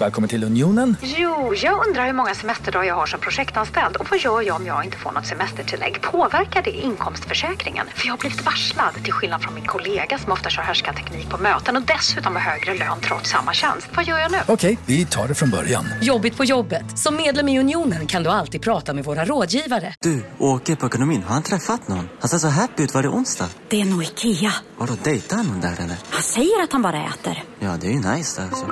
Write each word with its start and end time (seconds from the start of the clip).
Välkommen 0.00 0.28
till 0.28 0.44
Unionen. 0.44 0.96
Jo, 1.02 1.54
jag 1.54 1.86
undrar 1.86 2.06
hur 2.06 2.12
många 2.12 2.34
semesterdagar 2.34 2.84
jag 2.88 2.94
har 2.94 3.06
som 3.06 3.20
projektanställd 3.20 3.96
och 3.96 4.06
vad 4.10 4.20
gör 4.20 4.42
jag 4.42 4.56
om 4.56 4.66
jag 4.66 4.84
inte 4.84 4.96
får 4.96 5.12
något 5.12 5.26
semestertillägg? 5.26 6.02
Påverkar 6.02 6.62
det 6.62 6.70
inkomstförsäkringen? 6.70 7.86
För 7.94 8.06
jag 8.06 8.12
har 8.12 8.18
blivit 8.18 8.44
varslad, 8.44 8.94
till 9.04 9.12
skillnad 9.12 9.42
från 9.42 9.54
min 9.54 9.64
kollega 9.66 10.18
som 10.18 10.32
ofta 10.32 10.50
kör 10.50 10.62
härskarteknik 10.62 11.30
på 11.30 11.38
möten 11.38 11.76
och 11.76 11.82
dessutom 11.82 12.34
har 12.36 12.42
högre 12.42 12.74
lön 12.74 13.00
trots 13.00 13.30
samma 13.30 13.52
tjänst. 13.52 13.88
Vad 13.94 14.04
gör 14.04 14.18
jag 14.18 14.32
nu? 14.32 14.38
Okej, 14.48 14.78
vi 14.86 15.06
tar 15.06 15.28
det 15.28 15.34
från 15.34 15.50
början. 15.50 15.84
Jobbigt 16.02 16.36
på 16.36 16.44
jobbet. 16.44 16.98
Som 16.98 17.16
medlem 17.16 17.48
i 17.48 17.60
Unionen 17.60 18.06
kan 18.06 18.22
du 18.22 18.30
alltid 18.30 18.62
prata 18.62 18.94
med 18.94 19.04
våra 19.04 19.24
rådgivare. 19.24 19.94
Du, 20.00 20.24
åker 20.38 20.76
på 20.76 20.86
ekonomin. 20.86 21.22
Har 21.22 21.34
han 21.34 21.42
träffat 21.42 21.88
någon? 21.88 22.08
Han 22.20 22.28
ser 22.28 22.38
så 22.38 22.48
happy 22.48 22.82
ut. 22.82 22.94
Var 22.94 23.02
det 23.02 23.08
onsdag? 23.08 23.48
Det 23.68 23.80
är 23.80 23.84
nog 23.84 24.02
Ikea. 24.02 24.52
Har 24.78 24.86
du 24.86 24.96
dejtat 25.04 25.46
någon 25.46 25.60
där 25.60 25.72
eller? 25.78 25.96
Han 26.10 26.22
säger 26.22 26.62
att 26.62 26.72
han 26.72 26.82
bara 26.82 27.04
äter. 27.04 27.42
Ja, 27.58 27.76
det 27.80 27.86
är 27.86 27.90
ju 27.92 28.00
nice 28.00 28.40
där 28.40 28.48
alltså. 28.48 28.66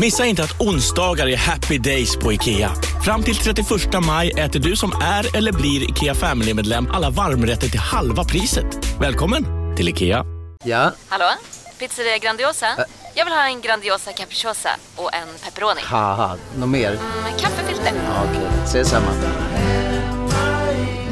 Missa 0.00 0.26
inte 0.26 0.42
att 0.42 0.60
onsdagar 0.60 1.26
är 1.28 1.36
happy 1.36 1.78
days 1.78 2.16
på 2.16 2.32
IKEA. 2.32 2.70
Fram 3.04 3.22
till 3.22 3.36
31 3.36 3.66
maj 4.06 4.30
äter 4.30 4.60
du 4.60 4.76
som 4.76 4.92
är 5.02 5.36
eller 5.36 5.52
blir 5.52 5.90
IKEA 5.90 6.14
Family-medlem 6.14 6.88
alla 6.92 7.10
varmrätter 7.10 7.68
till 7.68 7.80
halva 7.80 8.24
priset. 8.24 8.64
Välkommen 9.00 9.44
till 9.76 9.88
IKEA. 9.88 10.24
Ja? 10.64 10.92
Hallå? 11.08 11.24
Pizzeria 11.78 12.18
Grandiosa? 12.18 12.66
Jag 13.14 13.24
vill 13.24 13.34
ha 13.34 13.46
en 13.46 13.60
Grandiosa 13.60 14.12
capriciosa 14.12 14.70
och 14.96 15.14
en 15.14 15.28
pepperoni. 15.44 15.80
Något 16.56 16.68
mer? 16.68 16.90
Med 17.22 17.40
kaffefilter. 17.40 17.92
Ja, 17.94 18.24
Okej, 18.30 18.48
ses 18.64 18.88
samma. 18.88 19.10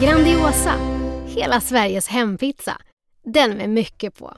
Grandiosa, 0.01 0.75
hela 1.27 1.61
Sveriges 1.61 2.09
hempizza. 2.09 2.77
Den 3.35 3.51
med 3.57 3.71
mycket 3.71 4.19
på. 4.19 4.33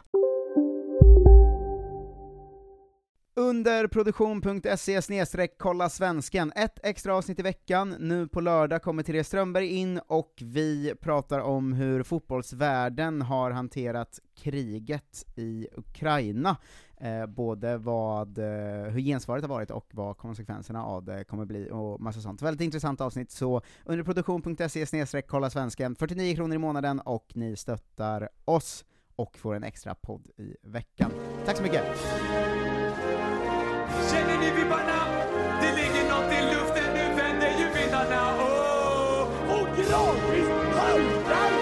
Under 3.35 3.87
produktion.se 3.87 5.47
kolla 5.59 5.89
svensken. 5.89 6.53
Ett 6.57 6.79
extra 6.83 7.17
avsnitt 7.17 7.39
i 7.39 7.43
veckan. 7.43 7.97
Nu 7.99 8.29
på 8.29 8.41
lördag 8.41 8.83
kommer 8.83 9.03
Therese 9.03 9.27
Strömberg 9.27 9.67
in 9.67 10.01
och 10.07 10.33
vi 10.41 10.95
pratar 11.01 11.39
om 11.41 11.73
hur 11.73 12.03
fotbollsvärlden 12.03 13.23
har 13.23 13.51
hanterat 13.51 14.21
kriget 14.37 15.25
i 15.37 15.69
Ukraina. 15.77 16.57
Eh, 17.01 17.27
både 17.27 17.77
vad, 17.79 18.39
eh, 18.39 18.45
hur 18.91 19.01
gensvaret 19.01 19.45
har 19.45 19.49
varit 19.49 19.71
och 19.71 19.89
vad 19.93 20.17
konsekvenserna 20.17 20.85
av 20.85 21.05
det 21.05 21.25
kommer 21.25 21.45
bli 21.45 21.69
och 21.71 22.01
massa 22.01 22.21
sånt. 22.21 22.43
Väldigt 22.43 22.65
intressant 22.65 23.01
avsnitt, 23.01 23.31
så 23.31 23.63
under 23.85 24.05
produktion.se 24.05 25.23
kolla 25.23 25.51
svensken, 25.51 25.97
49 25.97 26.35
kronor 26.35 26.55
i 26.55 26.59
månaden 26.59 27.01
och 27.01 27.33
ni 27.35 27.57
stöttar 27.57 28.29
oss 28.45 28.85
och 29.17 29.39
får 29.39 29.55
en 29.55 29.65
extra 29.65 29.95
podd 29.95 30.29
i 30.37 30.57
veckan. 30.63 31.11
Tack 31.47 31.57
så 31.57 31.63
mycket! 31.63 32.82
Känner 34.11 34.39
ni 34.39 34.51
vibbarna? 34.51 34.99
Det 35.61 35.73
ligger 35.81 36.05
nåt 36.09 36.33
i 36.33 36.41
luften, 36.55 36.95
nu 36.95 37.15
vänder 37.17 37.53
ju 37.59 37.67
vindarna. 37.81 38.23
Oh! 38.39 39.29
Och 39.55 39.69
gradvis 39.77 40.49
haltar 40.77 41.53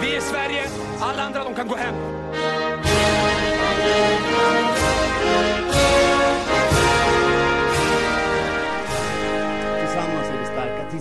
Vi 0.00 0.16
är 0.16 0.20
Sverige, 0.20 0.64
alla 1.00 1.22
andra 1.22 1.44
de 1.44 1.54
kan 1.54 1.68
gå 1.68 1.76
hem. 1.76 1.94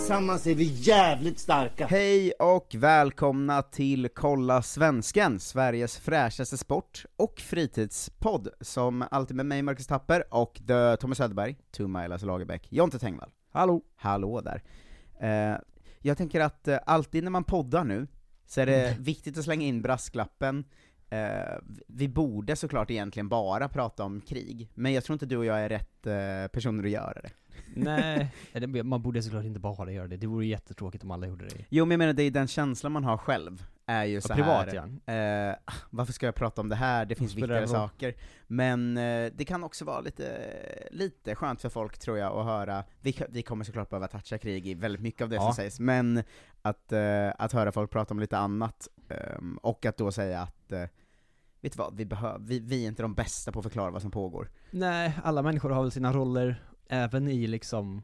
Tillsammans 0.09 0.47
är 0.47 0.55
vi 0.55 0.63
jävligt 0.63 1.39
starka! 1.39 1.87
Hej 1.87 2.31
och 2.31 2.75
välkomna 2.77 3.61
till 3.61 4.09
Kolla 4.15 4.61
Svensken, 4.61 5.39
Sveriges 5.39 5.97
fräschaste 5.97 6.57
sport 6.57 7.05
och 7.17 7.39
fritidspodd, 7.39 8.47
som 8.61 9.05
alltid 9.11 9.35
med 9.35 9.45
mig 9.45 9.61
Marcus 9.61 9.87
Tapper 9.87 10.23
och 10.33 10.61
the 10.67 10.97
Thomas 10.97 11.17
Söderberg, 11.17 11.55
Tumma 11.71 12.07
Lasse 12.07 12.25
Lagerbäck, 12.25 12.67
Jonte 12.71 12.99
Tengvall. 12.99 13.31
Hallå! 13.51 13.81
Hallå 13.95 14.41
där. 14.41 14.63
Eh, 15.19 15.57
jag 15.99 16.17
tänker 16.17 16.39
att 16.39 16.67
eh, 16.67 16.79
alltid 16.85 17.23
när 17.23 17.31
man 17.31 17.43
poddar 17.43 17.83
nu, 17.83 18.07
så 18.45 18.61
är 18.61 18.65
det 18.65 18.95
viktigt 18.99 19.37
att 19.37 19.43
slänga 19.43 19.65
in 19.65 19.81
brasklappen, 19.81 20.65
eh, 21.09 21.57
vi 21.87 22.07
borde 22.07 22.55
såklart 22.55 22.91
egentligen 22.91 23.29
bara 23.29 23.69
prata 23.69 24.03
om 24.03 24.21
krig, 24.21 24.71
men 24.73 24.93
jag 24.93 25.03
tror 25.03 25.13
inte 25.13 25.25
du 25.25 25.37
och 25.37 25.45
jag 25.45 25.59
är 25.59 25.69
rätt 25.69 26.07
eh, 26.07 26.51
personer 26.51 26.83
att 26.83 26.89
göra 26.89 27.21
det. 27.21 27.31
Nej, 27.75 28.31
man 28.83 29.01
borde 29.01 29.23
såklart 29.23 29.45
inte 29.45 29.59
bara 29.59 29.91
göra 29.91 30.07
det, 30.07 30.17
det 30.17 30.27
vore 30.27 30.45
jättetråkigt 30.45 31.03
om 31.03 31.11
alla 31.11 31.27
gjorde 31.27 31.45
det. 31.47 31.65
Jo 31.69 31.85
men 31.85 31.91
jag 31.91 31.97
menar, 31.99 32.13
det 32.13 32.23
är 32.23 32.31
den 32.31 32.47
känslan 32.47 32.91
man 32.91 33.03
har 33.03 33.17
själv, 33.17 33.63
är 33.85 34.03
ju 34.03 34.21
så 34.21 34.33
privat, 34.33 34.67
här, 35.05 35.49
eh, 35.49 35.55
varför 35.89 36.13
ska 36.13 36.25
jag 36.25 36.35
prata 36.35 36.61
om 36.61 36.69
det 36.69 36.75
här, 36.75 37.05
det 37.05 37.15
finns 37.15 37.35
viktigare 37.35 37.67
saker. 37.67 38.13
Men 38.47 38.97
eh, 38.97 39.31
det 39.35 39.45
kan 39.45 39.63
också 39.63 39.85
vara 39.85 40.01
lite, 40.01 40.49
lite 40.91 41.35
skönt 41.35 41.61
för 41.61 41.69
folk 41.69 41.97
tror 41.97 42.17
jag 42.17 42.37
att 42.37 42.45
höra, 42.45 42.83
vi, 43.01 43.15
vi 43.29 43.41
kommer 43.41 43.63
såklart 43.65 43.89
behöva 43.89 44.07
toucha 44.07 44.37
krig 44.37 44.67
i 44.67 44.73
väldigt 44.73 45.01
mycket 45.01 45.21
av 45.21 45.29
det 45.29 45.35
Ja. 45.35 45.41
som 45.41 45.53
sägs, 45.53 45.79
men 45.79 46.23
att, 46.61 46.91
eh, 46.91 47.29
att 47.37 47.51
höra 47.53 47.71
folk 47.71 47.91
prata 47.91 48.13
om 48.13 48.19
lite 48.19 48.37
annat, 48.37 48.87
ehm, 49.09 49.57
och 49.57 49.85
att 49.85 49.97
då 49.97 50.11
säga 50.11 50.41
att 50.41 50.71
eh, 50.71 50.83
Vet 51.61 51.73
du 51.73 51.77
vad, 51.77 51.95
vi, 51.97 52.05
behöver, 52.05 52.39
vi, 52.39 52.59
vi 52.59 52.83
är 52.83 52.87
inte 52.87 53.01
de 53.01 53.13
bästa 53.13 53.51
på 53.51 53.59
att 53.59 53.63
förklara 53.63 53.91
vad 53.91 54.01
som 54.01 54.11
pågår. 54.11 54.49
Nej, 54.71 55.13
alla 55.23 55.41
människor 55.41 55.69
har 55.69 55.81
väl 55.81 55.91
sina 55.91 56.13
roller, 56.13 56.63
även 56.89 57.27
i 57.27 57.47
liksom 57.47 58.01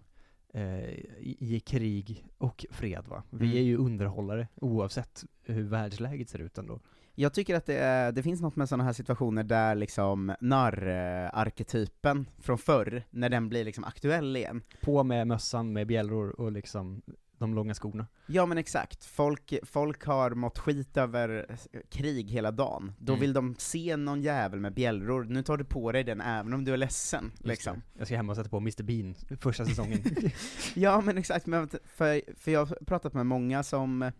eh, 0.53 0.89
i, 0.89 1.37
i 1.39 1.59
krig 1.59 2.25
och 2.37 2.65
fred 2.71 3.05
va? 3.07 3.23
Vi 3.29 3.45
Mm. 3.45 3.57
är 3.57 3.61
ju 3.61 3.77
underhållare 3.77 4.47
oavsett 4.55 5.23
hur 5.43 5.63
världsläget 5.63 6.29
ser 6.29 6.39
ut 6.39 6.57
ändå. 6.57 6.79
Jag 7.17 7.33
tycker 7.33 7.55
att 7.55 7.65
det, 7.65 7.77
är, 7.77 8.11
det 8.11 8.23
finns 8.23 8.41
något 8.41 8.55
med 8.55 8.69
sådana 8.69 8.83
här 8.83 8.93
situationer 8.93 9.43
där 9.43 9.75
liksom 9.75 10.35
narr-arketypen 10.39 12.25
från 12.39 12.57
förr, 12.57 13.03
när 13.09 13.29
den 13.29 13.49
blir 13.49 13.65
liksom 13.65 13.83
aktuell 13.83 14.35
igen. 14.37 14.61
På 14.81 15.03
med 15.03 15.27
mössan 15.27 15.73
med 15.73 15.87
bjällror 15.87 16.29
och 16.41 16.51
liksom 16.51 17.01
de 17.37 17.53
långa 17.55 17.73
skorna. 17.73 18.07
Ja 18.27 18.45
men 18.45 18.57
exakt, 18.57 19.05
folk, 19.05 19.53
folk 19.63 20.05
har 20.05 20.31
mått 20.31 20.59
skit 20.59 20.97
över 20.97 21.57
krig 21.89 22.29
hela 22.31 22.51
dagen, 22.51 22.93
då 22.99 23.13
Mm. 23.13 23.21
vill 23.21 23.33
de 23.33 23.55
se 23.57 23.97
någon 23.97 24.21
jävel 24.21 24.59
med 24.59 24.73
bjällror, 24.73 25.23
nu 25.23 25.43
tar 25.43 25.57
du 25.57 25.63
på 25.65 25.91
dig 25.91 26.03
den 26.03 26.21
även 26.21 26.53
om 26.53 26.65
du 26.65 26.73
är 26.73 26.77
ledsen, 26.77 27.31
Just 27.33 27.45
liksom. 27.45 27.73
det. 27.75 27.99
Jag 27.99 28.07
ska 28.07 28.15
hem 28.15 28.29
och 28.29 28.35
sätta 28.35 28.49
på 28.49 28.57
Mr 28.57 28.83
Bean 28.83 29.15
första 29.39 29.65
säsongen. 29.65 30.03
Ja 30.75 31.01
men 31.01 31.17
exakt, 31.17 31.45
men 31.45 31.69
för, 31.69 32.35
för 32.39 32.51
jag 32.51 32.65
har 32.65 32.77
pratat 32.85 33.13
med 33.13 33.25
många 33.25 33.63
som, 33.63 34.11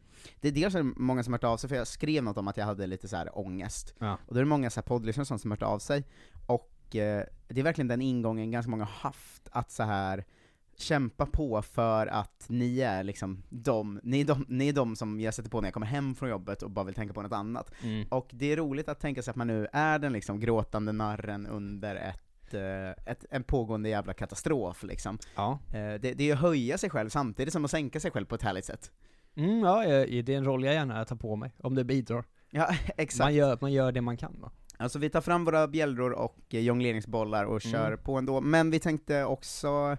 det 0.42 0.48
är 0.48 0.52
dels 0.52 0.76
många 0.96 1.24
som 1.24 1.34
har 1.34 1.38
hört 1.38 1.44
av 1.44 1.58
sig, 1.58 1.70
för 1.70 1.76
jag 1.76 1.88
skrev 1.88 2.24
något 2.24 2.38
om 2.38 2.48
att 2.48 2.58
jag 2.58 2.66
hade 2.66 2.88
lite 2.88 3.08
så 3.08 3.16
här 3.16 3.38
ångest, 3.40 3.94
Ja. 4.00 4.18
och 4.28 4.34
då 4.34 4.40
är 4.40 4.44
det 4.44 4.50
många 4.50 4.70
så 4.70 4.80
här 4.80 4.86
poddlyssnare 4.88 5.24
och 5.24 5.28
sånt 5.28 5.42
som 5.42 5.52
har 5.52 5.58
hört 5.58 5.64
av 5.70 5.80
sig, 5.80 6.04
och 6.46 6.96
eh, 6.96 7.24
det 7.48 7.60
är 7.60 7.64
verkligen 7.64 7.88
den 7.88 8.02
ingången 8.02 8.52
ganska 8.52 8.70
många 8.70 8.84
har 8.84 8.92
haft, 9.10 9.50
att 9.52 9.72
så 9.72 9.84
här 9.84 10.26
kämpa 10.78 11.26
på 11.26 11.62
för 11.62 12.08
att 12.08 12.46
ni 12.48 12.80
är 12.82 13.04
liksom 13.04 13.44
de, 13.50 14.00
ni 14.04 14.22
är 14.22 14.26
de, 14.26 14.46
ni 14.48 14.70
är 14.70 14.74
de 14.74 14.96
som 14.96 15.20
jag 15.20 15.34
sätter 15.34 15.50
på 15.50 15.62
när 15.62 15.68
jag 15.68 15.74
kommer 15.74 15.88
hem 15.88 16.16
från 16.16 16.30
jobbet 16.30 16.62
och 16.64 16.72
bara 16.72 16.86
vill 16.86 16.96
tänka 16.96 17.14
på 17.14 17.22
något 17.22 17.32
annat. 17.34 17.72
Mm. 17.84 18.08
Och 18.10 18.28
det 18.34 18.52
är 18.52 18.58
roligt 18.58 18.90
att 18.90 19.00
tänka 19.00 19.22
sig 19.22 19.32
att 19.32 19.36
man 19.38 19.48
nu 19.48 19.68
är 19.74 20.00
den 20.00 20.14
liksom 20.14 20.40
gråtande 20.40 20.92
narren 20.92 21.48
under 21.48 21.96
ett, 21.96 22.54
eh, 22.54 23.12
ett, 23.12 23.26
en 23.32 23.44
pågående 23.44 23.90
jävla 23.90 24.14
katastrof 24.14 24.84
liksom. 24.84 25.18
Ja. 25.36 25.60
Eh, 25.74 25.74
Det, 26.02 26.14
det 26.14 26.30
är 26.30 26.34
att 26.34 26.40
höja 26.40 26.78
sig 26.78 26.90
själv 26.90 27.10
samtidigt 27.10 27.54
som 27.54 27.66
att 27.66 27.72
sänka 27.72 28.00
sig 28.00 28.12
själv 28.12 28.26
på 28.26 28.36
ett 28.36 28.42
härligt 28.44 28.66
sätt. 28.66 28.92
Mm, 29.36 29.60
ja, 29.60 29.84
det 30.06 30.30
är 30.30 30.38
en 30.38 30.46
roll 30.46 30.64
jag 30.64 30.74
gärna 30.74 31.06
tar 31.06 31.16
på 31.16 31.36
mig, 31.36 31.52
om 31.58 31.76
det 31.76 31.84
bidrar. 31.84 32.24
Ja, 32.50 32.68
exakt. 32.98 33.26
Man 33.26 33.34
gör, 33.36 33.58
man 33.62 33.74
gör 33.74 33.92
det 33.92 34.02
man 34.02 34.18
kan 34.18 34.42
va? 34.42 34.52
Alltså 34.78 35.00
vi 35.00 35.10
tar 35.10 35.22
fram 35.22 35.46
våra 35.46 35.68
bjällror 35.68 36.12
och 36.12 36.38
eh, 36.50 36.60
jongleringsbollar 36.60 37.46
och 37.46 37.62
kör 37.62 37.88
Mm. 37.88 38.00
på 38.04 38.18
ändå, 38.18 38.42
men 38.42 38.72
vi 38.72 38.80
tänkte 38.80 39.24
också 39.26 39.98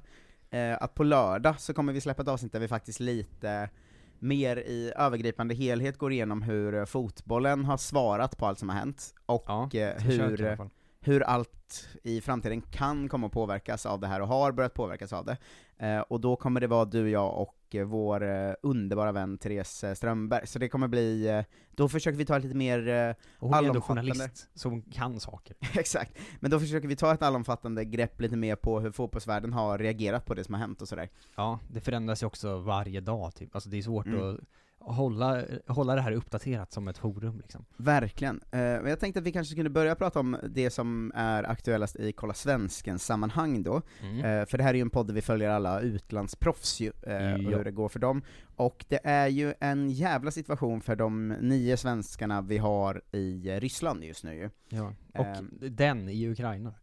att 0.81 0.95
på 0.95 1.05
lördag 1.05 1.61
så 1.61 1.75
kommer 1.75 1.93
vi 1.93 2.01
släppa 2.01 2.23
ett 2.23 2.29
avsnitt 2.29 2.53
där 2.53 2.61
vi 2.61 2.69
faktiskt 2.69 3.01
lite 3.01 3.71
mer 4.19 4.57
i 4.57 4.93
övergripande 4.97 5.55
helhet 5.55 5.99
går 5.99 6.13
igenom 6.13 6.43
hur 6.43 6.75
eh, 6.75 6.85
fotbollen 6.85 7.65
har 7.65 7.77
svarat 7.77 8.37
på 8.39 8.47
allt 8.47 8.59
som 8.59 8.69
har 8.69 8.77
hänt, 8.77 9.15
och 9.27 9.45
Ja, 9.47 9.71
eh, 9.75 9.97
försök 9.97 10.11
i 10.19 10.23
alla 10.23 10.51
hur, 10.51 10.57
fall. 10.57 10.71
Hur 11.07 11.23
allt 11.23 11.89
i 12.03 12.21
framtiden 12.21 12.61
kan 12.63 13.09
komma 13.09 13.27
att 13.27 13.33
påverkas 13.33 13.87
av 13.87 14.01
det 14.01 14.07
här, 14.07 14.21
och 14.21 14.29
har 14.29 14.53
börjat 14.53 14.75
påverkas 14.75 15.13
av 15.13 15.25
det. 15.25 15.37
Eh, 15.79 16.01
och 16.01 16.21
då 16.21 16.37
kommer 16.37 16.61
det 16.61 16.67
vara 16.67 16.85
du, 16.85 17.11
jag 17.11 17.39
och 17.43 17.75
eh, 17.75 17.85
vår 17.85 18.23
eh, 18.25 18.55
underbara 18.63 19.13
vän 19.13 19.39
Therese 19.39 19.85
eh, 19.85 19.95
Strömberg, 19.95 20.47
så 20.47 20.59
det 20.59 20.69
kommer 20.69 20.89
bli, 20.89 21.29
eh, 21.29 21.45
då 21.71 21.89
försöker 21.89 22.19
vi 22.19 22.25
ta 22.25 22.37
ett 22.37 22.43
lite 22.45 22.57
mer 22.57 22.89
eh, 22.89 23.11
Och 23.39 23.49
hon 23.49 23.55
är 23.55 23.59
ändå 23.59 23.71
allomfattande- 23.71 24.03
journalist, 24.13 24.49
hon 24.65 24.83
kan 24.83 25.21
saker. 25.21 25.57
Exakt, 25.79 26.19
men 26.41 26.51
då 26.51 26.61
försöker 26.61 26.89
vi 26.89 26.97
ta 26.97 27.15
ett 27.15 27.23
allomfattande 27.23 27.85
grepp 27.85 28.21
lite 28.21 28.37
mer 28.37 28.57
på 28.57 28.81
hur 28.81 28.91
fotbollsvärlden 28.91 29.53
har 29.53 29.79
reagerat 29.79 30.25
på 30.25 30.35
det 30.35 30.45
som 30.45 30.55
har 30.55 30.61
hänt 30.61 30.83
och 30.83 30.89
sådär. 30.89 31.09
Ja, 31.37 31.59
det 31.73 31.81
förändras 31.81 32.23
ju 32.23 32.27
också 32.27 32.59
varje 32.59 33.01
dag 33.01 33.35
typ. 33.35 33.55
Alltså 33.55 33.71
det 33.71 33.79
är 33.79 33.83
svårt 33.83 34.07
Mm. 34.07 34.35
att 34.35 34.41
hålla, 34.87 35.43
hålla 35.67 35.95
det 35.95 36.01
här 36.01 36.13
uppdaterat 36.13 36.73
som 36.73 36.89
ett 36.89 36.99
forum 36.99 37.39
liksom. 37.39 37.65
Verkligen. 37.77 38.41
Eh, 38.53 38.61
jag 38.61 39.01
tänkte 39.01 39.21
att 39.21 39.27
vi 39.27 39.33
kanske 39.33 39.53
skulle 39.53 39.71
börja 39.71 39.95
prata 39.95 40.21
om 40.21 40.37
det 40.51 40.71
som 40.71 41.13
är 41.15 41.51
aktuellast 41.51 41.97
i 41.97 42.13
Kolla 42.13 42.35
Svensken-sammanhang 42.35 43.63
då. 43.63 43.83
Mm. 44.03 44.19
Eh, 44.41 44.47
för 44.47 44.59
det 44.59 44.65
här 44.65 44.71
är 44.71 44.75
ju 44.75 44.81
en 44.81 44.91
podd 44.91 45.07
där 45.07 45.15
vi 45.15 45.23
följer 45.23 45.51
alla 45.51 45.81
utlandsproffs 45.81 46.81
ju, 46.81 46.93
eh, 47.03 47.35
och 47.35 47.53
hur 47.53 47.65
det 47.65 47.71
går 47.71 47.89
för 47.89 47.99
dem. 47.99 48.23
Och 48.57 48.85
det 48.89 49.01
är 49.05 49.27
ju 49.29 49.55
en 49.61 49.91
jävla 49.91 50.31
situation 50.31 50.81
för 50.81 50.97
de 50.97 51.29
nio 51.29 51.77
svenskarna 51.77 52.41
vi 52.43 52.59
har 52.59 53.03
i 53.13 53.49
eh, 53.51 53.61
Ryssland 53.61 54.05
just 54.05 54.25
nu 54.25 54.35
ju. 54.35 54.51
Ja. 54.69 54.93
Och 55.15 55.27
Ehm. 55.27 55.51
den 55.61 56.09
i 56.09 56.29
Ukraina. 56.29 56.75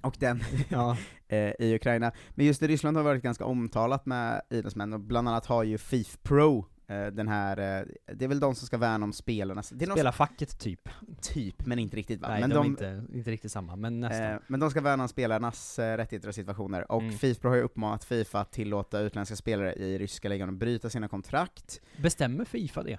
Och 0.00 0.16
den 0.18 0.42
Ja. 0.68 0.96
eh, 1.28 1.38
i 1.58 1.74
Ukraina. 1.74 2.12
Men 2.30 2.46
just 2.46 2.62
i 2.62 2.66
Ryssland 2.66 2.96
har 2.96 3.04
varit 3.04 3.22
ganska 3.22 3.44
omtalat 3.44 4.06
med 4.06 4.42
idrottsmän, 4.50 4.92
och 4.92 5.00
bland 5.00 5.28
annat 5.28 5.46
har 5.46 5.62
ju 5.62 5.78
FIF 5.78 6.18
Pro 6.22 6.66
den 7.12 7.28
här, 7.28 7.80
eh, 7.80 7.86
det 8.14 8.24
är 8.24 8.28
väl 8.28 8.40
de 8.40 8.54
som 8.54 8.66
ska 8.66 8.78
värna 8.78 9.04
om 9.04 9.12
spelarnas... 9.12 9.68
Det 9.70 9.84
är 9.84 9.86
någon 9.88 9.96
Spela 9.96 10.12
facket 10.12 10.58
typ. 10.58 10.88
Typ, 11.20 11.66
men 11.66 11.78
inte 11.78 11.96
riktigt 11.96 12.20
va? 12.20 12.28
Nej, 12.28 12.40
men 12.40 12.50
de, 12.50 12.58
är 12.58 12.64
inte, 12.70 13.04
inte 13.14 13.30
riktigt 13.30 13.52
samma, 13.52 13.76
men 13.76 14.00
nästan. 14.00 14.32
Eh, 14.32 14.38
men 14.46 14.60
de 14.60 14.70
ska 14.70 14.80
värna 14.80 15.02
om 15.02 15.08
spelarnas 15.08 15.78
eh, 15.78 15.96
rättigheter 15.96 16.28
och 16.28 16.34
situationer, 16.34 16.92
och 16.92 17.02
Mm. 17.02 17.14
Fifa 17.18 17.48
har 17.48 17.56
ju 17.56 17.62
uppmanat 17.62 18.04
Fifa 18.04 18.40
att 18.40 18.52
tillåta 18.52 19.00
utländska 19.00 19.36
spelare 19.36 19.74
i 19.74 19.98
ryska 19.98 20.28
ligan 20.28 20.48
att 20.48 20.54
bryta 20.54 20.90
sina 20.90 21.08
kontrakt. 21.08 21.80
Bestämmer 21.96 22.44
Fifa 22.44 22.82
det? 22.82 22.98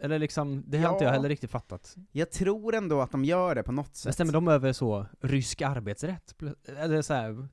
Eller 0.00 0.18
liksom, 0.18 0.64
det 0.66 0.78
har 0.78 0.92
inte 0.92 1.04
jag 1.04 1.10
Ja. 1.10 1.14
heller 1.14 1.28
riktigt 1.28 1.50
fattat. 1.50 1.96
Jag 2.12 2.30
tror 2.30 2.74
ändå 2.74 3.00
att 3.00 3.10
de 3.10 3.24
gör 3.24 3.54
det 3.54 3.62
på 3.62 3.72
något 3.72 3.96
sätt. 3.96 4.08
Bestämmer 4.08 4.32
de 4.32 4.48
över 4.48 4.72
så, 4.72 5.06
rysk 5.20 5.62
arbetsrätt? 5.62 6.34
Eller 6.78 7.02
så 7.02 7.14
här, 7.14 7.48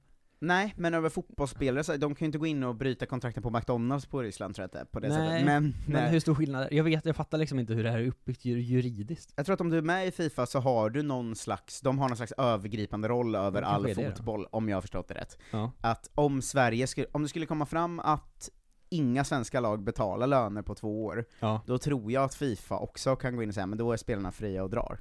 Nej, 0.45 0.73
men 0.77 0.93
över 0.93 1.09
fotbollsspelare, 1.09 1.83
så 1.83 1.97
de 1.97 2.15
kan 2.15 2.25
ju 2.25 2.27
inte 2.27 2.37
gå 2.37 2.45
in 2.45 2.63
och 2.63 2.75
bryta 2.75 3.05
kontrakten 3.05 3.43
på 3.43 3.49
McDonalds 3.49 4.05
på 4.05 4.21
Ryssland 4.21 4.55
tror 4.55 4.63
jag 4.71 4.81
inte, 4.81 4.91
på 4.91 4.99
det 4.99 5.07
nej, 5.09 5.17
sättet. 5.29 5.45
Men, 5.45 5.73
men 5.87 6.09
hur 6.11 6.19
stor 6.19 6.35
skillnad? 6.35 6.67
Jag 6.71 6.83
vet, 6.83 7.05
jag 7.05 7.15
fattar 7.15 7.37
liksom 7.37 7.59
inte 7.59 7.73
hur 7.73 7.83
det 7.83 7.91
här 7.91 7.99
är 7.99 8.07
uppbyggt 8.07 8.45
jur- 8.45 8.57
juridiskt. 8.59 9.33
Jag 9.35 9.45
tror 9.45 9.53
att 9.53 9.61
om 9.61 9.69
du 9.69 9.77
är 9.77 9.81
med 9.81 10.07
i 10.07 10.11
Fifa 10.11 10.45
så 10.45 10.59
har 10.59 10.89
du 10.89 11.01
någon 11.03 11.35
slags, 11.35 11.81
de 11.81 11.99
har 11.99 12.07
någon 12.09 12.17
slags 12.17 12.31
övergripande 12.31 13.07
roll 13.07 13.35
över 13.35 13.61
all 13.61 13.95
fotboll, 13.95 14.47
om 14.51 14.69
jag 14.69 14.77
har 14.77 14.81
förstått 14.81 15.07
det 15.07 15.13
rätt. 15.13 15.37
Ja. 15.51 15.71
Att 15.81 16.09
om 16.15 16.41
Sverige 16.41 16.87
skulle, 16.87 17.07
om 17.11 17.23
det 17.23 17.29
skulle 17.29 17.45
komma 17.45 17.65
fram 17.65 17.99
att 17.99 18.49
inga 18.89 19.23
svenska 19.23 19.59
lag 19.59 19.83
betalar 19.83 20.27
löner 20.27 20.61
på 20.61 20.75
två 20.75 21.05
år, 21.05 21.25
Ja. 21.39 21.61
då 21.65 21.77
tror 21.77 22.11
jag 22.11 22.23
att 22.23 22.35
Fifa 22.35 22.77
också 22.77 23.15
kan 23.15 23.35
gå 23.35 23.43
in 23.43 23.49
och 23.49 23.55
säga 23.55 23.65
men 23.67 23.77
då 23.77 23.91
är 23.91 23.97
spelarna 23.97 24.31
fria 24.31 24.63
och 24.63 24.69
drar. 24.69 24.99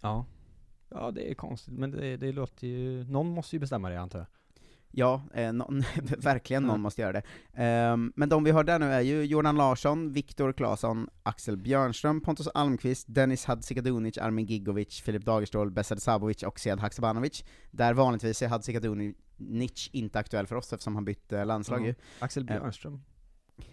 Ja. 0.00 0.26
Ja, 0.90 1.10
det 1.10 1.30
är 1.30 1.34
konstigt, 1.34 1.74
men 1.74 1.90
det, 1.90 2.16
det 2.16 2.32
låter 2.32 2.66
ju, 2.66 3.04
någon 3.04 3.26
måste 3.30 3.56
ju 3.56 3.60
bestämma 3.60 3.90
det 3.90 4.00
antar 4.00 4.18
jag. 4.18 4.26
Ja, 4.90 5.22
eh, 5.34 5.52
någon, 5.52 5.80
verkligen 6.18 6.62
någon 6.62 6.74
Ja. 6.74 6.76
måste 6.82 7.02
göra 7.02 7.12
det. 7.12 7.22
Ehm, 7.54 8.12
men 8.16 8.28
de 8.28 8.44
vi 8.44 8.50
har 8.50 8.64
där 8.64 8.78
nu 8.78 8.86
är 8.92 9.00
ju 9.00 9.22
Jordan 9.24 9.56
Larsson, 9.56 10.12
Viktor 10.12 10.52
Claesson, 10.52 11.08
Axel 11.22 11.56
Björnström, 11.56 12.20
Pontus 12.20 12.48
Almqvist, 12.48 13.06
Dennis 13.08 13.44
Hadzikadunic, 13.44 14.18
Armin 14.18 14.46
Gigovic, 14.46 15.00
Filip 15.02 15.24
Dagerstål, 15.24 15.70
Besad 15.70 16.02
Sabovic 16.02 16.42
och 16.42 16.60
Sead 16.60 16.80
Haksabanovic. 16.80 17.44
Där 17.70 17.94
vanligtvis 17.94 18.42
är 18.42 18.48
Hadzikadunic 18.48 19.90
inte 19.92 20.18
aktuell 20.18 20.46
för 20.46 20.56
oss 20.56 20.72
eftersom 20.72 20.94
han 20.94 21.04
bytt 21.04 21.32
eh, 21.32 21.46
landslag 21.46 21.80
Ja. 21.80 21.86
ju. 21.86 21.94
Axel 22.18 22.42
Eh, 22.42 22.46
Björnström. 22.46 23.02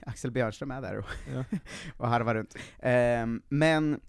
Axel 0.05 0.31
Björnström 0.31 0.71
är 0.71 0.81
där 0.81 0.97
och, 0.97 1.05
Ja. 1.35 1.43
och 1.97 2.07
harvar 2.07 2.35
runt. 2.35 2.55
Ehm, 2.79 3.41
men 3.49 3.99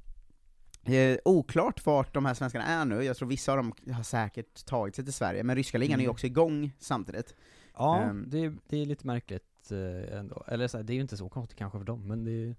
eh, 0.88 1.18
oklart 1.24 1.86
vart 1.86 2.14
de 2.14 2.24
här 2.26 2.34
svenskarna 2.34 2.64
är 2.64 2.84
nu, 2.84 3.02
jag 3.02 3.16
tror 3.16 3.28
vissa 3.28 3.52
av 3.52 3.56
dem 3.56 3.72
har 3.92 4.02
säkert 4.02 4.64
tagit 4.66 4.94
sig 4.96 5.04
till 5.04 5.12
Sverige, 5.14 5.42
men 5.44 5.56
ryska 5.56 5.78
ligan 5.78 5.94
är 5.94 5.98
ju 5.98 6.04
Mm. 6.04 6.10
också 6.12 6.26
igång 6.26 6.72
samtidigt. 6.78 7.34
Ja, 7.74 8.02
Ehm. 8.02 8.24
det, 8.28 8.38
är- 8.44 8.56
det 8.68 8.76
är 8.82 8.86
lite 8.86 9.06
märkligt 9.06 9.70
eh, 9.70 10.18
ändå. 10.18 10.44
Eller 10.48 10.68
så 10.68 10.76
här, 10.76 10.84
det 10.84 10.92
är 10.92 10.94
ju 10.94 11.00
inte 11.00 11.16
så 11.16 11.28
konstigt 11.28 11.58
kanske 11.58 11.78
för 11.78 11.84
dem, 11.86 12.08
men 12.08 12.24
det 12.24 12.30
är, 12.30 12.54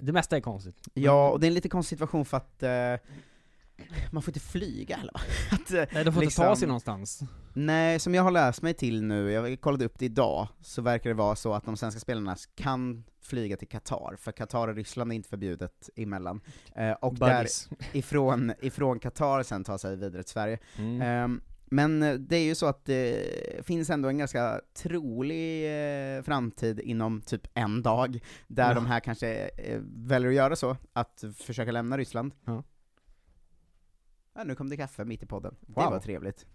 det 0.00 0.12
mesta 0.12 0.36
är 0.36 0.40
konstigt. 0.40 0.88
Ja, 0.94 1.30
och 1.30 1.40
det 1.40 1.46
är 1.46 1.48
en 1.48 1.54
lite 1.54 1.68
konstig 1.68 1.98
situation 1.98 2.24
för 2.24 2.36
att 2.36 2.62
eh, 2.62 2.94
man 4.10 4.22
får 4.22 4.30
inte 4.30 4.40
flyga 4.40 4.96
heller 4.96 5.12
va? 5.12 5.20
Att, 5.50 5.70
eh, 5.70 5.84
Nej, 5.92 6.04
de 6.04 6.12
får 6.14 6.22
inte 6.22 6.36
ta 6.36 6.56
sig 6.56 6.68
någonstans. 6.68 7.20
Nej, 7.54 7.98
som 7.98 8.14
jag 8.14 8.22
har 8.22 8.30
läst 8.30 8.62
mig 8.62 8.74
till 8.74 9.02
nu, 9.02 9.30
jag 9.30 9.60
kollade 9.60 9.84
upp 9.84 9.98
det 9.98 10.04
idag, 10.04 10.48
så 10.60 10.82
verkar 10.82 11.10
det 11.10 11.14
vara 11.14 11.36
så 11.36 11.52
att 11.54 11.64
de 11.64 11.76
svenska 11.76 12.00
spelarna 12.00 12.36
kan 12.54 13.04
flyga 13.22 13.56
till 13.56 13.68
Qatar, 13.68 14.16
för 14.18 14.32
Qatar 14.32 14.68
och 14.68 14.74
Ryssland 14.74 15.12
är 15.12 15.16
inte 15.16 15.28
förbjudet 15.28 15.90
emellan. 15.96 16.40
Eh, 16.76 16.92
och 16.92 17.14
Buddies. 17.14 17.68
där, 17.68 17.78
ifrån, 17.98 18.52
ifrån 18.60 18.98
Qatar 18.98 19.42
sen 19.42 19.64
ta 19.64 19.78
sig 19.78 19.96
vidare 19.96 20.22
till 20.22 20.32
Sverige. 20.32 20.58
Mm. 20.78 21.02
Ehm, 21.02 21.40
men 21.72 22.02
eh, 22.02 22.14
det 22.14 22.36
är 22.36 22.44
ju 22.44 22.54
så 22.54 22.66
att 22.66 22.84
det 22.84 23.26
finns 23.66 23.90
ändå 23.90 24.08
en 24.08 24.18
ganska 24.18 24.60
trolig 24.74 25.64
eh, 26.16 26.22
framtid 26.22 26.80
inom 26.80 27.20
typ 27.22 27.46
en 27.54 27.82
dag, 27.82 28.20
där 28.48 28.68
Ja. 28.68 28.74
de 28.74 28.86
här 28.86 29.00
kanske 29.00 29.48
eh, 29.48 29.80
väljer 29.84 30.28
att 30.30 30.36
göra 30.36 30.56
så, 30.56 30.76
att 30.92 31.24
försöka 31.38 31.72
lämna 31.72 31.98
Ryssland. 31.98 32.32
Ja. 32.44 32.62
Ja, 34.34 34.44
nu 34.44 34.54
kom 34.54 34.68
det 34.68 34.76
kaffe 34.76 35.04
mitt 35.04 35.22
i 35.22 35.26
podden. 35.26 35.56
Det 35.60 35.80
Wow. 35.80 35.90
var 35.90 35.98
trevligt. 36.00 36.46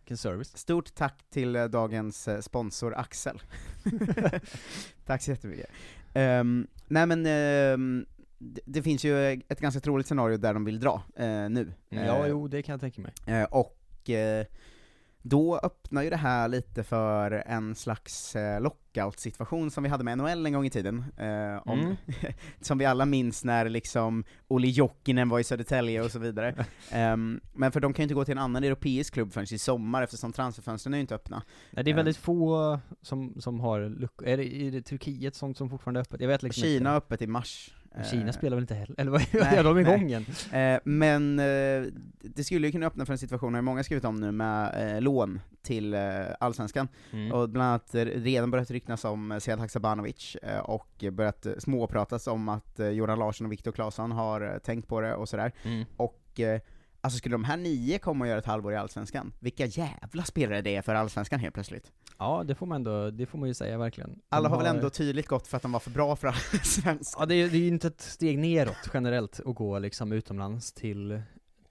Vilken 0.00 0.16
service. 0.16 0.56
Stort 0.56 0.94
tack 0.94 1.24
till 1.30 1.56
eh, 1.56 1.64
dagens 1.64 2.28
eh, 2.28 2.40
sponsor 2.40 2.94
Axel. 2.94 3.42
tack 5.06 5.22
så 5.22 5.30
jättemycket. 5.30 5.66
Um, 6.14 6.66
nej 6.86 7.06
men, 7.06 7.26
ehm, 7.26 8.06
det, 8.38 8.60
det 8.64 8.82
finns 8.82 9.04
ju 9.04 9.32
ett 9.48 9.60
ganska 9.60 9.80
troligt 9.80 10.06
scenario 10.06 10.36
där 10.36 10.54
de 10.54 10.64
vill 10.64 10.80
dra 10.80 11.02
eh, 11.16 11.48
nu. 11.50 11.72
Ja, 11.88 11.98
Eh, 11.98 12.26
jo, 12.26 12.48
det 12.48 12.62
kan 12.62 12.72
jag 12.72 12.80
tänka 12.80 13.00
mig. 13.00 13.12
Eh, 13.26 13.44
och 13.44 14.10
då 15.28 15.58
öppnar 15.62 16.02
ju 16.02 16.10
det 16.10 16.16
här 16.16 16.48
lite 16.48 16.84
för 16.84 17.30
en 17.46 17.74
slags 17.74 18.36
eh, 18.36 18.60
lockout-situation 18.60 19.70
som 19.70 19.82
vi 19.82 19.88
hade 19.88 20.04
med 20.04 20.18
NHL 20.18 20.46
en 20.46 20.52
gång 20.52 20.66
i 20.66 20.70
tiden. 20.70 21.04
Eh, 21.16 21.62
om, 21.68 21.78
Mm. 21.80 21.96
som 22.60 22.78
vi 22.78 22.84
alla 22.84 23.04
minns 23.06 23.44
när 23.44 23.68
liksom 23.68 24.24
Olli 24.48 24.68
Jokinen 24.68 25.28
var 25.28 25.38
i 25.38 25.44
Södertälje 25.44 26.02
och 26.02 26.10
så 26.10 26.18
vidare. 26.18 26.64
Ehm, 26.90 27.40
men 27.54 27.72
för 27.72 27.80
de 27.80 27.92
kan 27.92 28.02
ju 28.02 28.04
inte 28.04 28.14
gå 28.14 28.24
till 28.24 28.32
en 28.32 28.38
annan 28.38 28.64
europeisk 28.64 29.14
klubb 29.14 29.32
förrän 29.32 29.46
i 29.54 29.58
sommar 29.58 30.02
eftersom 30.02 30.32
transferfönstren 30.32 30.94
är 30.94 30.98
ju 30.98 31.00
inte 31.00 31.14
öppna. 31.14 31.42
Nej, 31.70 31.84
det 31.84 31.90
är 31.90 31.92
Eh, 31.92 31.96
väldigt 31.96 32.16
få 32.16 32.78
som, 33.02 33.40
som 33.40 33.60
har 33.60 33.88
luckor. 33.88 34.28
Är 34.28 34.36
det, 34.36 34.54
är 34.54 34.70
det 34.70 34.82
Turkiet 34.82 35.34
som, 35.34 35.54
som 35.54 35.70
fortfarande 35.70 36.00
är 36.00 36.02
öppet? 36.02 36.20
Jag 36.20 36.28
vet 36.28 36.42
liksom 36.42 36.62
Kina 36.62 36.76
inte. 36.76 36.90
öppet 36.90 37.22
i 37.22 37.26
mars. 37.26 37.74
Men 37.94 38.04
Kina 38.04 38.26
Eh, 38.26 38.32
spelar 38.32 38.56
väl 38.56 38.62
inte 38.62 38.74
heller? 38.74 38.94
Eller 38.98 39.10
vad 39.10 39.22
gör 39.32 39.64
de 39.64 39.78
igång 39.78 40.06
igen? 40.06 40.26
Eh, 40.52 40.80
men 40.84 41.38
eh, 41.38 41.92
det 42.20 42.44
skulle 42.44 42.66
ju 42.66 42.72
kunna 42.72 42.86
öppna 42.86 43.06
för 43.06 43.12
en 43.12 43.18
situation, 43.18 43.54
har 43.54 43.62
många 43.62 43.84
skrivit 43.84 44.04
om 44.04 44.20
nu, 44.20 44.32
med 44.32 45.02
lån 45.02 45.40
till 45.62 45.94
Allsvenskan. 46.40 46.88
Mm. 47.12 47.32
Och 47.32 47.48
bland 47.48 47.68
annat 47.68 47.94
redan 47.94 48.50
börjat 48.50 48.70
ryktas 48.70 49.04
om 49.04 49.38
Sead 49.40 49.58
Haksabanovic, 49.58 50.36
och 50.62 51.04
börjat 51.12 51.46
småpratas 51.58 52.26
om 52.26 52.48
att 52.48 52.80
Jordan 52.92 53.18
Larsson 53.18 53.46
och 53.46 53.52
Viktor 53.52 53.72
Claesson 53.72 54.12
har 54.12 54.58
tänkt 54.64 54.88
på 54.88 55.00
det 55.00 55.14
och 55.14 55.28
sådär. 55.28 55.52
Mm. 55.62 55.84
Och 55.96 56.40
alltså 57.00 57.18
skulle 57.18 57.34
de 57.34 57.44
här 57.44 57.56
nio 57.56 57.98
komma 57.98 58.24
och 58.24 58.28
göra 58.28 58.38
ett 58.38 58.46
halvår 58.46 58.72
i 58.72 58.76
Allsvenskan, 58.76 59.32
vilka 59.40 59.66
jävla 59.66 60.24
spelare 60.24 60.62
det 60.62 60.76
är 60.76 60.82
för 60.82 60.94
Allsvenskan 60.94 61.40
helt 61.40 61.54
plötsligt. 61.54 61.92
Ja, 62.18 62.44
det 62.46 62.54
får 62.54 62.66
man 62.66 62.76
ändå, 62.76 63.10
det 63.10 63.26
får 63.26 63.38
man 63.38 63.48
ju 63.48 63.54
säga 63.54 63.78
verkligen. 63.78 64.10
De 64.10 64.20
Alla 64.28 64.48
har 64.48 64.58
väl 64.58 64.76
ändå 64.76 64.90
tydligt 64.90 65.26
gått 65.26 65.46
för 65.46 65.56
att 65.56 65.62
de 65.62 65.72
var 65.72 65.80
för 65.80 65.90
bra 65.90 66.16
för 66.16 66.28
Allsvenskan. 66.28 66.98
Ja, 67.18 67.26
det 67.26 67.34
är, 67.34 67.48
det 67.48 67.56
är 67.56 67.60
ju 67.60 67.68
inte 67.68 67.86
ett 67.86 68.00
steg 68.00 68.38
neråt 68.38 68.90
generellt 68.94 69.40
att 69.46 69.54
gå 69.54 69.78
liksom 69.78 70.12
utomlands 70.12 70.72
till, 70.72 71.22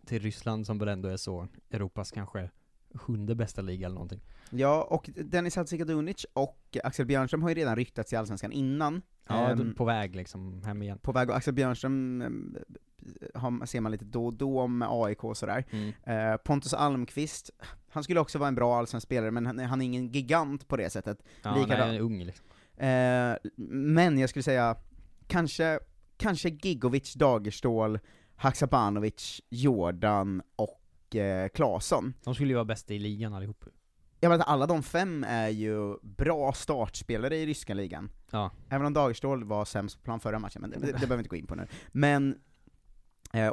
till 0.05 0.21
Ryssland 0.21 0.65
som 0.65 0.77
väl 0.79 0.87
ändå 0.87 1.09
är 1.09 1.17
så 1.17 1.47
Europas 1.71 2.11
kanske 2.11 2.49
sjunde 2.93 3.35
bästa 3.35 3.61
liga 3.61 3.85
eller 3.85 3.93
någonting. 3.93 4.21
Ja, 4.49 4.83
och 4.83 5.09
Dennis 5.15 5.55
Hadzikadunic 5.55 6.25
och 6.33 6.77
Axel 6.83 7.05
Björnström 7.05 7.41
har 7.41 7.49
ju 7.49 7.55
redan 7.55 7.75
ryktats 7.75 8.13
i 8.13 8.15
Allsvenskan 8.15 8.51
innan. 8.51 9.01
Ja, 9.27 9.49
Ehm, 9.49 9.75
på 9.75 9.85
väg 9.85 10.15
liksom 10.15 10.63
hem 10.63 10.81
igen. 10.81 10.99
på 11.01 11.11
väg, 11.11 11.29
och 11.29 11.35
Axel 11.35 11.53
Björnström 11.53 12.21
ehm, 12.21 12.57
har, 13.33 13.65
ser 13.65 13.81
man 13.81 13.91
lite 13.91 14.05
då 14.05 14.25
och 14.25 14.33
då 14.33 14.61
om 14.61 14.81
AIK 14.87 15.23
och 15.23 15.37
sådär. 15.37 15.65
Mm. 15.69 15.93
Eh, 16.31 16.37
Pontus 16.37 16.73
Almqvist, 16.73 17.49
han 17.89 18.03
skulle 18.03 18.19
också 18.19 18.39
vara 18.39 18.47
en 18.47 18.55
bra 18.55 18.77
allsvensk 18.77 19.05
spelare, 19.07 19.31
men 19.31 19.45
han, 19.45 19.59
han 19.59 19.81
är 19.81 19.85
ingen 19.85 20.07
gigant 20.07 20.67
på 20.67 20.77
det 20.77 20.89
sättet. 20.89 21.23
Ja, 21.41 21.51
nej, 21.51 21.63
Likadan- 21.63 21.79
han 21.87 21.95
är 21.95 21.99
ung 21.99 22.23
liksom. 22.23 22.45
Eh, 22.77 23.35
men 23.95 24.17
jag 24.17 24.29
skulle 24.29 24.43
säga, 24.43 24.75
kanske, 25.27 25.79
kanske 26.17 26.49
Gigovic, 26.49 27.13
Dagerstål, 27.13 27.99
Haksabanovic, 28.35 29.41
Jordan 29.49 30.41
och 30.55 31.15
eh, 31.15 31.49
Claesson. 31.49 32.13
De 32.23 32.35
skulle 32.35 32.49
ju 32.49 32.55
vara 32.55 32.65
bäst 32.65 32.91
i 32.91 32.99
ligan 32.99 33.33
allihop. 33.33 33.65
Jag 34.19 34.29
vet, 34.29 34.41
alla 34.41 34.65
de 34.67 34.83
fem 34.83 35.25
är 35.27 35.47
ju 35.49 35.97
bra 36.01 36.53
startspelare 36.53 37.35
i 37.37 37.45
ryska 37.45 37.73
ligan. 37.73 38.09
Ja. 38.31 38.51
Även 38.69 38.87
om 38.87 38.93
Dagerstål 38.93 39.43
var 39.43 39.65
sämst 39.65 39.97
på 39.97 40.03
plan 40.03 40.19
förra 40.19 40.39
matchen, 40.39 40.61
men 40.61 40.69
det, 40.69 40.79
det, 40.79 40.85
det 40.85 40.91
behöver 40.93 41.15
vi 41.15 41.19
inte 41.19 41.29
gå 41.29 41.35
in 41.35 41.47
på 41.47 41.55
nu. 41.55 41.67
Men, 41.91 42.39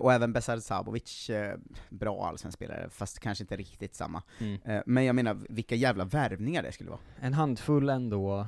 och 0.01 0.13
även 0.13 0.33
Besar 0.33 0.59
Sabovic, 0.59 1.31
eh, 1.31 1.59
bra 1.91 2.27
allsvensk 2.27 2.57
spelare, 2.57 2.91
fast 2.91 3.21
kanske 3.21 3.45
inte 3.45 3.57
riktigt 3.57 3.95
samma. 3.95 4.23
Mm. 4.39 4.61
Eh, 4.65 4.83
men 4.87 5.05
jag 5.05 5.17
menar, 5.17 5.39
vilka 5.49 5.75
jävla 5.75 6.05
värvningar 6.05 6.63
det 6.63 6.73
skulle 6.73 6.91
vara. 6.91 7.01
En 7.21 7.33
handfull 7.33 7.89
ändå 7.89 8.47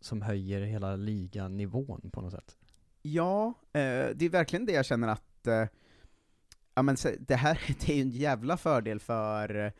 som 0.00 0.22
höjer 0.22 0.60
hela 0.60 0.96
liganivån 0.96 2.10
på 2.12 2.20
något 2.20 2.32
sätt. 2.32 2.56
Ja, 3.02 3.46
eh, 3.72 4.06
det 4.14 4.22
är 4.24 4.28
verkligen 4.28 4.66
det 4.66 4.72
jag 4.72 4.86
känner 4.86 5.08
att, 5.08 5.46
eh, 5.46 5.64
ja 6.74 6.82
men 6.82 6.96
det 7.18 7.34
här, 7.34 7.60
det 7.86 7.92
är 7.92 7.96
ju 7.96 8.02
en 8.02 8.10
jävla 8.10 8.56
fördel 8.56 9.00
för 9.00 9.72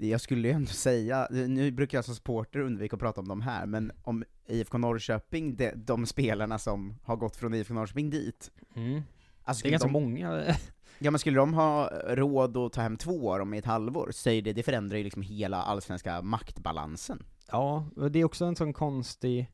jag 0.00 0.20
skulle 0.20 0.48
ju 0.48 0.54
ändå 0.54 0.70
säga, 0.70 1.28
nu 1.30 1.70
brukar 1.70 1.98
jag 1.98 2.04
som 2.04 2.14
supporter 2.14 2.60
undvika 2.60 2.96
att 2.96 3.00
prata 3.00 3.20
om 3.20 3.28
de 3.28 3.40
här, 3.40 3.66
men 3.66 3.92
om 4.02 4.24
IFK 4.46 4.78
Norrköping, 4.78 5.56
de, 5.56 5.72
de 5.74 6.06
spelarna 6.06 6.58
som 6.58 6.98
har 7.04 7.16
gått 7.16 7.36
från 7.36 7.54
IFK 7.54 7.74
Norrköping 7.74 8.10
dit, 8.10 8.50
Mm. 8.74 9.02
Alltså, 9.44 9.62
det 9.62 9.68
är 9.68 9.70
ganska 9.70 9.88
de- 9.88 9.92
många. 9.92 10.56
Ja 10.98 11.10
men 11.10 11.18
skulle 11.18 11.38
de 11.38 11.54
ha 11.54 11.90
råd 12.08 12.56
att 12.56 12.72
ta 12.72 12.80
hem 12.80 12.96
två 12.96 13.32
av 13.32 13.38
dem 13.38 13.54
i 13.54 13.58
ett 13.58 13.64
halvår, 13.64 14.10
så 14.12 14.30
är 14.30 14.42
det, 14.42 14.52
det 14.52 14.62
förändrar 14.62 14.98
ju 14.98 15.04
liksom 15.04 15.22
hela 15.22 15.62
allsvenska 15.62 16.22
maktbalansen. 16.22 17.24
Ja, 17.50 17.86
det 18.10 18.18
är 18.18 18.24
också 18.24 18.44
en 18.44 18.56
sån 18.56 18.72
konstig, 18.72 19.50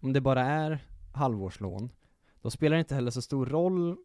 om 0.00 0.12
det 0.12 0.20
bara 0.20 0.42
är 0.42 0.78
halvårslån, 1.14 1.90
då 2.42 2.50
spelar 2.50 2.76
det 2.76 2.80
inte 2.80 2.94
heller 2.94 3.10
så 3.10 3.22
stor 3.22 3.46
roll 3.46 3.96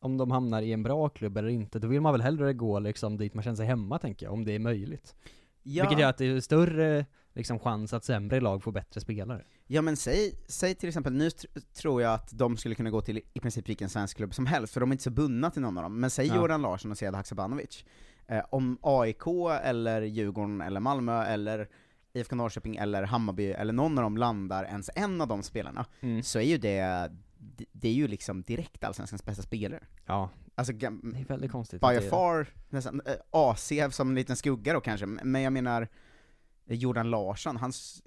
om 0.00 0.16
de 0.16 0.30
hamnar 0.30 0.62
i 0.62 0.72
en 0.72 0.82
bra 0.82 1.08
klubb 1.08 1.36
eller 1.36 1.48
inte, 1.48 1.78
då 1.78 1.88
vill 1.88 2.00
man 2.00 2.12
väl 2.12 2.22
hellre 2.22 2.52
gå 2.52 2.78
liksom 2.78 3.16
dit 3.16 3.34
man 3.34 3.44
känner 3.44 3.56
sig 3.56 3.66
hemma 3.66 3.98
tänker 3.98 4.26
jag, 4.26 4.32
om 4.32 4.44
det 4.44 4.52
är 4.52 4.58
möjligt. 4.58 5.14
Ja. 5.62 5.82
Vilket 5.82 6.00
gör 6.00 6.08
att 6.08 6.18
det 6.18 6.26
är 6.26 6.40
större 6.40 7.06
liksom 7.32 7.58
chans 7.58 7.92
att 7.92 8.04
sämre 8.04 8.40
lag 8.40 8.62
får 8.62 8.72
bättre 8.72 9.00
spelare. 9.00 9.44
Ja 9.72 9.82
men 9.82 9.96
säg, 9.96 10.34
säg 10.46 10.74
till 10.74 10.88
exempel, 10.88 11.12
nu 11.12 11.28
tr- 11.28 11.60
tror 11.74 12.02
jag 12.02 12.14
att 12.14 12.30
de 12.38 12.56
skulle 12.56 12.74
kunna 12.74 12.90
gå 12.90 13.00
till 13.00 13.20
i 13.32 13.40
princip 13.40 13.68
vilken 13.68 13.88
svensk 13.88 14.16
klubb 14.16 14.34
som 14.34 14.46
helst, 14.46 14.72
för 14.72 14.80
de 14.80 14.90
är 14.90 14.94
inte 14.94 15.04
så 15.04 15.10
bundna 15.10 15.50
till 15.50 15.62
någon 15.62 15.76
av 15.78 15.82
dem, 15.82 16.00
men 16.00 16.10
säg 16.10 16.26
Ja. 16.26 16.36
Jordan 16.36 16.62
Larsson 16.62 16.90
och 16.90 16.98
Sead 16.98 17.14
Haksabanovic. 17.14 17.84
Eh, 18.26 18.42
om 18.50 18.78
AIK, 18.82 19.26
eller 19.62 20.02
Djurgården, 20.02 20.60
eller 20.60 20.80
Malmö, 20.80 21.22
eller 21.24 21.68
IFK 22.12 22.36
Norrköping, 22.36 22.76
eller 22.76 23.02
Hammarby, 23.02 23.46
eller 23.50 23.72
någon 23.72 23.98
av 23.98 24.02
dem 24.02 24.16
landar 24.16 24.64
ens 24.64 24.90
en 24.94 25.20
av 25.20 25.28
de 25.28 25.42
spelarna, 25.42 25.86
Mm. 26.00 26.22
så 26.22 26.38
är 26.38 26.42
ju 26.42 26.58
det, 26.58 27.10
det- 27.72 27.88
är 27.88 27.92
ju 27.92 28.08
liksom 28.08 28.42
direkt 28.42 28.84
allsvenskans 28.84 29.24
bästa 29.24 29.42
spelare. 29.42 29.82
Ja, 30.06 30.30
Alltså, 30.54 30.72
det 30.72 30.86
är 30.86 31.24
väldigt 31.28 31.52
konstigt. 31.52 31.80
by 31.80 32.00
far, 32.10 32.46
nästan, 32.70 33.00
eh, 33.06 33.12
AC 33.30 33.72
som 33.90 34.08
en 34.08 34.14
liten 34.14 34.36
skugga 34.36 34.72
då 34.72 34.80
kanske, 34.80 35.06
men 35.06 35.42
jag 35.42 35.52
menar 35.52 35.88
Jordan 36.66 37.10
Larsson, 37.10 37.56
hans, 37.56 38.02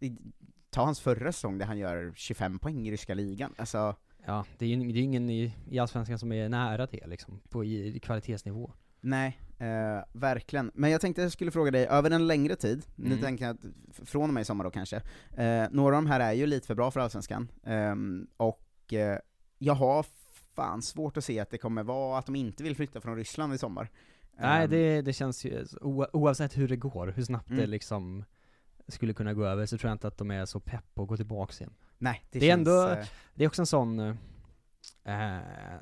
ta 0.75 0.83
hans 0.85 0.99
förra 0.99 1.31
säsong 1.31 1.57
där 1.57 1.65
han 1.65 1.77
gör 1.77 2.13
25 2.15 2.59
poäng 2.59 2.87
i 2.87 2.91
ryska 2.91 3.13
ligan, 3.13 3.53
alltså 3.57 3.95
Ja, 4.27 4.45
det 4.57 4.65
är 4.65 4.69
ju 4.69 4.91
det 4.91 4.99
är 4.99 5.03
ingen 5.03 5.29
i, 5.29 5.53
i 5.69 5.79
Allsvenskan 5.79 6.19
som 6.19 6.31
är 6.31 6.49
nära 6.49 6.85
det 6.85 7.07
liksom, 7.07 7.41
på 7.49 7.63
i, 7.63 7.95
i 7.95 7.99
kvalitetsnivå. 7.99 8.71
nej, 9.01 9.39
eh, 9.59 10.03
verkligen. 10.13 10.71
Men 10.73 10.91
jag 10.91 11.01
tänkte 11.01 11.21
jag 11.21 11.31
skulle 11.31 11.51
fråga 11.51 11.71
dig, 11.71 11.85
över 11.87 12.11
en 12.11 12.27
längre 12.27 12.55
tid, 12.55 12.85
nu 12.95 13.05
Mm. 13.05 13.21
tänker 13.21 13.45
jag 13.45 13.55
att, 13.55 14.07
från 14.09 14.23
och 14.29 14.33
med 14.33 14.41
i 14.41 14.45
sommar 14.45 14.63
då 14.63 14.71
kanske, 14.71 14.95
eh, 15.37 15.63
några 15.71 15.95
av 15.97 16.03
de 16.03 16.09
här 16.09 16.19
är 16.19 16.33
ju 16.33 16.45
lite 16.45 16.67
för 16.67 16.75
bra 16.75 16.91
för 16.91 16.99
Allsvenskan, 16.99 17.47
Ehm, 17.63 18.27
och 18.37 18.93
eh, 18.93 19.17
jag 19.57 19.73
har 19.73 20.05
fan 20.55 20.81
svårt 20.81 21.17
att 21.17 21.23
se 21.25 21.39
att 21.39 21.49
det 21.49 21.57
kommer 21.57 21.83
vara 21.83 22.19
att 22.19 22.25
de 22.25 22.35
inte 22.35 22.63
vill 22.63 22.75
flytta 22.75 23.01
från 23.01 23.15
Ryssland 23.17 23.53
i 23.53 23.57
sommar. 23.57 23.89
Nej, 24.39 24.63
Ehm, 24.63 24.69
det, 24.69 25.01
det 25.01 25.13
känns 25.13 25.45
ju, 25.45 25.65
oavsett 26.13 26.57
hur 26.57 26.67
det 26.67 26.75
går, 26.77 27.07
hur 27.15 27.23
snabbt 27.23 27.47
det 27.49 27.53
Mm. 27.53 27.69
liksom 27.69 28.25
skulle 28.87 29.13
kunna 29.13 29.33
gå 29.33 29.45
över, 29.45 29.65
så 29.65 29.77
tror 29.77 29.89
jag 29.89 29.95
inte 29.95 30.07
att 30.07 30.17
de 30.17 30.31
är 30.31 30.45
så 30.45 30.59
pepp 30.59 30.93
på 30.93 31.01
att 31.01 31.07
gå 31.07 31.17
tillbaks 31.17 31.61
igen. 31.61 31.73
Nej, 31.97 32.23
det, 32.31 32.39
Det, 32.39 32.45
är 32.45 32.49
känns, 32.49 32.67
ändå, 32.67 32.89
eh, 32.89 33.05
det 33.33 33.43
är 33.43 33.47
också 33.47 33.61
en 33.61 33.65
sån, 33.65 33.99
eh, 33.99 34.15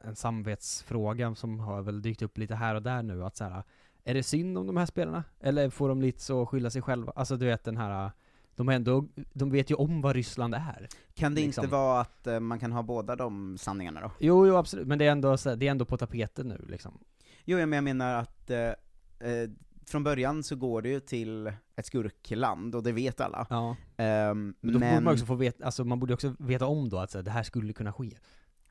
en 0.03 0.15
samvetsfråga 0.15 1.35
som 1.35 1.59
har 1.59 1.81
väl 1.81 2.01
dykt 2.01 2.21
upp 2.21 2.37
lite 2.37 2.55
här 2.55 2.75
och 2.75 2.81
där 2.81 3.03
nu, 3.03 3.23
att 3.23 3.37
så 3.37 3.43
här, 3.43 3.63
är 4.03 4.13
det 4.13 4.23
synd 4.23 4.57
om 4.57 4.67
de 4.67 4.77
här 4.77 4.85
spelarna? 4.85 5.23
Eller 5.39 5.69
får 5.69 5.89
de 5.89 6.01
lite 6.01 6.21
så 6.21 6.45
skylla 6.45 6.69
sig 6.69 6.81
själva? 6.81 7.13
Alltså 7.15 7.37
du 7.37 7.45
vet 7.45 7.63
den 7.63 7.77
här, 7.77 8.11
de 8.55 8.69
är 8.69 8.73
ändå, 8.73 9.07
de 9.33 9.51
vet 9.51 9.71
ju 9.71 9.75
om 9.75 10.01
vad 10.01 10.15
Ryssland 10.15 10.55
är. 10.55 10.87
Kan 11.13 11.35
det 11.35 11.41
liksom. 11.41 11.63
inte 11.63 11.75
vara 11.75 12.01
att 12.01 12.27
eh, 12.27 12.39
man 12.39 12.59
kan 12.59 12.71
ha 12.71 12.83
båda 12.83 13.15
de 13.15 13.57
sanningarna 13.57 14.01
då? 14.01 14.11
Jo, 14.19 14.47
jo 14.47 14.55
absolut, 14.55 14.87
men 14.87 14.99
det 14.99 15.05
är 15.05 15.11
ändå, 15.11 15.35
det 15.35 15.67
är 15.67 15.71
ändå 15.71 15.85
på 15.85 15.97
tapeten 15.97 16.47
nu 16.47 16.65
liksom. 16.69 16.99
Jo, 17.45 17.57
men 17.57 17.73
jag 17.73 17.83
menar 17.83 18.15
att 18.15 18.49
eh, 18.49 18.57
eh, 18.59 19.49
från 19.85 20.03
början 20.03 20.43
så 20.43 20.55
går 20.55 20.81
det 20.81 20.89
ju 20.89 20.99
till 20.99 21.51
ett 21.75 21.85
skurkland, 21.85 22.75
och 22.75 22.83
det 22.83 22.91
vet 22.91 23.21
alla. 23.21 23.47
Ja. 23.49 23.75
Ehm, 23.97 24.53
Men 24.59 24.73
då 24.73 24.79
borde 24.79 24.93
men, 24.93 25.03
man 25.03 25.13
också 25.13 25.25
få 25.25 25.35
veta, 25.35 25.65
alltså 25.65 25.83
man 25.85 25.99
borde 25.99 26.13
också 26.13 26.35
veta 26.39 26.65
om 26.65 26.89
då 26.89 26.99
att 26.99 27.11
så 27.11 27.21
det 27.21 27.31
här 27.31 27.43
skulle 27.43 27.73
kunna 27.73 27.93
ske. 27.93 28.09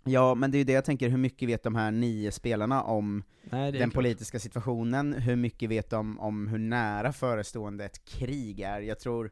ja, 0.04 0.34
men 0.34 0.50
det 0.50 0.56
är 0.56 0.58
ju 0.58 0.64
det 0.64 0.72
jag 0.72 0.84
tänker, 0.84 1.08
hur 1.08 1.18
mycket 1.18 1.48
vet 1.48 1.62
de 1.62 1.74
här 1.74 1.90
nio 1.90 2.32
spelarna 2.32 2.82
om 2.82 3.22
Nej, 3.50 3.72
det 3.72 3.78
den 3.78 3.90
klart. 3.90 3.94
politiska 4.02 4.38
situationen? 4.38 5.12
Hur 5.12 5.36
mycket 5.36 5.70
vet 5.70 5.90
de 5.90 6.20
om 6.20 6.48
hur 6.48 6.58
nära 6.58 7.12
förestående 7.12 7.84
ett 7.84 8.04
krig 8.04 8.60
är? 8.60 8.80
Jag 8.80 8.98
tror 9.00 9.30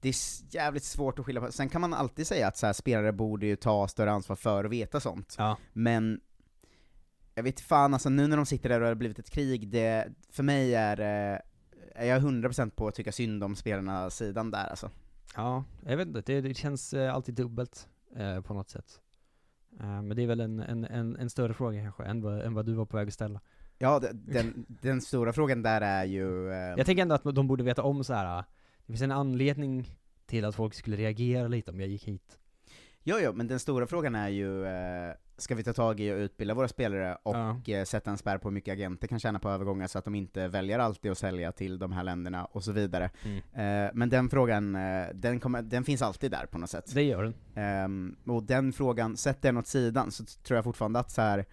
det 0.00 0.08
är 0.08 0.14
jävligt 0.54 0.84
svårt 0.84 1.18
att 1.18 1.26
skilja 1.26 1.40
på. 1.42 1.52
Sen 1.52 1.68
kan 1.68 1.80
man 1.80 1.94
alltid 1.94 2.26
säga 2.26 2.48
att 2.48 2.56
så 2.56 2.66
här, 2.66 2.72
spelare 2.72 3.12
borde 3.12 3.46
ju 3.46 3.56
ta 3.56 3.88
större 3.88 4.10
ansvar 4.12 4.36
för 4.36 4.64
att 4.64 4.70
veta 4.70 5.00
sånt. 5.00 5.34
Ja. 5.38 5.56
Men 5.72 6.20
jag 7.34 7.42
vet 7.42 7.60
fan, 7.60 7.94
alltså 7.94 8.08
nu 8.08 8.26
när 8.26 8.36
de 8.36 8.46
sitter 8.46 8.68
där 8.68 8.76
och 8.76 8.80
det 8.82 8.88
har 8.88 8.94
blivit 8.94 9.18
ett 9.18 9.30
krig, 9.30 9.68
det, 9.68 10.08
för 10.30 10.42
mig 10.42 10.74
är 10.74 11.00
eh, 11.32 11.38
är 11.98 12.06
jag 12.06 12.22
100% 12.22 12.70
på 12.70 12.88
att 12.88 12.94
tycka 12.94 13.12
synd 13.12 13.44
om 13.44 13.56
spelarna 13.56 14.10
sidan 14.10 14.50
där 14.50 14.66
alltså. 14.66 14.90
Ja, 15.36 15.64
jag 15.86 15.96
vet 15.96 16.08
inte, 16.08 16.22
det, 16.26 16.40
det 16.40 16.54
känns 16.54 16.94
eh, 16.94 17.14
alltid 17.14 17.34
dubbelt 17.34 17.88
eh, 18.16 18.40
på 18.40 18.54
något 18.54 18.70
sätt. 18.70 19.00
Eh, 19.80 20.02
men 20.02 20.16
det 20.16 20.22
är 20.22 20.26
väl 20.26 20.40
en, 20.40 20.60
en, 20.60 20.84
en, 20.84 21.16
en 21.16 21.30
större 21.30 21.54
fråga 21.54 21.82
kanske, 21.82 22.04
än 22.04 22.22
vad, 22.22 22.40
än 22.42 22.54
vad 22.54 22.66
du 22.66 22.74
var 22.74 22.84
på 22.86 22.96
väg 22.96 23.08
att 23.08 23.14
ställa. 23.14 23.40
Ja, 23.78 24.02
den, 24.12 24.66
den 24.68 25.00
stora 25.00 25.32
frågan 25.32 25.62
där 25.62 25.80
är 25.80 26.04
ju... 26.04 26.50
Eh, 26.50 26.56
Jag 26.76 26.86
tänker 26.86 27.02
ändå 27.02 27.14
att 27.14 27.34
de 27.34 27.46
borde 27.46 27.64
veta 27.64 27.82
om 27.82 28.04
så 28.04 28.14
här. 28.14 28.44
det 28.86 28.92
finns 28.92 29.02
en 29.02 29.12
anledning 29.12 29.96
till 30.26 30.44
att 30.44 30.54
folk 30.54 30.74
skulle 30.74 30.96
reagera 30.96 31.48
lite 31.48 31.70
om 31.70 31.80
jag 31.80 31.88
gick 31.88 32.04
hit. 32.04 32.38
Jo, 33.02 33.16
jo, 33.20 33.32
men 33.32 33.46
den 33.46 33.58
stora 33.58 33.86
frågan 33.86 34.14
är 34.14 34.28
ju, 34.28 34.64
eh, 34.66 35.14
ska 35.38 35.54
vi 35.54 35.62
ta 35.62 35.72
tag 35.72 36.00
i 36.00 36.12
och 36.12 36.16
utbilda 36.16 36.54
våra 36.54 36.68
spelare 36.68 37.18
och 37.22 37.68
eh, 37.68 37.84
sätta 37.84 38.10
en 38.10 38.18
spärr 38.18 38.38
på 38.38 38.48
hur 38.48 38.54
mycket 38.54 38.72
agenter 38.72 39.08
kan 39.08 39.20
tjäna 39.20 39.38
på 39.38 39.48
övergångar 39.50 39.86
så 39.86 39.98
att 39.98 40.04
de 40.04 40.14
inte 40.14 40.48
väljer 40.48 40.78
alltid 40.78 41.10
att 41.10 41.18
sälja 41.18 41.52
till 41.52 41.78
de 41.78 41.92
här 41.92 42.04
länderna 42.04 42.44
och 42.44 42.64
så 42.64 42.72
vidare. 42.72 43.10
Mm. 43.24 43.36
Eh, 43.36 43.90
men 43.94 44.08
den 44.08 44.30
frågan, 44.30 44.74
eh, 44.74 45.06
den, 45.14 45.40
kommer, 45.40 45.62
den 45.62 45.84
finns 45.84 46.02
alltid 46.02 46.30
där 46.30 46.46
på 46.46 46.58
något 46.58 46.70
sätt. 46.70 46.94
Det 46.94 47.02
gör 47.02 47.22
den. 47.22 47.34
Ehm, 47.54 48.16
och 48.26 48.42
den 48.42 48.72
frågan, 48.72 49.16
sätt 49.16 49.42
den 49.42 49.56
åt 49.56 49.66
sidan, 49.66 50.10
så 50.10 50.24
tror 50.24 50.56
jag 50.56 50.64
fortfarande 50.64 50.98
att 50.98 51.10
så 51.10 51.22
här. 51.22 51.44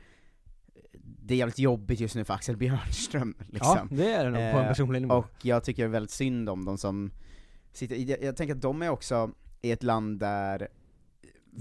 det 1.01 1.34
är 1.34 1.38
jävligt 1.38 1.60
jobbigt 1.60 2.00
just 2.00 2.15
nu 2.15 2.24
för 2.24 2.34
Axel 2.34 2.58
Björnström, 2.63 3.36
liksom. 3.39 3.88
Ja, 3.92 3.98
det 3.98 4.13
är 4.13 4.25
det 4.25 4.32
nog 4.32 4.54
på 4.54 4.60
en 4.60 4.68
personlig 4.68 5.01
nivå. 5.01 5.15
Och 5.15 5.46
jag 5.46 5.63
tycker 5.63 5.88
väldigt 5.88 6.12
synd 6.12 6.50
om 6.50 6.65
de 6.65 6.77
som 6.77 7.12
sitter, 7.74 7.96
jag, 7.96 8.24
jag 8.24 8.36
tänker 8.36 8.56
att 8.56 8.62
de 8.62 8.82
är 8.82 8.89
också 8.89 9.32
i 9.62 9.72
ett 9.72 9.84
land 9.84 10.20
där 10.20 10.68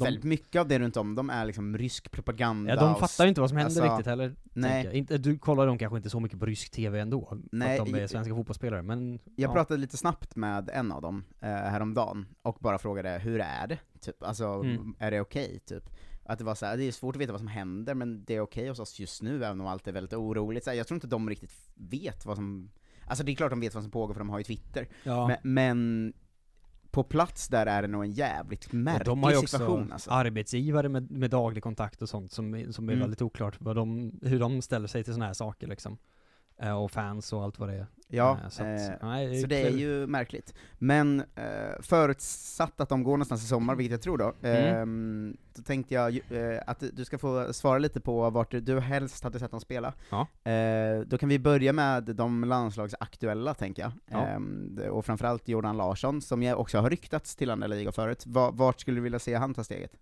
väldigt 0.03 0.25
mycket 0.25 0.61
av 0.61 0.69
det 0.69 0.79
runt 0.79 0.97
om 0.97 1.15
dem 1.15 1.31
är 1.31 1.45
liksom 1.45 1.79
rysk 1.79 2.11
propaganda 2.11 2.75
Ja, 2.75 2.81
de 2.81 2.95
fattar 2.97 3.25
ju 3.25 3.29
inte 3.29 3.41
vad 3.41 3.51
som 3.51 3.57
händer 3.59 3.81
alltså, 3.83 3.93
riktigt 3.95 4.07
heller. 4.07 4.35
Nej. 4.53 4.85
jag. 4.85 4.95
Inte, 4.95 5.19
du 5.19 5.39
kollar 5.39 5.67
dem 5.67 5.79
kanske 5.79 5.97
inte 5.97 6.11
så 6.11 6.21
mycket 6.21 6.41
på 6.41 6.47
rysk 6.47 6.71
TV 6.71 7.01
ändå, 7.01 7.39
Nej, 7.53 7.79
att 7.79 7.87
de 7.87 7.95
är 7.95 8.01
jag- 8.01 8.11
svenska 8.11 8.35
fotbollsspelare, 8.35 8.83
men 8.83 9.13
Jag 9.13 9.51
ja. 9.51 9.53
pratade 9.53 9.81
lite 9.81 9.97
snabbt 9.97 10.37
med 10.37 10.71
en 10.73 10.93
av 10.93 11.03
dem 11.03 11.25
eh, 11.41 11.49
häromdagen, 11.49 12.27
och 12.43 12.57
bara 12.61 12.79
frågade 12.79 13.19
hur 13.19 13.41
är 13.41 13.67
det? 13.67 13.79
Typ, 14.01 14.23
alltså, 14.23 14.45
Mm. 14.47 14.95
är 14.99 15.11
det 15.11 15.21
okej? 15.21 15.61
typ. 15.67 15.85
Att 16.27 16.39
det 16.39 16.45
var 16.45 16.55
så 16.55 16.67
här, 16.67 16.77
det 16.77 16.85
är 16.85 16.93
svårt 16.93 17.17
att 17.17 17.23
veta 17.23 17.33
vad 17.33 17.41
som 17.41 17.49
händer, 17.49 17.95
men 17.95 18.25
det 18.25 18.35
är 18.37 18.41
okej 18.41 18.69
hos 18.69 18.79
oss 18.79 18.99
just 19.01 19.23
nu, 19.23 19.45
även 19.45 19.61
om 19.61 19.67
allt 19.67 19.89
är 19.89 19.93
väldigt 19.93 20.13
oroligt. 20.13 20.65
Så 20.65 20.71
här, 20.71 20.77
jag 20.77 20.87
tror 20.87 20.97
inte 20.97 21.07
de 21.07 21.29
riktigt 21.31 21.53
vet 21.75 22.27
vad 22.27 22.37
som, 22.37 22.71
alltså 23.07 23.25
det 23.25 23.33
är 23.33 23.37
klart 23.37 23.51
de 23.51 23.61
vet 23.61 23.75
vad 23.75 23.83
som 23.83 23.91
pågår 23.91 24.15
för 24.15 24.21
de 24.21 24.31
har 24.31 24.39
ju 24.39 24.45
Twitter, 24.45 24.89
Ja. 25.05 25.27
men, 25.29 25.37
men 25.55 26.13
på 26.95 27.03
plats 27.03 27.49
där 27.49 27.67
är 27.67 27.83
det 27.83 27.89
nog 27.89 28.05
en 28.05 28.11
jävligt 28.11 28.73
märklig 28.73 29.07
de 29.07 29.23
har 29.23 29.31
ju 29.31 29.37
också 29.37 29.59
situation 29.59 29.93
alltså. 29.93 30.11
arbetsgivare 30.11 30.89
med, 30.89 31.11
med 31.11 31.31
daglig 31.31 31.63
kontakt 31.63 32.03
och 32.03 32.09
sånt 32.09 32.33
som, 32.33 32.73
som 32.73 32.89
är 32.89 32.93
Mm. 32.93 33.01
väldigt 33.01 33.23
oklart 33.23 33.57
vad 33.61 33.77
de, 33.77 34.13
hur 34.23 34.41
de 34.41 34.63
ställer 34.63 34.89
sig 34.89 35.05
till 35.05 35.13
sådana 35.13 35.27
här 35.27 35.35
saker 35.35 35.67
liksom. 35.67 35.99
Eh, 36.63 36.83
och 36.83 36.91
fans 36.91 37.33
och 37.33 37.43
allt 37.43 37.59
vad 37.59 37.69
det 37.69 37.75
är. 37.75 37.87
Ja, 38.09 38.39
Eh, 38.45 38.49
så 38.49 38.63
att, 38.63 38.81
eh, 38.81 39.09
nej, 39.09 39.41
så 39.41 39.47
det 39.47 39.63
är 39.63 39.71
ju 39.71 40.07
märkligt. 40.07 40.55
Men 40.79 41.21
eh, 41.21 41.81
förutsatt 41.81 42.81
att 42.81 42.89
de 42.89 43.03
går 43.03 43.13
någonstans 43.13 43.45
i 43.45 43.47
sommar, 43.47 43.75
vilket 43.75 43.91
jag 43.93 44.03
tror 44.03 44.19
då, 44.19 44.33
Mm. 44.43 45.37
då 45.57 45.63
tänkte 45.63 45.95
jag 45.95 46.17
eh, 46.17 46.61
att 46.67 46.83
du 46.93 47.05
ska 47.05 47.19
få 47.19 47.53
svara 47.53 47.79
lite 47.79 48.01
på 48.01 48.31
vart 48.31 48.51
du, 48.51 48.81
helst 48.81 49.25
hade 49.25 49.39
sett 49.39 49.51
dem 49.51 49.61
spela. 49.61 49.95
Ja. 50.11 50.51
Eh, 50.51 51.01
då 51.01 51.19
kan 51.19 51.29
vi 51.29 51.39
börja 51.39 51.73
med 51.73 52.03
de 52.05 52.45
landslagsaktuella, 52.45 53.55
tänker 53.55 53.83
jag. 53.83 53.93
Ja. 54.11 54.27
Ehm, 54.27 54.79
och 54.91 55.07
framförallt 55.07 55.49
Jordan 55.49 55.77
Larsson, 55.77 56.21
som 56.23 56.43
jag 56.43 56.61
också 56.61 56.79
har 56.79 56.91
ryktats 56.91 57.37
till 57.37 57.51
andra 57.51 57.67
ligor 57.67 57.93
förut. 57.93 58.27
Va, 58.27 58.51
vart 58.51 58.81
skulle 58.81 58.97
du 58.97 59.03
vilja 59.03 59.19
se 59.19 59.35
han 59.35 59.55
ta 59.55 59.65
steget? 59.65 59.93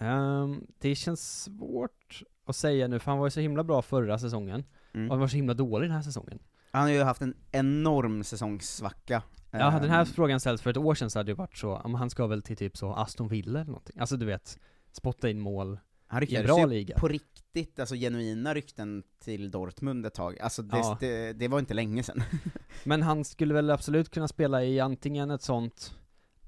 Ehm, 0.00 0.66
det 0.78 0.94
känns 0.94 1.42
svårt 1.42 2.22
att 2.46 2.56
säga 2.56 2.88
nu, 2.88 2.98
för 2.98 3.10
han 3.10 3.18
var 3.18 3.26
ju 3.26 3.30
så 3.30 3.40
himla 3.40 3.64
bra 3.64 3.82
förra 3.82 4.18
säsongen, 4.18 4.64
Mm. 4.92 5.06
och 5.10 5.14
han 5.14 5.20
var 5.20 5.28
så 5.28 5.36
himla 5.36 5.54
dålig 5.54 5.88
den 5.88 5.96
här 5.96 6.02
säsongen. 6.02 6.38
Han 6.72 6.82
har 6.82 6.90
ju 6.90 7.02
haft 7.02 7.22
en 7.22 7.34
enorm 7.52 8.24
säsäsongssvacka. 8.24 9.22
Ja, 9.50 9.58
den 9.80 9.90
här 9.90 10.00
Ehm, 10.00 10.06
frågan 10.06 10.40
ställts 10.40 10.62
för 10.62 10.70
ett 10.70 10.76
år 10.76 10.94
sedan 10.94 11.10
så 11.10 11.18
hade 11.18 11.30
det 11.32 11.34
varit 11.34 11.56
så, 11.56 11.80
men 11.84 11.94
han 11.94 12.10
ska 12.10 12.26
väl 12.26 12.42
till 12.42 12.56
typ 12.56 12.76
så 12.76 12.92
Aston 12.92 13.28
Villa 13.28 13.60
eller 13.60 13.70
någonting. 13.70 13.96
Alltså 14.00 14.16
du 14.16 14.26
vet, 14.26 14.58
spotta 14.92 15.30
in 15.30 15.40
mål 15.40 15.78
Han 16.06 16.22
i 16.22 16.34
en 16.34 16.44
bra 16.44 16.66
liga. 16.66 16.98
på 16.98 17.08
riktigt, 17.08 17.78
alltså 17.80 17.94
genuina 17.94 18.54
rykten 18.54 19.02
till 19.18 19.50
Dortmund 19.50 20.06
ett 20.06 20.14
tag. 20.14 20.38
Alltså 20.40 20.62
det, 20.62 20.76
Ja. 20.78 20.96
det, 21.00 21.32
det 21.32 21.48
var 21.48 21.58
inte 21.58 21.74
länge 21.74 22.02
sedan. 22.02 22.22
Men 22.84 23.02
han 23.02 23.24
skulle 23.24 23.54
väl 23.54 23.70
absolut 23.70 24.10
kunna 24.10 24.28
spela 24.28 24.64
i 24.64 24.80
antingen 24.80 25.30
ett 25.30 25.42
sånt 25.42 25.94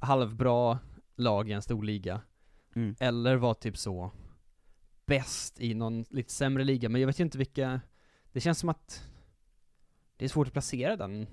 halvbra 0.00 0.78
lag 1.16 1.49
i 1.50 1.52
en 1.52 1.62
stor 1.62 1.82
liga, 1.82 2.21
Mm. 2.75 2.95
eller 3.00 3.37
vara 3.37 3.55
typ 3.55 3.76
så 3.76 4.11
bäst 5.07 5.61
i 5.61 5.75
någon 5.75 6.05
lite 6.11 6.33
sämre 6.33 6.64
liga, 6.64 6.88
men 6.88 7.00
jag 7.00 7.07
vet 7.07 7.21
ju 7.21 7.25
inte 7.25 7.38
vilka, 7.38 7.81
det 8.33 8.41
känns 8.41 8.59
som 8.59 8.69
att 8.69 9.05
det 10.17 10.25
är 10.25 10.29
svårt 10.29 10.47
att 10.47 10.52
placera 10.52 10.97
den 10.97 11.26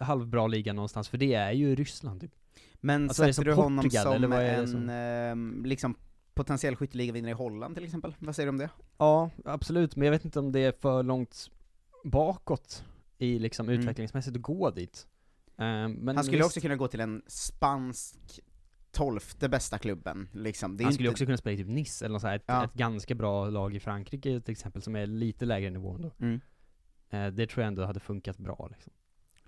halvbra 0.00 0.46
ligan 0.46 0.76
någonstans, 0.76 1.08
för 1.08 1.18
det 1.18 1.34
är 1.34 1.52
ju 1.52 1.74
Ryssland 1.74 2.20
typ. 2.20 2.34
Men 2.74 3.02
Alltså, 3.08 3.24
sätter 3.24 3.44
du 3.44 3.52
honom 3.54 3.84
Portugal, 3.84 4.04
som 4.04 4.12
eller 4.12 4.28
vad 4.28 4.38
är 4.38 4.58
en, 4.58 4.68
som- 4.68 4.88
ehm, 4.90 5.64
liksom, 5.66 5.94
potentiell 6.34 6.76
skytteligavinnare 6.76 7.30
i 7.30 7.34
Holland 7.34 7.74
till 7.74 7.84
exempel? 7.84 8.14
Vad 8.18 8.36
säger 8.36 8.46
du 8.46 8.50
om 8.50 8.58
det? 8.58 8.70
Ja, 8.98 9.30
absolut, 9.44 9.96
men 9.96 10.06
jag 10.06 10.12
vet 10.12 10.24
inte 10.24 10.38
om 10.38 10.52
det 10.52 10.60
är 10.60 10.72
för 10.72 11.02
långt 11.02 11.50
bakåt 12.04 12.84
i 13.18 13.38
liksom 13.38 13.68
Mm. 13.68 13.80
utvecklingsmässigt 13.80 14.36
att 14.36 14.42
gå 14.42 14.70
dit. 14.70 15.06
Men 15.56 16.08
Han 16.08 16.24
skulle 16.24 16.38
visst, 16.38 16.46
också 16.46 16.60
kunna 16.60 16.76
gå 16.76 16.88
till 16.88 17.00
en 17.00 17.22
spansk 17.26 18.40
tolfte 18.90 19.48
bästa 19.48 19.78
klubben, 19.78 20.28
liksom. 20.32 20.76
Det 20.76 20.82
är 20.82 20.84
han 20.84 20.92
skulle 20.92 21.08
inte... 21.08 21.14
också 21.14 21.24
kunna 21.24 21.36
spela 21.36 21.54
i 21.54 21.56
typ 21.56 21.66
Nice, 21.68 22.04
eller 22.04 22.12
något 22.12 22.22
så 22.22 22.28
här, 22.28 22.36
ett, 22.36 22.44
Ja. 22.46 22.64
ett 22.64 22.74
ganska 22.74 23.14
bra 23.14 23.50
lag 23.50 23.74
i 23.76 23.80
Frankrike 23.80 24.40
till 24.40 24.52
exempel, 24.52 24.82
som 24.82 24.96
är 24.96 25.06
lite 25.06 25.44
lägre 25.44 25.70
nivå 25.70 25.94
ändå. 25.94 26.10
Mm. 26.20 26.40
Eh, 27.10 27.26
det 27.26 27.46
tror 27.46 27.62
jag 27.62 27.68
ändå 27.68 27.84
hade 27.84 28.00
funkat 28.00 28.38
bra 28.38 28.68
liksom. 28.70 28.92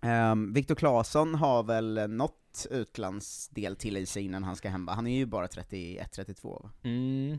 Ehm, 0.03 0.53
Viktor 0.53 0.75
Claesson 0.75 1.35
har 1.35 1.63
väl 1.63 2.11
något 2.11 2.67
utlandsdel 2.71 3.77
till 3.77 3.97
i 3.97 4.07
sig 4.07 4.25
innan 4.25 4.45
han 4.45 4.57
ska 4.57 4.69
hem? 4.69 4.89
Han 4.89 5.07
är 5.07 5.17
ju 5.17 5.27
bara 5.27 5.47
31-32 5.47 6.63
va? 6.63 6.71
Mm, 6.83 7.39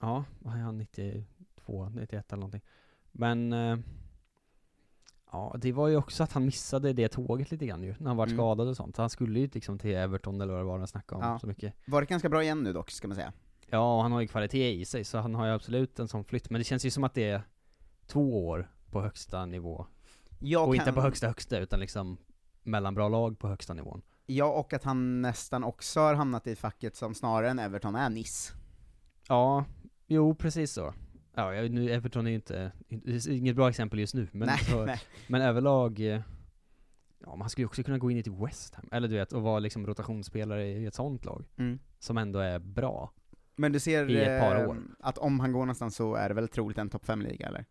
ja, 0.00 0.24
vad 0.38 0.54
är 0.54 0.58
han, 0.58 0.78
92, 0.78 1.88
91 1.88 2.32
eller 2.32 2.40
någonting. 2.40 2.60
Men, 3.12 3.52
eh, 3.52 3.78
ja 5.32 5.54
det 5.58 5.72
var 5.72 5.88
ju 5.88 5.96
också 5.96 6.22
att 6.22 6.32
han 6.32 6.44
missade 6.44 6.92
det 6.92 7.08
tåget 7.08 7.50
lite 7.50 7.66
grann 7.66 7.82
ju, 7.82 7.94
när 7.98 8.06
han 8.08 8.16
var 8.16 8.26
Mm. 8.26 8.36
skadad 8.36 8.68
och 8.68 8.76
sånt. 8.76 8.96
Han 8.96 9.10
skulle 9.10 9.40
ju 9.40 9.50
liksom 9.52 9.78
till 9.78 9.94
Everton 9.94 10.40
eller 10.40 10.52
vad 10.52 10.60
det 10.62 10.66
var 10.66 10.78
han 10.78 10.86
snackade 10.86 11.24
om 11.24 11.30
Ja. 11.32 11.38
så 11.38 11.46
mycket. 11.46 11.74
Varit 11.86 12.08
ganska 12.08 12.28
bra 12.28 12.42
igen 12.42 12.62
nu 12.62 12.72
dock, 12.72 12.90
ska 12.90 13.08
man 13.08 13.14
säga. 13.14 13.32
Ja, 13.70 13.96
och 13.96 14.02
han 14.02 14.12
har 14.12 14.20
ju 14.20 14.26
kvalitet 14.28 14.72
i 14.80 14.84
sig, 14.84 15.04
så 15.04 15.18
han 15.18 15.34
har 15.34 15.46
ju 15.46 15.52
absolut 15.52 15.98
en 15.98 16.08
sån 16.08 16.24
flytt. 16.24 16.50
Men 16.50 16.60
det 16.60 16.64
känns 16.64 16.86
ju 16.86 16.90
som 16.90 17.04
att 17.04 17.14
det 17.14 17.30
är 17.30 17.42
två 18.06 18.48
år 18.48 18.70
på 18.90 19.00
högsta 19.02 19.46
nivå. 19.46 19.86
Jag 20.38 20.68
och 20.68 20.74
kan- 20.74 20.82
inte 20.82 20.92
på 20.92 21.00
högsta 21.00 21.26
högsta, 21.26 21.58
utan 21.58 21.80
liksom 21.80 22.16
mellanbra 22.62 23.08
lag 23.08 23.38
på 23.38 23.48
högsta 23.48 23.74
nivån. 23.74 24.02
Ja, 24.26 24.44
och 24.44 24.72
att 24.72 24.84
han 24.84 25.22
nästan 25.22 25.64
också 25.64 26.00
har 26.00 26.14
hamnat 26.14 26.46
i 26.46 26.56
facket 26.56 26.96
som 26.96 27.14
snarare 27.14 27.50
än 27.50 27.58
Everton 27.58 27.94
är 27.94 28.10
Nice. 28.10 28.52
Ja, 29.28 29.64
jo 30.06 30.34
precis 30.34 30.72
så. 30.72 30.94
Ja, 31.38 31.54
jag- 31.54 31.70
nu, 31.70 31.90
Everton 31.90 32.26
är 32.26 32.30
ju 32.30 32.34
inte, 32.36 32.72
inget 33.30 33.56
bra 33.56 33.68
exempel 33.68 33.98
just 33.98 34.14
nu, 34.14 34.28
men, 34.32 34.46
Nej, 34.46 34.58
så, 34.58 34.84
nej. 34.84 35.00
men 35.26 35.42
överlag, 35.42 36.00
eh, 36.00 36.20
ja 37.24 37.36
man 37.36 37.50
skulle 37.50 37.62
ju 37.62 37.66
också 37.66 37.82
kunna 37.82 37.98
gå 37.98 38.10
in 38.10 38.16
i 38.16 38.22
typ 38.22 38.34
West 38.34 38.74
Ham, 38.74 38.88
eller 38.92 39.08
du 39.08 39.14
vet, 39.14 39.32
och 39.32 39.42
vara 39.42 39.58
liksom 39.58 39.86
rotationsspelare 39.86 40.66
i 40.68 40.86
ett 40.86 40.94
sånt 40.94 41.24
lag. 41.24 41.44
Mm. 41.56 41.78
Som 41.98 42.18
ändå 42.18 42.38
är 42.38 42.58
bra. 42.58 43.12
Men 43.56 43.72
du 43.72 43.80
ser 43.80 44.10
I 44.10 44.20
ett 44.20 44.40
par 44.40 44.56
eh, 44.62 44.68
år. 44.68 44.76
att 45.00 45.18
om 45.18 45.40
han 45.40 45.52
går 45.52 45.60
någonstans 45.60 45.96
så 45.96 46.14
är 46.14 46.28
det 46.28 46.34
väl 46.34 46.48
troligt 46.48 46.78
en 46.78 46.90
topp 46.90 47.06
5-liga 47.06 47.46
eller? 47.46 47.64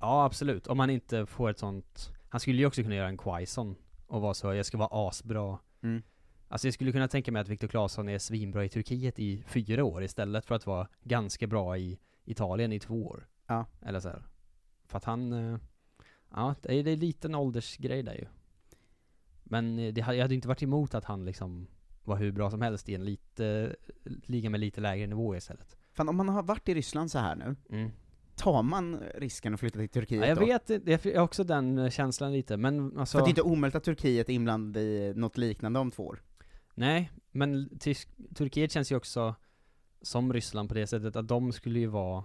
Ja, 0.00 0.24
absolut. 0.24 0.66
Om 0.66 0.78
han 0.78 0.90
inte 0.90 1.26
får 1.26 1.50
ett 1.50 1.58
sånt, 1.58 2.12
han 2.28 2.40
skulle 2.40 2.58
ju 2.58 2.66
också 2.66 2.82
kunna 2.82 2.94
göra 2.94 3.08
en 3.08 3.18
Quaison 3.18 3.76
och 4.06 4.20
vara 4.20 4.34
så, 4.34 4.54
jag 4.54 4.66
ska 4.66 4.78
vara 4.78 5.08
asbra. 5.08 5.58
Mm. 5.82 6.02
Alltså 6.48 6.66
jag 6.66 6.74
skulle 6.74 6.92
kunna 6.92 7.08
tänka 7.08 7.32
mig 7.32 7.40
att 7.42 7.48
Viktor 7.48 7.68
Claesson 7.68 8.08
är 8.08 8.18
svinbra 8.18 8.64
i 8.64 8.68
Turkiet 8.68 9.18
i 9.18 9.44
fyra 9.46 9.84
år 9.84 10.02
istället 10.04 10.44
för 10.46 10.54
att 10.54 10.66
vara 10.66 10.88
ganska 11.02 11.46
bra 11.46 11.78
i 11.78 11.98
Italien 12.24 12.72
i 12.72 12.80
två 12.80 13.06
år. 13.06 13.26
Ja. 13.46 13.66
Eller 13.82 14.00
så 14.00 14.08
här. 14.08 14.22
För 14.86 14.96
att 14.98 15.04
han, 15.04 15.32
eh, 15.32 15.58
ja 16.30 16.54
det 16.62 16.74
är, 16.74 17.26
en 17.26 17.34
åldersgrej 17.34 18.02
där 18.02 18.14
ju. 18.14 18.26
Men 19.44 19.78
eh, 19.78 19.92
det, 19.92 20.00
jag 20.00 20.22
hade 20.22 20.34
inte 20.34 20.48
varit 20.48 20.62
emot 20.62 20.94
att 20.94 21.04
han 21.04 21.24
liksom 21.24 21.66
var 22.04 22.16
hur 22.16 22.32
bra 22.32 22.50
som 22.50 22.60
helst 22.62 22.88
i 22.88 22.94
en 22.94 23.04
lite, 23.04 23.76
liga 24.04 24.50
med 24.50 24.60
lite 24.60 24.80
lägre 24.80 25.06
nivå 25.06 25.36
istället. 25.36 25.76
Fan, 25.92 26.08
om 26.08 26.16
man 26.16 26.28
har 26.28 26.42
varit 26.42 26.68
i 26.68 26.74
Ryssland 26.74 27.10
så 27.10 27.18
här 27.18 27.36
nu, 27.36 27.56
Mm. 27.68 27.90
tar 28.36 28.62
man 28.62 29.00
risken 29.14 29.54
att 29.54 29.60
flytta 29.60 29.78
till 29.78 29.88
Turkiet 29.88 30.20
Ja, 30.20 30.26
jag 30.26 30.38
då? 30.38 30.46
vet, 30.46 30.66
det 30.66 31.06
är 31.06 31.18
också 31.20 31.44
den 31.44 31.78
eh, 31.78 31.90
känslan 31.90 32.32
lite, 32.32 32.56
men 32.56 32.98
alltså 32.98 33.18
För 33.18 33.24
det 33.24 33.28
är 33.28 33.30
inte 33.30 33.42
omöjligt 33.42 33.74
att 33.74 33.84
Turkiet 33.84 34.28
är 34.28 34.32
inblandad 34.32 34.82
i 34.82 35.12
något 35.16 35.38
liknande 35.38 35.78
om 35.78 35.90
två 35.90 36.06
år. 36.06 36.22
Nej, 36.74 37.10
men 37.30 37.78
Turkiet 38.34 38.72
känns 38.72 38.92
ju 38.92 38.96
också 38.96 39.34
som 40.04 40.32
Ryssland 40.32 40.68
på 40.68 40.74
det 40.74 40.86
sättet 40.86 41.16
att 41.16 41.28
de 41.28 41.52
skulle 41.52 41.78
ju 41.78 41.86
vara 41.86 42.24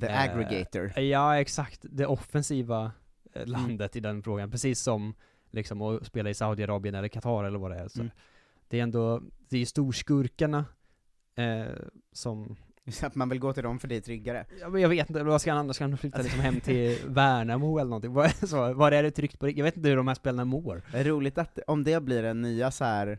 The 0.00 0.06
eh, 0.06 0.22
aggregator. 0.22 0.98
Ja, 0.98 1.40
exakt. 1.40 1.80
Det 1.82 2.06
offensiva 2.06 2.92
eh, 3.32 3.46
landet 3.46 3.96
i 3.96 4.00
den 4.00 4.22
frågan, 4.22 4.50
precis 4.50 4.80
som 4.80 5.14
liksom 5.50 5.82
att 5.82 6.06
spela 6.06 6.30
i 6.30 6.34
Saudiarabien 6.34 6.94
eller 6.94 7.08
Qatar 7.08 7.44
eller 7.44 7.58
vad 7.58 7.70
det 7.70 7.78
är. 7.78 7.88
Så 7.88 8.00
Mm. 8.00 8.10
Det 8.68 8.78
är 8.78 8.82
ändå, 8.82 9.22
det 9.48 9.56
är 9.56 9.60
ju 9.60 9.66
storskurkarna 9.66 10.64
eh, 11.34 11.66
som 12.12 12.56
Så 12.90 13.06
att 13.06 13.14
man 13.14 13.28
vill 13.28 13.38
gå 13.38 13.52
till 13.52 13.62
dem 13.62 13.78
för 13.78 13.88
det 13.88 13.96
är 13.96 14.00
tryggare. 14.00 14.46
Ja, 14.60 14.68
men 14.68 14.82
jag 14.82 14.88
vet 14.88 15.10
inte, 15.10 15.22
vad 15.22 15.40
ska 15.40 15.50
han 15.50 15.58
annars? 15.58 15.76
Ska 15.76 15.84
han 15.84 15.98
flytta 15.98 16.22
liksom 16.22 16.40
hem 16.40 16.60
till 16.60 16.98
Värnamo 17.06 17.78
eller 17.78 17.88
någonting? 17.88 18.12
Vad, 18.12 18.34
så, 18.34 18.86
är 18.86 19.02
det 19.02 19.10
tryggt 19.10 19.38
på 19.38 19.50
Jag 19.50 19.64
vet 19.64 19.76
inte 19.76 19.88
hur 19.88 19.96
de 19.96 20.08
här 20.08 20.14
spelarna 20.14 20.44
mår. 20.44 20.82
Roligt 20.92 21.38
att, 21.38 21.58
om 21.66 21.84
det 21.84 22.02
blir 22.02 22.24
en 22.24 22.42
nya 22.42 22.70
så 22.70 22.84
här. 22.84 23.18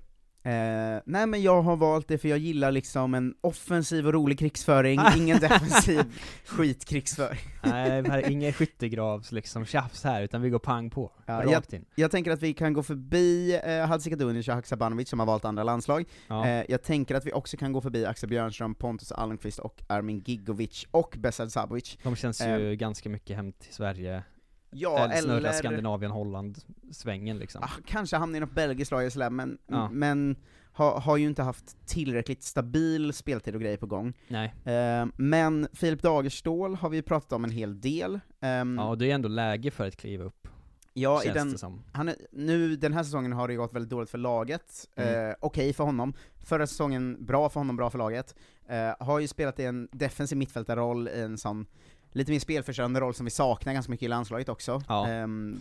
Eh, 0.50 1.02
nej 1.06 1.28
men 1.28 1.41
jag 1.41 1.62
har 1.62 1.76
valt 1.76 2.08
det 2.08 2.17
för 2.17 2.30
jag 2.30 2.38
gillar 2.38 2.71
liksom 2.71 3.13
en 3.13 3.36
offensiv 3.41 4.08
och 4.08 4.13
rolig 4.13 4.39
krigsföring, 4.39 5.00
ingen 5.17 5.39
defensiv 5.39 6.04
skitkrigsföring. 6.45 7.39
Nej, 7.63 8.04
här 8.04 8.17
är 8.17 8.30
ingen 8.30 8.54
skyttegravs 8.54 9.32
liksom 9.32 9.65
tjafs 9.65 10.04
här, 10.04 10.21
utan 10.21 10.41
vi 10.41 10.50
går 10.50 10.60
pang 10.60 10.89
på. 10.89 11.12
Ja, 11.26 11.34
rakt 11.34 11.73
jag, 11.73 11.80
in. 11.80 11.86
jag 11.95 12.12
tänker 12.12 12.32
att 12.32 12.41
vi 12.41 12.54
kan 12.54 12.73
gå 12.73 12.84
förbi 12.84 13.60
eh, 13.63 13.86
Hadzikadunic 13.86 14.47
och 14.47 14.54
Haksabanovic 14.54 15.10
som 15.10 15.19
har 15.19 15.28
valt 15.28 15.45
andra 15.45 15.63
landslag. 15.63 16.06
Ja. 16.28 16.47
Eh, 16.47 16.65
jag 16.69 16.84
tänker 16.84 17.15
att 17.15 17.26
vi 17.26 17.34
också 17.34 17.58
kan 17.58 17.73
gå 17.73 17.82
förbi 17.82 18.06
Axel 18.06 18.30
Björnström, 18.30 18.76
Pontus 18.76 19.12
Almqvist 19.12 19.60
och 19.60 19.84
Armin 19.88 20.23
Gigovic 20.26 20.86
och 20.91 21.15
Besad 21.19 21.52
Sabovic. 21.52 21.97
De 22.04 22.15
känns 22.15 22.41
Eh, 22.41 22.58
ju 22.58 22.76
ganska 22.76 23.10
mycket 23.10 23.36
hem 23.36 23.52
till 23.52 23.73
Sverige. 23.73 24.23
Ja, 24.71 24.99
eller 24.99 25.15
snurra 25.21 25.53
Skandinavien, 25.53 26.12
Holland, 26.12 26.58
svängen 26.91 27.38
liksom. 27.38 27.63
Ah, 27.63 27.69
kanske 27.86 28.17
hamnar 28.17 28.38
i 28.38 28.39
något 28.39 28.51
belgiskt 28.55 28.91
lag 28.91 29.12
sådär, 29.12 29.29
men, 29.29 29.58
Ja. 29.67 29.89
men 29.89 30.36
har, 30.71 30.99
har 30.99 31.17
ju 31.17 31.27
inte 31.27 31.43
haft 31.43 31.88
tillräckligt 31.88 32.43
stabil 32.43 33.13
speltid 33.13 33.55
och 33.55 33.62
grejer 33.62 33.77
på 33.77 33.86
gång. 33.86 34.13
Nej. 34.27 34.55
Eh, 34.75 35.05
men 35.15 35.67
Filip 35.73 36.01
Dagerstål 36.01 36.75
har 36.75 36.89
vi 36.89 37.01
pratat 37.01 37.32
om 37.34 37.43
en 37.43 37.51
hel 37.51 37.82
del. 37.82 38.19
Ehm, 38.41 38.75
Ja, 38.77 38.89
och 38.89 38.97
det 38.97 39.12
är 39.12 39.15
ändå 39.15 39.29
läge 39.29 39.71
för 39.71 39.88
att 39.88 39.95
kliva 39.95 40.23
upp. 40.23 40.47
Ja, 40.93 41.23
i 41.23 41.29
den, 41.29 41.58
han 41.91 42.10
är, 42.10 42.15
nu 42.32 42.75
den 42.75 42.93
här 42.93 43.03
säsongen 43.03 43.34
har 43.34 43.47
det 43.47 43.55
gått 43.55 43.73
väldigt 43.73 43.89
dåligt 43.89 44.10
för 44.10 44.17
laget, 44.17 44.88
Mm. 44.95 45.29
eh, 45.29 45.36
okej 45.39 45.73
för 45.73 45.84
honom, 45.84 46.13
förra 46.38 46.67
säsongen 46.67 47.25
bra 47.25 47.49
för 47.49 47.60
honom, 47.60 47.75
bra 47.75 47.89
för 47.89 47.97
laget, 47.97 48.36
eh, 48.67 48.93
har 48.99 49.19
ju 49.19 49.27
spelat 49.27 49.60
i 49.60 49.65
en 49.65 49.88
defensiv 49.91 50.38
mittfältarroll, 50.38 51.08
i 51.08 51.21
en 51.21 51.38
sån 51.38 51.65
lite 52.12 52.32
mer 52.32 52.39
spelförstörande 52.39 53.00
roll 53.00 53.13
som 53.13 53.26
vi 53.26 53.30
saknar 53.30 53.74
ganska 53.74 53.91
mycket 53.91 54.06
i 54.06 54.08
landslaget 54.08 54.50
också. 54.50 54.82
Ja. 54.88 55.08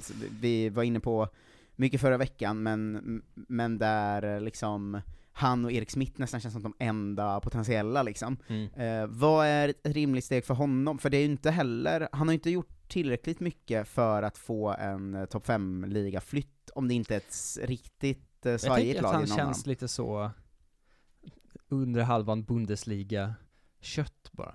Så 0.02 0.14
vi- 0.40 0.68
var 0.68 0.82
inne 0.82 1.00
på 1.00 1.28
mycket 1.76 2.00
förra 2.00 2.16
veckan, 2.16 2.62
men, 2.62 3.22
men 3.34 3.78
där 3.78 4.34
eh, 4.34 4.40
liksom 4.40 5.00
han 5.32 5.64
och 5.64 5.72
Erik 5.72 5.90
Smith 5.90 6.12
nästan 6.20 6.40
känns 6.40 6.52
som 6.54 6.62
de 6.62 6.74
enda 6.78 7.40
potentiella 7.40 8.02
liksom. 8.02 8.36
Mm. 8.48 8.68
Eh, 8.74 9.06
vad 9.06 9.46
är 9.46 9.68
ett 9.68 9.80
rimligt 9.84 10.24
steg 10.24 10.44
för 10.44 10.54
honom? 10.54 10.98
För 10.98 11.10
det 11.10 11.16
är 11.16 11.18
ju 11.20 11.24
inte 11.30 11.50
heller, 11.50 12.08
han 12.12 12.28
har 12.28 12.32
ju 12.32 12.38
inte 12.38 12.50
gjort 12.50 12.88
tillräckligt 12.88 13.40
mycket 13.40 13.88
för 13.88 14.22
att 14.22 14.38
få 14.38 14.68
en 14.78 15.14
eh, 15.14 15.24
topp 15.24 15.46
5-liga-flytt, 15.46 16.70
om 16.74 16.88
det 16.88 16.94
inte 16.94 17.14
är 17.14 17.18
ett 17.18 17.58
riktigt 17.62 18.24
Jag 18.42 18.60
svajigt 18.60 19.02
lag 19.02 19.08
att 19.08 19.14
han 19.14 19.24
i 19.24 19.28
någon 19.28 19.36
känns 19.36 19.58
annan. 19.58 19.68
lite 19.70 19.88
så 19.88 20.30
under 21.68 22.02
halvan 22.02 22.44
Bundesliga-kött 22.44 24.28
bara. 24.32 24.54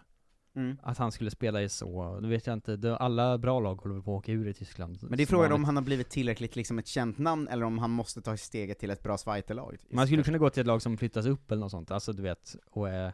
Mm. 0.56 0.78
Att 0.84 0.98
han 0.98 1.12
skulle 1.12 1.32
spela 1.32 1.62
i 1.62 1.70
så, 1.70 2.20
nu 2.20 2.28
vet 2.30 2.48
jag 2.48 2.54
inte, 2.54 2.98
alla 3.00 3.38
bra 3.38 3.60
lag 3.60 3.76
håller 3.82 4.02
på 4.02 4.16
att 4.16 4.20
åka 4.20 4.32
ur 4.32 4.48
i 4.48 4.54
Tyskland. 4.54 4.98
Men 5.02 5.18
det 5.18 5.24
är 5.24 5.28
frågan 5.28 5.52
om 5.52 5.64
han 5.64 5.76
har 5.76 5.84
blivit 5.84 6.10
tillräckligt 6.10 6.56
liksom 6.56 6.80
ett 6.80 6.88
känt 6.88 7.18
namn, 7.18 7.48
eller 7.48 7.66
om 7.66 7.78
han 7.78 7.92
måste 7.92 8.22
ta 8.22 8.38
steget 8.38 8.80
till 8.80 8.90
ett 8.90 9.04
bra 9.04 9.18
Zweite-lag. 9.18 9.78
Man 9.90 10.06
skulle 10.08 10.24
kunna 10.24 10.38
gå 10.38 10.50
till 10.50 10.62
ett 10.62 10.68
lag 10.68 10.82
som 10.82 10.98
flyttas 10.98 11.26
upp 11.26 11.52
eller 11.52 11.60
något 11.62 11.72
sånt, 11.72 11.92
alltså 11.92 12.14
du 12.14 12.22
vet, 12.24 12.56
och 12.72 12.90
eh, 12.90 13.12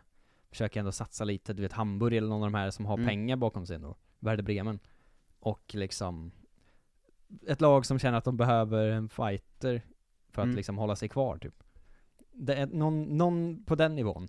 försöka 0.51 0.79
ändå 0.79 0.91
satsa 0.91 1.23
lite, 1.23 1.53
du 1.53 1.61
vet 1.61 1.73
Hamburg 1.73 2.17
eller 2.17 2.27
någon 2.29 2.43
av 2.43 2.51
de 2.51 2.57
här 2.57 2.71
som 2.71 2.85
har 2.85 2.93
Mm. 2.93 3.07
pengar 3.07 3.35
bakom 3.35 3.65
sig 3.65 3.75
ändå, 3.75 3.95
Werder 4.19 4.43
Bremen. 4.43 4.79
Och 5.39 5.75
liksom, 5.75 6.31
ett 7.47 7.61
lag 7.61 7.85
som 7.85 7.99
känner 7.99 8.17
att 8.17 8.23
de 8.23 8.37
behöver 8.37 8.87
en 8.89 9.09
fighter 9.09 9.81
för 10.31 10.41
att 10.41 10.45
Mm. 10.45 10.55
liksom 10.55 10.77
hålla 10.77 10.95
sig 10.95 11.09
kvar 11.09 11.37
typ. 11.37 11.63
Det 12.31 12.55
är 12.55 12.67
någon, 12.67 13.03
någon 13.03 13.63
på 13.65 13.75
den 13.75 13.95
nivån, 13.95 14.27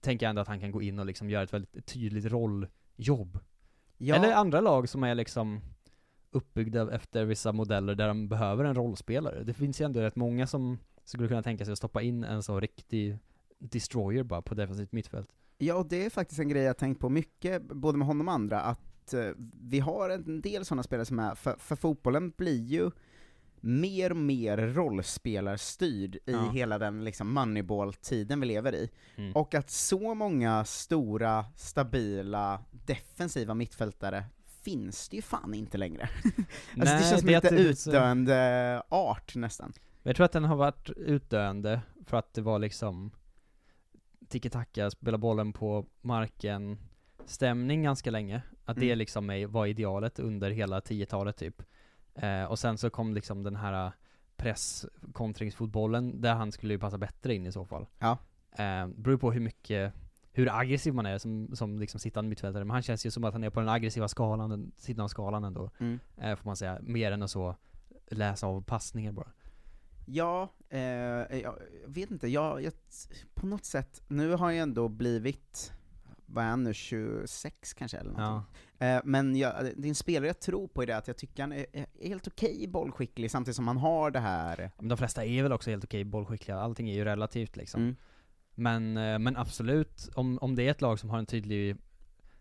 tänker 0.00 0.26
jag 0.26 0.30
ändå 0.30 0.42
att 0.42 0.48
han 0.48 0.60
kan 0.60 0.70
gå 0.70 0.82
in 0.82 0.98
och 0.98 1.06
liksom 1.06 1.30
göra 1.30 1.42
ett 1.42 1.52
väldigt 1.52 1.86
tydligt 1.86 2.24
rolljobb. 2.24 3.38
Ja. 3.98 4.14
Eller 4.14 4.32
andra 4.32 4.60
lag 4.60 4.88
som 4.88 5.02
är 5.02 5.14
liksom 5.14 5.60
uppbyggda 6.30 6.94
efter 6.94 7.24
vissa 7.24 7.52
modeller 7.52 7.94
där 7.94 8.08
de 8.08 8.28
behöver 8.28 8.64
en 8.64 8.74
rollspelare. 8.74 9.44
Det 9.44 9.54
finns 9.54 9.80
ju 9.80 9.84
ändå 9.84 10.00
rätt 10.00 10.16
många 10.16 10.46
som 10.46 10.78
skulle 11.04 11.28
kunna 11.28 11.42
tänka 11.42 11.64
sig 11.64 11.72
att 11.72 11.78
stoppa 11.78 12.02
in 12.02 12.24
en 12.24 12.42
så 12.42 12.60
riktig 12.60 13.18
destroyer 13.58 14.22
bara 14.22 14.42
på 14.42 14.54
defensivt 14.54 14.92
mittfält. 14.92 15.28
Ja, 15.58 15.74
och 15.74 15.88
det 15.88 16.06
är 16.06 16.10
faktiskt 16.10 16.40
en 16.40 16.48
grej 16.48 16.62
jag 16.62 16.76
tänkt 16.76 17.00
på 17.00 17.08
mycket, 17.08 17.62
både 17.62 17.98
med 17.98 18.06
honom 18.06 18.28
och 18.28 18.34
andra, 18.34 18.60
att 18.60 19.14
eh, 19.14 19.30
vi 19.60 19.80
har 19.80 20.10
en 20.10 20.40
del 20.40 20.64
sådana 20.64 20.82
spelare 20.82 21.06
som 21.06 21.18
är, 21.18 21.34
för, 21.34 21.56
för 21.58 21.76
fotbollen 21.76 22.30
blir 22.30 22.64
ju 22.64 22.90
mer 23.66 24.10
och 24.10 24.16
mer 24.16 24.56
rollspelarstyrd 24.58 26.14
i 26.16 26.20
Ja. 26.24 26.50
hela 26.50 26.78
den 26.78 27.04
liksom 27.04 27.32
moneyball-tiden 27.34 28.40
vi 28.40 28.46
lever 28.46 28.74
i. 28.74 28.90
Mm. 29.16 29.32
Och 29.36 29.54
att 29.54 29.70
så 29.70 30.14
många 30.14 30.64
stora, 30.64 31.44
stabila, 31.56 32.64
defensiva 32.70 33.54
mittfältare 33.54 34.24
finns 34.62 35.08
det 35.08 35.16
ju 35.16 35.22
fan 35.22 35.54
inte 35.54 35.78
längre. 35.78 36.02
alltså 36.24 36.40
Nej, 36.74 36.84
det 36.84 37.08
känns 37.08 37.20
som 37.20 37.26
det 37.28 37.34
lite 37.44 37.54
det 37.54 37.68
är 37.68 37.72
så- 37.74 37.90
utdöende 37.90 38.82
art 38.88 39.34
nästan. 39.34 39.72
Jag 40.02 40.16
tror 40.16 40.24
att 40.24 40.32
den 40.32 40.44
har 40.44 40.56
varit 40.56 40.90
utdöende 40.90 41.80
för 42.06 42.16
att 42.16 42.34
det 42.34 42.40
var 42.42 42.58
liksom 42.58 43.10
tiki-taka, 44.28 44.90
spela 44.90 45.18
bollen 45.18 45.52
på 45.52 45.86
marken, 46.00 46.78
stämning 47.26 47.82
ganska 47.82 48.10
länge. 48.10 48.42
Att 48.64 48.76
det 48.76 48.86
Mm. 48.86 48.98
liksom 48.98 49.30
är- 49.30 49.46
var 49.46 49.66
idealet 49.66 50.18
under 50.18 50.50
hela 50.50 50.80
10-talet 50.80 51.36
typ. 51.36 51.62
Eh, 52.16 52.44
och 52.44 52.58
sen 52.58 52.78
så 52.78 52.90
kom 52.90 53.14
liksom 53.14 53.42
den 53.42 53.56
här 53.56 53.92
presskontringsfotbollen 54.36 56.20
där 56.20 56.34
han 56.34 56.52
skulle 56.52 56.74
ju 56.74 56.78
passa 56.78 56.98
bättre 56.98 57.34
in 57.34 57.46
i 57.46 57.52
så 57.52 57.64
fall. 57.64 57.86
Ja. 57.98 58.18
Eh, 58.52 58.88
beror 58.88 59.16
på 59.16 59.32
hur 59.32 59.40
mycket, 59.40 59.92
hur 60.32 60.58
aggressiv 60.58 60.94
man 60.94 61.06
är 61.06 61.18
som, 61.18 61.56
som 61.56 61.78
liksom 61.78 62.00
sittande 62.00 62.28
mittfältare. 62.28 62.64
Men 62.64 62.70
han 62.70 62.82
känns 62.82 63.06
ju 63.06 63.10
som 63.10 63.24
att 63.24 63.32
han 63.32 63.44
är 63.44 63.50
på 63.50 63.60
den 63.60 63.68
aggressiva 63.68 64.08
skalan, 64.08 64.50
den 64.50 64.72
sidan 64.76 65.04
av 65.04 65.08
skalan 65.08 65.44
ändå. 65.44 65.70
Mm. 65.78 65.98
Eh, 66.16 66.36
får 66.36 66.44
man 66.44 66.56
säga. 66.56 66.78
Mer 66.82 67.12
än 67.12 67.22
att 67.22 67.30
så 67.30 67.56
läsa 68.10 68.46
av 68.46 68.62
passningar 68.62 69.12
bara. 69.12 69.32
Ja, 70.06 70.48
eh, 70.68 70.80
jag 71.38 71.58
vet 71.86 72.10
inte, 72.10 72.28
jag, 72.28 72.62
jag, 72.62 72.72
på 73.34 73.46
något 73.46 73.64
sätt, 73.64 74.02
nu 74.08 74.32
har 74.32 74.50
jag 74.50 74.62
ändå 74.62 74.88
blivit, 74.88 75.72
vad 76.26 76.44
är 76.44 76.48
han 76.48 76.62
nu, 76.62 76.74
26 76.74 77.74
kanske 77.74 77.98
eller 77.98 78.10
någonting. 78.10 78.36
Eh, 78.36 78.42
men 79.04 79.36
jag, 79.36 79.54
det 79.76 79.86
är 79.86 79.88
en 79.88 79.94
spelare 79.94 80.26
jag 80.26 80.40
tror 80.40 80.68
på 80.68 80.82
i 80.82 80.86
det 80.86 80.96
att 80.96 81.08
jag 81.08 81.16
tycker 81.16 81.42
han 81.42 81.52
är, 81.52 81.66
är 81.72 82.08
helt 82.08 82.26
okej 82.26 82.68
bollskicklig 82.68 83.30
samtidigt 83.30 83.56
som 83.56 83.68
han 83.68 83.76
har 83.76 84.10
det 84.10 84.20
här 84.20 84.70
Men 84.78 84.88
de 84.88 84.98
flesta 84.98 85.24
är 85.24 85.42
väl 85.42 85.52
också 85.52 85.70
helt 85.70 85.84
okej 85.84 86.04
bollskickliga, 86.04 86.58
allting 86.58 86.90
är 86.90 86.94
ju 86.94 87.04
relativt 87.04 87.56
liksom. 87.56 87.82
Mm. 87.82 87.96
Men, 88.54 88.96
eh, 88.96 89.18
men 89.18 89.36
absolut, 89.36 90.08
om, 90.14 90.38
om 90.38 90.54
det 90.54 90.62
är 90.62 90.70
ett 90.70 90.80
lag 90.80 90.98
som 90.98 91.10
har 91.10 91.18
en 91.18 91.26
tydlig 91.26 91.76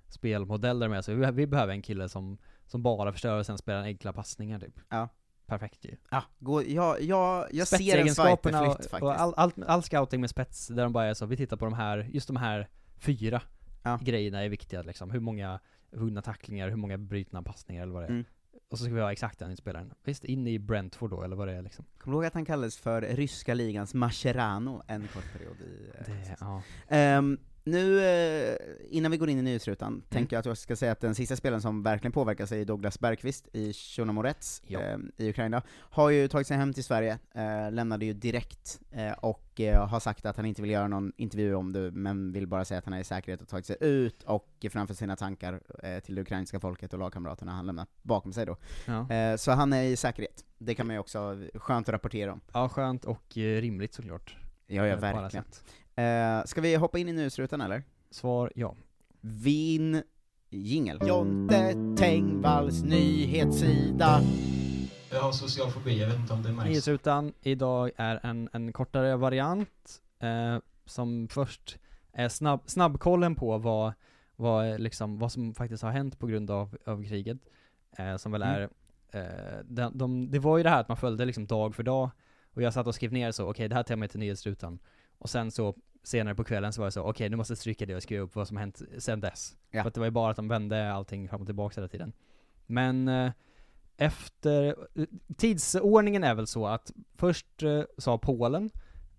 spelmodell 0.07 0.79
där 0.79 0.87
med, 0.87 1.05
så 1.05 1.13
vi, 1.13 1.31
vi 1.31 1.47
behöver 1.47 1.73
en 1.73 1.81
kille 1.81 2.09
som, 2.09 2.37
som 2.65 2.83
bara 2.83 3.11
förstör 3.11 3.39
och 3.39 3.45
sen 3.45 3.57
spelar 3.57 3.83
enkla 3.83 4.13
passningar 4.13 4.59
typ. 4.59 4.79
Ja. 4.89 5.09
Perfekt 5.45 5.85
ju. 5.85 5.97
Ja, 6.09 6.23
gå, 6.39 6.63
ja, 6.63 6.97
ja, 6.99 7.47
jag 7.51 7.67
ser 7.67 7.97
en 7.97 8.09
och, 8.09 8.15
faktiskt. 8.15 8.93
och 8.93 9.21
all, 9.21 9.33
all, 9.33 9.51
all 9.67 9.83
scouting 9.83 10.21
med 10.21 10.29
spets, 10.29 10.67
där 10.67 10.83
de 10.83 10.93
bara 10.93 11.05
är 11.05 11.13
så, 11.13 11.25
vi 11.25 11.37
tittar 11.37 11.57
på 11.57 11.65
de 11.65 11.73
här, 11.73 11.97
just 11.97 12.27
de 12.27 12.35
här 12.35 12.69
fyra 12.97 13.41
Ja. 13.85 13.99
grejerna 14.01 14.43
är 14.43 14.49
viktiga 14.49 14.81
liksom. 14.81 15.11
Hur 15.11 15.19
många 15.19 15.59
vunna 15.95 16.21
tacklingar, 16.21 16.69
hur 16.69 16.75
många 16.75 16.97
brutna 16.97 17.43
passningar 17.43 17.84
eller 17.84 17.93
vad 17.93 18.03
det 18.03 18.08
är. 18.08 18.12
Mm. 18.12 18.25
Och 18.69 18.77
så 18.77 18.84
ska 18.86 18.93
vi 18.93 19.01
ha 19.01 19.12
exakt 19.12 19.39
den 19.39 19.58
spelaren. 19.58 19.93
Visst, 20.03 20.23
in 20.23 20.47
i 20.47 20.60
Brentford 20.60 21.10
då, 21.10 21.23
eller 21.23 21.36
vad 21.36 21.47
det 21.47 21.53
är 21.53 21.62
liksom. 21.62 21.86
Kommer 21.97 22.13
du 22.13 22.17
ihåg 22.17 22.25
att 22.25 22.34
han 22.34 22.45
kallades 22.45 22.77
för 22.77 23.01
ryska 23.01 23.53
ligans 23.53 23.93
Mascherano 23.93 24.81
en 24.88 25.08
kort 25.08 25.34
period 25.38 25.58
i... 25.62 25.91
eh, 25.97 26.05
Det, 26.05 26.36
ja. 26.39 26.62
Ehm, 26.88 27.38
nu, 27.65 27.99
eh, 28.06 28.58
innan 28.89 29.12
vi 29.12 29.17
går 29.17 29.30
in 29.30 29.39
i 29.39 29.41
nyhetsrutan, 29.41 29.88
Mm. 29.88 30.01
tänker 30.10 30.36
jag 30.36 30.39
att 30.39 30.45
jag 30.45 30.58
ska 30.58 30.75
säga 30.75 30.91
att 30.91 30.99
den 31.01 31.15
sista 31.15 31.36
spelaren 31.36 31.62
som 31.62 31.84
verkligen 31.84 32.12
påverkas 32.12 32.51
är 32.51 32.65
Douglas 32.65 32.99
Bergqvist 32.99 33.47
i 33.54 33.73
Chornomorets 33.73 34.62
Ja. 34.67 34.80
ehm, 34.82 35.12
i 35.17 35.30
Ukraina. 35.30 35.62
Har 35.80 36.10
ju 36.10 36.28
tagit 36.28 36.47
sig 36.47 36.58
hem 36.58 36.73
till 36.73 36.84
Sverige, 36.84 37.19
eh, 37.36 37.71
lämnade 37.71 38.06
ju 38.06 38.13
direkt, 38.13 38.80
eh, 38.91 39.12
och 39.12 39.62
eh, 39.62 39.88
har 39.88 39.99
sagt 39.99 40.25
att 40.25 40.38
han 40.38 40.45
inte 40.45 40.62
vill 40.62 40.71
göra 40.71 40.88
någon 40.88 41.12
intervju 41.17 41.56
om 41.56 41.73
det, 41.73 41.91
men 41.91 42.32
vill 42.32 42.47
bara 42.47 42.65
säga 42.65 42.78
att 42.78 42.86
han 42.86 42.93
är 42.93 42.99
i 42.99 43.04
säkerhet 43.04 43.41
och 43.41 43.47
tagit 43.47 43.65
sig 43.65 43.78
ut, 43.80 44.23
och 44.23 44.65
framför 44.71 44.93
sina 44.93 45.15
tankar 45.15 45.62
eh, 45.84 45.99
till 45.99 46.15
det 46.15 46.21
ukrainska 46.21 46.60
folket 46.60 46.93
och 46.93 46.99
lagkamraterna 46.99 47.51
han 47.51 47.65
lämnat 47.65 47.89
bakom 48.01 48.34
sig 48.34 48.45
då. 48.45 48.58
Ja. 48.86 49.12
Eh, 49.12 49.36
så 49.36 49.51
han 49.51 49.73
är 49.73 49.84
i 49.84 49.95
säkerhet. 49.95 50.45
Det 50.58 50.75
kan 50.75 50.88
man 50.88 50.95
ju 50.95 50.99
också, 50.99 51.38
skönt 51.56 51.89
att 51.89 51.93
rapportera 51.93 52.34
om. 52.34 52.41
Ja, 52.54 52.69
skönt 52.69 53.06
och 53.06 53.38
eh, 53.38 53.62
rimligt 53.62 53.93
såklart. 53.93 54.38
Ja, 54.67 54.86
ja 54.88 54.93
Eh, 54.93 54.99
verkligen. 54.99 55.45
Eh, 55.95 56.43
ska 56.45 56.62
vi 56.62 56.75
hoppa 56.75 56.99
in 56.99 57.10
i 57.10 57.13
nyhetsrutan 57.13 57.62
eller? 57.62 57.84
Svar 58.10 58.51
ja. 58.55 58.75
Vin 59.21 60.03
jingel. 60.49 60.99
Jonte 61.08 61.75
Tengvalls 61.97 62.84
nyhetssida. 62.84 64.21
Jag 65.12 65.21
har 65.21 65.31
social 65.31 65.71
fobi, 65.71 65.99
jag 66.01 66.08
vet 66.08 66.19
inte 66.19 66.34
om 66.34 66.43
det 66.43 66.51
märks. 66.51 66.69
Nyhetsrutan 66.69 67.34
idag 67.41 67.91
är 67.97 68.19
en, 68.23 68.49
en 68.53 68.73
kortare 68.73 69.15
variant, 69.15 70.01
eh, 70.19 70.58
som 70.86 71.27
först 71.27 71.77
är 72.13 72.29
snabb, 72.29 72.60
snabbkollen 72.65 73.36
på 73.36 73.58
vad, 73.58 73.93
vad, 74.36 74.79
liksom, 74.81 75.19
vad 75.19 75.31
som 75.31 75.53
faktiskt 75.53 75.84
har 75.84 75.91
hänt 75.91 76.19
på 76.19 76.27
grund 76.27 76.51
av, 76.51 76.77
av 76.86 77.03
kriget. 77.03 77.38
Eh, 77.97 78.17
som 78.17 78.31
väl 78.31 78.41
Mm. 78.43 78.55
är, 78.55 78.69
eh, 79.19 79.63
de, 79.65 79.97
de, 79.97 80.31
det 80.31 80.39
var 80.39 80.58
ju 80.58 80.63
det 80.63 80.69
här 80.69 80.81
att 80.81 80.88
man 80.88 80.97
följde 80.97 81.25
liksom 81.25 81.45
dag 81.45 81.75
för 81.75 81.84
dag, 81.84 82.10
och 82.53 82.62
jag 82.62 82.73
satt 82.73 82.88
och 82.88 82.95
skrev 82.95 83.13
ner 83.13 83.31
så, 83.31 83.49
okej 83.49 83.67
det 83.67 83.75
här 83.75 83.84
tar 83.84 83.91
jag 83.91 83.99
med 83.99 84.10
till 84.12 84.19
nyhetsrutan. 84.19 84.79
Och 85.17 85.30
sen 85.30 85.51
så 85.51 85.75
senare 86.04 86.36
på 86.36 86.43
kvällen 86.43 86.73
så 86.73 86.82
var 86.82 86.86
jag 86.86 86.93
så, 86.93 87.01
okej 87.04 87.30
nu 87.30 87.36
måste 87.36 87.51
jag 87.51 87.58
stryka 87.58 87.86
det 87.86 87.95
och 87.95 88.04
skriva 88.04 88.23
upp 88.23 88.36
vad 88.36 88.47
som 88.47 88.58
hänt 88.58 88.82
sen 88.97 89.19
dess. 89.21 89.58
Ja. 89.71 89.82
För 89.84 89.88
att 89.88 89.93
det 89.93 89.99
var 89.99 90.08
ju 90.08 90.12
bara 90.12 90.30
att 90.32 90.36
de 90.36 90.47
vände 90.47 90.93
allting 90.93 91.30
fram 91.30 91.41
och 91.41 91.47
tillbaka 91.47 91.82
hela 91.82 91.88
tiden. 91.88 92.13
Men 92.65 93.08
eh, 93.08 93.32
efter, 93.97 94.75
tidsordningen 95.38 96.23
är 96.23 96.36
väl 96.36 96.47
så 96.47 96.67
att 96.67 96.91
först 97.17 97.63
eh, 97.63 97.82
sa 97.97 98.17
Polen 98.17 98.69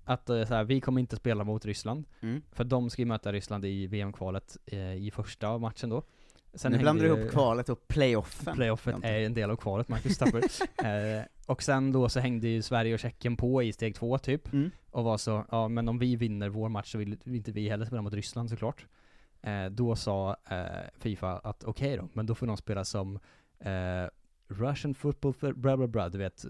att 0.04 0.28
eh, 0.30 0.44
så 0.44 0.54
här, 0.54 0.64
vi 0.64 0.80
kommer 0.80 1.00
inte 1.00 1.16
spela 1.16 1.44
mot 1.44 1.64
Ryssland, 1.66 2.04
Mm. 2.20 2.42
för 2.52 2.64
de 2.64 2.90
ska 2.90 3.02
ju 3.02 3.06
möta 3.06 3.32
Ryssland 3.32 3.64
i 3.64 3.86
VM-kvalet 3.86 4.56
eh, 4.66 4.94
i 4.94 5.10
första 5.10 5.58
matchen 5.58 5.88
då. 5.90 6.02
Sen 6.54 6.72
nu 6.72 6.78
blandar 6.78 7.04
du 7.04 7.16
ihop 7.16 7.30
kvalet 7.30 7.68
och 7.68 7.88
playoffen. 7.88 8.54
Playoffet 8.56 8.92
Jonte. 8.92 9.08
är 9.08 9.20
en 9.26 9.34
del 9.34 9.50
av 9.50 9.56
kvalet, 9.56 9.88
Marcus 9.88 10.18
Tapper. 10.18 10.42
och 11.46 11.62
sen 11.62 11.92
då 11.92 12.08
så 12.08 12.20
hängde 12.20 12.48
ju 12.48 12.62
Sverige 12.62 12.94
och 12.94 13.00
Tjeckien 13.00 13.36
på 13.36 13.62
i 13.62 13.72
steg 13.72 13.94
två 13.94 14.18
typ, 14.18 14.52
Mm. 14.52 14.70
och 14.90 15.04
var 15.04 15.16
så, 15.18 15.44
ja 15.50 15.68
men 15.68 15.88
om 15.88 15.98
vi 15.98 16.16
vinner 16.16 16.48
vår 16.48 16.68
match 16.68 16.92
så 16.92 16.98
vill 16.98 17.18
inte 17.24 17.52
vi 17.52 17.68
heller 17.68 17.84
spela 17.86 18.02
mot 18.02 18.12
Ryssland 18.14 18.50
såklart. 18.50 18.86
Eh, 19.42 19.66
då 19.66 19.96
sa 19.96 20.36
eh, 20.50 20.66
Fifa 20.98 21.38
att 21.38 21.64
okej 21.64 21.96
då, 21.96 22.08
men 22.12 22.26
då 22.26 22.34
får 22.34 22.46
de 22.46 22.56
spela 22.56 22.84
som 22.84 23.18
eh, 23.58 24.06
Russian 24.48 24.94
football, 24.94 25.34
bla 25.54 25.76
bla 25.76 25.86
bla, 25.86 26.08
du 26.08 26.18
vet, 26.18 26.44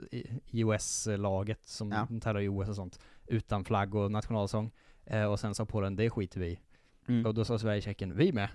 US-laget 0.53 1.65
som 1.67 1.91
Ja. 1.93 2.09
tävlar 2.21 2.41
i 2.41 2.49
OS 2.49 2.69
och 2.69 2.77
sånt, 2.77 3.01
utan 3.27 3.65
flagg 3.65 3.95
och 3.95 4.11
nationalsång. 4.13 4.71
Eh, 5.05 5.25
och 5.25 5.41
sen 5.41 5.55
sa 5.55 5.67
Polen, 5.67 5.97
det 5.97 6.11
skiter 6.11 6.41
vi. 6.41 6.61
Mm. 7.09 7.27
Och 7.27 7.35
då 7.35 7.45
sa 7.45 7.59
Sverige 7.59 7.81
Tjeckien, 7.81 8.17
vi 8.17 8.33
med. 8.33 8.49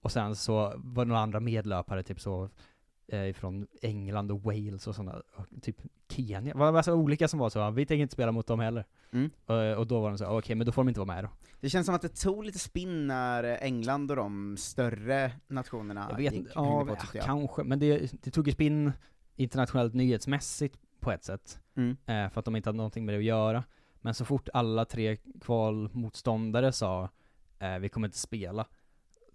Och 0.00 0.12
sen 0.12 0.36
så 0.36 0.72
var 0.76 1.04
det 1.04 1.08
några 1.08 1.20
andra 1.22 1.40
medlöpare, 1.40 2.02
typ 2.02 2.20
så, 2.20 2.48
eh, 3.10 3.32
från 3.32 3.66
England 3.82 4.30
och 4.30 4.42
Wales 4.42 4.86
och 4.86 4.94
sådana, 4.94 5.22
typ 5.62 5.76
Kenya, 6.08 6.54
var 6.54 6.72
massa 6.72 6.94
olika 6.94 7.28
som 7.28 7.38
var 7.38 7.50
så, 7.50 7.70
vi 7.70 7.86
tänker 7.86 8.02
inte 8.02 8.12
spela 8.12 8.32
mot 8.32 8.46
dem 8.46 8.60
heller. 8.60 8.86
Mm. 9.12 9.30
Och, 9.46 9.78
och 9.78 9.86
då 9.86 10.00
var 10.00 10.08
de 10.08 10.18
så, 10.18 10.38
okej 10.38 10.56
men 10.56 10.66
då 10.66 10.72
får 10.72 10.82
de 10.82 10.88
inte 10.88 11.00
vara 11.00 11.14
med 11.14 11.24
då. 11.24 11.30
Det 11.60 11.70
känns 11.70 11.86
som 11.86 11.94
att 11.94 12.02
det 12.02 12.08
tog 12.08 12.44
lite 12.44 12.58
spinn 12.58 13.06
när 13.06 13.44
England 13.44 14.10
och 14.10 14.16
de 14.16 14.56
större 14.56 15.32
nationerna 15.46 16.06
Jag 16.10 16.16
vet 16.16 16.32
gick, 16.32 16.46
ja, 16.54 16.84
på, 16.84 16.96
jag. 17.14 17.24
kanske, 17.24 17.62
men 17.64 17.78
det, 17.78 18.12
det 18.22 18.30
tog 18.30 18.46
ju 18.46 18.52
spinn 18.52 18.92
internationellt 19.36 19.94
nyhetsmässigt 19.94 20.78
på 21.00 21.12
ett 21.12 21.24
sätt. 21.24 21.60
Mm. 21.76 21.96
Eh, 22.06 22.30
för 22.32 22.38
att 22.38 22.44
de 22.44 22.56
inte 22.56 22.68
hade 22.68 22.76
någonting 22.76 23.04
med 23.06 23.14
det 23.14 23.18
att 23.18 23.24
göra. 23.24 23.64
Men 24.00 24.14
så 24.14 24.24
fort 24.24 24.48
alla 24.52 24.84
tre 24.84 25.16
kvalmotståndare 25.16 26.72
sa 26.72 27.08
eh, 27.58 27.78
vi 27.78 27.88
kommer 27.88 28.08
inte 28.08 28.18
spela, 28.18 28.66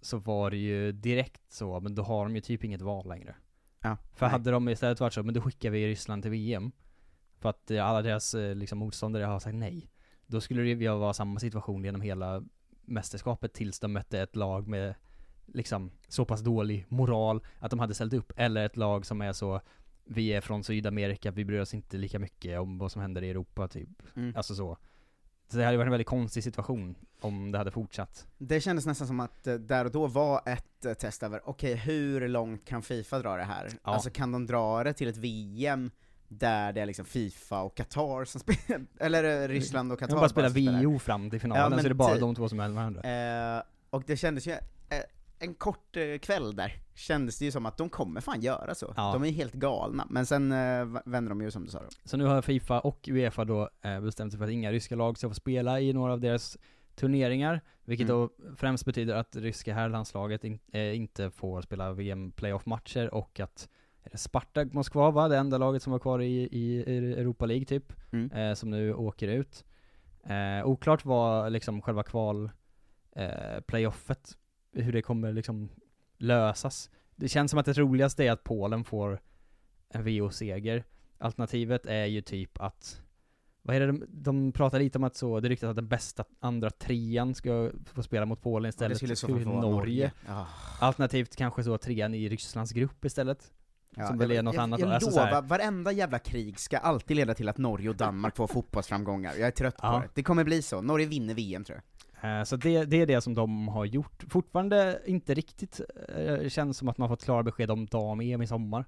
så 0.02 0.18
var 0.18 0.50
det 0.50 0.56
ju 0.56 0.92
direkt 0.92 1.52
så, 1.52 1.80
men 1.80 1.94
då 1.94 2.02
har 2.02 2.24
de 2.24 2.34
ju 2.34 2.40
typ 2.40 2.64
inget 2.64 2.82
val 2.82 3.08
längre. 3.08 3.34
Ja, 3.86 3.96
För 4.14 4.26
nej. 4.26 4.32
hade 4.32 4.50
de 4.50 4.68
istället 4.68 5.00
varit 5.00 5.12
så, 5.12 5.22
men 5.22 5.34
då 5.34 5.40
skickar 5.40 5.70
vi 5.70 5.86
Ryssland 5.86 6.22
till 6.22 6.30
VM, 6.30 6.72
för 7.38 7.48
att 7.48 7.70
eh, 7.70 7.86
alla 7.86 8.02
deras 8.02 8.34
eh, 8.34 8.54
liksom, 8.54 8.78
motståndare 8.78 9.24
har 9.24 9.40
sagt 9.40 9.54
nej, 9.54 9.90
då 10.26 10.40
skulle 10.40 10.62
ju 10.62 10.88
vara 10.88 11.12
samma 11.12 11.40
situation 11.40 11.84
genom 11.84 12.00
hela 12.00 12.42
mästerskapet 12.84 13.52
tills 13.52 13.80
de 13.80 13.92
mötte 13.92 14.20
ett 14.20 14.36
lag 14.36 14.68
med 14.68 14.94
liksom 15.46 15.90
så 16.08 16.24
pass 16.24 16.40
dålig 16.40 16.84
moral 16.88 17.40
att 17.58 17.70
de 17.70 17.80
hade 17.80 17.94
ställt 17.94 18.12
upp, 18.12 18.32
eller 18.36 18.66
ett 18.66 18.76
lag 18.76 19.06
som 19.06 19.20
är 19.20 19.32
så 19.32 19.60
vi 20.04 20.28
är 20.28 20.40
från 20.40 20.64
Sydamerika, 20.64 21.30
vi 21.30 21.44
bryr 21.44 21.60
oss 21.60 21.74
inte 21.74 21.96
lika 21.96 22.18
mycket 22.18 22.60
om 22.60 22.78
vad 22.78 22.92
som 22.92 23.02
händer 23.02 23.22
i 23.22 23.30
Europa 23.30 23.68
typ. 23.68 24.16
Mm. 24.16 24.36
Alltså 24.36 24.54
så. 24.54 24.78
Så 25.48 25.56
det 25.56 25.64
hade 25.64 25.76
varit 25.76 25.86
en 25.86 25.90
väldigt 25.90 26.06
konstig 26.06 26.44
situation 26.44 26.94
om 27.20 27.52
det 27.52 27.58
hade 27.58 27.70
fortsatt. 27.70 28.26
Det 28.38 28.60
kändes 28.60 28.86
nästan 28.86 29.06
som 29.06 29.20
att 29.20 29.46
eh, 29.46 29.54
där 29.54 29.84
och 29.84 29.90
då 29.90 30.06
var 30.06 30.42
ett 30.46 30.84
eh, 30.84 30.94
test 30.94 31.22
över, 31.22 31.40
okej 31.44 31.74
hur 31.74 32.28
långt 32.28 32.64
kan 32.64 32.82
Fifa 32.82 33.18
dra 33.18 33.36
det 33.36 33.44
här? 33.44 33.68
Ja. 33.72 33.78
Alltså 33.82 34.10
kan 34.10 34.32
de 34.32 34.46
dra 34.46 34.84
det 34.84 34.92
till 34.92 35.08
ett 35.08 35.16
VM 35.16 35.90
där 36.28 36.72
det 36.72 36.80
är 36.80 36.86
liksom 36.86 37.04
Fifa 37.04 37.60
och 37.62 37.76
Qatar 37.76 38.24
som 38.24 38.40
spelar, 38.40 38.86
eller 39.00 39.42
eh, 39.42 39.48
Ryssland 39.48 39.92
och 39.92 39.98
De 39.98 40.06
Qatar 40.06 40.16
bara 40.16 40.28
spela 40.28 40.48
som 40.48 40.52
spelar? 40.54 40.84
VO 40.84 40.98
fram 40.98 41.30
till 41.30 41.40
finalen, 41.40 41.72
Ja, 41.72 41.78
så 41.78 41.84
är 41.84 41.88
det 41.88 41.94
bara 41.94 42.12
typ. 42.12 42.20
de 42.20 42.34
två 42.34 42.48
som 42.48 42.60
är 42.60 42.68
med 42.68 42.74
varandra. 42.76 43.56
Eh, 43.56 43.62
och 43.90 44.02
det 44.06 44.16
kändes 44.16 44.46
ju, 44.46 44.54
en 45.38 45.54
kort 45.54 45.96
eh, 45.96 46.18
kväll 46.18 46.56
där, 46.56 46.72
kändes 46.94 47.38
det 47.38 47.44
ju 47.44 47.50
som 47.50 47.66
att 47.66 47.76
de 47.78 47.88
kommer 47.88 48.20
fan 48.20 48.40
göra 48.40 48.74
så. 48.74 48.94
Ja. 48.96 49.12
De 49.12 49.24
är 49.24 49.30
helt 49.30 49.52
galna, 49.54 50.06
men 50.10 50.26
sen 50.26 50.52
eh, 50.52 50.84
vänder 51.04 51.28
de 51.28 51.40
ju 51.42 51.50
som 51.50 51.64
du 51.64 51.70
sa 51.70 51.78
då. 51.78 51.88
Så 52.04 52.16
nu 52.16 52.24
har 52.24 52.42
Fifa 52.42 52.80
och 52.80 53.08
Uefa 53.08 53.44
då 53.44 53.70
eh, 53.82 54.00
bestämt 54.00 54.32
sig 54.32 54.38
för 54.38 54.44
att 54.44 54.50
inga 54.50 54.72
ryska 54.72 54.96
lag 54.96 55.18
ska 55.18 55.28
få 55.28 55.34
spela 55.34 55.80
i 55.80 55.92
några 55.92 56.12
av 56.12 56.20
deras 56.20 56.58
turneringar, 56.94 57.60
vilket 57.84 58.08
Mm. 58.10 58.20
då 58.20 58.30
främst 58.56 58.84
betyder 58.84 59.14
att 59.14 59.36
ryska 59.36 59.74
herrlandslaget 59.74 60.44
in, 60.44 60.58
eh, 60.72 60.96
inte 60.96 61.30
får 61.30 61.62
spela 61.62 61.92
VM 61.92 62.32
playoff-matcher 62.32 63.14
och 63.14 63.40
att 63.40 63.68
Spartak 64.14 64.72
Moskva 64.72 65.10
va, 65.10 65.28
det 65.28 65.36
enda 65.36 65.58
laget 65.58 65.82
som 65.82 65.92
var 65.92 65.98
kvar 65.98 66.22
i, 66.22 66.48
i 66.52 66.82
Europa 67.12 67.46
League 67.46 67.64
typ, 67.66 67.92
Mm. 68.12 68.30
eh, 68.32 68.54
som 68.54 68.70
nu 68.70 68.94
åker 68.94 69.28
ut. 69.28 69.64
Eh, 70.24 70.66
oklart 70.66 71.04
vad 71.04 71.52
liksom 71.52 71.82
själva 71.82 72.02
kval 72.02 72.50
eh, 73.12 73.60
playoffet, 73.66 74.36
hur 74.82 74.92
det 74.92 75.02
kommer 75.02 75.32
liksom 75.32 75.68
lösas. 76.18 76.90
det 77.16 77.28
känns 77.28 77.50
som 77.50 77.60
att 77.60 77.66
det 77.66 77.78
roligaste 77.78 78.24
är 78.24 78.30
att 78.32 78.44
Polen 78.44 78.84
får 78.84 79.20
en 79.88 80.04
VO-seger. 80.04 80.84
Alternativet 81.18 81.86
är 81.86 82.04
ju 82.04 82.20
typ 82.20 82.60
att, 82.60 83.02
vad 83.62 83.76
är 83.76 83.80
det 83.80 83.86
de, 83.86 84.04
de 84.08 84.52
pratar 84.52 84.78
lite 84.78 84.98
om 84.98 85.04
att 85.04 85.16
så, 85.16 85.40
det 85.40 85.48
ryktas 85.48 85.70
att 85.70 85.76
den 85.76 85.88
bästa 85.88 86.24
andra 86.40 86.70
trean 86.70 87.34
ska 87.34 87.70
få 87.92 88.02
spela 88.02 88.26
mot 88.26 88.42
Polen 88.42 88.68
istället. 88.68 89.18
så 89.18 89.26
för 89.26 89.32
vara 89.44 89.60
Norge. 89.60 90.12
Ja. 90.26 90.46
Alternativt 90.80 91.36
kanske 91.36 91.64
så 91.64 91.78
trean 91.78 92.14
i 92.14 92.28
Rysslands 92.28 92.72
grupp 92.72 93.04
istället. 93.04 93.52
Ja, 93.98 94.06
som 94.06 94.18
väl 94.18 94.30
är 94.30 94.34
jag, 94.34 94.44
något 94.44 94.54
jag, 94.54 94.62
annat. 94.62 94.80
Jag 94.80 94.90
Alltså 94.90 95.10
så 95.10 95.20
här- 95.20 95.30
lovar, 95.30 95.48
varenda 95.48 95.92
jävla 95.92 96.18
krig 96.18 96.58
ska 96.60 96.78
alltid 96.78 97.16
leda 97.16 97.34
till 97.34 97.48
att 97.48 97.58
Norge 97.58 97.88
och 97.88 97.96
Danmark 97.96 98.36
får 98.36 98.46
fotbollsframgångar. 98.52 99.34
Jag 99.34 99.46
är 99.46 99.50
trött 99.50 99.76
Ja. 99.82 99.92
på 99.92 99.98
det. 99.98 100.08
Det 100.14 100.22
kommer 100.22 100.44
bli 100.44 100.62
så. 100.62 100.80
Norge 100.82 101.06
vinner 101.06 101.34
VM 101.34 101.64
tror 101.64 101.76
jag. 101.76 101.95
Eh, 102.22 102.42
Så 102.42 102.56
det, 102.56 102.84
det 102.84 102.96
är 102.96 103.06
det 103.06 103.20
som 103.20 103.34
de 103.34 103.68
har 103.68 103.84
gjort. 103.84 104.24
Fortfarande 104.28 105.00
inte 105.06 105.34
riktigt, 105.34 105.80
eh, 106.16 106.48
känns 106.48 106.78
som 106.78 106.88
att 106.88 106.98
man 106.98 107.08
fått 107.08 107.24
klara 107.24 107.42
besked 107.42 107.70
om 107.70 107.86
dam-EM 107.86 108.42
i 108.42 108.46
sommar. 108.46 108.84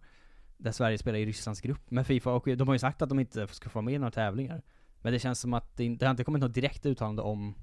Där 0.57 0.73
Sverige 0.73 0.99
spelar 0.99 1.19
i 1.19 1.27
Rysslands 1.27 1.61
grupp 1.61 1.91
med 1.91 2.07
Fifa, 2.07 2.31
och 2.33 2.57
de 2.57 2.69
har 2.69 2.75
ju 2.75 2.79
sagt 2.79 3.03
att 3.03 3.09
de 3.09 3.19
inte 3.21 3.47
ska 3.47 3.69
få 3.69 3.79
vara 3.79 3.85
med 3.85 3.95
i 3.95 3.99
några 3.99 4.11
tävlingar. 4.11 4.63
Men 5.03 5.13
det 5.13 5.19
känns 5.19 5.41
som 5.41 5.55
att 5.55 5.77
det, 5.77 5.89
det 5.97 6.07
har 6.07 6.11
inte 6.11 6.25
kommit 6.25 6.41
något 6.43 6.55
direkt 6.55 6.87
uttalande 6.87 7.23
om 7.23 7.55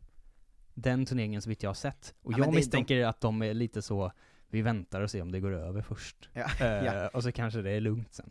den 0.74 1.06
turneringen 1.06 1.42
så 1.42 1.50
vitt 1.50 1.64
jag 1.64 1.70
har 1.70 1.74
sett. 1.76 2.14
Och 2.22 2.34
Ja, 2.34 2.38
jag 2.38 2.48
det- 2.48 2.56
misstänker 2.56 3.06
att 3.06 3.22
de 3.22 3.42
är 3.42 3.54
lite 3.54 3.82
så, 3.82 4.12
vi 4.50 4.62
väntar 4.62 5.02
och 5.02 5.12
ser 5.12 5.22
om 5.22 5.32
det 5.32 5.40
går 5.40 5.52
över 5.52 5.82
först. 5.82 6.30
Ja, 6.34 6.46
Eh, 6.62 6.66
ja. 6.86 7.08
Och 7.08 7.24
så 7.24 7.32
kanske 7.32 7.62
det 7.62 7.72
är 7.72 7.80
lugnt 7.80 8.14
sen. 8.14 8.30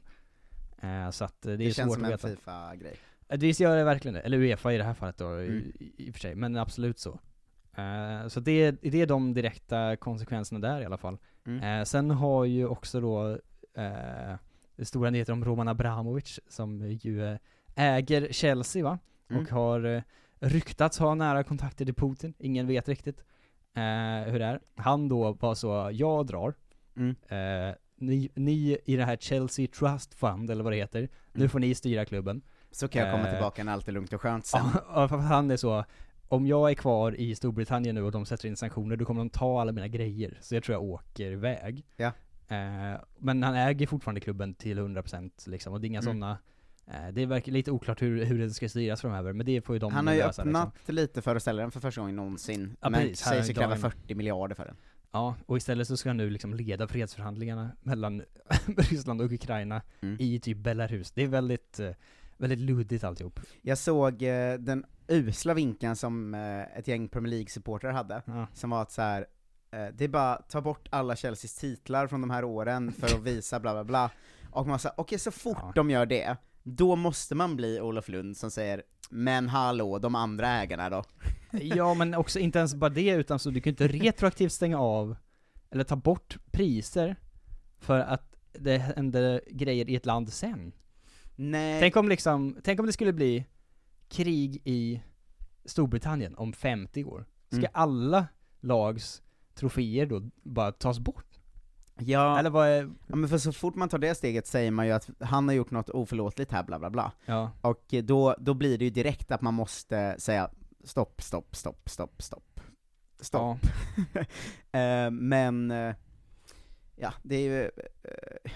Eh, 0.80 1.10
så 1.10 1.24
att 1.24 1.46
eh, 1.46 1.50
det, 1.50 1.56
Det, 1.56 1.64
är 1.64 1.72
känns 1.72 1.86
svårt 1.94 1.94
som 1.94 2.04
att 2.04 2.24
en 2.24 2.30
veta. 2.30 2.40
Fifa-grej. 2.40 2.96
Visst 3.36 3.60
gör 3.60 3.76
det 3.76 3.84
verkligen 3.84 4.14
det, 4.14 4.20
eller 4.20 4.38
Uefa 4.38 4.72
i 4.72 4.78
det 4.78 4.84
här 4.84 4.94
fallet 4.94 5.18
då, 5.18 5.26
Mm. 5.28 5.72
i, 5.80 5.92
i 5.96 6.10
och 6.10 6.14
för 6.14 6.20
sig, 6.20 6.34
men 6.34 6.56
absolut 6.56 6.98
så. 6.98 7.18
Eh, 7.76 8.28
så 8.28 8.40
det, 8.40 8.70
det 8.70 9.00
är 9.02 9.06
de 9.06 9.34
direkta 9.34 9.96
konsekvenserna 9.96 10.60
där 10.60 10.80
i 10.80 10.84
alla 10.84 10.96
fall. 10.98 11.18
Mm. 11.46 11.62
Eh, 11.80 11.84
sen 11.84 12.10
har 12.10 12.44
ju 12.44 12.66
också 12.66 13.00
då 13.00 13.38
det 14.76 14.84
stora 14.84 15.10
nyheter 15.10 15.32
om 15.32 15.44
Roman 15.44 15.68
Abramovic 15.68 16.40
som 16.48 16.86
ju 16.90 17.38
äger 17.74 18.28
Chelsea 18.32 18.84
va? 18.84 18.98
Mm. 19.30 19.42
Och 19.42 19.48
har 19.50 20.02
ryktats 20.40 20.98
ha 20.98 21.14
nära 21.14 21.42
kontakter 21.44 21.84
till 21.84 21.94
Putin, 21.94 22.34
ingen 22.38 22.66
vet 22.66 22.88
riktigt 22.88 23.24
hur 24.26 24.38
det 24.38 24.44
är. 24.44 24.60
Han 24.76 25.08
då 25.08 25.32
var 25.32 25.54
så, 25.54 25.90
jag 25.92 26.26
drar, 26.26 26.54
Mm. 26.96 27.14
ni, 27.96 28.30
ni 28.34 28.78
i 28.84 28.96
det 28.96 29.04
här 29.04 29.16
Chelsea 29.16 29.66
Trust 29.66 30.14
Fund 30.14 30.50
eller 30.50 30.64
vad 30.64 30.72
det 30.72 30.76
heter, 30.76 31.00
nu 31.32 31.40
Mm. 31.40 31.48
får 31.48 31.58
ni 31.58 31.74
styra 31.74 32.04
klubben. 32.04 32.42
Så 32.74 32.88
kan 32.88 33.02
jag 33.02 33.12
komma 33.12 33.24
Eh, 33.28 33.30
tillbaka 33.34 33.64
när 33.64 33.72
allt 33.72 33.88
är 33.88 33.92
lugnt 33.92 34.12
och 34.12 34.20
skönt 34.20 34.46
sen. 34.46 34.60
Ja, 34.94 35.08
för 35.08 35.16
han 35.16 35.50
är 35.50 35.56
så, 35.56 35.84
om 36.28 36.46
jag 36.46 36.70
är 36.70 36.74
kvar 36.74 37.20
i 37.20 37.34
Storbritannien 37.34 37.94
nu 37.94 38.02
och 38.02 38.12
de 38.12 38.26
sätter 38.26 38.48
in 38.48 38.56
sanktioner, 38.56 38.96
då 38.96 39.04
kommer 39.04 39.20
de 39.20 39.30
ta 39.30 39.60
alla 39.60 39.72
mina 39.72 39.88
grejer. 39.88 40.38
Så 40.40 40.54
jag 40.54 40.62
tror 40.64 40.74
jag 40.74 40.82
åker 40.82 41.30
iväg. 41.32 41.84
Ja. 41.96 42.12
Eh, 42.48 43.00
men 43.18 43.42
han 43.42 43.54
äger 43.54 43.86
fortfarande 43.86 44.20
klubben 44.20 44.54
till 44.54 44.78
100% 44.78 45.30
liksom, 45.50 45.72
och 45.72 45.80
det 45.80 45.86
är 45.86 45.88
inga 45.88 45.98
Mm. 46.00 46.12
sådana 46.14 46.38
eh, 46.86 47.12
det 47.12 47.26
verkar 47.26 47.52
lite 47.52 47.70
oklart 47.70 48.02
hur, 48.02 48.24
hur 48.24 48.38
det 48.38 48.50
ska 48.50 48.68
styras 48.68 49.00
framöver, 49.00 49.32
men 49.32 49.46
det 49.46 49.60
får 49.64 49.74
ju 49.74 49.78
de 49.80 49.92
Han 49.92 50.06
har 50.06 50.14
ju 50.14 50.20
lösa, 50.20 50.42
öppnat 50.42 50.72
liksom. 50.74 50.94
lite 50.94 51.22
för 51.22 51.36
att 51.36 51.42
ställa 51.42 51.62
den 51.62 51.70
för 51.70 51.80
första 51.80 52.00
gången 52.00 52.16
någonsin, 52.16 52.76
Ja, 52.80 52.90
men 52.90 53.00
precis. 53.00 53.18
Sig 53.20 53.38
inte 53.40 53.54
kräva 53.54 53.68
dagen- 53.68 53.78
40 53.80 54.14
miljarder 54.14 54.54
för 54.54 54.64
den. 54.64 54.76
Ja, 55.12 55.34
och 55.46 55.56
istället 55.56 55.88
så 55.88 55.96
ska 55.96 56.08
han 56.08 56.16
nu 56.16 56.30
liksom 56.30 56.54
leda 56.54 56.88
fredsförhandlingarna 56.88 57.70
mellan 57.82 58.22
Ryssland 58.76 59.20
och 59.20 59.32
Ukraina 59.32 59.82
Mm. 60.02 60.16
i 60.20 60.40
typ 60.40 60.58
Belarus. 60.58 61.10
Det 61.12 61.22
är 61.22 61.26
väldigt, 61.28 61.80
eh, 61.80 61.90
väldigt 62.36 62.58
luddigt 62.58 63.04
alltihop. 63.04 63.40
Jag 63.62 63.78
såg 63.78 64.22
eh, 64.22 64.54
den 64.54 64.84
usla 65.08 65.54
vinkeln 65.54 65.96
som 65.96 66.34
eh, 66.34 66.78
ett 66.78 66.88
gäng 66.88 67.08
Premier 67.08 67.30
League-supportrar 67.30 67.92
hade, 67.92 68.22
Ja. 68.26 68.46
som 68.54 68.70
var 68.70 68.82
att 68.82 68.92
så 68.92 69.02
här. 69.02 69.26
Eh, 69.70 69.86
det 69.94 70.04
är 70.04 70.08
bara 70.08 70.36
ta 70.36 70.60
bort 70.60 70.88
alla 70.90 71.16
Chelseas 71.16 71.54
titlar 71.54 72.06
från 72.06 72.20
de 72.20 72.30
här 72.30 72.44
åren 72.44 72.92
för 72.92 73.06
att 73.06 73.22
visa 73.22 73.60
bla 73.60 73.72
bla 73.72 73.84
bla. 73.84 74.10
Och 74.50 74.66
man 74.66 74.78
sa, 74.78 74.92
okej 74.96 75.18
så 75.18 75.30
fort 75.30 75.56
Ja. 75.60 75.72
de 75.74 75.90
gör 75.90 76.06
det, 76.06 76.36
då 76.62 76.96
måste 76.96 77.34
man 77.34 77.56
bli 77.56 77.80
Olof 77.80 78.08
Lund 78.08 78.36
som 78.36 78.50
säger 78.50 78.82
men 79.10 79.48
hallå, 79.48 79.98
de 79.98 80.14
andra 80.14 80.48
ägarna 80.48 80.90
då? 80.90 81.04
Ja, 81.50 81.94
men 81.94 82.14
också 82.14 82.38
inte 82.38 82.58
ens 82.58 82.74
bara 82.74 82.90
det, 82.90 83.10
utan 83.10 83.38
så 83.38 83.50
du 83.50 83.60
kan 83.60 83.70
ju 83.70 83.72
inte 83.72 83.88
retroaktivt 83.88 84.52
stänga 84.52 84.78
av, 84.78 85.16
eller 85.70 85.84
ta 85.84 85.96
bort 85.96 86.36
priser, 86.50 87.16
för 87.78 87.98
att 87.98 88.34
det 88.52 88.78
händer 88.78 89.40
grejer 89.50 89.90
i 89.90 89.96
ett 89.96 90.06
land 90.06 90.32
sen. 90.32 90.72
Nej. 91.36 91.80
Tänk 91.80 91.96
om 91.96 92.08
liksom, 92.08 92.56
tänk 92.64 92.80
om 92.80 92.86
det 92.86 92.92
skulle 92.92 93.12
bli 93.12 93.46
krig 94.08 94.62
i 94.64 95.02
Storbritannien 95.64 96.34
om 96.34 96.52
50 96.52 97.04
år. 97.04 97.24
Ska 97.48 97.58
Mm. 97.58 97.70
alla 97.74 98.26
lags 98.60 99.22
troféer 99.54 100.06
då 100.06 100.22
bara 100.42 100.72
tas 100.72 100.98
bort? 100.98 101.26
Ja, 101.98 102.38
Eller 102.38 102.50
vad 102.50 102.68
är, 102.68 102.90
ja, 103.06 103.16
men 103.16 103.28
för 103.28 103.38
så 103.38 103.52
fort 103.52 103.74
man 103.74 103.88
tar 103.88 103.98
det 103.98 104.14
steget 104.14 104.46
säger 104.46 104.70
man 104.70 104.86
ju 104.86 104.92
att 104.92 105.10
han 105.20 105.48
har 105.48 105.54
gjort 105.54 105.70
något 105.70 105.90
oförlåtligt 105.90 106.52
här, 106.52 106.62
bla 106.62 106.78
bla 106.78 106.90
bla. 106.90 107.12
ja. 107.26 107.50
Och 107.60 107.94
då, 108.04 108.34
då 108.38 108.54
blir 108.54 108.78
det 108.78 108.84
ju 108.84 108.90
direkt 108.90 109.30
att 109.30 109.40
man 109.42 109.54
måste 109.54 110.14
säga 110.18 110.50
stopp, 110.84 111.22
stopp, 111.22 111.56
stopp, 111.56 111.88
stopp, 111.90 112.22
stopp. 112.22 112.60
Stopp. 113.20 113.58
Eh, 114.72 115.10
men, 115.10 115.70
eh, 115.70 115.94
ja, 116.96 117.12
det 117.22 117.34
är 117.36 117.40
ju, 117.40 117.62
eh, 117.64 118.50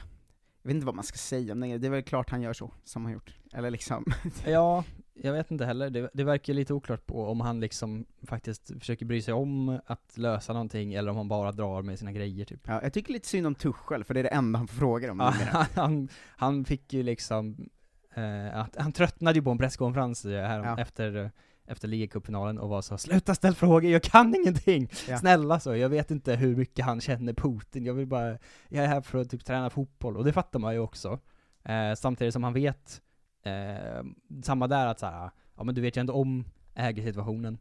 jag 0.68 0.74
vet 0.74 0.74
inte 0.76 0.86
vad 0.86 0.94
man 0.94 1.04
ska 1.04 1.16
säga 1.18 1.52
om 1.52 1.60
det, 1.60 1.78
det 1.78 1.86
är 1.86 1.90
väl 1.90 2.02
klart 2.02 2.30
han 2.30 2.42
gör 2.42 2.52
så, 2.52 2.72
som 2.84 3.04
han 3.04 3.12
gjort. 3.12 3.34
Eller 3.52 3.70
liksom, 3.70 4.04
Ja, 4.46 4.84
jag 5.14 5.32
vet 5.32 5.50
inte 5.50 5.64
heller. 5.64 5.90
Det, 5.90 6.10
det 6.14 6.24
verkar 6.24 6.54
lite 6.54 6.74
oklart 6.74 7.06
på 7.06 7.26
om 7.26 7.40
han 7.40 7.60
liksom 7.60 8.06
faktiskt 8.26 8.70
försöker 8.78 9.06
bry 9.06 9.22
sig 9.22 9.34
om 9.34 9.80
att 9.86 10.18
lösa 10.18 10.52
någonting, 10.52 10.94
eller 10.94 11.10
om 11.10 11.16
han 11.16 11.28
bara 11.28 11.52
drar 11.52 11.82
med 11.82 11.98
sina 11.98 12.12
grejer 12.12 12.44
typ. 12.44 12.60
ja, 12.66 12.82
jag 12.82 12.92
tycker 12.92 13.12
lite 13.12 13.28
synd 13.28 13.46
om 13.46 13.54
Tuchel, 13.54 14.04
för 14.04 14.14
det 14.14 14.20
är 14.20 14.24
det 14.24 14.28
enda 14.28 14.58
han 14.58 14.68
får 14.68 14.76
frågor 14.76 15.10
om 15.10 15.20
han, 15.74 16.08
han 16.36 16.64
fick 16.64 16.92
ju 16.92 17.02
liksom, 17.02 17.68
eh, 18.14 18.58
att, 18.58 18.76
han 18.76 18.92
tröttnade 18.92 19.38
ju 19.38 19.42
på 19.42 19.50
en 19.50 19.58
presskonferens 19.58 20.24
eh, 20.24 20.46
här 20.46 20.64
Ja. 20.64 20.80
efter, 20.80 21.16
eh, 21.16 21.30
efter 21.68 21.88
ligacupfinalen 21.88 22.58
och 22.58 22.68
var 22.68 22.82
så 22.82 22.98
'Sluta 22.98 23.34
ställ 23.34 23.54
frågor, 23.54 23.90
jag 23.90 24.02
kan 24.02 24.34
ingenting! 24.34 24.88
Ja. 25.08 25.18
Snälla 25.18 25.60
så, 25.60 25.76
jag 25.76 25.88
vet 25.88 26.10
inte 26.10 26.34
hur 26.36 26.56
mycket 26.56 26.84
han 26.84 27.00
känner 27.00 27.32
Putin, 27.32 27.84
jag 27.84 27.94
vill 27.94 28.06
bara, 28.06 28.38
jag 28.68 28.84
är 28.84 28.88
här 28.88 29.00
för 29.00 29.18
att 29.20 29.30
typ 29.30 29.44
träna 29.44 29.68
fotboll' 29.68 30.16
och 30.16 30.24
det 30.24 30.32
fattar 30.32 30.58
man 30.58 30.74
ju 30.74 30.80
också. 30.80 31.18
Eh, 31.64 31.94
samtidigt 31.96 32.32
som 32.34 32.44
han 32.44 32.52
vet, 32.52 33.00
eh, 33.44 34.02
samma 34.42 34.66
där 34.66 34.86
att 34.86 34.98
såhär, 34.98 35.30
ja 35.56 35.64
men 35.64 35.74
du 35.74 35.80
vet 35.80 35.96
ju 35.96 36.00
ändå 36.00 36.12
om 36.14 36.44
ägarsituationen. 36.74 37.58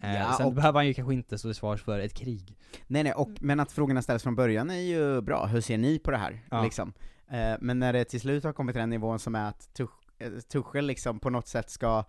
Eh, 0.00 0.14
Ja, 0.14 0.32
sen 0.36 0.46
och- 0.46 0.54
behöver 0.54 0.78
han 0.78 0.86
ju 0.86 0.94
kanske 0.94 1.14
inte 1.14 1.38
stå 1.38 1.48
till 1.48 1.54
svars 1.54 1.82
för 1.82 1.98
ett 1.98 2.14
krig. 2.14 2.56
Nej 2.86 3.02
nej, 3.02 3.12
och, 3.12 3.30
men 3.40 3.60
att 3.60 3.72
frågorna 3.72 4.02
ställs 4.02 4.22
från 4.22 4.36
början 4.36 4.70
är 4.70 4.74
ju 4.74 5.20
bra, 5.20 5.46
hur 5.46 5.60
ser 5.60 5.78
ni 5.78 5.98
på 5.98 6.10
det 6.10 6.16
här? 6.16 6.40
Ja. 6.50 6.62
Liksom. 6.64 6.92
Eh, 7.30 7.54
men 7.60 7.78
när 7.78 7.92
det 7.92 8.04
till 8.04 8.20
slut 8.20 8.44
har 8.44 8.52
kommit 8.52 8.74
till 8.74 8.80
den 8.80 8.90
nivån 8.90 9.18
som 9.18 9.34
är 9.34 9.48
att 9.48 9.80
eh, 10.18 10.28
Tuchel 10.52 10.86
liksom 10.86 11.20
på 11.20 11.30
något 11.30 11.46
sätt 11.48 11.70
ska 11.70 12.04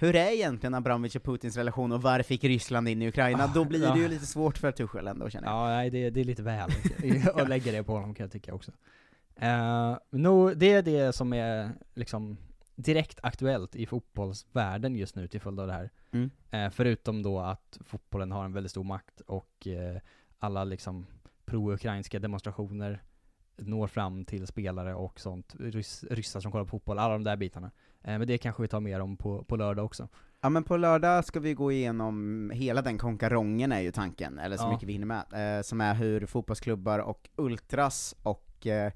hur 0.00 0.16
är 0.16 0.30
egentligen 0.30 0.74
Abramovic 0.74 1.16
och 1.16 1.22
Putins 1.22 1.56
relation 1.56 1.92
och 1.92 2.02
varför 2.02 2.34
gick 2.34 2.44
Ryssland 2.44 2.88
in 2.88 3.02
i 3.02 3.08
Ukraina? 3.08 3.44
Ah, 3.44 3.50
Då 3.54 3.64
blir 3.64 3.82
ja. 3.82 3.94
det 3.94 4.00
ju 4.00 4.08
lite 4.08 4.26
svårt 4.26 4.58
för 4.58 4.72
Tuchel 4.72 5.06
ändå 5.06 5.30
känner 5.30 5.48
jag. 5.48 5.56
Ja, 5.56 5.66
nej, 5.66 5.90
det, 5.90 6.10
det 6.10 6.20
är 6.20 6.24
lite 6.24 6.42
väl 6.42 6.70
att 7.34 7.48
lägga 7.48 7.72
det 7.72 7.82
på 7.82 7.92
honom 7.92 8.14
kan 8.14 8.24
jag 8.24 8.32
tycka 8.32 8.54
också. 8.54 8.72
Uh, 9.42 9.96
no, 10.10 10.54
det 10.54 10.72
är 10.72 10.82
det 10.82 11.12
som 11.12 11.32
är 11.32 11.70
liksom 11.94 12.36
direkt 12.74 13.18
aktuellt 13.22 13.76
i 13.76 13.86
fotbollsvärlden 13.86 14.96
just 14.96 15.16
nu 15.16 15.28
till 15.28 15.40
följd 15.40 15.60
av 15.60 15.66
det 15.66 15.72
här. 15.72 15.90
Mm. 16.12 16.30
Eh, 16.50 16.70
förutom 16.70 17.22
då 17.22 17.40
att 17.40 17.78
fotbollen 17.84 18.32
har 18.32 18.44
en 18.44 18.52
väldigt 18.52 18.70
stor 18.70 18.84
makt 18.84 19.20
och 19.20 19.66
eh, 19.66 20.00
alla 20.38 20.64
liksom 20.64 21.06
pro-ukrainska 21.44 22.18
demonstrationer 22.18 23.02
når 23.60 23.86
fram 23.86 24.24
till 24.24 24.46
spelare 24.46 24.94
och 24.94 25.20
sånt, 25.20 25.54
Rys- 25.58 26.04
ryssar 26.10 26.40
som 26.40 26.52
kollar 26.52 26.64
på 26.64 26.68
fotboll, 26.70 26.98
alla 26.98 27.12
de 27.12 27.24
där 27.24 27.36
bitarna. 27.36 27.70
Eh, 28.02 28.18
men 28.18 28.26
det 28.26 28.38
kanske 28.38 28.62
vi 28.62 28.68
tar 28.68 28.80
mer 28.80 29.00
om 29.00 29.16
på, 29.16 29.44
på 29.44 29.56
lördag 29.56 29.84
också. 29.84 30.08
Ja 30.40 30.48
men 30.48 30.64
på 30.64 30.76
lördag 30.76 31.24
ska 31.24 31.40
vi 31.40 31.54
gå 31.54 31.72
igenom 31.72 32.50
hela 32.54 32.82
den 32.82 32.98
konkarongen 32.98 33.72
är 33.72 33.80
ju 33.80 33.92
tanken, 33.92 34.38
eller 34.38 34.56
så 34.56 34.64
Ja. 34.64 34.70
mycket 34.72 34.88
vi 34.88 34.92
hinner 34.92 35.06
med, 35.30 35.58
eh, 35.58 35.62
som 35.62 35.80
är 35.80 35.94
hur 35.94 36.26
fotbollsklubbar 36.26 36.98
och 36.98 37.28
ultras 37.36 38.14
och 38.22 38.66
eh, 38.66 38.92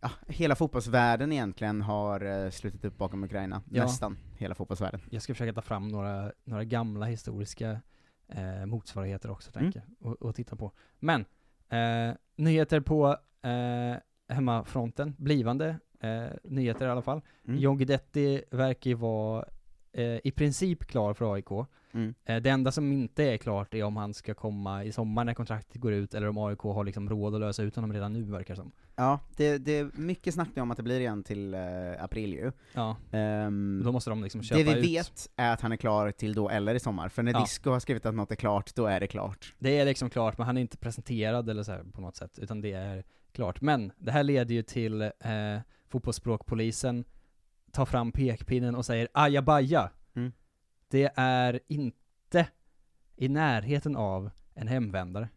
ja, 0.00 0.10
hela 0.26 0.54
fotbollsvärlden 0.56 1.32
egentligen 1.32 1.82
har 1.82 2.50
slutit 2.50 2.84
upp 2.84 2.98
bakom 2.98 3.24
Ukraina, 3.24 3.62
Ja. 3.70 3.82
nästan 3.82 4.18
hela 4.38 4.54
fotbollsvärlden. 4.54 5.00
Jag 5.10 5.22
ska 5.22 5.34
försöka 5.34 5.52
ta 5.52 5.62
fram 5.62 5.88
några, 5.88 6.32
några 6.44 6.64
gamla 6.64 7.06
historiska 7.06 7.80
eh, 8.28 8.66
motsvarigheter 8.66 9.30
också, 9.30 9.50
Mm. 9.54 9.62
tänker 9.72 9.88
jag, 9.98 10.10
och, 10.12 10.22
och 10.22 10.34
titta 10.34 10.56
på. 10.56 10.72
Men, 10.98 11.24
eh, 11.68 12.14
nyheter 12.36 12.80
på 12.80 13.16
eh, 13.42 13.96
hemmafronten, 14.28 15.14
blivande 15.18 15.78
eh, 16.00 16.36
nyheter 16.44 16.86
i 16.86 16.90
alla 16.90 17.02
fall. 17.02 17.20
Mm. 17.48 17.60
John 17.60 17.78
Guidetti 17.78 18.42
verkar 18.50 18.90
ju 18.90 18.94
vara 18.94 19.44
eh, 19.92 20.18
i 20.24 20.30
princip 20.30 20.84
klar 20.86 21.14
för 21.14 21.34
AIK. 21.34 21.50
Mm. 21.92 22.14
Eh, 22.24 22.42
det 22.42 22.50
enda 22.50 22.72
som 22.72 22.92
inte 22.92 23.24
är 23.24 23.36
klart 23.36 23.74
är 23.74 23.82
om 23.82 23.96
han 23.96 24.14
ska 24.14 24.34
komma 24.34 24.84
i 24.84 24.92
sommar 24.92 25.24
när 25.24 25.34
kontraktet 25.34 25.80
går 25.80 25.92
ut, 25.92 26.14
eller 26.14 26.28
om 26.28 26.38
AIK 26.38 26.60
har 26.60 26.84
liksom 26.84 27.08
råd 27.08 27.34
att 27.34 27.40
lösa 27.40 27.62
ut 27.62 27.76
honom 27.76 27.92
redan 27.92 28.12
nu, 28.12 28.22
verkar 28.22 28.54
det 28.54 28.60
som. 28.60 28.72
Ja, 28.96 29.20
det, 29.36 29.58
det 29.58 29.72
är 29.78 29.90
mycket 29.94 30.34
snack 30.34 30.48
nu 30.54 30.62
om 30.62 30.70
att 30.70 30.76
det 30.76 30.82
blir 30.82 31.00
igen 31.00 31.22
till 31.22 31.54
eh, 31.54 31.60
april 31.98 32.32
ju. 32.32 32.52
Ja, 32.72 32.96
Ehm, 33.10 33.82
då 33.84 33.92
måste 33.92 34.10
de 34.10 34.22
liksom 34.22 34.42
köpa 34.42 34.58
det 34.58 34.64
vi 34.64 34.78
ut. 34.78 34.84
vet 34.84 35.28
är 35.36 35.52
att 35.52 35.60
han 35.60 35.72
är 35.72 35.76
klar 35.76 36.10
till 36.10 36.34
då 36.34 36.48
eller 36.48 36.74
i 36.74 36.80
sommar, 36.80 37.08
för 37.08 37.22
när 37.22 37.32
Ja. 37.32 37.40
Disco 37.40 37.70
har 37.70 37.80
skrivit 37.80 38.06
att 38.06 38.14
något 38.14 38.30
är 38.30 38.36
klart, 38.36 38.74
då 38.74 38.86
är 38.86 39.00
det 39.00 39.06
klart. 39.06 39.54
Det 39.58 39.78
är 39.78 39.84
liksom 39.84 40.10
klart, 40.10 40.38
men 40.38 40.46
han 40.46 40.56
är 40.56 40.60
inte 40.60 40.76
presenterad 40.76 41.50
eller 41.50 41.62
så 41.62 41.72
här 41.72 41.84
på 41.92 42.00
något 42.00 42.16
sätt, 42.16 42.38
utan 42.38 42.60
det 42.60 42.72
är 42.72 43.04
Klart, 43.32 43.60
men 43.60 43.92
det 43.98 44.12
här 44.12 44.22
leder 44.22 44.54
ju 44.54 44.62
till 44.62 45.02
eh, 45.02 45.10
fotbollsspråkpolisen 45.88 47.04
tar 47.72 47.86
fram 47.86 48.12
pekpinnen 48.12 48.74
och 48.74 48.86
säger 48.86 49.08
ajabaja. 49.12 49.90
Mm. 50.14 50.32
Det 50.88 51.12
är 51.16 51.60
inte 51.68 52.46
i 53.16 53.28
närheten 53.28 53.96
av 53.96 54.30
en 54.54 54.68
hemvändare. 54.68 55.28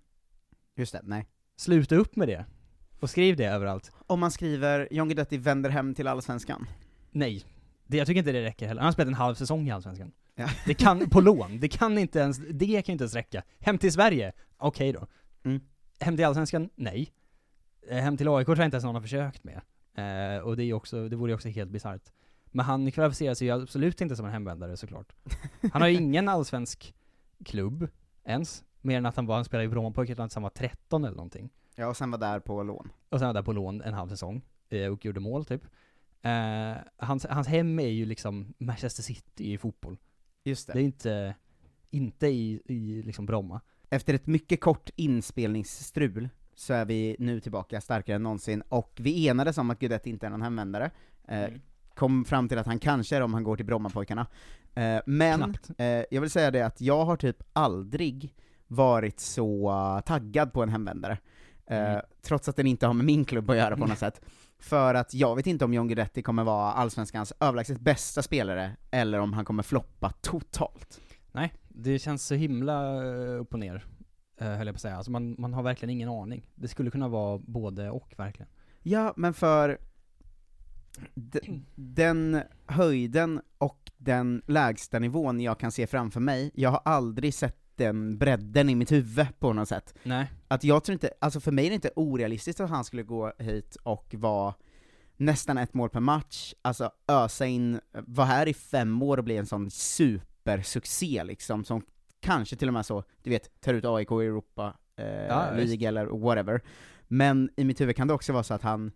Just 0.75 0.93
det, 0.93 1.01
nej. 1.03 1.27
Sluta 1.55 1.95
upp 1.95 2.15
med 2.15 2.27
det. 2.27 2.45
Och 2.99 3.09
skriv 3.09 3.35
det 3.35 3.45
överallt. 3.45 3.91
Om 4.07 4.19
man 4.19 4.31
skriver 4.31 4.87
John 4.91 5.07
Guidetti 5.07 5.37
vänder 5.37 5.69
hem 5.69 5.95
till 5.95 6.07
Allsvenskan? 6.07 6.67
Nej. 7.11 7.43
Det, 7.87 7.97
jag 7.97 8.07
tycker 8.07 8.19
inte 8.19 8.31
det 8.31 8.43
räcker 8.43 8.67
heller. 8.67 8.81
Han 8.81 8.85
har 8.87 8.91
spelat 8.93 9.07
en 9.07 9.13
halv 9.13 9.35
säsong 9.35 9.67
i 9.67 9.71
Allsvenskan. 9.71 10.11
Ja. 10.35 10.49
Det 10.65 10.73
kan, 10.73 11.09
på 11.09 11.21
lån, 11.21 11.59
det 11.59 11.67
kan 11.67 11.97
inte 11.97 12.19
ens, 12.19 12.37
det 12.37 12.81
kan 12.81 12.93
inte 12.93 13.03
ens 13.03 13.13
räcka. 13.13 13.43
Hem 13.59 13.77
till 13.77 13.91
Sverige? 13.93 14.33
Okej 14.57 14.91
då. 14.93 15.07
Mm. 15.43 15.61
Hem 15.99 16.15
till 16.15 16.25
Allsvenskan? 16.25 16.69
Nej. 16.75 17.13
Eh, 17.89 17.97
Hem 17.97 18.17
till 18.17 18.27
AIK 18.27 18.45
tror 18.45 18.57
jag 18.57 18.67
inte 18.67 18.75
ens 18.75 18.83
någon 18.85 18.95
har 18.95 19.01
försökt 19.01 19.43
med. 19.43 19.61
Eh, 19.95 20.41
och 20.41 20.57
det 20.57 20.63
är 20.63 20.73
också, 20.73 21.09
det 21.09 21.15
vore 21.15 21.31
ju 21.31 21.35
också 21.35 21.49
helt 21.49 21.71
bisarrt. 21.71 22.11
Men 22.45 22.65
han 22.65 22.91
kvalificerar 22.91 23.33
sig 23.33 23.47
ju 23.47 23.53
absolut 23.53 24.01
inte 24.01 24.15
som 24.15 24.25
en 24.25 24.31
hemvändare 24.31 24.77
såklart. 24.77 25.13
Han 25.73 25.81
har 25.81 25.89
ju 25.89 25.95
ingen 26.01 26.29
allsvensk 26.29 26.95
klubb, 27.45 27.87
ens. 28.23 28.63
Mer 28.81 28.97
än 28.97 29.05
att 29.05 29.15
han 29.15 29.25
var, 29.25 29.35
han 29.35 29.45
spelade 29.45 29.65
i 29.65 29.67
Brommapojkarna 29.67 30.27
tills 30.27 30.35
han 30.35 30.43
var 30.43 30.49
13 30.49 31.05
eller 31.05 31.15
någonting. 31.15 31.49
Ja, 31.79 31.87
och 31.87 31.97
sen 31.97 32.11
var 32.11 32.17
där 32.17 32.39
på 32.39 32.63
lån. 32.63 32.91
Och 33.09 33.19
sen 33.19 33.27
var 33.27 33.33
där 33.33 33.41
på 33.41 33.53
lån 33.53 33.81
en 33.81 33.93
halv 33.93 34.09
säsong, 34.09 34.41
eh, 34.69 34.91
och 34.91 35.05
gjorde 35.05 35.19
mål 35.19 35.45
typ. 35.45 35.63
Eh, 36.21 36.75
hans, 36.97 37.25
hans 37.29 37.47
hem 37.47 37.79
är 37.79 37.87
ju 37.87 38.05
liksom 38.05 38.53
Manchester 38.57 39.03
City 39.03 39.53
i 39.53 39.57
fotboll. 39.57 39.97
Just 40.43 40.67
det. 40.67 40.73
Det 40.73 40.79
är 40.79 40.83
inte, 40.83 41.35
inte 41.89 42.27
i, 42.27 42.61
i 42.65 43.01
liksom 43.01 43.25
Bromma. 43.25 43.61
Efter 43.89 44.13
ett 44.13 44.27
mycket 44.27 44.61
kort 44.61 44.89
inspelningsstrul 44.95 46.29
så 46.55 46.73
är 46.73 46.85
vi 46.85 47.15
nu 47.19 47.39
tillbaka 47.39 47.81
starkare 47.81 48.15
än 48.15 48.23
någonsin, 48.23 48.63
och 48.69 48.97
vi 49.01 49.27
enades 49.27 49.57
om 49.57 49.69
att 49.69 49.79
Guidetti 49.79 50.09
inte 50.09 50.25
är 50.25 50.29
någon 50.29 50.41
hemvändare. 50.41 50.91
Eh, 51.27 51.43
Mm. 51.43 51.61
Kom 51.95 52.25
fram 52.25 52.49
till 52.49 52.57
att 52.57 52.65
han 52.65 52.79
kanske 52.79 53.15
är 53.15 53.19
det 53.19 53.25
om 53.25 53.33
han 53.33 53.43
går 53.43 53.55
till 53.55 53.65
Brommapojkarna. 53.65 54.27
Eh, 54.75 54.99
men, 55.05 55.55
jag 56.09 56.21
vill 56.21 56.29
säga 56.29 56.51
det 56.51 56.61
att 56.61 56.81
jag 56.81 57.05
har 57.05 57.15
typ 57.15 57.43
aldrig 57.53 58.35
varit 58.67 59.19
så 59.19 59.69
uh, 59.69 60.01
taggad 60.01 60.53
på 60.53 60.63
en 60.63 60.69
hemvändare. 60.69 61.17
Eh, 61.67 61.89
Mm. 61.91 62.01
Trots 62.21 62.49
att 62.49 62.55
den 62.55 62.67
inte 62.67 62.87
har 62.87 62.93
med 62.93 63.05
min 63.05 63.25
klubb 63.25 63.49
att 63.49 63.57
göra 63.57 63.77
på 63.77 63.85
något 63.87 63.97
sätt. 63.97 64.21
För 64.59 64.93
att 64.93 65.13
jag 65.13 65.35
vet 65.35 65.47
inte 65.47 65.65
om 65.65 65.73
John 65.73 65.87
Guidetti 65.87 66.21
kommer 66.21 66.43
vara 66.43 66.71
allsvenskans 66.71 67.33
överlägset 67.39 67.79
bästa 67.79 68.21
spelare, 68.21 68.75
eller 68.91 69.19
om 69.19 69.33
han 69.33 69.45
kommer 69.45 69.63
floppa 69.63 70.09
totalt. 70.21 71.01
Nej, 71.31 71.53
det 71.67 71.99
känns 71.99 72.25
så 72.25 72.35
himla 72.35 72.95
eh, 73.05 73.41
upp 73.41 73.53
och 73.53 73.59
ner, 73.59 73.85
eh, 74.39 74.47
höll 74.47 74.67
jag 74.67 74.75
på 74.75 74.77
att 74.77 74.81
säga. 74.81 74.95
Alltså 74.95 75.11
man, 75.11 75.35
man 75.37 75.53
har 75.53 75.63
verkligen 75.63 75.89
ingen 75.89 76.09
aning. 76.09 76.49
Det 76.55 76.67
skulle 76.67 76.91
kunna 76.91 77.07
vara 77.07 77.37
både 77.37 77.89
och 77.89 78.13
verkligen. 78.17 78.49
Ja, 78.83 79.13
men 79.17 79.33
för 79.33 79.77
den 81.75 82.41
höjden 82.65 83.41
och 83.57 83.91
den 83.97 84.41
lägsta 84.45 84.99
nivån 84.99 85.39
jag 85.39 85.59
kan 85.59 85.71
se 85.71 85.87
framför 85.87 86.19
mig, 86.19 86.51
jag 86.53 86.69
har 86.69 86.81
aldrig 86.85 87.33
sett 87.33 87.57
den 87.77 88.17
bredden 88.17 88.69
i 88.69 88.75
mitt 88.75 88.91
huvud 88.91 89.27
på 89.39 89.53
något 89.53 89.69
sätt. 89.69 89.95
Nej. 90.03 90.31
Att 90.47 90.63
jag 90.63 90.83
tror 90.83 90.93
inte, 90.93 91.09
alltså 91.21 91.39
för 91.39 91.51
mig 91.51 91.65
är 91.65 91.69
det 91.69 91.75
inte 91.75 91.91
orealistiskt 91.95 92.59
att 92.59 92.69
han 92.69 92.83
skulle 92.83 93.03
gå 93.03 93.33
hit 93.39 93.75
och 93.83 94.15
vara 94.17 94.53
nästan 95.17 95.57
ett 95.57 95.73
mål 95.73 95.89
per 95.89 95.99
match, 95.99 96.53
alltså 96.61 96.91
ösa 97.07 97.45
in, 97.45 97.79
vara 97.93 98.27
här 98.27 98.47
i 98.47 98.53
fem 98.53 99.01
år 99.03 99.17
och 99.17 99.23
bli 99.23 99.37
en 99.37 99.45
sån 99.45 99.69
supersuccé 99.71 101.23
liksom, 101.23 101.63
som 101.65 101.81
kanske 102.19 102.55
till 102.55 102.67
och 102.67 102.73
med 102.73 102.85
så, 102.85 103.03
du 103.23 103.29
vet, 103.29 103.61
tar 103.61 103.73
ut 103.73 103.85
AIK 103.85 104.11
i 104.11 104.13
Europa, 104.15 104.73
eh, 104.95 105.05
Ja. 105.05 105.51
League 105.55 105.87
eller 105.87 106.05
whatever. 106.05 106.61
Men 107.07 107.49
i 107.55 107.63
mitt 107.63 107.81
huvud 107.81 107.95
kan 107.95 108.07
det 108.07 108.13
också 108.13 108.33
vara 108.33 108.43
så 108.43 108.53
att 108.53 108.61
han 108.61 108.91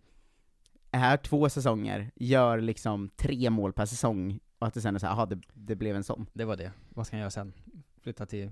är 0.90 0.98
här 0.98 1.16
två 1.16 1.48
säsonger, 1.48 2.10
gör 2.16 2.60
liksom 2.60 3.10
tre 3.16 3.50
mål 3.50 3.72
per 3.72 3.86
säsong, 3.86 4.40
och 4.58 4.66
att 4.66 4.74
det 4.74 4.80
sen 4.80 4.94
är 4.94 4.98
såhär, 4.98 5.14
jaha, 5.14 5.26
det, 5.26 5.40
det 5.54 5.76
blev 5.76 5.96
en 5.96 6.04
sån. 6.04 6.26
Det 6.32 6.44
var 6.44 6.56
det. 6.56 6.72
Vad 6.88 7.06
ska 7.06 7.16
han 7.16 7.20
göra 7.20 7.30
sen? 7.30 7.52
Flytta 8.02 8.26
till 8.26 8.50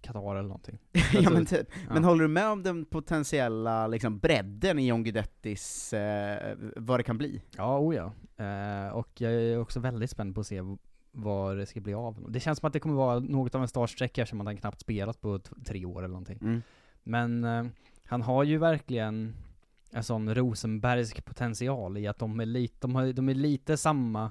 Qatar 0.00 0.36
eller 0.36 0.48
någonting? 0.48 0.78
ja 1.12 1.30
men 1.30 1.46
typ. 1.46 1.68
Ja. 1.86 1.94
Men 1.94 2.04
håller 2.04 2.22
du 2.22 2.28
med 2.28 2.48
om 2.48 2.62
den 2.62 2.84
potentiella 2.84 3.86
liksom, 3.86 4.18
bredden 4.18 4.78
i 4.78 4.86
John 4.86 5.04
Guidettis, 5.04 5.92
eh, 5.92 6.56
vad 6.76 6.98
det 6.98 7.04
kan 7.04 7.18
bli? 7.18 7.42
Ja, 7.56 7.78
oh 7.78 7.94
ja. 7.94 8.12
Eh, 8.44 8.92
och 8.92 9.20
jag 9.20 9.32
är 9.32 9.58
också 9.58 9.80
väldigt 9.80 10.10
spänd 10.10 10.34
på 10.34 10.40
att 10.40 10.46
se 10.46 10.62
vad 11.12 11.56
det 11.56 11.66
ska 11.66 11.80
bli 11.80 11.94
av. 11.94 12.26
Det 12.32 12.40
känns 12.40 12.58
som 12.58 12.66
att 12.66 12.72
det 12.72 12.80
kommer 12.80 12.94
vara 12.94 13.18
något 13.18 13.54
av 13.54 13.62
en 13.62 13.68
startsträcka 13.68 14.22
eftersom 14.22 14.46
han 14.46 14.56
knappt 14.56 14.80
spelat 14.80 15.20
på 15.20 15.38
tre 15.38 15.84
år 15.84 15.98
eller 15.98 16.12
någonting. 16.12 16.38
Mm. 16.42 16.62
Men 17.02 17.44
eh, 17.44 17.64
han 18.04 18.22
har 18.22 18.44
ju 18.44 18.58
verkligen 18.58 19.34
en 19.90 20.04
sån 20.04 20.34
Rosenbergsk 20.34 21.24
potential 21.24 21.98
i 21.98 22.06
att 22.06 22.18
de 22.18 22.40
är 22.40 22.46
lite, 22.46 22.76
de, 22.80 22.94
har, 22.94 23.12
de 23.12 23.28
är 23.28 23.34
lite 23.34 23.76
samma 23.76 24.30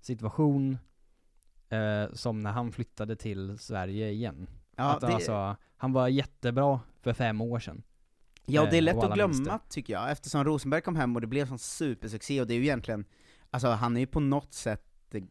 situation 0.00 0.78
eh, 1.68 2.12
som 2.12 2.40
när 2.40 2.50
han 2.50 2.72
flyttade 2.72 3.16
till 3.16 3.58
Sverige 3.58 4.10
igen. 4.10 4.46
Ja, 4.84 4.92
att 4.94 5.00
det- 5.00 5.06
alltså, 5.14 5.56
han 5.76 5.92
var 5.92 6.08
jättebra 6.08 6.80
för 7.02 7.12
fem 7.12 7.40
år 7.40 7.58
sedan. 7.58 7.82
Ja, 8.46 8.62
det 8.70 8.76
är 8.76 8.78
Eh, 8.78 8.82
lätt 8.82 8.96
att 8.96 9.14
glömma 9.14 9.58
tycker 9.68 9.92
jag, 9.92 10.10
eftersom 10.10 10.44
Rosenberg 10.44 10.80
kom 10.80 10.96
hem 10.96 11.14
och 11.14 11.20
det 11.20 11.26
blev 11.26 11.42
en 11.42 11.48
sån 11.48 11.58
supersuccé, 11.58 12.40
och 12.40 12.46
det 12.46 12.54
är 12.54 12.58
ju 12.58 12.62
egentligen, 12.62 13.04
alltså 13.50 13.68
han 13.68 13.96
är 13.96 14.00
ju 14.00 14.06
på 14.06 14.20
något 14.20 14.54
sätt 14.54 14.84
eh, 15.14 15.22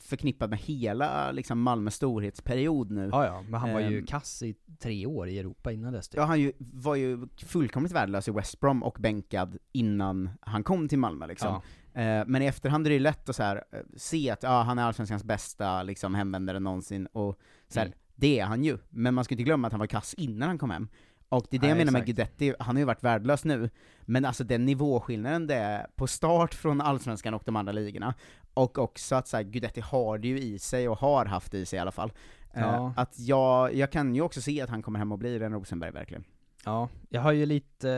förknippad 0.00 0.50
med 0.50 0.58
hela 0.58 1.32
liksom 1.32 1.60
Malmös 1.60 1.94
storhetsperiod 1.94 2.90
nu. 2.90 3.08
Ja, 3.12 3.26
ja, 3.26 3.42
men 3.42 3.60
han 3.60 3.72
var 3.72 3.80
ju 3.80 3.98
Ehm, 3.98 4.06
kass 4.06 4.42
i 4.42 4.54
tre 4.78 5.06
år 5.06 5.28
i 5.28 5.38
Europa 5.38 5.72
innan 5.72 5.92
dess 5.92 6.08
typ. 6.08 6.18
Ja, 6.18 6.24
han 6.24 6.40
ju, 6.40 6.52
var 6.58 6.94
ju 6.94 7.28
fullkomligt 7.46 7.92
värdelös 7.92 8.28
i 8.28 8.30
West 8.30 8.60
Brom 8.60 8.82
och 8.82 8.96
bänkad 9.00 9.56
innan 9.72 10.30
han 10.40 10.64
kom 10.64 10.88
till 10.88 10.98
Malmö 10.98 11.26
liksom. 11.26 11.54
Eh, 11.94 12.24
men 12.26 12.42
i 12.42 12.46
efterhand 12.46 12.86
är 12.86 12.90
det 12.90 12.94
ju 12.94 13.00
lätt 13.00 13.28
att 13.28 13.36
så 13.36 13.42
här, 13.42 13.64
se 13.96 14.30
att 14.30 14.42
ja, 14.42 14.62
han 14.62 14.78
är 14.78 14.82
allsvenskans 14.82 15.24
bästa 15.24 15.82
liksom, 15.82 16.14
hemvändare 16.14 16.60
någonsin, 16.60 17.06
och 17.06 17.38
så 17.68 17.78
här, 17.80 17.86
Mm. 17.86 17.98
Det 18.16 18.40
är 18.40 18.44
han 18.44 18.64
ju. 18.64 18.78
Men 18.90 19.14
man 19.14 19.24
ska 19.24 19.34
inte 19.34 19.44
glömma 19.44 19.66
att 19.66 19.72
han 19.72 19.80
var 19.80 19.86
kass 19.86 20.14
innan 20.14 20.48
han 20.48 20.58
kom 20.58 20.70
hem. 20.70 20.88
Och 21.28 21.46
det 21.50 21.56
är 21.56 21.60
det 21.60 21.66
jag 21.66 21.76
Nej, 21.76 21.84
menar 21.84 21.92
med 21.92 22.02
exakt. 22.02 22.16
Guidetti, 22.38 22.54
han 22.58 22.76
har 22.76 22.80
ju 22.80 22.84
varit 22.84 23.02
värdelös 23.04 23.44
nu, 23.44 23.70
men 24.02 24.24
alltså 24.24 24.44
den 24.44 24.64
nivåskillnaden 24.64 25.46
det 25.46 25.54
är 25.54 25.86
på 25.96 26.06
start 26.06 26.54
från 26.54 26.80
allsvenskan 26.80 27.34
och 27.34 27.42
de 27.46 27.56
andra 27.56 27.72
ligorna, 27.72 28.14
och 28.54 28.78
också 28.78 29.14
att 29.14 29.28
så 29.28 29.36
här, 29.36 29.44
Guidetti 29.44 29.80
har 29.80 30.18
det 30.18 30.28
ju 30.28 30.40
i 30.40 30.58
sig, 30.58 30.88
och 30.88 30.98
har 30.98 31.24
haft 31.26 31.52
det 31.52 31.58
i 31.58 31.66
sig 31.66 31.76
i 31.76 31.80
alla 31.80 31.92
fall. 31.92 32.12
Eh, 32.54 32.60
Ja. 32.62 32.92
Att 32.96 33.18
jag, 33.18 33.74
jag 33.74 33.92
kan 33.92 34.14
ju 34.14 34.20
också 34.20 34.40
se 34.42 34.60
att 34.62 34.70
han 34.70 34.82
kommer 34.82 34.98
hem 34.98 35.12
och 35.12 35.18
blir 35.18 35.42
en 35.42 35.52
Rosenberg 35.52 35.90
verkligen. 35.90 36.24
Ja, 36.64 36.88
jag 37.08 37.20
har 37.20 37.32
ju 37.32 37.46
lite 37.46 37.90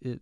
eh, 0.00 0.14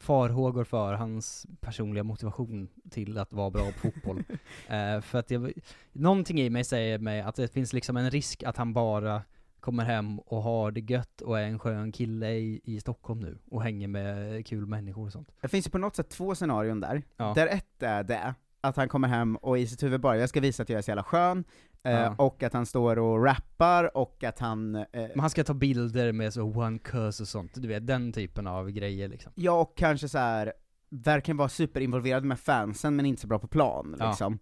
farhågor 0.00 0.64
för 0.64 0.94
hans 0.94 1.46
personliga 1.60 2.04
motivation 2.04 2.68
till 2.90 3.18
att 3.18 3.32
vara 3.32 3.50
bra 3.50 3.64
på 3.72 3.78
fotboll. 3.78 4.18
eh, 4.68 5.00
för 5.00 5.18
att 5.18 5.30
jag, 5.30 5.52
någonting 5.92 6.40
i 6.40 6.50
mig 6.50 6.64
säger 6.64 6.98
mig 6.98 7.20
att 7.20 7.34
det 7.34 7.48
finns 7.48 7.72
liksom 7.72 7.96
en 7.96 8.10
risk 8.10 8.42
att 8.42 8.56
han 8.56 8.72
bara 8.72 9.22
kommer 9.60 9.84
hem 9.84 10.18
och 10.18 10.42
har 10.42 10.70
det 10.70 10.80
gött 10.80 11.20
och 11.20 11.38
är 11.40 11.42
en 11.44 11.58
skön 11.58 11.92
kille 11.92 12.30
i, 12.30 12.60
i 12.64 12.80
Stockholm 12.80 13.20
nu 13.20 13.38
och 13.50 13.62
hänger 13.62 13.88
med 13.88 14.46
kul 14.46 14.66
människor 14.66 15.06
och 15.06 15.12
sånt. 15.12 15.32
Det 15.40 15.48
finns 15.48 15.66
ju 15.66 15.70
på 15.70 15.78
något 15.78 15.96
sätt 15.96 16.08
två 16.08 16.34
scenarion 16.34 16.80
där, 16.80 17.02
Ja. 17.16 17.32
där 17.34 17.46
ett 17.46 17.82
är 17.82 18.02
det, 18.04 18.34
att 18.60 18.76
han 18.76 18.88
kommer 18.88 19.08
hem 19.08 19.36
och 19.36 19.58
i 19.58 19.66
sitt 19.66 19.82
huvud 19.82 20.00
bara, 20.00 20.16
jag 20.16 20.28
ska 20.28 20.40
visa 20.40 20.62
att 20.62 20.68
jag 20.68 20.78
är 20.78 20.82
så 20.82 20.90
jävla 20.90 21.02
skön, 21.04 21.44
Ja. 21.82 22.14
och 22.18 22.42
att 22.42 22.52
han 22.52 22.66
står 22.66 22.98
och 22.98 23.24
rappar, 23.24 23.96
och 23.96 24.24
att 24.24 24.38
han... 24.38 24.74
Eh, 24.74 24.84
Men 24.92 25.20
han 25.20 25.30
ska 25.30 25.44
ta 25.44 25.54
bilder 25.54 26.12
med 26.12 26.32
så 26.32 26.42
one 26.42 26.78
curse 26.78 27.22
och 27.22 27.28
sånt, 27.28 27.52
du 27.54 27.68
vet 27.68 27.86
den 27.86 28.12
typen 28.12 28.46
av 28.46 28.70
grejer 28.70 29.08
liksom. 29.08 29.32
ja, 29.34 29.52
och 29.60 29.76
kanske 29.76 30.08
så 30.08 30.18
här 30.18 30.52
verkligen 30.90 31.36
vara 31.36 31.48
superinvolverad 31.48 32.24
med 32.24 32.40
fansen, 32.40 32.96
men 32.96 33.06
inte 33.06 33.20
så 33.22 33.26
bra 33.26 33.38
på 33.38 33.46
plan, 33.46 33.96
Ja. 33.98 34.08
liksom. 34.08 34.38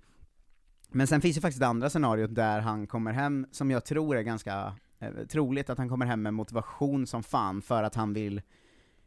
Men 0.92 1.06
sen 1.06 1.20
finns 1.20 1.36
ju 1.36 1.40
faktiskt 1.40 1.60
det 1.60 1.66
andra 1.66 1.90
scenariot 1.90 2.34
där 2.34 2.60
han 2.60 2.86
kommer 2.86 3.12
hem, 3.12 3.46
som 3.50 3.70
jag 3.70 3.84
tror 3.84 4.16
är 4.16 4.22
ganska 4.22 4.74
eh, 4.98 5.10
troligt, 5.28 5.70
att 5.70 5.78
han 5.78 5.88
kommer 5.88 6.06
hem 6.06 6.22
med 6.22 6.34
motivation 6.34 7.06
som 7.06 7.22
fan 7.22 7.62
för 7.62 7.82
att 7.82 7.94
han 7.94 8.12
vill 8.12 8.42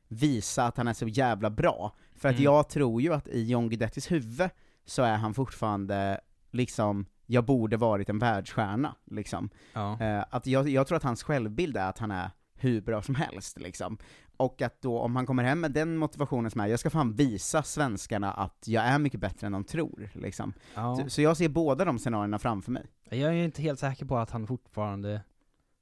visa 0.08 0.64
att 0.66 0.78
han 0.78 0.88
är 0.88 0.94
så 0.94 1.08
jävla 1.08 1.50
bra. 1.50 1.96
För 2.16 2.30
att 2.30 2.34
Mm. 2.36 2.44
jag 2.44 2.70
tror 2.70 3.02
ju 3.02 3.14
att 3.14 3.28
i 3.28 3.44
John 3.44 3.70
Guidettis 3.70 4.12
huvud 4.12 4.50
så 4.86 5.02
är 5.04 5.16
han 5.16 5.34
fortfarande 5.34 6.22
liksom, 6.52 7.06
jag 7.26 7.46
borde 7.46 7.78
varit 7.78 8.10
en 8.10 8.20
världsstjärna, 8.20 8.96
liksom. 9.06 9.50
Ja. 9.74 10.02
Eh, 10.02 10.26
att 10.30 10.48
jag, 10.48 10.70
jag 10.70 10.88
tror 10.88 10.96
att 10.96 11.04
hans 11.04 11.24
självbild 11.24 11.78
är 11.78 11.90
att 11.90 11.98
han 11.98 12.12
är 12.12 12.32
hur 12.56 12.82
bra 12.82 13.02
som 13.02 13.16
helst, 13.16 13.60
liksom. 13.60 13.98
Och 14.38 14.62
att 14.62 14.82
då, 14.82 15.00
om 15.00 15.16
han 15.16 15.26
kommer 15.26 15.44
hem 15.44 15.62
med 15.62 15.72
den 15.72 15.98
motivationen 15.98 16.52
som 16.52 16.62
är, 16.62 16.68
jag 16.68 16.80
ska 16.80 16.90
fan 16.90 17.14
visa 17.14 17.64
svenskarna 17.64 18.32
att 18.32 18.68
jag 18.68 18.84
är 18.84 19.00
mycket 19.00 19.20
bättre 19.20 19.48
än 19.48 19.54
de 19.54 19.64
tror, 19.64 20.10
liksom. 20.14 20.54
Ja. 20.76 20.96
Så, 20.96 21.10
så 21.10 21.22
jag 21.22 21.38
ser 21.38 21.50
båda 21.50 21.86
de 21.86 22.00
scenarierna 22.00 22.40
framför 22.40 22.72
mig. 22.72 22.86
Jag 23.10 23.30
är 23.30 23.34
ju 23.34 23.44
inte 23.44 23.62
helt 23.62 23.80
säker 23.80 24.06
på 24.06 24.18
att 24.18 24.32
han 24.32 24.48
fortfarande 24.48 25.22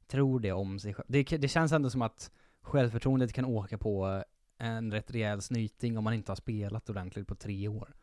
tror 0.07 0.39
det 0.39 0.51
om 0.51 0.79
sig 0.79 0.93
själv. 0.93 1.05
Det, 1.09 1.23
det 1.23 1.47
känns 1.47 1.71
ändå 1.71 1.89
som 1.89 2.01
att 2.01 2.31
självförtroendet 2.61 3.33
kan 3.33 3.45
åka 3.45 3.77
på 3.77 4.23
en 4.57 4.91
rätt 4.91 5.11
rejäl 5.11 5.41
snyting 5.41 5.97
om 5.97 6.03
man 6.03 6.13
inte 6.13 6.31
har 6.31 6.35
spelat 6.35 6.89
ordentligt 6.89 7.27
på 7.27 7.35
tre 7.35 7.67
år. 7.67 7.95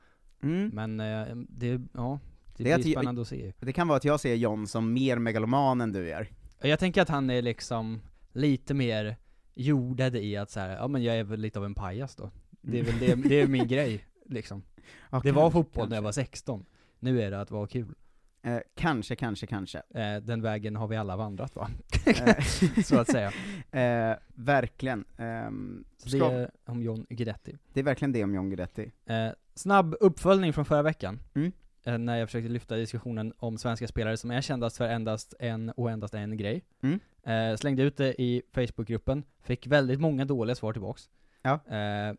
Mm. 0.43 0.68
Men 0.68 1.01
eh, 1.01 1.36
det, 1.49 1.80
ja, 1.93 2.18
det, 2.59 2.64
Det 2.64 2.70
är 2.72 2.76
blir 2.76 2.84
att 2.84 2.84
jag- 2.86 2.92
spännande 3.02 3.20
att 3.22 3.28
se. 3.28 3.52
Det 3.61 3.72
kan 3.72 3.88
vara 3.88 3.96
att 3.96 4.04
jag 4.04 4.20
ser 4.20 4.34
John 4.34 4.66
som 4.66 4.92
mer 4.92 5.18
megaloman 5.18 5.80
än 5.80 5.92
du 5.92 6.09
gör. 6.09 6.28
Jag 6.62 6.78
tänker 6.78 7.02
att 7.02 7.09
han 7.09 7.30
är 7.30 7.42
liksom 7.42 8.00
lite 8.32 8.74
mer 8.74 9.16
jordad 9.54 10.16
i 10.16 10.36
att 10.36 10.50
så 10.50 10.61
här, 10.61 10.76
ja 10.76 10.88
men 10.88 11.02
jag 11.02 11.16
är 11.16 11.24
väl 11.24 11.40
lite 11.40 11.59
av 11.59 11.64
en 11.64 11.74
pajas 11.74 12.16
då. 12.16 12.30
Det 12.61 12.80
är 12.80 12.84
väl 12.84 12.98
det, 12.98 13.28
det 13.28 13.40
är 13.40 13.46
min 13.46 13.68
grej, 13.68 14.04
liksom. 14.26 14.62
Ja, 15.11 15.20
det 15.24 15.32
var 15.32 15.42
kanske, 15.42 15.52
fotboll 15.59 15.88
när 15.88 15.96
jag 15.96 16.02
var 16.02 16.12
16. 16.12 16.64
Nu 16.98 17.22
är 17.22 17.30
det 17.30 17.40
att 17.40 17.50
vara 17.50 17.66
kul. 17.66 17.94
Eh, 18.42 18.59
kanske, 18.74 19.16
kanske, 19.16 19.46
kanske. 19.46 19.78
Eh, 19.94 20.16
den 20.22 20.42
vägen 20.42 20.76
har 20.76 20.88
vi 20.88 20.96
alla 20.96 21.16
vandrat 21.16 21.54
va? 21.56 21.70
Eh, 22.06 22.44
Så 22.84 22.98
att 23.00 23.11
säga. 23.11 23.32
Eh, 23.70 24.16
verkligen. 24.34 25.04
Ehm, 25.18 25.84
Så 25.96 26.09
det 26.18 26.24
är 26.24 26.50
om 26.64 26.82
John 26.82 27.06
Guidetti. 27.11 27.56
det 27.72 27.80
är 27.80 27.84
verkligen 27.84 28.12
det 28.12 28.24
om 28.24 28.34
John 28.34 28.48
Guidetti. 28.50 28.92
Eh, 29.06 29.28
snabb 29.54 29.94
uppföljning 30.00 30.52
från 30.52 30.64
förra 30.64 30.82
veckan. 30.82 31.20
Mm. 31.34 31.52
Eh, 31.89 31.99
när 31.99 32.16
jag 32.16 32.28
försökte 32.28 32.49
lyfta 32.49 32.76
diskussionen 32.76 33.32
om 33.39 33.59
svenska 33.59 33.89
spelare 33.89 34.16
som 34.16 34.30
är 34.30 34.41
kändast 34.41 34.76
för 34.76 34.89
endast 34.89 35.34
en 35.39 35.70
och 35.70 35.91
endast 35.91 36.14
en 36.14 36.36
grej. 36.36 36.64
Mm. 36.82 37.01
Eh, 37.22 37.57
slängde 37.57 37.82
ut 37.82 37.97
det 37.97 38.22
i 38.22 38.43
Facebookgruppen, 38.53 39.24
fick 39.41 39.66
väldigt 39.66 40.01
många 40.01 40.24
dåliga 40.24 40.55
svar 40.55 40.72
tillbaks. 40.72 41.11
Ja. 41.43 41.61
Eh, 41.66 42.14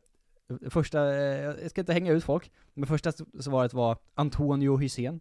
första, 0.69 1.15
eh, 1.15 1.41
jag 1.41 1.69
ska 1.69 1.81
inte 1.81 1.93
hänga 1.93 2.11
ut 2.11 2.23
folk, 2.23 2.51
men 2.73 2.87
första 2.87 3.11
svaret 3.39 3.73
var 3.73 3.97
Antonio 4.13 4.77
Hysén. 4.77 5.19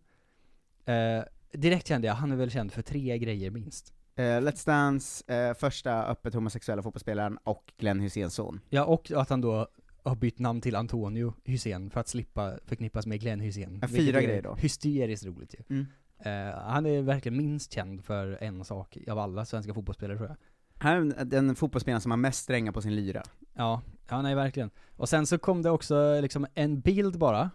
Eh, 0.84 1.22
direkt 1.52 1.86
kände 1.86 2.06
jag, 2.06 2.14
han 2.14 2.32
är 2.32 2.36
väl 2.36 2.50
känd 2.50 2.72
för 2.72 2.82
tre 2.82 3.18
grejer 3.18 3.50
minst. 3.50 3.92
Eh, 4.14 4.22
Let's 4.22 4.66
Dance, 4.66 5.24
första 5.54 6.06
öppet 6.06 6.34
homosexuella 6.34 6.82
fotbollsspelaren, 6.82 7.38
och 7.44 7.72
Glenn 7.78 8.00
Hyséns 8.00 8.34
son. 8.34 8.60
Ja, 8.68 8.84
och 8.84 9.10
att 9.10 9.30
han 9.30 9.40
då 9.40 9.68
har 10.08 10.16
bytt 10.16 10.38
namn 10.38 10.60
till 10.60 10.76
Antonio 10.76 11.34
Hysén 11.44 11.90
för 11.90 12.00
att 12.00 12.08
slippa 12.08 12.58
förknippas 12.64 13.06
med 13.06 13.20
Glenn 13.20 13.40
Hysén. 13.40 13.78
Ja, 13.82 13.88
fyra 13.88 14.22
grejer 14.22 14.42
då. 14.42 14.54
Hysteriskt 14.54 15.26
roligt 15.26 15.54
ju. 15.54 15.76
Mm. 15.76 15.86
Eh, 16.18 16.58
han 16.60 16.86
är 16.86 17.02
verkligen 17.02 17.36
minst 17.36 17.72
känd 17.72 18.04
för 18.04 18.38
en 18.40 18.64
sak 18.64 18.98
av 19.08 19.18
alla 19.18 19.44
svenska 19.44 19.74
fotbollsspelare 19.74 20.16
tror 20.16 20.28
jag. 20.28 20.36
Han 20.74 21.12
är 21.12 21.24
den 21.24 21.56
fotbollsspelaren 21.56 22.00
som 22.00 22.10
har 22.10 22.18
mest 22.18 22.42
strängar 22.42 22.72
på 22.72 22.82
sin 22.82 22.96
lyra. 22.96 23.22
Ja, 23.54 23.82
ja 24.08 24.22
nej 24.22 24.34
verkligen. 24.34 24.70
Och 24.96 25.08
sen 25.08 25.26
så 25.26 25.38
kom 25.38 25.62
det 25.62 25.70
också 25.70 26.20
liksom 26.20 26.46
en 26.54 26.80
bild 26.80 27.18
bara, 27.18 27.50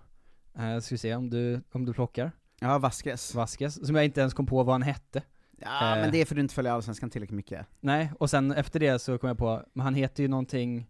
eh, 0.57 0.79
ska 0.79 0.95
vi 0.95 0.99
se 0.99 1.15
om 1.15 1.29
du, 1.29 1.61
om 1.71 1.85
du 1.85 1.93
plockar. 1.93 2.31
Ja, 2.59 2.77
Vasquez. 2.77 3.35
Vasquez, 3.35 3.85
som 3.87 3.95
jag 3.95 4.05
inte 4.05 4.21
ens 4.21 4.33
kom 4.33 4.45
på 4.45 4.63
vad 4.63 4.73
han 4.73 4.81
hette. 4.81 5.23
Ja, 5.59 5.95
Eh, 5.95 6.01
men 6.01 6.11
det 6.11 6.21
är 6.21 6.25
för 6.25 6.35
att 6.35 6.37
du 6.37 6.41
inte 6.41 6.53
följer 6.53 6.71
Allsvenskan 6.71 7.09
tillräckligt 7.09 7.35
mycket. 7.35 7.67
Nej, 7.79 8.11
och 8.19 8.29
sen 8.29 8.51
efter 8.51 8.79
det 8.79 8.99
så 8.99 9.17
kom 9.17 9.27
jag 9.27 9.37
på, 9.37 9.63
men 9.73 9.83
han 9.83 9.95
heter 9.95 10.23
ju 10.23 10.29
någonting 10.29 10.87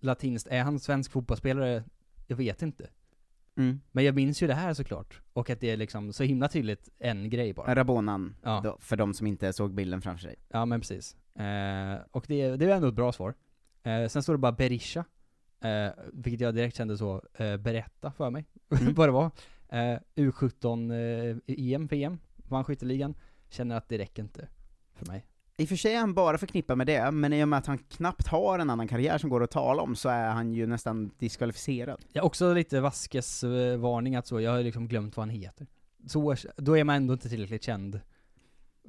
latinskt, 0.00 0.48
är 0.50 0.62
han 0.62 0.78
svensk 0.80 1.12
fotbollsspelare? 1.12 1.84
Jag 2.26 2.36
vet 2.36 2.62
inte. 2.62 2.90
Mm. 3.56 3.80
Men 3.92 4.04
jag 4.04 4.14
minns 4.14 4.42
ju 4.42 4.46
det 4.46 4.54
här 4.54 4.74
såklart, 4.74 5.20
och 5.32 5.50
att 5.50 5.60
det 5.60 5.70
är 5.70 5.76
liksom 5.76 6.12
så 6.12 6.22
himla 6.24 6.48
tydligt 6.48 6.88
en 6.98 7.30
grej 7.30 7.52
bara. 7.54 7.74
Rabonan, 7.74 8.36
Ja. 8.42 8.60
då, 8.64 8.76
för 8.80 8.96
de 8.96 9.14
som 9.14 9.26
inte 9.26 9.52
såg 9.52 9.74
bilden 9.74 10.02
framför 10.02 10.22
sig. 10.22 10.36
Ja 10.48 10.64
men 10.66 10.80
precis. 10.80 11.16
Eh, 11.34 11.98
och 12.10 12.24
det, 12.28 12.56
det 12.56 12.64
är 12.64 12.68
ändå 12.76 12.88
ett 12.88 12.94
bra 12.94 13.12
svar. 13.12 13.34
Eh, 13.82 14.08
sen 14.08 14.22
står 14.22 14.32
det 14.34 14.38
bara 14.38 14.52
Berisha, 14.52 15.04
eh, 15.60 15.88
vilket 16.12 16.40
jag 16.40 16.54
direkt 16.54 16.76
kände 16.76 16.98
så, 16.98 17.22
eh, 17.34 17.56
berätta 17.56 18.12
för 18.12 18.30
mig 18.30 18.44
Mm. 18.80 18.94
vad 18.94 19.08
det 19.08 19.12
var. 19.12 19.30
Eh, 19.68 19.98
U17 20.16 20.90
eh, 20.90 21.36
EM, 21.46 21.86
VM, 21.86 22.18
vann 22.36 22.64
skytteligan. 22.64 23.14
Känner 23.48 23.76
att 23.76 23.88
det 23.88 23.98
räcker 23.98 24.22
inte 24.22 24.48
för 24.94 25.06
mig. 25.06 25.26
I 25.56 25.64
och 25.64 25.68
för 25.68 25.76
sig 25.76 25.94
är 25.94 25.98
han 26.00 26.14
bara 26.14 26.38
förknippad 26.38 26.78
med 26.78 26.86
det, 26.86 27.10
men 27.10 27.32
i 27.32 27.44
och 27.44 27.48
med 27.48 27.58
att 27.58 27.66
han 27.66 27.78
knappt 27.78 28.26
har 28.26 28.58
en 28.58 28.70
annan 28.70 28.88
karriär 28.88 29.18
som 29.18 29.30
går 29.30 29.42
att 29.42 29.50
tala 29.50 29.82
om, 29.82 29.96
så 29.96 30.08
är 30.08 30.28
han 30.30 30.52
ju 30.54 30.66
nästan 30.66 31.10
diskvalificerad. 31.18 32.04
Har 32.14 32.22
också 32.22 32.52
lite 32.54 32.80
Vaskes 32.80 33.44
eh, 33.44 33.76
varning 33.76 34.16
att 34.16 34.26
så, 34.26 34.40
jag 34.40 34.50
har 34.50 34.62
liksom 34.62 34.88
glömt 34.88 35.16
vad 35.16 35.26
han 35.26 35.34
heter. 35.34 35.66
Så, 36.06 36.34
då 36.56 36.78
är 36.78 36.84
man 36.84 36.96
ändå 36.96 37.12
inte 37.12 37.28
tillräckligt 37.28 37.62
känd 37.62 38.00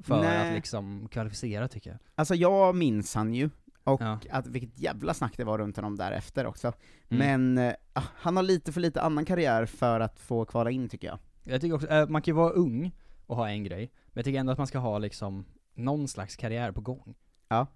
för 0.02 0.20
Nej. 0.20 0.48
att 0.48 0.54
liksom 0.54 1.08
kvalificera 1.08 1.68
tycker 1.68 1.90
jag. 1.90 1.98
Alltså 2.14 2.34
jag 2.34 2.74
minns 2.74 3.14
han 3.14 3.34
ju, 3.34 3.50
och 3.84 4.00
Ja. 4.02 4.18
att 4.30 4.46
vilket 4.46 4.78
jävla 4.78 5.14
snack 5.14 5.36
det 5.36 5.44
var 5.44 5.58
runt 5.58 5.76
honom 5.76 5.96
därefter 5.96 6.46
också. 6.46 6.72
Mm. 7.08 7.54
Men 7.54 7.74
ah, 7.92 8.02
han 8.16 8.36
har 8.36 8.42
lite 8.42 8.72
för 8.72 8.80
lite 8.80 9.02
annan 9.02 9.24
karriär 9.24 9.66
för 9.66 10.00
att 10.00 10.20
få 10.20 10.44
kvala 10.44 10.70
in 10.70 10.88
tycker 10.88 11.08
jag. 11.08 11.18
Jag 11.44 11.60
tycker 11.60 11.74
också, 11.74 11.88
eh, 11.88 12.08
man 12.08 12.22
kan 12.22 12.32
ju 12.32 12.36
vara 12.36 12.52
ung 12.52 12.92
och 13.26 13.36
ha 13.36 13.48
en 13.48 13.64
grej, 13.64 13.92
men 14.06 14.12
jag 14.14 14.24
tycker 14.24 14.40
ändå 14.40 14.52
att 14.52 14.58
man 14.58 14.66
ska 14.66 14.78
ha 14.78 14.98
liksom 14.98 15.44
någon 15.76 16.08
slags 16.08 16.36
karriär 16.36 16.72
på 16.72 16.80
gång. 16.80 17.14
Ja. 17.48 17.66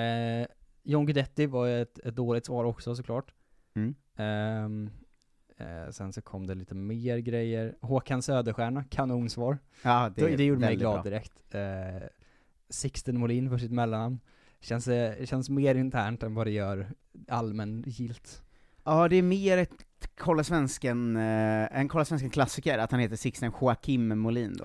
Eh, 0.00 0.46
John 0.82 1.06
Guidetti 1.06 1.46
var 1.46 1.68
ett, 1.68 1.98
ett 1.98 2.16
dåligt 2.16 2.46
svar 2.46 2.64
också 2.64 2.94
såklart. 2.96 3.34
Mm. 3.74 3.94
Ehm, 4.16 4.90
eh, 5.56 5.90
sen 5.90 6.12
så 6.12 6.22
kom 6.22 6.46
det 6.46 6.54
lite 6.54 6.74
mer 6.74 7.18
grejer. 7.18 7.76
Håkan 7.80 8.22
Söderstjärna, 8.22 8.84
kanonsvar. 8.84 9.58
Ja, 9.82 10.12
det 10.16 10.26
det, 10.26 10.36
det 10.36 10.44
gjorde 10.44 10.60
mig 10.60 10.76
glad 10.76 10.94
bra. 10.94 11.02
direkt. 11.02 11.32
Eh, 11.50 12.08
Sixten 12.68 13.18
Molin 13.18 13.50
för 13.50 13.58
sitt 13.58 13.72
mellannamn. 13.72 14.20
Känns, 14.60 14.88
eh, 14.88 15.24
känns 15.24 15.50
mer 15.50 15.74
internt 15.74 16.22
än 16.22 16.34
vad 16.34 16.46
det 16.46 16.50
gör 16.50 16.86
allmängilt. 17.28 18.42
Ja, 18.84 19.08
det 19.08 19.16
är 19.16 19.22
mer 19.22 19.58
ett 19.58 19.84
Kolla 20.18 20.44
Svensken, 20.44 21.16
eh, 21.16 21.78
en 21.78 21.88
Kolla 21.88 22.04
Svensken-klassiker, 22.04 22.78
att 22.78 22.90
han 22.90 23.00
heter 23.00 23.16
Sixten 23.16 23.52
Joakim 23.60 24.18
Molin 24.18 24.56
då. 24.56 24.64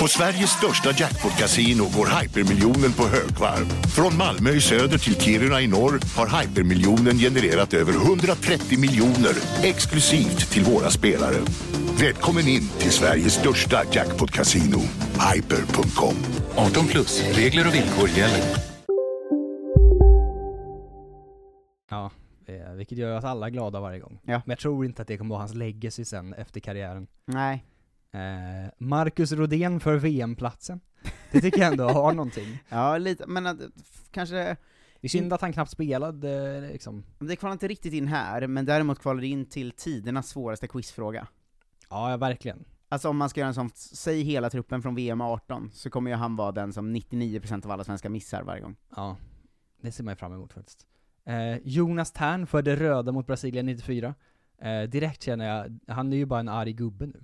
På 0.00 0.08
Sveriges 0.08 0.50
största 0.50 0.90
jackpot-kasino 0.90 1.84
går 1.96 2.20
hypermiljonen 2.20 2.92
på 2.92 3.02
högvarv. 3.02 3.66
Från 3.96 4.16
Malmö 4.16 4.50
i 4.50 4.60
söder 4.60 4.98
till 4.98 5.20
Kiruna 5.20 5.60
i 5.60 5.66
norr 5.66 6.00
har 6.16 6.40
hypermiljonen 6.40 7.18
genererat 7.18 7.74
över 7.74 7.92
130 7.92 8.78
miljoner 8.78 9.34
exklusivt 9.62 10.50
till 10.52 10.64
våra 10.64 10.90
spelare. 10.90 11.36
Välkommen 12.00 12.48
in 12.48 12.68
till 12.78 12.90
Sveriges 12.90 13.34
största 13.34 13.84
jackpot-kasino, 13.92 14.80
hyper.com. 15.34 16.14
18 16.56 16.86
plus, 16.86 17.22
regler 17.36 17.66
och 17.66 17.74
villkor 17.74 18.08
gäller. 18.08 18.42
Ja, 21.90 22.10
eh, 22.46 22.72
vilket 22.72 22.98
gör 22.98 23.16
oss 23.16 23.24
alla 23.24 23.50
glada 23.50 23.80
varje 23.80 23.98
gång. 23.98 24.18
Ja. 24.24 24.42
Men 24.44 24.50
jag 24.50 24.58
tror 24.58 24.84
inte 24.84 25.02
att 25.02 25.08
det 25.08 25.16
kommer 25.18 25.30
vara 25.30 25.40
hans 25.40 25.54
legacy 25.54 26.04
sen 26.04 26.34
efter 26.34 26.60
karriären. 26.60 27.06
Nej. 27.26 27.64
Eh, 28.12 28.70
Marcus 28.78 29.32
Rodén 29.32 29.80
för 29.80 29.96
VM-platsen. 29.96 30.80
Det 31.32 31.40
tycker 31.40 31.60
jag 31.60 31.72
ändå 31.72 31.88
har 31.88 32.12
någonting. 32.12 32.58
Ja, 32.68 32.98
lite, 32.98 33.26
men 33.26 33.46
att, 33.46 33.58
kanske... 34.10 34.56
Det 35.00 35.06
är 35.06 35.08
synd 35.08 35.32
att 35.32 35.40
han 35.40 35.52
knappt 35.52 35.70
spelade 35.70 36.60
liksom. 36.60 37.04
Det 37.18 37.36
kvalar 37.36 37.52
inte 37.52 37.68
riktigt 37.68 37.92
in 37.92 38.08
här, 38.08 38.46
men 38.46 38.64
däremot 38.64 38.98
kvalar 38.98 39.20
det 39.20 39.26
in 39.26 39.46
till 39.46 39.72
tidernas 39.72 40.28
svåraste 40.28 40.68
quizfråga. 40.68 41.26
Ja, 41.90 42.10
ja 42.10 42.16
verkligen. 42.16 42.64
Alltså 42.88 43.08
om 43.08 43.16
man 43.16 43.28
ska 43.28 43.40
göra 43.40 43.48
en 43.48 43.54
sån, 43.54 43.70
säg 43.74 44.22
hela 44.22 44.50
truppen 44.50 44.82
från 44.82 44.94
VM 44.94 45.20
18, 45.20 45.70
så 45.72 45.90
kommer 45.90 46.10
ju 46.10 46.16
han 46.16 46.36
vara 46.36 46.52
den 46.52 46.72
som 46.72 46.96
99% 46.96 47.64
av 47.64 47.70
alla 47.70 47.84
svenskar 47.84 48.08
missar 48.08 48.42
varje 48.42 48.62
gång. 48.62 48.76
Ja, 48.96 49.16
det 49.80 49.92
ser 49.92 50.04
man 50.04 50.12
ju 50.12 50.16
fram 50.16 50.32
emot 50.32 50.52
faktiskt. 50.52 50.86
Eh, 51.24 51.56
Jonas 51.64 52.12
Tern 52.12 52.46
för 52.46 52.62
det 52.62 52.76
röda 52.76 53.12
mot 53.12 53.26
Brasilien 53.26 53.66
94. 53.66 54.14
Eh, 54.58 54.82
direkt 54.82 55.22
känner 55.22 55.48
jag, 55.48 55.78
han 55.94 56.12
är 56.12 56.16
ju 56.16 56.26
bara 56.26 56.40
en 56.40 56.48
arg 56.48 56.72
gubbe 56.72 57.06
nu. 57.06 57.22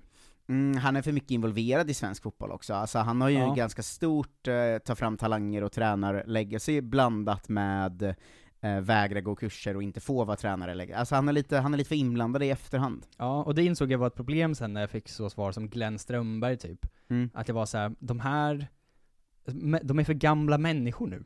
Mm, 0.49 0.76
han 0.78 0.96
är 0.96 1.03
för 1.03 1.12
mycket 1.12 1.30
involverad 1.30 1.90
i 1.90 1.94
svensk 1.94 2.22
fotboll 2.22 2.51
också, 2.51 2.74
alltså 2.74 2.99
han 2.99 3.20
har 3.20 3.28
ju 3.28 3.38
Ja. 3.38 3.55
ganska 3.55 3.82
stort 3.82 4.49
eh, 4.49 4.78
ta 4.84 4.94
fram 4.94 5.16
talanger 5.16 5.64
och 5.64 5.72
tränarlegacy 5.72 6.80
blandat 6.80 7.49
med 7.49 8.14
eh, 8.61 8.80
vägra 8.80 9.20
gå 9.20 9.34
kurser 9.36 9.76
och 9.76 9.82
inte 9.82 10.01
få 10.01 10.24
vara 10.24 10.36
tränare 10.36 10.74
längre. 10.74 10.96
Alltså 10.96 11.14
han 11.14 11.28
är 11.28 11.32
lite, 11.32 11.57
han 11.59 11.74
är 11.74 11.78
lite 11.78 11.88
för 11.88 11.94
inblandad 11.96 12.42
i 12.42 12.51
efterhand. 12.51 13.07
Ja, 13.18 13.42
och 13.42 13.55
det 13.55 13.64
insåg 13.64 13.92
jag 13.92 13.99
var 13.99 14.07
ett 14.07 14.14
problem 14.14 14.55
sen 14.55 14.72
när 14.72 14.80
jag 14.80 14.90
fick 14.90 15.09
så 15.09 15.30
svar 15.30 15.53
som 15.53 15.68
Glenn 15.68 15.99
Strömberg 15.99 16.57
typ. 16.57 16.86
Mm. 17.11 17.30
Att 17.34 17.49
jag 17.49 17.55
var 17.55 17.66
så 17.66 17.78
här: 17.78 17.94
de 17.99 18.20
här, 18.20 18.68
de 19.82 19.99
är 19.99 20.05
för 20.05 20.14
gamla 20.14 20.59
människor 20.59 21.07
nu. 21.07 21.24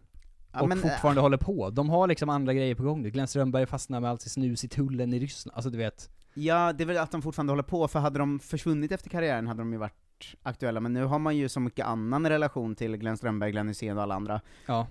Ja, 0.53 0.63
och 0.63 0.69
men, 0.69 0.79
eh, 0.79 0.83
fortfarande 0.83 1.21
håller 1.21 1.37
på. 1.37 1.71
De 1.71 1.91
har 1.91 2.07
liksom 2.07 2.29
andra 2.29 2.55
grejer 2.55 2.75
på 2.75 2.83
gång 2.83 3.03
nu. 3.03 3.11
Glenn 3.11 3.27
Strömberg 3.27 3.67
fastnar 3.67 4.01
med 4.01 4.11
allt 4.11 4.21
sitt 4.21 4.33
snus 4.33 4.65
i 4.65 4.69
tullen 4.69 5.15
i 5.15 5.19
Ryssland. 5.19 5.57
Alltså 5.57 5.71
du 5.71 5.79
vet. 5.79 6.11
Ja, 6.35 6.73
det 6.73 6.85
är 6.85 6.87
väl 6.87 6.99
att 6.99 7.11
de 7.11 7.23
fortfarande 7.23 7.53
håller 7.53 7.63
på, 7.63 7.89
för 7.89 7.99
hade 8.01 8.19
de 8.19 8.41
försvunnit 8.41 8.93
efter 8.93 9.11
karriären 9.11 9.47
hade 9.47 9.61
de 9.61 9.73
ju 9.73 9.79
varit 9.79 10.37
aktuella, 10.43 10.81
men 10.81 10.93
nu 10.93 11.05
har 11.05 11.19
man 11.19 11.37
ju 11.37 11.49
så 11.49 11.61
mycket 11.61 11.87
annan 11.87 12.29
relation 12.29 12.75
till 12.75 12.97
Glenn 12.97 13.17
Strömberg, 13.17 13.51
Glenn 13.51 13.69
Hysén 13.69 13.97
och 13.97 14.03
alla 14.03 14.15
andra. 14.15 14.41
Ja. 14.67 14.87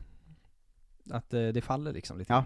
Att 1.09 1.33
eh, 1.33 1.47
det 1.47 1.61
faller 1.61 1.93
liksom 1.93 2.17
lite. 2.17 2.33
Ja. 2.33 2.45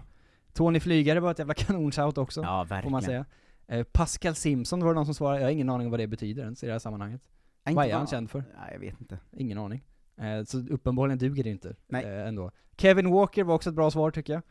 Tony 0.52 0.80
Flygare 0.80 1.20
var 1.20 1.30
ett 1.30 1.38
jävla 1.38 1.54
kanonshout 1.58 2.18
också. 2.18 2.42
Ja, 2.42 2.66
Får 2.82 2.90
man 2.90 3.02
säga. 3.02 3.24
Eh, 3.66 3.82
Pascal 3.82 4.34
Simpson 4.34 4.80
var 4.80 4.88
det 4.88 4.94
någon 4.94 5.04
som 5.06 5.14
svarade, 5.14 5.40
jag 5.40 5.46
har 5.46 5.52
ingen 5.52 5.70
aning 5.70 5.86
om 5.86 5.90
vad 5.90 6.00
det 6.00 6.06
betyder 6.06 6.42
ens 6.42 6.62
i 6.62 6.66
det 6.66 6.72
här 6.72 6.78
sammanhanget. 6.78 7.22
Ja, 7.64 7.72
Vad 7.72 7.86
är 7.86 7.94
han 7.94 8.06
känd 8.06 8.30
för? 8.30 8.38
Nej, 8.38 8.70
jag 8.72 8.80
vet 8.80 9.00
inte. 9.00 9.18
Ingen 9.32 9.58
aning. 9.58 9.84
Eh, 10.16 10.44
så 10.44 10.58
uppenbarligen 10.58 11.18
duger 11.18 11.44
det 11.44 11.50
inte. 11.50 11.76
Nej. 11.88 12.04
Eh, 12.04 12.28
ändå. 12.28 12.50
Kevin 12.76 13.10
Walker 13.10 13.44
var 13.44 13.54
också 13.54 13.70
ett 13.70 13.76
bra 13.76 13.90
svar 13.90 14.10
tycker 14.10 14.32
jag. 14.32 14.42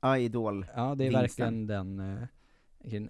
Ja, 0.00 0.18
Idol. 0.18 0.66
Ja, 0.76 0.94
det 0.94 1.04
är 1.06 1.10
Vinsten. 1.10 1.20
verkligen 1.20 1.66
den... 1.66 2.00
Eh, 2.00 2.28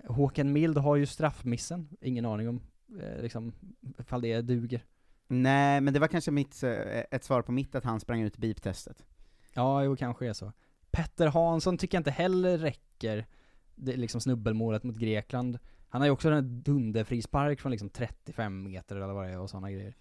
Håkan 0.09 0.53
Mild 0.53 0.79
har 0.79 0.97
ju 0.97 1.07
straffmissen, 1.07 1.89
ingen 2.01 2.27
aning 2.27 2.49
om 2.49 2.61
eh, 3.01 3.23
liksom, 3.23 3.53
ifall 3.99 4.21
det 4.21 4.41
duger. 4.41 4.85
Nej, 5.29 5.81
men 5.81 5.95
det 5.95 6.01
var 6.01 6.09
kanske 6.09 6.31
mitt, 6.31 6.63
eh, 6.63 7.01
ett 7.11 7.25
svar 7.25 7.43
på 7.43 7.53
mitt 7.53 7.75
att 7.75 7.85
han 7.85 8.01
sprang 8.01 8.21
ut 8.21 8.37
beep-testet. 8.39 9.05
Ja, 9.53 9.85
jo 9.85 9.97
kanske 9.97 10.29
är 10.29 10.33
så. 10.33 10.53
Petter 10.91 11.27
Hansson 11.27 11.79
tycker 11.79 11.97
jag 11.97 12.01
inte 12.01 12.11
heller 12.11 12.59
räcker, 12.59 13.27
det 13.75 13.93
är 13.93 13.97
liksom 13.97 14.21
snubbelmålet 14.21 14.83
mot 14.83 14.97
Grekland. 14.97 15.59
Han 15.89 16.01
har 16.01 16.07
ju 16.07 16.13
också 16.13 16.31
en 16.31 16.63
dunderfrispark 16.63 17.61
från 17.61 17.73
liksom 17.73 17.91
35 17.91 18.63
meter 18.63 18.97
eller 18.97 19.15
vad 19.15 19.27
det 19.27 19.33
är 19.33 19.39
och 19.41 19.51
sådana 19.51 19.71
grejer. 19.71 19.95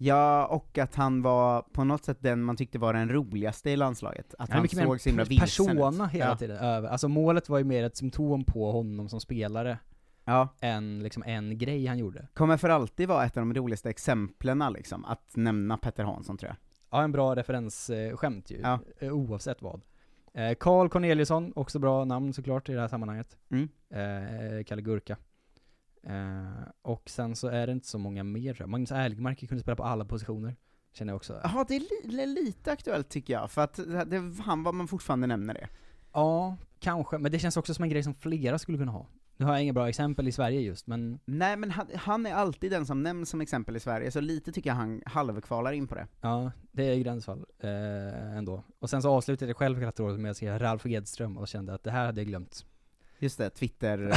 Ja, 0.00 0.46
och 0.46 0.78
att 0.78 0.94
han 0.94 1.22
var 1.22 1.62
på 1.62 1.84
något 1.84 2.04
sätt 2.04 2.18
den 2.20 2.42
man 2.42 2.56
tyckte 2.56 2.78
var 2.78 2.92
den 2.94 3.08
roligaste 3.12 3.70
i 3.70 3.76
landslaget. 3.76 4.34
Att 4.38 4.50
Han 4.50 4.58
han 4.58 4.68
såg 4.68 5.00
så 5.00 5.08
himla 5.08 5.22
en 5.22 5.28
vilsen 5.28 5.66
persona 5.66 6.04
ut. 6.06 6.10
hela 6.10 6.24
ja. 6.30 6.36
tiden, 6.36 6.56
över. 6.56 6.88
Alltså 6.88 7.08
målet 7.08 7.48
var 7.48 7.58
ju 7.58 7.64
mer 7.64 7.84
ett 7.84 7.96
symptom 7.96 8.44
på 8.44 8.72
honom 8.72 9.08
som 9.08 9.20
spelare, 9.20 9.78
Ja. 10.24 10.48
än 10.60 11.02
liksom 11.02 11.22
en 11.26 11.58
grej 11.58 11.86
han 11.86 11.98
gjorde. 11.98 12.26
Kommer 12.34 12.56
för 12.56 12.68
alltid 12.68 13.08
vara 13.08 13.24
ett 13.24 13.36
av 13.36 13.40
de 13.40 13.54
roligaste 13.54 13.90
exemplen 13.90 14.72
liksom, 14.72 15.04
att 15.04 15.36
nämna 15.36 15.76
Petter 15.76 16.04
Hansson 16.04 16.36
tror 16.38 16.48
jag. 16.48 16.56
Ja, 16.90 17.04
en 17.04 17.12
bra 17.12 17.34
referensskämt 17.36 18.50
ju, 18.50 18.60
Ja. 18.60 18.78
eh, 18.98 19.12
oavsett 19.12 19.62
vad. 19.62 19.80
Eh, 20.34 20.54
Carl 20.60 20.88
Corneliusson, 20.88 21.52
också 21.56 21.78
bra 21.78 22.04
namn 22.04 22.32
såklart 22.32 22.68
i 22.68 22.72
det 22.72 22.80
här 22.80 22.88
sammanhanget. 22.88 23.36
Mm. 23.50 23.68
Eh, 23.90 24.64
Kalle 24.64 24.82
Gurka. 24.82 25.16
Eh, 26.02 26.68
och 26.82 27.10
sen 27.10 27.36
så 27.36 27.48
är 27.48 27.66
det 27.66 27.72
inte 27.72 27.88
så 27.88 27.98
många 27.98 28.24
mer 28.24 28.54
tror 28.54 28.62
jag. 28.62 28.68
Magnus 28.68 28.92
Erlgmark 28.92 29.48
kunde 29.48 29.62
spela 29.62 29.76
på 29.76 29.84
alla 29.84 30.04
positioner, 30.04 30.56
känner 30.92 31.12
jag 31.12 31.16
också. 31.16 31.40
Ja, 31.42 31.64
det 31.68 31.76
är 31.76 32.08
li 32.10 32.26
lite 32.26 32.72
aktuellt 32.72 33.08
tycker 33.08 33.32
jag, 33.32 33.50
för 33.50 33.62
att 33.62 33.74
det, 34.06 34.32
han 34.42 34.62
var 34.62 34.72
man 34.72 34.88
fortfarande 34.88 35.26
nämner 35.26 35.54
det. 35.54 35.68
Ja, 36.12 36.56
kanske, 36.78 37.18
men 37.18 37.32
det 37.32 37.38
känns 37.38 37.56
också 37.56 37.74
som 37.74 37.82
en 37.82 37.88
grej 37.90 38.02
som 38.02 38.14
flera 38.14 38.58
skulle 38.58 38.78
kunna 38.78 38.92
ha. 38.92 39.06
Nu 39.36 39.46
har 39.46 39.52
jag 39.52 39.62
inga 39.62 39.72
bra 39.72 39.88
exempel 39.88 40.28
i 40.28 40.32
Sverige 40.32 40.60
just, 40.60 40.86
men 40.86 41.20
Nej 41.24 41.56
men 41.56 41.70
han, 41.70 41.86
han 41.94 42.26
är 42.26 42.34
alltid 42.34 42.70
den 42.70 42.86
som 42.86 43.02
nämns 43.02 43.30
som 43.30 43.40
exempel 43.40 43.76
i 43.76 43.80
Sverige, 43.80 44.10
så 44.10 44.20
lite 44.20 44.52
tycker 44.52 44.70
jag 44.70 44.74
han 44.74 45.02
halvkvalar 45.06 45.72
in 45.72 45.86
på 45.86 45.94
det. 45.94 46.06
ja, 46.20 46.52
det 46.72 46.84
är 46.84 46.96
gränsfall 46.96 47.44
eh, 47.60 48.36
ändå. 48.36 48.64
Och 48.78 48.90
sen 48.90 49.02
så 49.02 49.10
avslutade 49.10 49.50
jag 49.50 49.56
själv 49.56 49.80
katalogin 49.80 50.22
med 50.22 50.30
att 50.30 50.36
säga 50.36 50.58
Ralf 50.58 50.86
Edström 50.86 51.38
och 51.38 51.48
kände 51.48 51.74
att 51.74 51.84
det 51.84 51.90
här 51.90 52.06
hade 52.06 52.20
jag 52.20 52.28
glömt. 52.28 52.66
Just 53.18 53.38
det, 53.38 53.50
Twitter, 53.50 53.98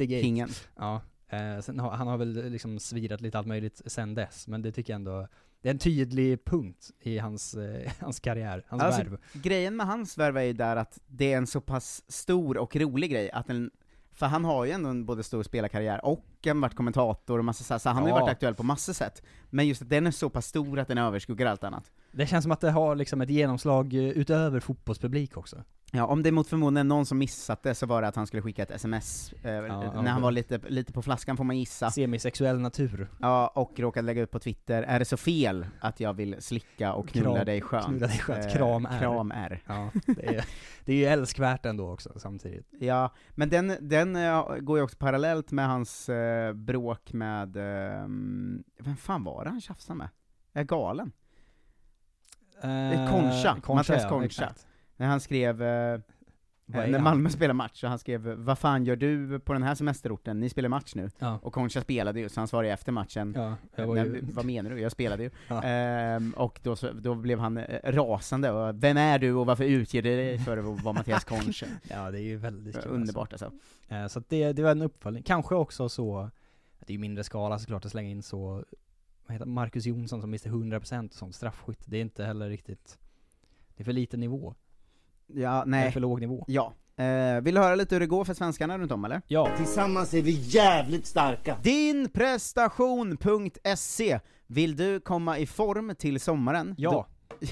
eh. 0.00 0.60
Ja, 0.76 1.00
eh, 1.28 1.60
sen 1.60 1.80
har, 1.80 1.90
han 1.90 2.06
har 2.06 2.16
väl 2.16 2.50
liksom 2.50 2.78
svirat 2.78 3.20
lite 3.20 3.38
allt 3.38 3.46
möjligt 3.46 3.82
sen 3.86 4.14
dess, 4.14 4.48
men 4.48 4.62
det 4.62 4.72
tycker 4.72 4.92
jag 4.92 4.98
ändå, 4.98 5.28
det 5.62 5.68
är 5.68 5.72
en 5.72 5.78
tydlig 5.78 6.44
punkt 6.44 6.90
i 7.00 7.18
hans, 7.18 7.54
eh, 7.54 7.92
hans 8.00 8.20
karriär, 8.20 8.64
hans 8.68 8.82
Alltså, 8.82 9.02
värv. 9.02 9.18
grejen 9.32 9.76
med 9.76 9.86
hans 9.86 10.18
värv 10.18 10.36
är 10.36 10.42
ju 10.42 10.52
där 10.52 10.76
att 10.76 10.98
det 11.06 11.32
är 11.32 11.36
en 11.38 11.46
så 11.46 11.60
pass 11.60 12.04
stor 12.08 12.56
och 12.58 12.76
rolig 12.76 13.10
grej, 13.10 13.30
att 13.30 13.46
den, 13.46 13.70
för 14.12 14.26
han 14.26 14.44
har 14.44 14.64
ju 14.64 14.70
ändå 14.70 14.88
en 14.88 15.06
både 15.06 15.22
stor 15.22 15.42
spelarkarriär 15.42 16.04
och 16.04 16.24
en 16.42 16.60
varit 16.60 16.74
kommentator 16.74 17.38
och 17.38 17.44
massa 17.44 17.64
så, 17.64 17.74
här, 17.74 17.78
så 17.78 17.88
han 17.88 17.96
har 18.02 18.08
ju 18.08 18.14
Ja. 18.14 18.20
varit 18.20 18.30
aktuell 18.32 18.54
på 18.54 18.62
massor 18.62 18.92
sätt. 18.92 19.22
Men 19.50 19.66
just 19.68 19.82
att 19.82 19.88
den 19.88 20.06
är 20.06 20.10
så 20.10 20.30
pass 20.30 20.46
stor 20.46 20.78
att 20.78 20.88
den 20.88 20.98
överskuggar 20.98 21.46
allt 21.46 21.64
annat. 21.64 21.92
Det 22.16 22.26
känns 22.26 22.42
som 22.42 22.52
att 22.52 22.60
det 22.60 22.70
har 22.70 22.96
liksom 22.96 23.20
ett 23.20 23.30
genomslag 23.30 23.94
eh, 23.94 24.00
utöver 24.00 24.60
fotbollspublik 24.60 25.36
också. 25.36 25.64
Ja, 25.92 26.06
om 26.06 26.22
det 26.22 26.32
mot 26.32 26.48
förmodan 26.48 26.88
någon 26.88 27.06
som 27.06 27.18
missat 27.18 27.62
det 27.62 27.74
så 27.74 27.86
var 27.86 28.02
det 28.02 28.08
att 28.08 28.16
han 28.16 28.26
skulle 28.26 28.42
skicka 28.42 28.62
ett 28.62 28.70
sms, 28.70 29.32
eh, 29.42 29.52
ja. 29.52 30.02
när 30.02 30.10
han 30.10 30.22
var 30.22 30.30
lite, 30.30 30.60
lite 30.68 30.92
på 30.92 31.02
flaskan 31.02 31.36
får 31.36 31.44
man 31.44 31.58
gissa. 31.58 31.90
Semisexuell 31.90 32.60
natur. 32.60 33.08
Ja, 33.20 33.52
och 33.54 33.80
råkade 33.80 34.06
lägga 34.06 34.22
ut 34.22 34.30
på 34.30 34.38
Twitter, 34.38 34.82
är 34.82 34.98
det 34.98 35.04
så 35.04 35.16
fel 35.16 35.66
att 35.80 36.00
jag 36.00 36.14
vill 36.14 36.36
slicka 36.38 36.92
och 36.92 37.08
knulla 37.08 37.30
Kram- 37.30 37.44
dig 37.44 37.60
skönt? 37.60 37.86
knulla 37.86 38.06
dig 38.06 38.18
skönt. 38.18 38.44
Eh, 38.46 38.52
Kram 38.52 38.86
är. 38.86 38.98
Kram 38.98 39.30
är. 39.30 39.62
Ja, 39.66 39.90
det 40.06 40.26
är, 40.36 40.44
det 40.84 40.92
är 40.92 40.96
ju 40.96 41.04
älskvärt 41.04 41.66
ändå 41.66 41.90
också 41.90 42.12
samtidigt. 42.16 42.66
Ja, 42.80 43.14
men 43.30 43.48
den, 43.48 43.76
den 43.80 44.16
eh, 44.16 44.56
går 44.60 44.78
ju 44.78 44.84
också 44.84 44.96
parallellt 44.96 45.50
med 45.52 45.68
hans 45.68 46.08
eh, 46.08 46.52
bråk 46.52 47.12
med, 47.12 47.56
eh, 47.56 48.02
vem 48.78 48.96
fan 48.98 49.24
var 49.24 49.44
det 49.44 49.50
han 49.50 49.60
tjafsade 49.60 49.98
med? 49.98 50.08
Jag 50.52 50.60
är 50.60 50.64
galen. 50.66 51.12
Eh, 52.62 53.10
Concha, 53.10 53.56
Mattias 53.74 54.02
ja, 54.02 54.08
Concha. 54.08 54.24
exakt. 54.26 54.66
När 54.96 55.06
han 55.06 55.20
skrev, 55.20 55.62
eh, 55.62 56.00
när? 56.66 56.98
Malmö 56.98 57.30
spelade 57.30 57.54
match, 57.54 57.80
så 57.80 57.86
han 57.86 57.98
skrev 57.98 58.26
'Vad 58.28 58.58
fan 58.58 58.84
gör 58.84 58.96
du 58.96 59.38
på 59.40 59.52
den 59.52 59.62
här 59.62 59.74
semesterorten? 59.74 60.40
Ni 60.40 60.48
spelar 60.48 60.68
match 60.68 60.92
nu' 60.94 61.10
Ja. 61.18 61.38
Och 61.42 61.52
Concha 61.52 61.80
spelade 61.80 62.20
ju, 62.20 62.28
så 62.28 62.40
han 62.40 62.48
svarade 62.48 62.68
efter 62.72 62.92
matchen 62.92 63.32
Ja, 63.36 63.84
var 63.86 63.94
"Nej, 63.94 64.04
ju- 64.06 64.20
Vad 64.32 64.44
menar 64.44 64.70
du? 64.70 64.80
Jag 64.80 64.92
spelade 64.92 65.22
ju. 65.22 65.30
Ehm, 65.62 66.32
och 66.36 66.60
då, 66.62 66.76
så, 66.76 66.92
då 66.92 67.14
blev 67.14 67.38
han 67.38 67.56
eh, 67.58 67.92
rasande, 67.92 68.50
och 68.50 68.74
'Vem 68.82 68.96
är 68.96 69.18
du 69.18 69.32
och 69.32 69.46
varför 69.46 69.64
utger 69.64 70.02
du 70.02 70.16
dig 70.16 70.38
för 70.38 70.56
att 70.58 70.82
vara 70.84 70.94
Mattias 70.94 71.24
Concha?' 71.24 71.66
Ja, 71.90 72.10
det 72.10 72.18
är 72.20 72.22
ju 72.22 72.36
väldigt 72.36 72.82
kul 72.82 72.92
Underbart 72.92 73.32
alltså. 73.32 73.52
Eh, 73.88 74.06
Så 74.06 74.22
det, 74.28 74.52
det 74.52 74.62
var 74.62 74.70
en 74.70 74.82
uppföljning. 74.82 75.22
Kanske 75.22 75.54
också 75.54 75.88
så, 75.88 76.30
det 76.80 76.90
är 76.90 76.94
ju 76.94 76.98
mindre 76.98 77.24
skala 77.24 77.58
såklart 77.58 77.84
att 77.84 77.90
slänga 77.90 78.10
in 78.10 78.22
så, 78.22 78.64
vad 79.26 79.32
heter? 79.34 79.46
Marcus 79.46 79.86
Jonsson 79.86 80.20
som 80.20 80.30
mister 80.30 80.50
100% 80.50 81.08
och 81.08 81.14
sånt 81.14 81.34
straffskytt. 81.34 81.80
Det 81.86 81.96
är 81.96 82.00
inte 82.00 82.24
heller 82.24 82.48
riktigt, 82.48 82.98
det 83.76 83.82
är 83.82 83.84
för 83.84 83.92
liten 83.92 84.20
nivå. 84.20 84.54
Ja, 85.26 85.62
Det 85.64 85.70
nej. 85.70 85.86
är 85.86 85.90
för 85.90 86.00
låg 86.00 86.20
nivå. 86.20 86.44
Ja. 86.48 86.74
Eh, 87.04 87.40
vill 87.40 87.54
du 87.54 87.60
höra 87.60 87.74
lite 87.74 87.94
hur 87.94 88.00
det 88.00 88.06
går 88.06 88.24
för 88.24 88.34
svenskarna 88.34 88.78
runt 88.78 88.92
om 88.92 89.04
eller? 89.04 89.22
Ja. 89.26 89.50
Tillsammans 89.56 90.14
är 90.14 90.22
vi 90.22 90.30
jävligt 90.30 91.06
starka. 91.06 91.58
Dinprestation.se 91.62 94.20
Vill 94.46 94.76
du 94.76 95.00
komma 95.00 95.38
i 95.38 95.46
form 95.46 95.94
till 95.98 96.20
sommaren? 96.20 96.74
Ja. 96.78 96.90
Då, 96.90 97.06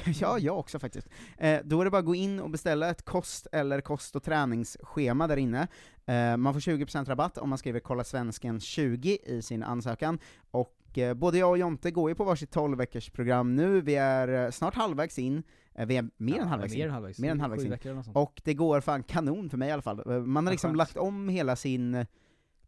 ja, 0.20 0.38
jag 0.38 0.58
också 0.58 0.78
faktiskt. 0.78 1.08
Eh, 1.38 1.60
då 1.64 1.80
är 1.80 1.84
det 1.84 1.90
bara 1.90 1.98
att 1.98 2.04
gå 2.04 2.14
in 2.14 2.40
och 2.40 2.50
beställa 2.50 2.90
ett 2.90 3.04
kost 3.04 3.46
eller 3.52 3.80
kost 3.80 4.16
och 4.16 4.22
träningsschema 4.22 5.26
där 5.26 5.36
inne. 5.36 5.68
Eh, 6.06 6.36
man 6.36 6.52
får 6.54 6.60
20% 6.60 7.04
rabatt 7.08 7.38
om 7.38 7.48
man 7.48 7.58
skriver 7.58 7.80
'Kolla 7.80 8.04
svensken 8.04 8.58
20' 8.60 9.18
i 9.26 9.42
sin 9.42 9.62
ansökan, 9.62 10.18
och 10.50 10.72
eh, 10.99 11.14
både 11.14 11.38
jag 11.38 11.51
och 11.51 11.59
Jonte 11.59 11.90
går 11.90 12.11
ju 12.11 12.14
på 12.14 12.24
varsitt 12.24 12.51
12 12.51 12.78
veckors 12.78 13.11
program 13.11 13.57
nu, 13.57 13.80
vi 13.80 13.95
är 13.95 14.28
eh, 14.45 14.51
snart 14.51 14.74
halvvägs 14.74 15.18
in, 15.18 15.42
eh, 15.74 15.86
vi 15.86 15.97
är 15.97 16.11
mer 16.16 16.36
Ja, 16.36 16.42
än 16.42 16.49
halvvägs 16.49 16.74
mer 16.74 16.84
in. 16.84 16.90
halvvägs. 16.90 17.18
Mer 17.18 17.30
än 17.30 17.40
halvvägs 17.40 17.64
in. 17.64 18.03
Och 18.14 18.40
det 18.45 18.55
går 18.55 18.80
fan 18.80 19.03
kanon 19.03 19.51
för 19.51 19.57
mig 19.59 19.68
i 19.68 19.72
alla 19.72 19.82
fall. 19.82 20.20
Man 20.26 20.36
har 20.47 20.51
Ja, 20.51 20.55
liksom 20.55 20.70
skönt. 20.70 20.78
lagt 20.78 20.97
om 20.97 21.28
hela 21.28 21.57
sin 21.57 22.07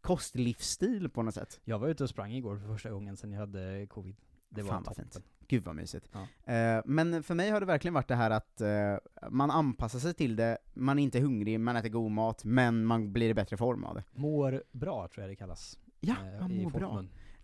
kostlivsstil 0.01 1.09
på 1.09 1.21
något 1.23 1.33
sätt. 1.33 1.59
Jag 1.63 1.79
var 1.79 1.87
ute 1.87 2.03
och 2.03 2.09
sprang 2.09 2.31
igår 2.31 2.57
för 2.57 2.67
första 2.67 2.89
gången 2.89 3.17
sedan 3.17 3.31
jag 3.31 3.39
hade 3.39 3.87
covid. 3.89 4.15
Det 4.49 4.61
var 4.61 4.69
Fan 4.69 4.83
vad 4.85 4.95
fint. 4.95 5.17
Gud 5.47 5.63
vad 5.63 5.75
mysigt. 5.75 6.09
Ja. 6.45 6.53
Eh, 6.53 6.81
men 6.85 7.23
för 7.23 7.35
mig 7.35 7.49
har 7.49 7.59
det 7.59 7.65
verkligen 7.65 7.93
varit 7.93 8.07
det 8.07 8.15
här 8.15 8.31
att 8.31 8.61
eh, 8.61 8.69
man 9.29 9.51
anpassar 9.51 9.99
sig 9.99 10.13
till 10.13 10.35
det, 10.35 10.57
man 10.73 10.99
är 10.99 11.03
inte 11.03 11.19
hungrig, 11.19 11.59
man 11.59 11.75
äter 11.75 11.89
god 11.89 12.11
mat, 12.11 12.43
men 12.43 12.85
man 12.85 13.13
blir 13.13 13.29
i 13.29 13.33
bättre 13.33 13.57
form 13.57 13.83
av 13.83 13.95
det. 13.95 14.03
Mår 14.15 14.63
bra 14.71 15.07
tror 15.07 15.23
jag 15.23 15.31
det 15.31 15.35
kallas. 15.35 15.79
Ja, 15.99 16.15
eh, 16.33 16.39
man 16.41 16.57
mår 16.57 16.71
bra. 16.71 17.03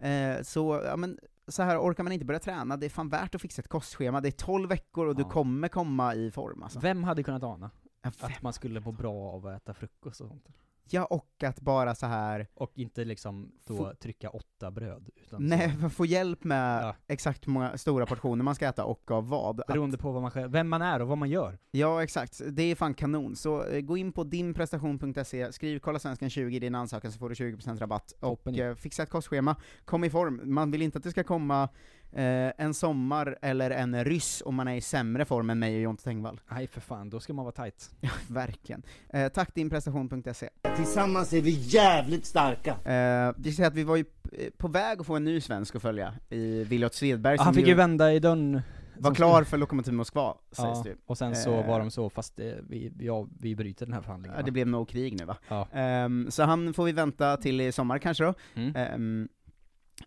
Eh, 0.09 0.41
så, 0.43 0.81
ja 0.85 0.95
men, 0.95 1.19
så 1.47 1.63
här 1.63 1.77
orkar 1.81 2.03
man 2.03 2.13
inte 2.13 2.25
börja 2.25 2.39
träna, 2.39 2.77
det 2.77 2.85
är 2.85 2.89
fan 2.89 3.09
värt 3.09 3.35
att 3.35 3.41
fixa 3.41 3.61
ett 3.61 3.67
kostschema, 3.67 4.21
det 4.21 4.29
är 4.29 4.31
12 4.31 4.69
veckor 4.69 5.07
och 5.07 5.15
du 5.15 5.21
Ja. 5.21 5.29
kommer 5.29 5.67
komma 5.67 6.15
i 6.15 6.31
form 6.31 6.63
alltså. 6.63 6.79
Vem 6.79 7.03
hade 7.03 7.23
kunnat 7.23 7.43
ana? 7.43 7.71
Att 8.01 8.41
man 8.41 8.53
skulle 8.53 8.79
må 8.79 8.91
bra 8.91 9.13
av 9.31 9.47
att 9.47 9.55
äta 9.61 9.73
frukost 9.73 10.21
och 10.21 10.27
sånt. 10.27 10.47
Ja, 10.89 11.05
och 11.05 11.43
att 11.43 11.59
bara 11.61 11.95
så 11.95 12.05
här 12.05 12.47
Och 12.53 12.71
inte 12.75 13.05
liksom 13.05 13.51
då 13.67 13.75
Få- 13.77 13.93
trycka 14.01 14.29
åtta 14.29 14.71
bröd. 14.71 15.09
Utan 15.15 15.47
nej, 15.47 15.75
så, 15.81 15.89
få 15.89 16.05
hjälp 16.05 16.43
med 16.43 16.83
Ja. 16.83 16.95
exakt 17.07 17.47
hur 17.47 17.51
många 17.51 17.77
stora 17.77 18.05
portioner 18.05 18.43
man 18.43 18.55
ska 18.55 18.67
äta 18.67 18.85
och 18.85 19.11
av 19.11 19.27
vad. 19.29 19.59
Att- 19.59 19.67
beroende 19.67 19.97
på 19.97 20.11
vad 20.11 20.21
man 20.21 20.31
själv, 20.31 20.51
vem 20.51 20.69
man 20.69 20.81
är 20.81 21.01
och 21.01 21.07
vad 21.07 21.17
man 21.17 21.29
gör. 21.29 21.57
Ja, 21.71 22.03
exakt. 22.03 22.41
Det 22.51 22.63
är 22.63 22.75
fan 22.75 22.93
kanon. 22.93 23.35
Så 23.35 23.63
eh, 23.65 23.81
gå 23.81 23.97
in 23.97 24.11
på 24.11 24.23
dinprestation.se, 24.23 25.53
skriv 25.53 25.79
'Kolla 25.79 25.99
svensken 25.99 26.29
20' 26.29 26.55
i 26.55 26.59
din 26.59 26.75
ansökan 26.75 27.11
så 27.11 27.19
får 27.19 27.29
du 27.29 27.35
20% 27.35 27.79
rabatt. 27.79 28.11
Och 28.11 28.19
Toppen 28.19 28.53
ju. 28.53 28.69
eh, 28.69 28.75
fixa 28.75 29.03
ett 29.03 29.09
kostschema, 29.09 29.55
kom 29.85 30.03
i 30.03 30.09
form. 30.09 30.41
Man 30.45 30.71
vill 30.71 30.81
inte 30.81 30.97
att 30.97 31.03
det 31.03 31.11
ska 31.11 31.23
komma 31.23 31.69
eh, 32.15 32.51
en 32.57 32.73
sommar 32.73 33.37
eller 33.41 33.71
en 33.71 34.03
ryss 34.03 34.43
om 34.45 34.55
man 34.55 34.67
är 34.67 34.75
i 34.75 34.81
sämre 34.81 35.25
form 35.25 35.49
än 35.49 35.59
mig 35.59 35.75
och 35.75 35.81
Jonte 35.81 36.03
Tengvall. 36.03 36.39
Nej 36.51 36.67
för 36.67 36.81
fan, 36.81 37.09
då 37.09 37.19
ska 37.19 37.33
man 37.33 37.45
vara 37.45 37.55
tight. 37.55 37.89
Ja, 38.01 38.09
verkligen. 38.27 38.83
Eh, 39.09 39.27
tack 39.29 39.55
dinprestation.se. 39.55 40.49
Tillsammans 40.75 41.33
är 41.33 41.41
vi 41.41 41.49
jävligt 41.51 42.25
starka. 42.25 42.71
Eh, 42.91 43.33
vi 43.37 43.51
säger 43.51 43.67
att 43.67 43.75
vi 43.75 43.83
var 43.83 43.95
ju 43.95 44.03
p- 44.03 44.49
på 44.57 44.67
väg 44.67 44.99
att 44.99 45.05
få 45.05 45.15
en 45.15 45.23
ny 45.23 45.41
svensk 45.41 45.75
att 45.75 45.81
följa, 45.81 46.13
i 46.29 46.63
Willot 46.63 46.93
Svedberg 46.93 47.37
han 47.37 47.45
som 47.45 47.53
fick 47.53 47.67
ju 47.67 47.73
vända 47.73 48.13
i 48.13 48.19
dörren. 48.19 48.61
var 48.97 49.13
klar 49.15 49.43
för 49.43 49.57
Lokomotiv 49.57 49.93
Moskva, 49.93 50.33
sägs 50.51 50.57
Ja, 50.57 50.81
det 50.83 50.89
ju. 50.89 50.95
och 51.05 51.17
sen 51.17 51.35
så 51.35 51.59
Eh, 51.59 51.67
var 51.67 51.79
de 51.79 51.91
så, 51.91 52.09
fast 52.09 52.39
eh, 52.39 52.45
vi, 52.69 52.91
ja, 52.99 53.27
vi 53.39 53.55
bryter 53.55 53.85
den 53.85 53.93
här 53.93 54.01
förhandlingen. 54.01 54.37
Ja, 54.37 54.45
det 54.45 54.51
blev 54.51 54.67
nog 54.67 54.89
krig 54.89 55.19
nu 55.19 55.25
va? 55.25 55.37
Ja. 55.47 55.67
Ehm, 55.73 56.31
så 56.31 56.43
han 56.43 56.73
får 56.73 56.83
vi 56.85 56.91
vänta 56.91 57.37
till 57.37 57.61
i 57.61 57.71
sommar 57.71 57.97
kanske 57.97 58.23
då. 58.23 58.33
Mm. 58.55 58.75
Ehm, 58.75 59.27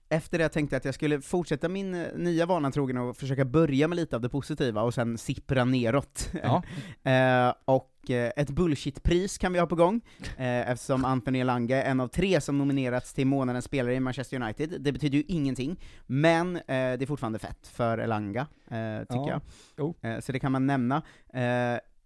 efter 0.09 0.39
det 0.39 0.49
tänkte 0.49 0.74
jag 0.74 0.78
att 0.78 0.84
jag 0.84 0.95
skulle 0.95 1.20
fortsätta 1.20 1.68
min 1.68 1.95
eh, 1.95 2.07
nya 2.14 2.47
vana 2.47 2.70
trogen 2.70 2.97
och 2.97 3.16
försöka 3.16 3.45
börja 3.45 3.89
med 3.89 3.97
lite 3.97 4.16
av 4.16 4.22
det 4.22 4.28
positiva 4.28 4.82
och 4.82 4.95
sen 4.95 5.18
sippra 5.18 5.64
neråt. 5.64 6.30
Ja. 6.43 6.62
eh, 7.11 7.55
och 7.64 8.11
eh, 8.11 8.32
ett 8.37 8.51
bullshitpris 8.51 9.39
kan 9.39 9.53
vi 9.53 9.59
ha 9.59 9.66
på 9.66 9.74
gång, 9.76 10.01
eh, 10.37 10.70
eftersom 10.70 11.05
Anthony 11.05 11.39
Elanga 11.41 11.82
är 11.82 11.91
en 11.91 12.01
av 12.01 12.09
tre 12.09 12.41
som 12.41 12.59
nominerats 12.59 13.12
till 13.14 13.26
månadens 13.26 13.64
spelare 13.64 13.95
i 13.95 14.01
Manchester 14.01 14.43
United. 14.43 14.76
Det 14.80 14.93
betyder 14.93 15.18
ju 15.18 15.24
ingenting, 15.28 15.80
men 16.07 16.57
eh, 16.57 16.62
det 16.66 17.03
är 17.03 17.07
fortfarande 17.07 17.39
fett 17.39 17.66
för 17.66 17.99
Elanga, 17.99 18.41
eh, 18.70 19.01
tycker 19.01 19.41
Ja. 19.76 19.93
jag. 20.01 20.24
Så 20.24 20.32
det 20.32 20.39
kan 20.39 20.53
man 20.53 20.66
nämna. 20.66 21.03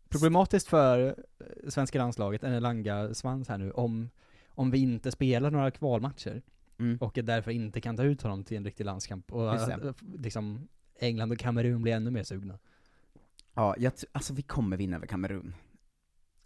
Problematiskt 0.09 0.69
för 0.69 1.17
svenska 1.69 1.99
landslaget, 1.99 2.45
en 2.45 2.53
Elanga 2.55 3.15
svans 3.15 3.49
här 3.49 3.59
nu, 3.59 3.71
om, 3.71 4.11
om 4.49 4.71
vi 4.71 4.79
inte 4.79 5.11
spelar 5.11 5.51
några 5.51 5.71
kvalmatcher. 5.71 6.43
Mm. 6.81 6.99
Och 7.01 7.19
därför 7.23 7.51
inte 7.51 7.81
kan 7.81 7.97
ta 7.97 8.03
ut 8.03 8.23
honom 8.23 8.45
till 8.45 8.57
en 8.57 8.65
riktig 8.65 8.85
landskamp. 8.85 9.33
Och 9.33 9.55
Just 9.55 9.69
att, 9.69 9.85
eh, 9.85 9.93
liksom, 10.19 10.69
England 11.01 11.33
och 11.33 11.39
Kamerun 11.39 11.83
blir 11.83 11.93
ännu 11.93 12.11
mer 12.11 12.23
sugna. 12.23 12.59
Ja, 13.55 13.75
jag, 13.79 13.93
alltså 14.13 14.35
vi 14.35 14.43
kommer 14.43 14.77
vinna 14.77 14.97
över 14.97 15.07
Kamerun. 15.07 15.55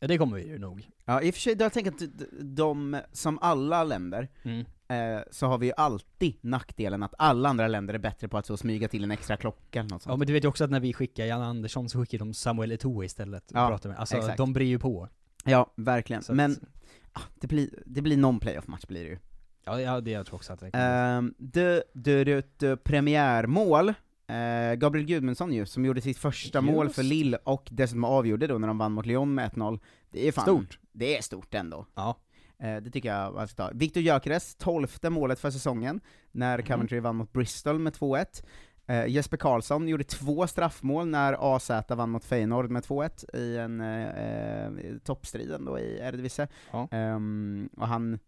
Ja 0.01 0.09
det 0.09 0.18
kommer 0.18 0.37
vi 0.37 0.47
ju 0.49 0.59
nog. 0.59 0.89
Ja, 1.05 1.22
i 1.22 1.30
och 1.30 1.35
för 1.35 1.41
sig, 1.41 1.57
jag 1.59 1.72
tänker 1.72 1.91
att 1.91 2.03
de, 2.41 3.01
som 3.12 3.39
alla 3.43 3.85
länder, 3.85 4.28
Mm. 4.43 4.64
eh, 4.89 5.22
så 5.30 5.47
har 5.47 5.59
vi 5.59 5.66
ju 5.66 5.72
alltid 5.76 6.35
nackdelen 6.41 7.03
att 7.03 7.14
alla 7.18 7.49
andra 7.49 7.68
länder 7.68 7.95
är 7.95 7.99
bättre 7.99 8.28
på 8.28 8.39
att 8.39 8.47
så 8.47 8.57
smyga 8.57 8.89
till 8.89 9.05
en 9.05 9.11
extra 9.11 9.37
klocka 9.37 9.80
eller 9.80 9.91
något 9.91 10.03
sånt. 10.03 10.12
Ja 10.12 10.16
men 10.16 10.26
du 10.26 10.32
vet 10.32 10.45
ju 10.45 10.49
också 10.49 10.64
att 10.64 10.70
när 10.70 10.80
vi 10.80 10.93
skickar 10.93 11.24
Jan 11.24 11.43
Andersson 11.43 11.89
så 11.89 12.01
skickar 12.01 12.18
de 12.18 12.35
Samuel 12.35 12.72
Eto'o 12.72 13.05
istället 13.05 13.51
och 13.51 13.57
Ja, 13.59 13.68
pratar 13.68 13.89
med. 13.89 13.99
Alltså 13.99 14.16
exakt. 14.16 14.37
de 14.37 14.53
bryr 14.53 14.66
ju 14.66 14.78
på. 14.78 15.09
Ja, 15.45 15.72
verkligen. 15.76 16.22
Så 16.22 16.35
Men, 16.35 16.57
ah, 17.12 17.20
det 17.41 17.47
blir, 17.47 17.68
det 17.87 18.03
blir 18.03 18.16
någon 18.16 18.41
playoff-match 18.41 18.87
blir 18.87 19.05
det 19.05 19.11
ju. 19.11 19.18
Ja, 19.65 19.81
ja 19.81 20.01
det 20.01 20.11
jag 20.11 20.27
tror 20.27 20.37
också 20.37 20.53
att 20.53 20.61
det 20.61 20.71
Ehm, 20.73 21.35
det, 21.39 21.83
det, 21.93 22.25
det, 22.25 22.59
det 22.59 22.77
premiärmål, 22.77 23.89
eh, 24.27 24.75
Gabriel 24.77 25.07
Gudmundsson 25.07 25.53
ju, 25.53 25.67
som 25.67 25.85
gjorde 25.85 26.01
sitt 26.01 26.19
första 26.19 26.61
mål 26.61 26.89
för 26.89 27.03
Just. 27.03 27.12
Lille 27.15 27.39
och 27.45 27.69
dessutom 27.71 28.05
avgjorde 28.05 28.47
då 28.47 28.59
när 28.59 28.69
de 28.69 28.79
vann 28.79 28.93
mot 28.93 29.07
Lyon 29.07 29.35
med 29.35 29.51
1-0. 29.51 29.81
Det 30.11 30.29
är 30.29 30.33
fan, 30.33 30.45
Stort. 30.45 30.79
Det 30.93 31.17
är 31.17 31.23
stort 31.23 31.55
ändå. 31.55 31.87
Ja. 31.95 32.17
Eh, 32.59 32.77
det 32.77 32.91
tycker 32.91 33.09
jag 33.09 33.35
man 33.35 33.49
ska 33.49 33.57
ta. 33.67 33.71
Viktor 33.75 34.03
Gyökeres, 34.03 34.55
tolfte 34.55 35.11
målet 35.11 35.41
för 35.41 35.51
säsongen, 35.51 36.01
när 36.33 36.59
Mhm. 36.59 36.67
Coventry 36.67 37.01
vann 37.01 37.17
mot 37.17 37.33
Bristol 37.33 37.79
med 37.79 37.93
2-1. 37.93 38.43
Eh, 38.87 39.07
Jesper 39.07 39.37
Karlsson 39.37 39.89
gjorde 39.89 40.05
två 40.05 40.47
straffmål 40.47 41.07
när 41.07 41.57
AZ 41.57 41.71
vann 41.89 42.11
mot 42.11 42.25
Feyenoord 42.25 42.71
med 42.71 42.83
2-1 42.83 43.25
i 43.37 43.57
en 43.57 43.81
eh, 43.81 44.09
eh, 44.09 44.71
toppstriden 45.05 45.65
då 45.65 45.79
i 45.79 45.99
Eredivisie. 45.99 46.49
Ja. 46.73 46.89
Ehm, 46.91 47.69
och 47.77 47.89
han, 47.89 48.19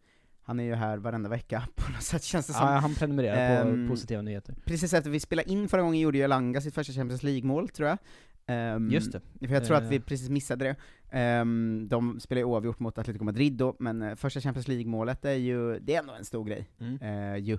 han 0.46 0.60
är 0.60 0.64
ju 0.64 0.74
här 0.74 0.98
varenda 0.98 1.28
vecka 1.28 1.62
på 1.74 1.92
något 1.92 2.02
sätt 2.02 2.22
känns 2.24 2.46
det 2.46 2.52
som. 2.52 2.66
Ja, 2.66 2.72
han 2.78 2.94
prenumererar 2.94 3.64
på 3.64 3.68
Ehm, 3.70 3.88
positiva 3.88 4.22
nyheter. 4.22 4.54
Precis 4.64 4.92
efter 4.94 5.10
vi 5.10 5.20
spelade 5.20 5.50
in 5.50 5.68
förra 5.68 5.82
gången 5.82 6.00
gjorde 6.00 6.18
ju 6.18 6.24
Elanga 6.24 6.60
sitt 6.60 6.74
första 6.74 6.92
Champions 6.92 7.22
League-mål, 7.22 7.68
tror 7.68 7.88
jag. 7.88 7.98
Ehm, 8.48 8.90
Just 8.90 9.12
det. 9.12 9.20
För 9.46 9.54
jag 9.54 9.64
tror 9.64 9.76
att 9.76 9.82
vi 9.90 9.96
Eh. 9.96 10.02
precis 10.02 10.28
missade 10.28 10.64
det. 10.64 10.76
Ehm, 11.18 11.86
de 11.88 12.20
spelar 12.20 12.38
ju 12.40 12.44
oavgjort 12.44 12.80
mot 12.80 12.98
Atletico 12.98 13.24
Madrid 13.24 13.52
då, 13.52 13.76
men 13.78 14.02
eh, 14.02 14.14
första 14.14 14.40
Champions 14.40 14.68
League-målet 14.68 15.24
är 15.24 15.32
ju, 15.32 15.78
det 15.78 15.94
är 15.94 15.98
ändå 15.98 16.12
en 16.12 16.24
stor 16.24 16.44
grej. 16.44 16.68
Mm. 16.80 16.98
Eh, 17.02 17.36
ju. 17.36 17.58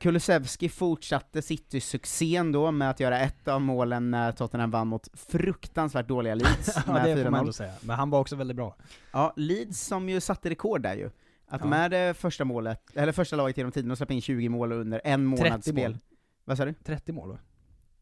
Kulusevski 0.00 0.68
fortsatte 0.68 1.42
City-succén 1.42 2.52
då 2.52 2.70
med 2.70 2.90
att 2.90 3.00
göra 3.00 3.18
ett 3.20 3.48
av 3.48 3.60
målen 3.60 4.10
när 4.10 4.32
Tottenham 4.32 4.70
vann 4.70 4.88
mot 4.88 5.08
fruktansvärt 5.14 6.08
dåliga 6.08 6.34
Leeds 6.34 6.76
Ja 6.86 6.92
med 6.92 7.16
det 7.16 7.22
får 7.24 7.30
man 7.30 7.38
4-0. 7.38 7.40
ändå 7.40 7.52
säga. 7.52 7.72
Men 7.80 7.96
han 7.96 8.10
var 8.10 8.20
också 8.20 8.36
väldigt 8.36 8.56
bra. 8.56 8.76
Ja, 9.12 9.32
Leeds 9.36 9.80
som 9.86 10.08
ju 10.08 10.20
satte 10.20 10.50
rekord 10.50 10.82
där 10.82 10.94
ju. 10.94 11.10
Att 11.52 11.60
Ja. 11.60 11.66
med 11.66 11.90
det 11.90 12.14
första 12.16 12.44
målet, 12.44 12.80
eller 12.96 13.12
första 13.12 13.36
laget 13.36 13.56
genom 13.56 13.72
tiden, 13.72 13.90
och 13.90 13.96
släppa 13.96 14.12
in 14.14 14.20
20 14.22 14.48
mål 14.48 14.72
under 14.72 15.00
en 15.04 15.24
månads 15.24 15.44
30 15.64 15.70
spel. 15.70 15.90
mål. 15.92 15.98
Vad 16.44 16.56
sa 16.56 16.64
du? 16.64 16.74
30 16.84 17.12
mål 17.12 17.28
va? 17.28 17.38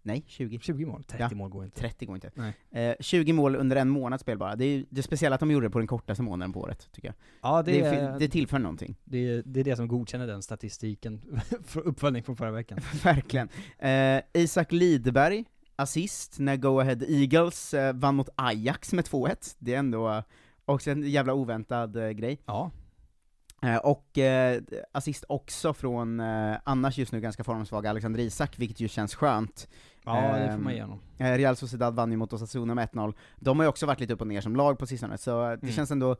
Nej, 0.03 0.25
20. 0.27 0.59
20 0.59 0.85
mål? 0.87 1.05
30 1.05 1.25
Ja. 1.31 1.37
mål 1.37 1.51
går 1.51 1.65
inte. 1.65 1.81
30 1.81 2.07
går 2.07 2.15
inte. 2.17 2.53
Eh, 2.71 2.95
20 3.01 3.33
mål 3.33 3.57
under 3.57 3.77
en 3.77 3.89
månads 3.89 4.21
spel 4.23 4.39
bara. 4.39 4.57
Det 4.57 4.65
är 4.65 4.69
ju 4.77 4.87
det 4.91 5.01
är 5.01 5.03
speciellt 5.03 5.35
att 5.35 5.41
de 5.41 5.51
gjorde 5.51 5.67
det 5.67 5.71
på 5.71 5.79
den 5.79 5.87
kortaste 5.87 6.23
månaden 6.23 6.53
på 6.53 6.61
året, 6.61 6.89
tycker 6.93 7.09
jag. 7.09 7.15
Ja 7.43 7.63
det, 7.63 7.73
det, 7.73 7.81
är, 7.81 8.15
är, 8.15 8.19
det 8.19 8.29
tillför 8.29 8.59
någonting. 8.59 8.97
det, 9.05 9.19
är, 9.19 9.43
det 9.47 9.61
är 9.61 9.65
det 9.65 9.77
som 9.77 9.89
godkänner 9.89 10.27
den 10.27 10.43
statistiken, 10.43 11.41
för 11.65 11.81
uppföljning 11.81 12.23
från 12.23 12.37
förra 12.37 12.51
veckan. 12.51 12.79
Verkligen. 13.05 13.49
Eh, 13.79 14.43
Isak 14.43 14.73
Lidberg, 14.73 15.45
assist, 15.77 16.39
när 16.39 16.57
Go 16.57 16.81
Ahead 16.81 16.99
Eagles 17.09 17.75
eh, 17.75 17.93
vann 17.95 18.15
mot 18.15 18.29
Ajax 18.35 18.93
med 18.93 19.05
2-1. 19.05 19.57
Det 19.59 19.75
är 19.75 19.79
ändå 19.79 20.23
också 20.65 20.91
en 20.91 21.03
jävla 21.03 21.35
oväntad 21.35 21.97
eh, 21.97 22.11
grej. 22.11 22.39
Ja. 22.47 22.71
Eh, 23.63 23.77
och 23.77 24.19
eh, 24.19 24.61
assist 24.93 25.25
också 25.29 25.73
från 25.75 26.21
eh, 26.21 26.57
annars 26.65 26.99
just 26.99 27.13
nu 27.13 27.21
ganska 27.21 27.45
formsvaga 27.45 27.91
Alexander 27.91 28.21
Isak, 28.21 28.59
vilket 28.59 28.81
ju 28.81 28.89
känns 28.89 29.15
skönt. 29.15 29.69
Ja, 30.05 30.13
det 30.37 30.47
får 30.47 30.55
Ehm, 30.55 30.65
man 30.65 30.75
ge 30.75 30.83
honom. 30.83 31.01
eh, 31.19 31.33
Real 31.37 31.57
Sociedad 31.57 31.95
vann 31.95 32.11
ju 32.11 32.17
mot 32.17 32.33
Osasuna 32.33 32.75
med 32.75 32.89
1-0. 32.89 33.15
De 33.37 33.59
har 33.59 33.65
ju 33.65 33.69
också 33.69 33.87
varit 33.87 34.01
lite 34.01 34.13
upp 34.13 34.21
och 34.21 34.27
ner 34.27 34.41
som 34.41 34.57
lag 34.57 34.79
på 34.79 34.87
sistone, 34.87 35.19
så 35.19 35.31
det 35.49 35.63
Mm. 35.63 35.73
känns 35.73 35.91
ändå 35.91 36.17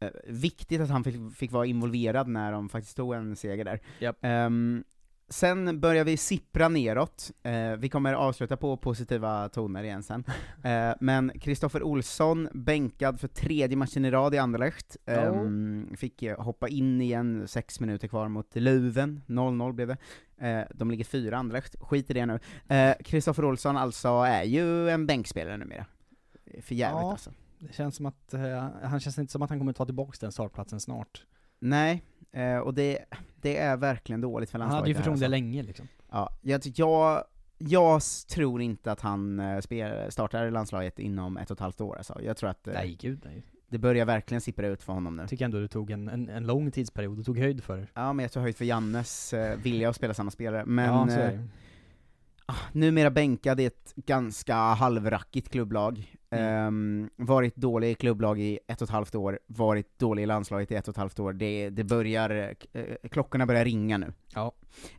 eh, 0.00 0.08
viktigt 0.26 0.80
att 0.80 0.88
han 0.90 1.04
fick, 1.04 1.34
fick 1.36 1.52
vara 1.52 1.66
involverad 1.66 2.28
när 2.28 2.52
de 2.52 2.68
faktiskt 2.68 2.96
tog 2.96 3.14
en 3.14 3.36
seger 3.36 3.64
där. 3.64 3.80
Japp. 3.98 4.16
Ehm, 4.22 4.84
sen 5.28 5.80
börjar 5.80 6.04
vi 6.04 6.16
sippra 6.16 6.68
neråt, 6.68 7.30
eh, 7.42 7.72
vi 7.72 7.88
kommer 7.88 8.14
avsluta 8.14 8.56
på 8.56 8.76
positiva 8.76 9.48
toner 9.48 9.82
igen 9.82 10.02
sen. 10.02 10.24
Eh, 10.64 10.94
men 11.00 11.32
Kristoffer 11.40 11.82
Olsson, 11.82 12.48
bänkad 12.52 13.20
för 13.20 13.28
tredje 13.28 13.76
matchen 13.76 14.04
i 14.04 14.10
rad 14.10 14.34
i 14.34 14.38
Anderlecht, 14.38 14.96
ehm, 15.06 15.96
fick 15.96 16.22
eh, 16.22 16.40
hoppa 16.40 16.68
in 16.68 17.00
igen, 17.00 17.48
sex 17.48 17.80
minuter 17.80 18.08
kvar 18.08 18.28
mot 18.28 18.56
Luven, 18.56 19.22
0-0 19.26 19.72
blev 19.72 19.88
det. 19.88 19.96
Eh, 20.48 20.64
de 20.74 20.90
ligger 20.90 21.04
fyra 21.04 21.36
Anderlecht, 21.36 21.76
skit 21.80 22.10
i 22.10 22.12
det 22.12 22.26
nu. 22.26 22.38
Eh, 22.68 22.94
Kristoffer 23.04 23.44
Olsson 23.44 23.76
alltså 23.76 24.08
är 24.08 24.42
ju 24.42 24.90
en 24.90 25.06
bänkspelare 25.06 25.56
numera. 25.56 25.86
För 26.62 26.74
jävligt 26.74 27.02
Ja. 27.02 27.10
alltså. 27.12 27.32
Det 27.58 27.72
känns 27.74 27.96
som 27.96 28.06
att, 28.06 28.34
eh, 28.34 28.68
han 28.82 29.00
känns 29.00 29.18
inte 29.18 29.32
som 29.32 29.42
att 29.42 29.50
han 29.50 29.58
kommer 29.58 29.72
ta 29.72 29.84
tillbaka 29.84 30.16
den 30.20 30.32
startplatsen 30.32 30.80
snart. 30.80 31.26
Nej, 31.60 32.02
eh, 32.32 32.58
och 32.58 32.74
det, 32.74 32.98
det 33.42 33.56
är 33.56 33.76
verkligen 33.76 34.20
dåligt 34.20 34.50
för 34.50 34.58
Han 34.58 34.68
landslaget. 34.68 34.80
hade 34.80 34.88
ju 34.88 34.94
det 34.94 34.98
förtroende 34.98 35.26
alltså. 35.26 35.30
länge 35.30 35.62
liksom. 35.62 35.88
Ja, 36.10 36.30
jag, 36.42 36.60
jag, 36.74 37.24
jag 37.58 38.02
tror 38.28 38.62
inte 38.62 38.92
att 38.92 39.00
han 39.00 39.40
eh, 39.40 39.60
spel, 39.60 40.12
startar 40.12 40.46
i 40.46 40.50
landslaget 40.50 40.98
inom 40.98 41.36
ett 41.36 41.50
och 41.50 41.56
ett 41.56 41.60
halvt 41.60 41.80
år 41.80 41.96
alltså. 41.96 42.20
Jag 42.22 42.36
tror 42.36 42.50
att 42.50 42.66
eh, 42.68 42.74
Nej 42.74 42.96
gud 43.00 43.20
nej. 43.24 43.42
det 43.68 43.78
börjar 43.78 44.04
verkligen 44.06 44.40
sippra 44.40 44.66
ut 44.66 44.82
för 44.82 44.92
honom 44.92 45.16
nu. 45.16 45.22
Jag 45.22 45.30
tycker 45.30 45.44
ändå 45.44 45.58
du 45.58 45.68
tog 45.68 45.90
en, 45.90 46.08
en, 46.08 46.28
en 46.28 46.46
lång 46.46 46.70
tidsperiod, 46.70 47.16
du 47.16 47.24
tog 47.24 47.38
höjd 47.38 47.64
för 47.64 47.76
det. 47.76 47.86
Ja, 47.94 48.12
men 48.12 48.22
jag 48.22 48.32
tog 48.32 48.42
höjd 48.42 48.56
för 48.56 48.64
Jannes 48.64 49.32
eh, 49.32 49.58
vilja 49.58 49.88
att 49.88 49.96
spela 49.96 50.14
samma 50.14 50.30
spelare, 50.30 50.64
men 50.66 50.84
ja, 50.84 51.08
så 51.08 51.14
är 51.14 51.32
eh, 51.32 51.38
det. 51.38 51.48
numera 52.72 53.10
bänkad 53.10 53.60
i 53.60 53.64
ett 53.64 53.92
ganska 53.96 54.54
halvrackigt 54.54 55.48
klubblag. 55.48 56.14
Mm. 56.30 56.44
Ehm, 56.44 57.10
varit 57.16 57.56
dålig 57.56 57.90
i 57.90 57.94
klubblag 57.94 58.40
i 58.40 58.58
ett 58.66 58.82
och 58.82 58.86
ett 58.86 58.92
halvt 58.92 59.14
år, 59.14 59.38
varit 59.46 59.98
dålig 59.98 60.22
i 60.22 60.26
landslaget 60.26 60.70
i 60.70 60.74
ett 60.74 60.88
och 60.88 60.92
ett 60.92 60.98
halvt 60.98 61.18
år. 61.18 61.32
Det, 61.32 61.70
det 61.70 61.84
börjar, 61.84 62.54
eh, 62.72 63.08
klockorna 63.10 63.46
börjar 63.46 63.64
ringa 63.64 63.98
nu. 63.98 64.12
Ja. 64.34 64.52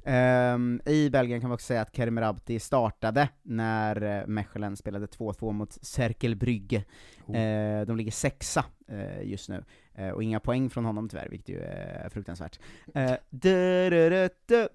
Ehm, 0.06 0.82
I 0.86 1.10
Belgien 1.10 1.42
kan 1.42 1.50
vi 1.50 1.56
också 1.56 1.66
säga 1.66 1.82
att 1.82 1.96
Kerim 1.96 2.20
Rabti 2.20 2.60
startade 2.60 3.30
när 3.42 4.04
uh, 4.04 4.28
Mechelen 4.28 4.78
spelade 4.78 5.06
2-2 5.06 5.52
mot 5.52 5.74
Cerkel 5.82 6.36
Brygge. 6.36 6.84
Oh. 7.26 7.38
Eh, 7.38 7.86
de 7.86 7.98
ligger 7.98 8.12
sexa 8.12 8.66
eh, 8.88 9.22
just 9.24 9.50
nu, 9.50 9.64
Eh, 9.89 9.89
och 10.14 10.24
inga 10.24 10.40
poäng 10.40 10.70
från 10.70 10.86
honom 10.86 11.10
tyvärr, 11.10 11.30
vilket 11.30 11.50
ju 11.50 11.60
är 11.60 12.10
fruktansvärt. 12.10 12.60
Uh, 12.96 13.14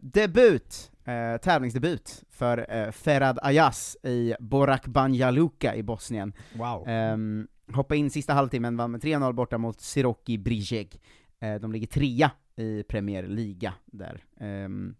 debut! 0.01 0.91
Eh, 1.07 1.37
tävlingsdebut 1.37 2.25
för 2.31 2.91
Ferad 2.93 3.39
Ayas 3.43 3.97
i 4.03 4.35
Borak 4.41 4.87
Banja 4.87 5.31
Luka 5.31 5.75
i 5.75 5.83
Bosnien. 5.83 6.33
Wow. 6.55 6.89
Um, 6.89 7.49
hoppa 7.73 7.95
in 7.95 8.11
sista 8.11 8.33
halvtimmen, 8.33 8.77
vann 8.77 8.91
med 8.91 9.03
3-0 9.03 9.33
borta 9.33 9.59
mot 9.59 9.81
Siroki 9.81 10.39
Brijeg. 10.39 11.01
Eh, 11.41 11.55
de 11.55 11.73
ligger 11.73 11.87
trea 11.87 12.31
i 12.57 12.83
Premier 12.83 13.23
Liga 13.27 13.75
där. 13.87 14.25
Ehm, 14.41 14.95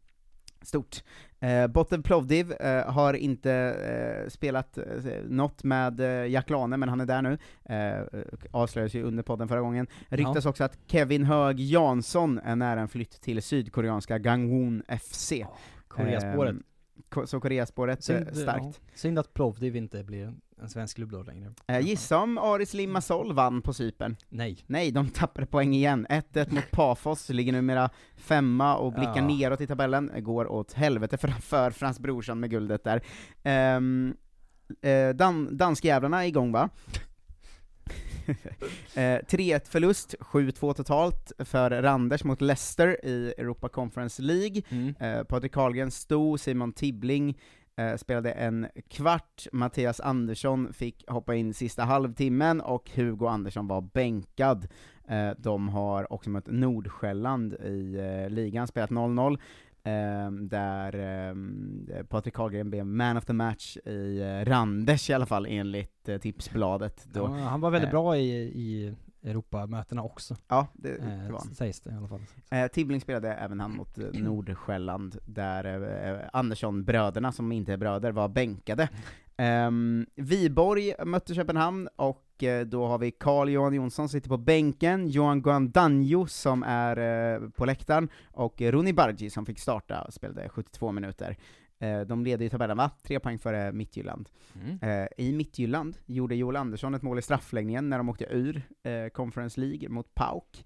stort. 0.63 1.03
Eh, 1.45 1.67
Botten 1.67 2.03
Plovdiv 2.03 2.53
eh, 2.53 2.85
har 2.93 3.15
inte 3.15 3.53
eh, 3.53 4.29
spelat 4.29 4.79
eh, 4.79 4.85
något 5.29 5.65
med 5.65 6.01
eh, 6.01 6.27
Jack 6.27 6.51
Lane, 6.51 6.77
men 6.77 6.89
han 6.89 7.01
är 7.01 7.07
där 7.07 7.23
nu. 7.23 7.39
Eh, 7.65 8.23
avslöjades 8.51 8.95
ju 8.95 9.03
under 9.03 9.23
podden 9.23 9.49
förra 9.49 9.61
gången. 9.61 9.87
Ryktas 10.09 10.47
också 10.47 10.65
att 10.65 10.79
Kevin 10.87 11.25
Hög 11.25 11.61
Jansson 11.61 12.39
är 12.39 12.57
nära 12.57 12.81
en 12.81 12.89
flytt 12.89 13.21
till 13.21 13.43
sydkoreanska 13.43 14.19
Gangwon 14.19 14.83
FC. 15.01 15.33
Koreaspåret. 15.89 16.57
Ko- 17.09 17.27
så 17.27 17.41
Koreaspåret, 17.41 17.99
eh, 18.09 18.17
Synd, 18.17 18.37
starkt. 18.37 18.65
ja. 18.65 18.73
Synd 18.95 19.19
att 19.19 19.35
Plovdiv 19.35 19.77
inte 19.77 20.05
blir 20.05 20.35
en, 20.57 20.63
en 20.63 20.69
svensk 20.69 20.97
klubb 20.97 21.11
då 21.13 21.23
längre. 21.23 21.53
Eh, 21.67 21.81
gissa 21.81 22.19
om 22.19 22.39
Aris 22.39 22.75
Limassol 22.75 23.33
vann 23.33 23.63
på 23.63 23.73
Cypern? 23.73 24.17
Nej. 24.29 24.59
Nej, 24.67 24.91
de 24.91 25.09
tappade 25.11 25.47
poäng 25.47 25.75
igen. 25.75 26.07
1-1 26.11 26.55
mot 26.55 26.71
Pafos, 26.71 27.29
ligger 27.29 27.53
numera 27.53 27.91
femma 28.17 28.77
och 28.77 28.93
blickar 28.93 29.17
Ja. 29.17 29.27
neråt 29.27 29.61
i 29.61 29.67
tabellen. 29.67 30.11
Går 30.17 30.47
åt 30.47 30.73
helvete 30.73 31.17
för, 31.17 31.29
för 31.29 31.71
Frans 31.71 31.99
Brorsson 31.99 32.41
med 32.41 32.51
guldet 32.51 32.85
där. 32.85 33.03
Um, 33.77 34.17
eh, 34.83 35.09
dan, 35.15 35.57
danskjävlarna 35.57 36.25
är 36.25 36.29
igång 36.29 36.53
va? 36.53 36.69
Eh, 38.97 39.21
3-1 39.29 39.69
förlust, 39.69 40.15
7-2 40.21 40.75
totalt 40.75 41.33
för 41.39 41.71
Randers 41.83 42.25
mot 42.25 42.41
Leicester 42.41 43.05
i 43.07 43.35
Europa 43.39 43.69
Conference 43.69 44.23
League. 44.23 44.63
Mm. 44.69 44.95
Eh, 45.01 45.25
Patrik 45.25 45.53
Karlgren 45.53 45.91
stod, 45.91 46.41
Simon 46.41 46.73
Tibbling 46.73 47.39
eh, 47.77 47.97
spelade 47.97 48.33
en 48.33 48.67
kvart, 48.89 49.47
Mattias 49.53 50.01
Andersson 50.01 50.73
fick 50.73 51.05
hoppa 51.11 51.35
in 51.35 51.55
sista 51.55 51.83
halvtimmen, 51.85 52.61
och 52.61 52.91
Hugo 52.95 53.27
Andersson 53.27 53.67
var 53.69 53.81
bänkad. 53.81 54.67
Eh, 55.09 55.31
de 55.39 55.69
har 55.69 56.13
också 56.13 56.31
mött 56.31 56.47
Nordsjälland 56.47 57.55
i 57.55 57.97
eh, 58.25 58.31
ligan, 58.31 58.67
spelat 58.67 58.91
0-0. 58.91 59.39
Eh, 59.87 60.31
där 60.33 60.95
eh, 61.29 62.05
Patrik 62.05 62.35
Karlgren 62.35 62.71
blev 62.71 62.87
man 62.87 63.17
of 63.17 63.25
the 63.25 63.33
match 63.33 63.77
i 63.77 64.21
eh, 64.21 64.51
Randers 64.51 65.11
i 65.11 65.13
alla 65.13 65.27
fall, 65.27 65.47
enligt 65.47 66.09
eh, 66.09 66.19
Tipsbladet. 66.19 67.05
Då, 67.13 67.21
Ja, 67.21 67.29
han 67.29 67.61
var 67.61 67.71
väldigt 67.71 67.89
eh, 67.89 67.93
bra 67.93 68.17
i, 68.17 68.31
i 68.43 68.95
Europamötena 69.25 70.03
också. 70.03 70.37
Ja, 70.49 70.67
det, 70.73 70.89
det 70.89 71.33
var 71.33 71.39
han. 71.39 71.55
Sägs 71.55 71.81
det 71.81 71.91
i 71.91 71.95
alla 71.95 72.09
fall. 72.09 72.21
Eh, 72.51 72.67
Tibbling 72.67 73.01
spelade 73.01 73.35
även 73.35 73.61
han 73.61 73.77
mot 73.77 73.99
eh, 73.99 74.05
Nordsjälland, 74.13 75.19
där 75.27 75.65
eh, 76.11 76.29
Andersson-bröderna, 76.33 77.33
som 77.33 77.53
inte 77.53 77.73
är 77.73 77.77
bröder, 77.77 78.13
var 78.13 78.29
bänkade. 78.29 78.89
Um, 79.39 80.07
Viborg 80.15 80.95
mötte 81.05 81.35
Köpenhamn, 81.35 81.89
och 81.97 82.43
eh, 82.43 82.67
då 82.67 82.87
har 82.87 82.99
vi 82.99 83.11
Carl 83.11 83.49
Johan 83.49 83.75
Jonsson 83.75 84.09
sitter 84.09 84.29
på 84.29 84.37
bänken, 84.37 85.09
Johan 85.09 85.43
Guandanjo 85.43 86.27
som 86.27 86.63
är 86.63 86.97
eh, 86.97 87.49
på 87.49 87.65
läktaren, 87.65 88.09
och 88.25 88.61
Roni 88.61 88.93
Bargi 88.93 89.31
som 89.31 89.47
fick 89.47 89.59
starta 89.59 90.03
och 90.03 90.15
spelade 90.15 90.49
72 90.49 90.93
minuter. 90.93 91.37
Eh, 91.79 92.01
de 92.01 92.25
leder 92.25 92.47
i 92.47 92.51
tabellen 92.51 92.77
va? 92.77 92.91
Tre 93.03 93.21
poäng 93.21 93.39
före 93.39 93.73
Mittjylland. 93.73 94.29
Mm. 94.63 94.79
Eh, 94.83 95.09
I 95.19 95.33
Mittjylland 95.33 95.97
gjorde 96.07 96.35
Joel 96.35 96.57
Andersson 96.57 96.95
ett 96.95 97.03
mål 97.03 97.19
i 97.19 97.23
straffläggningen 97.23 97.89
när 97.89 97.99
de 97.99 98.09
åkte 98.09 98.25
ur 98.31 98.63
eh, 98.83 99.09
Conference 99.09 99.61
League 99.61 99.89
mot 99.89 100.15
PAOK. 100.15 100.65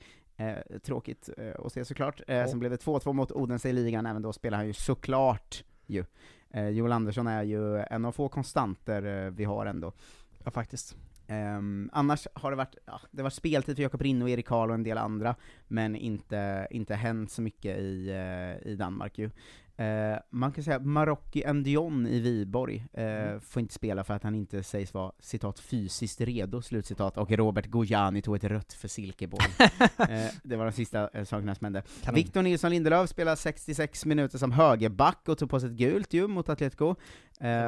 Tråkigt 0.82 1.28
att 1.58 1.72
se 1.72 1.84
såklart. 1.84 2.20
Eh, 2.28 2.46
Sen 2.46 2.58
blev 2.58 2.70
det 2.70 2.84
2-2 2.84 3.12
mot 3.12 3.32
Odense 3.32 3.68
i 3.68 3.72
ligan, 3.72 4.06
även 4.06 4.22
då 4.22 4.32
spelar 4.32 4.58
han 4.58 4.66
ju 4.66 4.72
såklart 4.72 5.64
ju. 5.86 6.04
Joel 6.72 6.92
Andersson 6.92 7.26
är 7.26 7.42
ju 7.42 7.78
en 7.78 8.04
av 8.04 8.12
få 8.12 8.28
konstanter 8.28 9.30
vi 9.30 9.44
har 9.44 9.66
ändå. 9.66 9.92
Ja, 10.44 10.50
faktiskt. 10.50 10.96
Ehm, 11.26 11.90
annars 11.92 12.26
har 12.34 12.50
det 12.50 12.56
varit, 12.56 12.76
ja, 12.86 13.00
det 13.10 13.22
varit 13.22 13.34
speltid 13.34 13.76
för 13.76 13.82
Jakob 13.82 14.02
Rinno, 14.02 14.28
Erik 14.28 14.46
Karl 14.46 14.68
och 14.68 14.74
en 14.74 14.82
del 14.82 14.98
andra, 14.98 15.34
men 15.68 15.96
inte, 15.96 16.66
inte 16.70 16.94
hänt 16.94 17.30
så 17.30 17.42
mycket 17.42 17.78
i, 17.78 18.08
eh, 18.08 18.70
i 18.72 18.76
Danmark 18.76 19.18
ju. 19.18 19.30
Eh, 19.78 20.18
man 20.30 20.52
kan 20.52 20.64
säga 20.64 20.78
Marocki 20.78 21.52
Ndion 21.52 22.06
i 22.06 22.20
Viborg 22.20 22.84
eh, 22.92 23.38
får 23.40 23.60
inte 23.60 23.74
spela 23.74 24.04
för 24.04 24.14
att 24.14 24.22
han 24.22 24.34
inte 24.34 24.62
sägs 24.62 24.94
vara 24.94 25.12
citat 25.20 25.58
fysiskt 25.60 26.20
redo, 26.20 26.62
slutcitat, 26.62 27.18
och 27.18 27.30
Robert 27.30 27.66
Gojani 27.66 28.22
tog 28.22 28.36
ett 28.36 28.44
rött 28.44 28.72
för 28.72 28.88
Silkeborg. 28.88 29.44
eh, 29.98 30.32
det 30.42 30.56
var 30.56 30.64
de 30.64 30.72
sista 30.72 31.10
eh, 31.12 31.24
sakerna 31.24 31.54
som 31.54 31.64
hände. 31.64 31.82
Victor 32.14 32.42
Nilsson 32.42 32.70
Lindelöf 32.70 33.10
spelar 33.10 33.36
66 33.36 34.06
minuter 34.06 34.38
som 34.38 34.52
högerback 34.52 35.28
och 35.28 35.38
tog 35.38 35.50
på 35.50 35.60
sig 35.60 35.70
ett 35.70 35.76
gult 35.76 36.12
ju 36.12 36.26
mot 36.26 36.48
Atletico. 36.48 36.94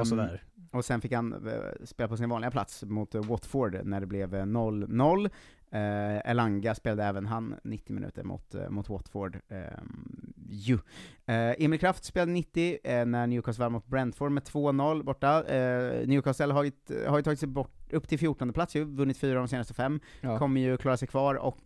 sådär. 0.05 0.43
och 0.71 0.85
sen 0.85 1.01
fick 1.01 1.13
han 1.13 1.49
eh, 1.49 1.85
spela 1.85 2.09
på 2.09 2.17
sin 2.17 2.29
vanliga 2.29 2.51
plats 2.51 2.85
mot 2.85 3.15
eh, 3.15 3.23
Watford 3.25 3.81
när 3.85 4.01
det 4.01 4.07
blev 4.07 4.35
eh, 4.35 4.45
0-0. 4.45 5.31
Eh, 5.73 6.31
Elanga 6.31 6.75
spelade 6.75 7.05
även 7.05 7.27
han 7.27 7.55
90 7.65 7.95
minuter 7.95 8.25
mot, 8.25 8.55
eh, 8.55 8.71
mot 8.71 8.89
Watford. 8.89 9.39
Eh, 9.49 9.61
ju. 10.49 10.79
Eh, 11.31 11.65
Emil 11.65 11.79
Kraft 11.81 12.05
spelade 12.05 12.33
90 12.33 12.79
eh, 12.85 13.07
när 13.07 13.27
Newcastle 13.27 13.65
vann 13.65 13.73
mot 13.73 13.87
Brentford 13.87 14.33
med 14.33 14.43
2-0 14.43 15.03
borta. 15.03 15.45
Eh, 15.45 16.09
Newcastle 16.09 16.53
har 16.53 16.65
ju, 16.65 16.73
har 17.07 17.17
ju 17.17 17.23
tagit 17.23 17.39
sig 17.39 17.49
bort 17.49 17.77
upp 17.93 18.09
till 18.09 18.19
14 18.19 18.53
plats 18.53 18.77
ju, 18.77 18.85
vunnit 18.85 19.19
fyra 19.19 19.39
av 19.39 19.45
de 19.45 19.49
senaste 19.49 19.75
fem, 19.75 20.01
Ja. 20.21 20.39
kommer 20.39 20.61
ju 20.61 20.77
klara 20.77 20.97
sig 20.97 21.09
kvar, 21.09 21.35
och 21.35 21.59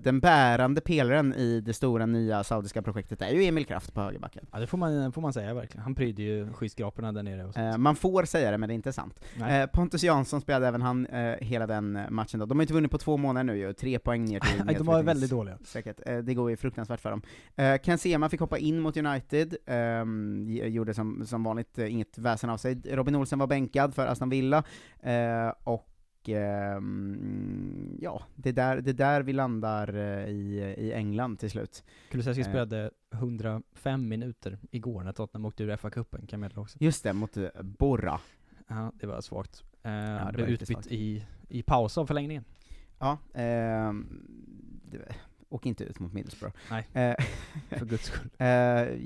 den 0.00 0.20
bärande 0.20 0.80
pelaren 0.80 1.34
i 1.34 1.60
det 1.60 1.72
stora 1.72 2.06
nya 2.06 2.44
saudiska 2.44 2.82
projektet 2.82 3.22
är 3.22 3.30
ju 3.30 3.44
Emil 3.44 3.66
Kraft 3.66 3.94
på 3.94 4.00
högerbacken. 4.00 4.46
Ja, 4.52 4.58
det 4.58 4.66
får 4.66 4.78
man, 4.78 5.12
får 5.12 5.22
man 5.22 5.32
säga 5.32 5.54
verkligen. 5.54 5.82
Han 5.82 5.94
prydde 5.94 6.22
ju 6.22 6.52
skyskraporna 6.52 7.12
där 7.12 7.22
nere 7.22 7.44
och 7.44 7.54
sånt. 7.54 7.78
Man 7.78 7.96
får 7.96 8.24
säga 8.24 8.50
det, 8.50 8.58
men 8.58 8.68
det 8.68 8.72
är 8.72 8.74
inte 8.74 8.92
sant. 8.92 9.20
Nej. 9.36 9.66
Pontus 9.68 10.02
Jansson 10.02 10.40
spelade 10.40 10.66
även 10.68 10.82
han 10.82 11.06
hela 11.40 11.66
den 11.66 11.98
matchen 12.10 12.40
då. 12.40 12.46
De 12.46 12.58
har 12.58 12.62
inte 12.62 12.74
vunnit 12.74 12.90
på 12.90 12.98
två 12.98 13.16
månader 13.16 13.44
nu 13.44 13.58
ju, 13.58 13.72
tre 13.72 13.98
poäng 13.98 14.24
ner 14.24 14.40
till 14.40 14.76
de 14.78 14.86
var 14.86 15.02
väldigt 15.02 15.30
dåliga. 15.30 15.58
Säkert. 15.64 16.00
Det 16.24 16.34
går 16.34 16.50
ju 16.50 16.56
fruktansvärt 16.56 17.00
för 17.00 17.10
dem. 17.10 17.22
Ken 17.82 17.98
Sema 17.98 18.28
fick 18.28 18.40
hoppa 18.40 18.58
in 18.58 18.80
mot 18.80 18.96
United, 18.96 19.07
ehm, 19.66 20.44
g- 20.46 20.68
gjorde 20.68 20.94
som, 20.94 21.26
som 21.26 21.42
vanligt 21.42 21.78
eh, 21.78 21.92
inget 21.92 22.18
väsen 22.18 22.50
av 22.50 22.56
sig. 22.56 22.80
Robin 22.96 23.14
Olsen 23.14 23.38
var 23.38 23.46
bänkad 23.46 23.94
för 23.94 24.06
Aston 24.06 24.30
Villa, 24.30 24.64
eh, 25.00 25.52
och 25.64 25.88
ehm, 26.28 27.98
ja, 28.00 28.22
det 28.34 28.48
är 28.48 28.52
där, 28.52 28.80
det 28.80 28.90
är 28.90 28.94
där 28.94 29.22
vi 29.22 29.32
landar 29.32 29.94
eh, 29.94 30.28
i, 30.28 30.74
i 30.78 30.92
England 30.92 31.36
till 31.38 31.50
slut. 31.50 31.84
Kulusevski 32.10 32.40
Eh, 32.42 32.48
spelade 32.48 32.90
105 33.12 34.08
minuter 34.08 34.58
igår 34.70 35.02
när 35.04 35.12
Tottenham 35.12 35.44
åkte 35.46 35.62
ur 35.64 35.76
FA-cupen, 35.76 36.18
kan 36.18 36.28
jag 36.30 36.40
meddela 36.40 36.60
också. 36.62 36.78
Just 36.80 37.04
det, 37.04 37.12
mot 37.12 37.36
eh, 37.36 37.48
Borra. 37.62 38.20
Ja, 38.68 38.92
det 39.00 39.06
var 39.06 39.20
svagt. 39.20 39.64
Eh, 39.82 40.26
det 40.26 40.32
blev 40.32 40.48
utbytt 40.48 40.68
svagt. 40.68 40.86
i, 40.86 41.24
i 41.48 41.62
paus 41.62 41.98
av 41.98 42.06
förlängningen. 42.06 42.44
Ja, 42.98 43.18
ehm, 43.34 44.06
det, 44.90 45.14
åk 45.48 45.66
inte 45.66 45.84
ut 45.84 46.00
mot 46.00 46.12
Middlesbrough. 46.12 46.56
Nej, 46.70 46.86
Eh, 46.92 47.14
för 47.78 47.86
guds 47.86 48.04
skull. 48.04 48.30
eh, 48.38 48.48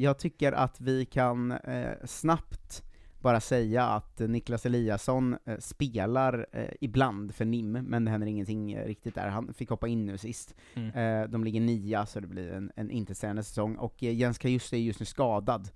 jag 0.02 0.18
tycker 0.18 0.52
att 0.52 0.80
vi 0.80 1.04
kan 1.04 1.52
eh, 1.52 1.92
snabbt 2.04 2.82
bara 3.18 3.40
säga 3.40 3.84
att 3.86 4.18
Niklas 4.18 4.66
Eliasson 4.66 5.36
spelar 5.58 6.46
ibland 6.80 7.34
för 7.34 7.44
NIM, 7.44 7.72
men 7.72 8.04
det 8.04 8.10
händer 8.10 8.26
ingenting 8.26 8.78
riktigt 8.78 9.14
där. 9.14 9.28
Han 9.28 9.54
fick 9.54 9.70
hoppa 9.70 9.88
in 9.88 10.06
nu 10.06 10.18
sist. 10.18 10.54
Mm. 10.74 11.30
De 11.30 11.44
ligger 11.44 11.60
nia, 11.60 12.06
så 12.06 12.20
det 12.20 12.26
blir 12.26 12.52
en, 12.52 12.72
en 12.76 12.90
intetsägande 12.90 13.42
säsong, 13.42 13.76
och 13.76 14.02
Jens 14.02 14.38
Kajuste 14.38 14.76
är 14.76 14.80
just 14.80 15.00
nu 15.00 15.06
skadad 15.06 15.70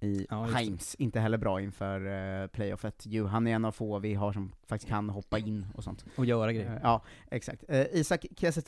i 0.00 0.26
Ja. 0.30 0.44
Heims, 0.44 0.94
inte 0.94 1.20
heller 1.20 1.38
bra 1.38 1.60
inför 1.60 2.48
playoffet. 2.48 3.04
Jo, 3.06 3.26
han 3.26 3.46
är 3.46 3.54
en 3.54 3.64
av 3.64 3.72
få 3.72 3.98
vi 3.98 4.14
har 4.14 4.32
som 4.32 4.52
faktiskt 4.66 4.88
kan 4.88 5.08
hoppa 5.08 5.38
in 5.38 5.66
och 5.74 5.84
sånt. 5.84 6.04
Och 6.16 6.26
göra 6.26 6.52
grejer. 6.52 6.80
Ja, 6.82 7.02
exakt. 7.30 7.64
Isak 7.92 8.26
Kiese 8.36 8.62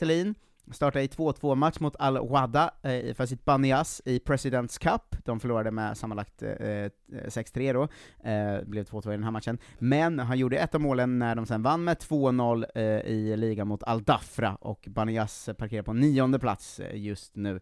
startade 0.71 1.03
i 1.05 1.07
2-2 1.07 1.55
match 1.55 1.79
mot 1.79 1.95
Al-Wada 1.99 2.71
eh, 2.81 3.13
för 3.13 3.25
sitt 3.25 3.45
Banias 3.45 4.01
i 4.05 4.19
Presidents 4.19 4.77
Cup. 4.77 5.15
De 5.25 5.39
förlorade 5.39 5.71
med 5.71 5.97
sammanlagt 5.97 6.43
eh, 6.43 6.49
eh, 6.49 6.89
6-3 7.11 7.73
då, 7.73 7.83
eh, 8.29 8.63
blev 8.65 8.85
2-2 8.85 9.09
i 9.09 9.11
den 9.11 9.23
här 9.23 9.31
matchen. 9.31 9.57
Men 9.79 10.19
han 10.19 10.37
gjorde 10.37 10.57
ett 10.57 10.75
av 10.75 10.81
målen 10.81 11.19
när 11.19 11.35
de 11.35 11.45
sen 11.45 11.63
vann 11.63 11.83
med 11.83 11.97
2-0 11.97 12.65
eh, 12.75 12.83
i 12.83 13.37
ligan 13.37 13.67
mot 13.67 13.83
Al-Dafra, 13.83 14.55
och 14.61 14.87
Banias 14.89 15.49
parkerar 15.57 15.83
på 15.83 15.93
nionde 15.93 16.39
plats 16.39 16.79
eh, 16.79 17.01
just 17.01 17.35
nu. 17.35 17.59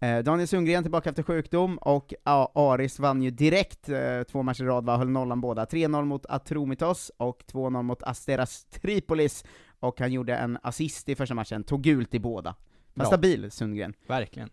Eh, 0.00 0.18
Daniel 0.18 0.48
Sundgren 0.48 0.82
tillbaka 0.84 1.10
efter 1.10 1.22
sjukdom, 1.22 1.78
och 1.78 2.14
ja, 2.24 2.52
Aris 2.54 2.98
vann 2.98 3.22
ju 3.22 3.30
direkt 3.30 3.88
eh, 3.88 4.22
två 4.22 4.42
matcher 4.42 4.64
i 4.64 4.66
rad, 4.66 4.84
va? 4.84 4.96
höll 4.96 5.08
nollan 5.08 5.40
båda. 5.40 5.64
3-0 5.64 6.04
mot 6.04 6.26
Atromitos 6.26 7.10
och 7.16 7.42
2-0 7.52 7.82
mot 7.82 8.02
Asteras 8.02 8.64
Tripolis, 8.64 9.44
och 9.82 10.00
han 10.00 10.12
gjorde 10.12 10.36
en 10.36 10.58
assist 10.62 11.08
i 11.08 11.14
första 11.14 11.34
matchen, 11.34 11.64
tog 11.64 11.82
gult 11.82 12.14
i 12.14 12.18
båda. 12.20 12.54
Var 12.94 13.04
stabil, 13.04 13.50
Sundgren. 13.50 13.94
Verkligen. 14.06 14.50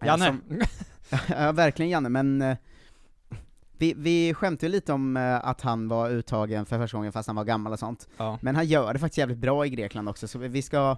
Ja, 0.00 0.06
Janne! 0.06 0.24
som- 0.26 0.60
ja, 1.28 1.52
verkligen 1.52 1.90
Janne, 1.90 2.08
men 2.08 2.42
eh, 2.42 2.56
vi, 3.78 3.94
vi 3.96 4.34
skämtade 4.34 4.68
lite 4.72 4.92
om 4.92 5.16
eh, 5.16 5.44
att 5.46 5.60
han 5.60 5.88
var 5.88 6.10
uttagen 6.10 6.66
för 6.66 6.78
första 6.78 6.96
gången 6.96 7.12
fast 7.12 7.26
han 7.26 7.36
var 7.36 7.44
gammal 7.44 7.72
och 7.72 7.78
sånt. 7.78 8.08
Ja. 8.16 8.38
Men 8.42 8.56
han 8.56 8.66
gör 8.66 8.92
det 8.92 8.98
faktiskt 8.98 9.18
jävligt 9.18 9.38
bra 9.38 9.66
i 9.66 9.70
Grekland 9.70 10.08
också, 10.08 10.28
så 10.28 10.38
vi 10.38 10.62
ska, 10.62 10.96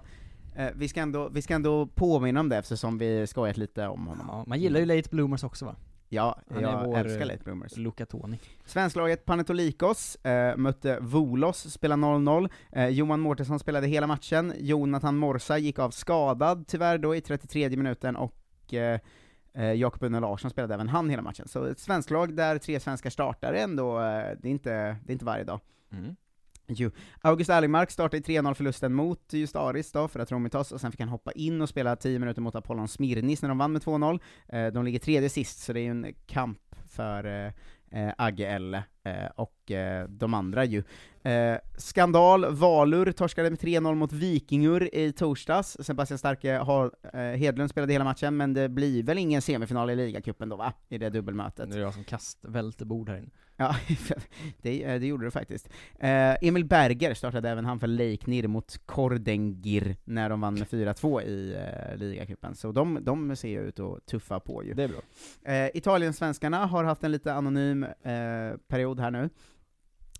eh, 0.55 0.67
vi 0.75 0.87
ska, 0.87 1.01
ändå, 1.01 1.29
vi 1.29 1.41
ska 1.41 1.53
ändå 1.55 1.87
påminna 1.87 2.39
om 2.39 2.49
det 2.49 2.57
eftersom 2.57 2.97
vi 2.97 3.27
skojat 3.27 3.57
lite 3.57 3.87
om 3.87 4.07
honom. 4.07 4.25
Ja, 4.29 4.43
man 4.47 4.59
gillar 4.59 4.79
ju 4.79 4.85
late 4.85 5.09
bloomers 5.09 5.43
också 5.43 5.65
va? 5.65 5.75
Ja, 6.09 6.39
Han 6.49 6.61
jag 6.61 6.85
vår, 6.85 6.97
älskar 6.97 7.21
eh, 7.21 7.27
late 7.27 7.43
bloomers. 7.43 7.77
Luca 7.77 8.05
Toni. 8.05 8.39
Svensklaget 8.65 9.25
Panetolikos 9.25 10.15
eh, 10.15 10.57
mötte 10.57 10.97
Volos, 11.01 11.73
spelade 11.73 12.01
0-0. 12.01 12.49
Eh, 12.71 12.87
Johan 12.87 13.19
Mårtensson 13.19 13.59
spelade 13.59 13.87
hela 13.87 14.07
matchen, 14.07 14.53
Jonathan 14.57 15.17
Morsa 15.17 15.57
gick 15.57 15.79
av 15.79 15.91
skadad 15.91 16.67
tyvärr 16.67 16.97
då 16.97 17.15
i 17.15 17.21
33 17.21 17.69
minuten, 17.69 18.15
och 18.15 18.73
eh, 18.73 18.99
eh, 19.53 19.73
Jakob 19.73 20.03
Unne 20.03 20.19
Larsson 20.19 20.51
spelade 20.51 20.73
även 20.73 20.89
han 20.89 21.09
hela 21.09 21.21
matchen. 21.21 21.47
Så 21.47 21.65
ett 21.65 21.79
svensklag 21.79 22.35
där 22.35 22.57
tre 22.57 22.79
svenskar 22.79 23.09
startar 23.09 23.53
ändå, 23.53 23.99
eh, 23.99 24.03
det, 24.41 24.47
är 24.47 24.51
inte, 24.51 24.69
det 25.03 25.11
är 25.11 25.13
inte 25.13 25.25
varje 25.25 25.43
dag. 25.43 25.59
Mm. 25.91 26.15
Jo. 26.67 26.91
August 27.21 27.49
Erlingmark 27.49 27.91
startade 27.91 28.17
i 28.17 28.21
3-0-förlusten 28.21 28.93
mot 28.93 29.33
just 29.33 29.55
Aris 29.55 29.91
då, 29.91 30.07
för 30.07 30.19
Atromitos, 30.19 30.71
och 30.71 30.81
sen 30.81 30.91
fick 30.91 30.99
han 30.99 31.09
hoppa 31.09 31.31
in 31.31 31.61
och 31.61 31.69
spela 31.69 31.95
10 31.95 32.19
minuter 32.19 32.41
mot 32.41 32.55
Apollon 32.55 32.87
Smirnis 32.87 33.41
när 33.41 33.49
de 33.49 33.57
vann 33.57 33.71
med 33.71 33.81
2-0. 33.81 34.19
Eh, 34.47 34.67
de 34.67 34.85
ligger 34.85 34.99
tredje 34.99 35.29
sist, 35.29 35.59
så 35.59 35.73
det 35.73 35.79
är 35.79 35.83
ju 35.83 35.91
en 35.91 36.13
kamp 36.25 36.59
för 36.85 37.25
eh, 37.25 37.51
eh 38.01 38.13
Agge 38.17 38.47
Elle 38.47 38.83
eh, 39.03 39.29
och 39.35 39.71
eh, 39.71 40.07
de 40.09 40.33
andra 40.33 40.65
ju. 40.65 40.83
Eh, 41.23 41.57
skandal, 41.77 42.55
Valur 42.55 43.11
torskade 43.11 43.49
med 43.49 43.59
3-0 43.59 43.95
mot 43.95 44.13
Vikingur 44.13 44.95
i 44.95 45.11
torsdags, 45.11 45.77
Sebastian 45.79 46.17
Starke 46.17 46.53
har, 46.53 46.91
eh, 47.13 47.19
Hedlund 47.19 47.69
spelade 47.69 47.93
hela 47.93 48.05
matchen, 48.05 48.37
men 48.37 48.53
det 48.53 48.69
blir 48.69 49.03
väl 49.03 49.17
ingen 49.17 49.41
semifinal 49.41 49.89
i 49.89 49.95
ligacupen 49.95 50.49
då 50.49 50.55
va? 50.55 50.73
I 50.89 50.97
det 50.97 51.09
dubbelmötet. 51.09 51.71
Det 51.71 51.77
är 51.77 51.81
jag 51.81 51.93
som 51.93 52.03
kast, 52.03 52.39
välter 52.41 52.85
bord 52.85 53.09
här 53.09 53.17
inne. 53.17 53.29
Ja, 53.57 53.75
det, 54.61 54.83
eh, 54.83 54.99
det 54.99 55.07
gjorde 55.07 55.25
det 55.25 55.31
faktiskt. 55.31 55.69
Eh, 55.99 56.35
Emil 56.41 56.65
Berger 56.65 57.13
startade 57.13 57.49
även 57.49 57.65
han 57.65 57.79
för 57.79 57.87
Leiknir 57.87 58.47
mot 58.47 58.79
Kordengir 58.85 59.95
när 60.03 60.29
de 60.29 60.41
vann 60.41 60.53
med 60.53 60.67
4-2 60.67 61.21
i 61.21 61.53
eh, 61.53 61.97
ligacupen, 61.97 62.55
så 62.55 62.71
de, 62.71 62.99
de 63.01 63.35
ser 63.35 63.49
ju 63.49 63.67
ut 63.67 63.79
att 63.79 64.05
tuffa 64.05 64.39
på 64.39 64.63
ju. 64.63 64.73
Det 64.73 64.83
är 64.83 64.87
bra. 64.87 65.01
Eh, 65.53 65.69
Italiensvenskarna 65.73 66.65
har 66.65 66.83
haft 66.83 67.03
en 67.03 67.11
lite 67.11 67.33
anonym 67.33 67.83
eh, 67.83 68.57
period 68.67 68.99
här 68.99 69.11
nu. 69.11 69.29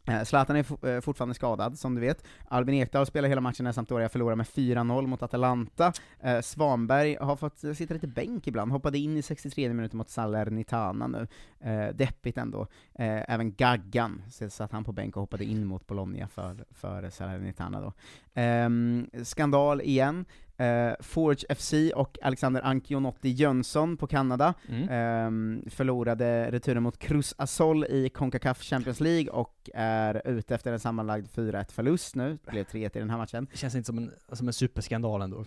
Eh, 0.06 0.24
Zlatan 0.24 0.56
är 0.56 0.88
eh, 0.88 1.02
fortfarande 1.02 1.36
skadad, 1.36 1.80
som 1.80 1.96
du 1.96 2.02
vet. 2.02 2.24
Albin 2.48 2.76
Ekdal 2.76 3.06
spelar 3.06 3.30
hela 3.30 3.42
matchen 3.42 3.64
när 3.64 3.72
Sampdoria 3.72 4.10
förlorar 4.10 4.36
med 4.36 4.46
4-0 4.46 5.08
mot 5.08 5.24
Atalanta. 5.24 5.94
Eh, 6.20 6.42
Svanberg 6.42 7.18
har 7.22 7.36
fått 7.36 7.64
eh, 7.64 7.74
sitta 7.74 7.94
lite 7.94 8.08
bänk 8.08 8.48
ibland, 8.48 8.72
hoppade 8.72 8.98
in 8.98 9.18
i 9.18 9.22
63 9.22 9.74
minuter 9.74 9.98
mot 9.98 10.10
Salernitana 10.10 11.08
nu. 11.08 11.28
Eh, 11.60 11.96
deppigt 11.96 12.38
ändå. 12.38 12.62
Eh, 12.94 13.34
även 13.34 13.56
Gaggan 13.56 14.22
satt 14.50 14.72
han 14.72 14.84
på 14.84 14.92
bänk 14.92 15.16
och 15.16 15.22
hoppade 15.22 15.44
in 15.46 15.66
mot 15.66 15.88
Bologna 15.88 16.28
för, 16.28 16.66
för 16.72 17.10
Salernitana 17.10 17.82
då. 17.82 17.94
Ehm, 18.34 19.10
skandal 19.24 19.82
igen. 19.82 20.26
Eh, 20.58 20.94
Forge 21.00 21.56
FC 21.56 21.74
och 21.96 22.18
Alexander 22.22 22.62
Ancionotti 22.62 23.30
Jönsson 23.30 23.98
på 23.98 24.08
Kanada 24.08 24.54
Mm. 24.70 24.90
ehm, 24.90 25.64
förlorade 25.70 26.52
returen 26.52 26.84
mot 26.84 26.98
Cruz 27.00 27.34
Azol 27.38 27.86
i 27.86 28.10
Concacaf 28.10 28.62
Champions 28.64 29.00
League 29.00 29.30
och 29.30 29.70
är 29.74 30.22
ute 30.28 30.56
efter 30.56 30.74
en 30.74 30.80
sammanlagd 30.80 31.28
4-1 31.28 31.72
förlust 31.72 32.16
nu, 32.16 32.38
det 32.46 32.52
blev 32.52 32.64
3-1 32.66 32.98
i 32.98 33.00
den 33.00 33.10
här 33.10 33.18
matchen. 33.18 33.48
Det 33.52 33.58
känns 33.58 33.76
inte 33.76 33.86
som 33.88 33.98
en, 33.98 34.12
som 34.34 34.48
en 34.48 34.54
superskandal 34.54 35.22
ändå. 35.22 35.46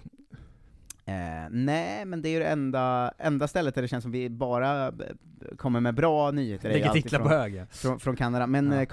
Eh, 1.04 1.14
nej, 1.50 2.04
men 2.04 2.22
det 2.22 2.28
är 2.28 2.30
ju 2.32 2.38
det 2.38 2.48
enda, 2.48 3.12
enda 3.18 3.48
stället 3.48 3.74
där 3.74 3.82
det 3.82 3.88
känns 3.88 4.02
som 4.02 4.12
vi 4.12 4.30
bara 4.30 4.86
eh, 4.88 4.92
kommer 5.56 5.80
med 5.80 5.94
bra 5.94 6.30
nyheter. 6.30 6.68
alltid 6.88 7.02
titlar 7.02 7.20
på 7.20 7.28
hög, 7.28 7.54
ja. 7.54 7.66
Från, 7.70 8.00
från 8.00 8.16
Kanada, 8.16 8.46
men 8.46 8.72
Ja. 8.72 8.84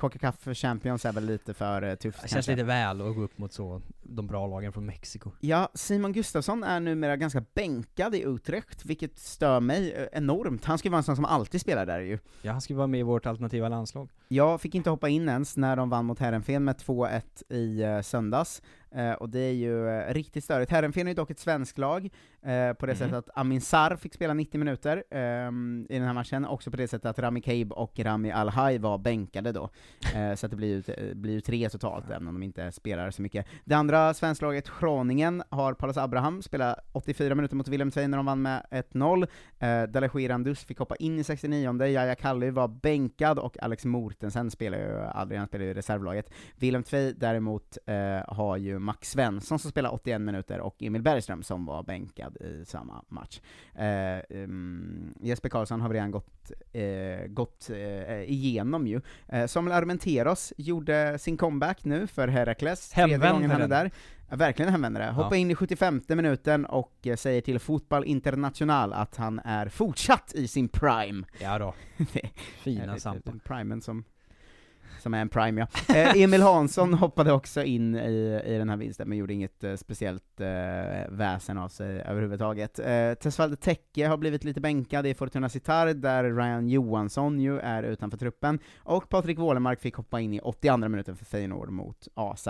Concacaf 0.00 0.48
Champions 0.54 1.04
är 1.04 1.12
väl 1.12 1.24
lite 1.24 1.54
för 1.54 1.82
eh, 1.82 1.94
tufft 1.94 2.22
Det 2.22 2.28
känns 2.28 2.32
kanske. 2.32 2.52
lite 2.52 2.64
väl 2.64 3.00
att 3.00 3.14
gå 3.16 3.22
upp 3.22 3.38
mot 3.38 3.52
så, 3.52 3.82
de 4.02 4.26
bra 4.26 4.46
lagen 4.46 4.72
från 4.72 4.86
Mexiko. 4.86 5.30
Ja, 5.40 5.68
Simon 5.74 6.12
Gustafsson 6.12 6.64
är 6.64 6.80
numera 6.80 7.16
ganska 7.16 7.44
bänkad 7.54 8.14
i 8.14 8.22
Utrecht, 8.22 8.84
vilket 8.84 9.18
stör 9.18 9.60
mig 9.60 9.92
eh, 9.92 10.06
enormt. 10.12 10.64
Han 10.64 10.78
ska 10.78 10.86
ju 10.86 10.90
vara 10.90 10.98
en 10.98 11.04
sån 11.04 11.16
som 11.16 11.24
alltid 11.24 11.60
spelar 11.60 11.86
där 11.86 12.00
ju. 12.00 12.18
Ja, 12.42 12.52
han 12.52 12.60
ska 12.60 12.74
vara 12.74 12.86
med 12.86 13.00
i 13.00 13.02
vårt 13.02 13.26
alternativa 13.26 13.68
landslag. 13.68 14.10
Jag 14.28 14.60
fick 14.60 14.74
inte 14.74 14.90
hoppa 14.90 15.08
in 15.08 15.28
ens 15.28 15.56
när 15.56 15.76
de 15.76 15.90
vann 15.90 16.04
mot 16.04 16.18
Herrenfen 16.18 16.64
med 16.64 16.76
2-1 16.76 17.22
i 17.48 17.84
uh, 17.84 18.02
söndags, 18.02 18.62
Eh, 18.94 19.12
och 19.12 19.28
det 19.28 19.40
är 19.40 19.52
ju 19.52 19.88
eh, 19.88 20.14
riktigt 20.14 20.44
störigt. 20.44 20.70
Herrenfen 20.70 21.06
är 21.06 21.10
ju 21.10 21.14
dock 21.14 21.30
ett 21.30 21.38
svenskt 21.38 21.78
lag, 21.78 22.10
eh, 22.42 22.72
på 22.72 22.86
det 22.86 22.92
Mhm. 22.92 22.98
sättet 22.98 23.14
att 23.14 23.30
Amin 23.34 23.60
Sarr 23.60 23.96
fick 23.96 24.14
spela 24.14 24.34
90 24.34 24.58
minuter 24.58 25.04
ehm, 25.10 25.86
i 25.88 25.98
den 25.98 26.06
här 26.06 26.14
matchen, 26.14 26.44
också 26.44 26.70
på 26.70 26.76
det 26.76 26.88
sättet 26.88 27.06
att 27.06 27.18
Rami 27.18 27.40
Kaib 27.40 27.72
och 27.72 27.98
Rami 27.98 28.30
Alhaj 28.30 28.78
var 28.78 28.98
bänkade 28.98 29.52
då. 29.52 29.70
Eh, 30.16 30.34
så 30.34 30.46
att 30.46 30.50
det 30.50 30.56
blir 30.56 30.68
ju, 30.68 30.80
det 30.80 31.16
blir 31.16 31.32
ju 31.32 31.40
tre 31.40 31.68
totalt, 31.68 32.10
även 32.10 32.28
om 32.28 32.34
de 32.34 32.42
inte 32.42 32.72
spelar 32.72 33.10
så 33.10 33.22
mycket. 33.22 33.46
Det 33.64 33.74
andra 33.74 34.14
svensklaget, 34.14 34.68
Schroningen, 34.68 35.42
har 35.48 35.74
Paulus 35.74 35.96
Abraham 35.96 36.42
spelat 36.42 36.78
84 36.92 37.34
minuter 37.34 37.56
mot 37.56 37.68
Willem 37.68 37.90
Tvei 37.90 38.08
när 38.08 38.16
de 38.16 38.26
vann 38.26 38.42
med 38.42 38.66
1-0. 38.70 39.26
Eh, 39.58 39.82
Dalai 39.82 40.28
Randus 40.28 40.64
fick 40.64 40.78
hoppa 40.78 40.96
in 40.96 41.18
i 41.18 41.24
69 41.24 41.86
Jaja 41.86 42.14
Kalli 42.14 42.50
var 42.50 42.68
bänkad, 42.68 43.38
och 43.38 43.62
Alex 43.62 43.84
Mortensen 43.84 44.50
spelar 44.50 44.78
ju 44.78 44.98
aldrig, 45.00 45.38
han 45.38 45.48
spelar 45.48 45.64
ju 45.64 45.70
i 45.70 45.74
reservlaget. 45.74 46.30
Willem 46.56 46.82
Tvei 46.82 47.12
däremot 47.12 47.78
eh, 47.86 48.34
har 48.34 48.56
ju 48.56 48.78
Max 48.78 49.10
Svensson 49.10 49.58
som 49.58 49.70
spelar 49.70 49.94
81 49.94 50.20
minuter, 50.20 50.60
och 50.60 50.82
Emil 50.82 51.02
Bergström 51.02 51.42
som 51.42 51.66
var 51.66 51.82
bänkad 51.82 52.29
i 52.40 52.64
samma 52.66 53.04
match. 53.08 53.40
Eh, 53.74 54.36
um, 54.42 55.14
Jesper 55.20 55.48
Karlsson 55.48 55.80
har 55.80 55.88
vi 55.88 55.94
redan 55.94 56.10
gått, 56.10 56.52
eh, 56.72 57.26
gått 57.28 57.70
eh, 57.70 58.30
igenom 58.30 58.86
ju. 58.86 59.00
Eh, 59.28 59.46
Samuel 59.46 59.76
Armenteros 59.76 60.52
gjorde 60.56 61.18
sin 61.18 61.36
comeback 61.36 61.84
nu 61.84 62.06
för 62.06 62.28
Herakles, 62.28 62.88
tredje 62.88 63.18
gången 63.18 63.50
han 63.50 63.62
är 63.62 63.68
där. 63.68 63.90
Ja, 64.30 64.36
verkligen 64.36 64.68
en 64.68 64.72
hemvändare. 64.72 65.14
Ja. 65.30 65.36
in 65.36 65.50
i 65.50 65.54
75 65.54 66.00
minuten 66.08 66.66
och 66.66 67.06
eh, 67.06 67.16
säger 67.16 67.40
till 67.40 67.58
Fotboll 67.58 68.04
International 68.04 68.92
att 68.92 69.16
han 69.16 69.38
är 69.44 69.68
fortsatt 69.68 70.32
i 70.34 70.48
sin 70.48 70.68
prime. 70.68 71.26
Ja 71.40 71.58
då. 71.58 71.74
Fina 72.58 72.98
Sampa. 72.98 73.32
Primen 73.44 73.82
som, 73.82 74.04
som 75.00 75.14
är 75.14 75.20
en 75.20 75.28
prime 75.28 75.60
ja. 75.60 75.94
Eh, 75.94 76.22
Emil 76.22 76.42
Hansson 76.42 76.94
hoppade 76.94 77.32
också 77.32 77.62
in 77.62 77.94
i, 77.96 78.42
i 78.44 78.58
den 78.58 78.68
här 78.68 78.76
vinsten, 78.76 79.08
men 79.08 79.18
gjorde 79.18 79.32
inget 79.32 79.64
eh, 79.64 79.76
speciellt 79.76 80.40
eh, 80.40 80.46
väsen 81.08 81.58
av 81.58 81.68
sig 81.68 82.00
överhuvudtaget. 82.00 82.78
Eh, 82.78 83.14
Tesvalde 83.14 83.56
Tekke 83.56 84.06
har 84.06 84.16
blivit 84.16 84.44
lite 84.44 84.60
bänkad 84.60 85.06
i 85.06 85.14
Fortuna 85.14 85.48
Sittard, 85.48 85.96
där 85.96 86.24
Ryan 86.24 86.68
Johansson 86.68 87.40
ju 87.40 87.58
är 87.58 87.82
utanför 87.82 88.18
truppen, 88.18 88.58
och 88.78 89.08
Patrik 89.08 89.38
Wålemark 89.38 89.80
fick 89.80 89.94
hoppa 89.94 90.20
in 90.20 90.34
i 90.34 90.40
82 90.40 90.76
minuten 90.76 91.16
för 91.16 91.24
Feyenoord 91.24 91.70
mot 91.70 92.08
AZ. 92.14 92.48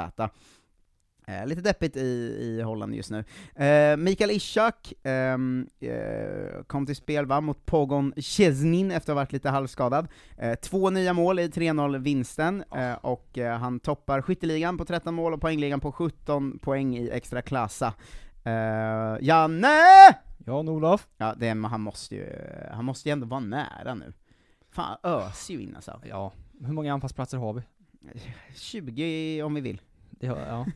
Eh, 1.31 1.47
lite 1.47 1.61
deppigt 1.61 1.97
i, 1.97 2.01
i 2.01 2.63
Holland 2.63 2.95
just 2.95 3.11
nu. 3.11 3.25
Eh, 3.65 3.97
Mikael 3.97 4.31
Ishak 4.31 4.93
ehm, 5.03 5.67
eh, 5.81 6.63
kom 6.67 6.87
till 6.87 6.97
spel 6.97 7.27
va, 7.27 7.41
mot 7.41 7.67
Pogon 7.67 8.13
Szczesnin 8.17 8.91
efter 8.91 9.13
att 9.13 9.17
ha 9.17 9.23
varit 9.23 9.33
lite 9.33 9.51
halvskadad. 9.51 10.09
Eh, 10.39 10.55
två 10.55 10.91
nya 10.91 11.13
mål 11.13 11.39
i 11.39 11.49
3-0-vinsten, 11.49 12.65
eh, 12.77 12.93
och 12.93 13.39
eh, 13.39 13.59
han 13.59 13.81
toppar 13.81 14.23
skytteligan 14.23 14.79
på 14.79 14.85
13 14.85 15.15
mål 15.15 15.35
och 15.35 15.41
poängligan 15.41 15.81
på 15.81 15.93
17 15.93 16.59
poäng 16.59 16.97
i 16.97 17.11
extra 17.11 17.43
klassa. 17.43 17.95
Janne! 19.21 19.79
Jan-Olof? 20.47 21.09
Ja, 21.17 21.35
det, 21.39 21.49
är- 21.49 21.69
han 21.69 21.81
måste 21.81 22.15
ju, 22.15 22.27
han 22.73 22.85
måste 22.85 23.09
ju 23.09 23.13
ändå 23.13 23.27
vara 23.27 23.41
nära 23.41 23.95
nu. 23.95 24.13
Fan, 24.71 24.97
öser 25.03 25.55
ju 25.55 25.63
in 25.63 25.75
alltså. 25.77 26.01
Ja. 26.09 26.33
Hur 26.65 26.73
många 26.73 26.93
anfallsplatser 26.95 27.39
har 27.39 27.53
vi? 27.53 27.63
20 28.55 29.43
om 29.43 29.55
vi 29.55 29.61
vill. 29.61 29.81
Ja. 30.21 30.37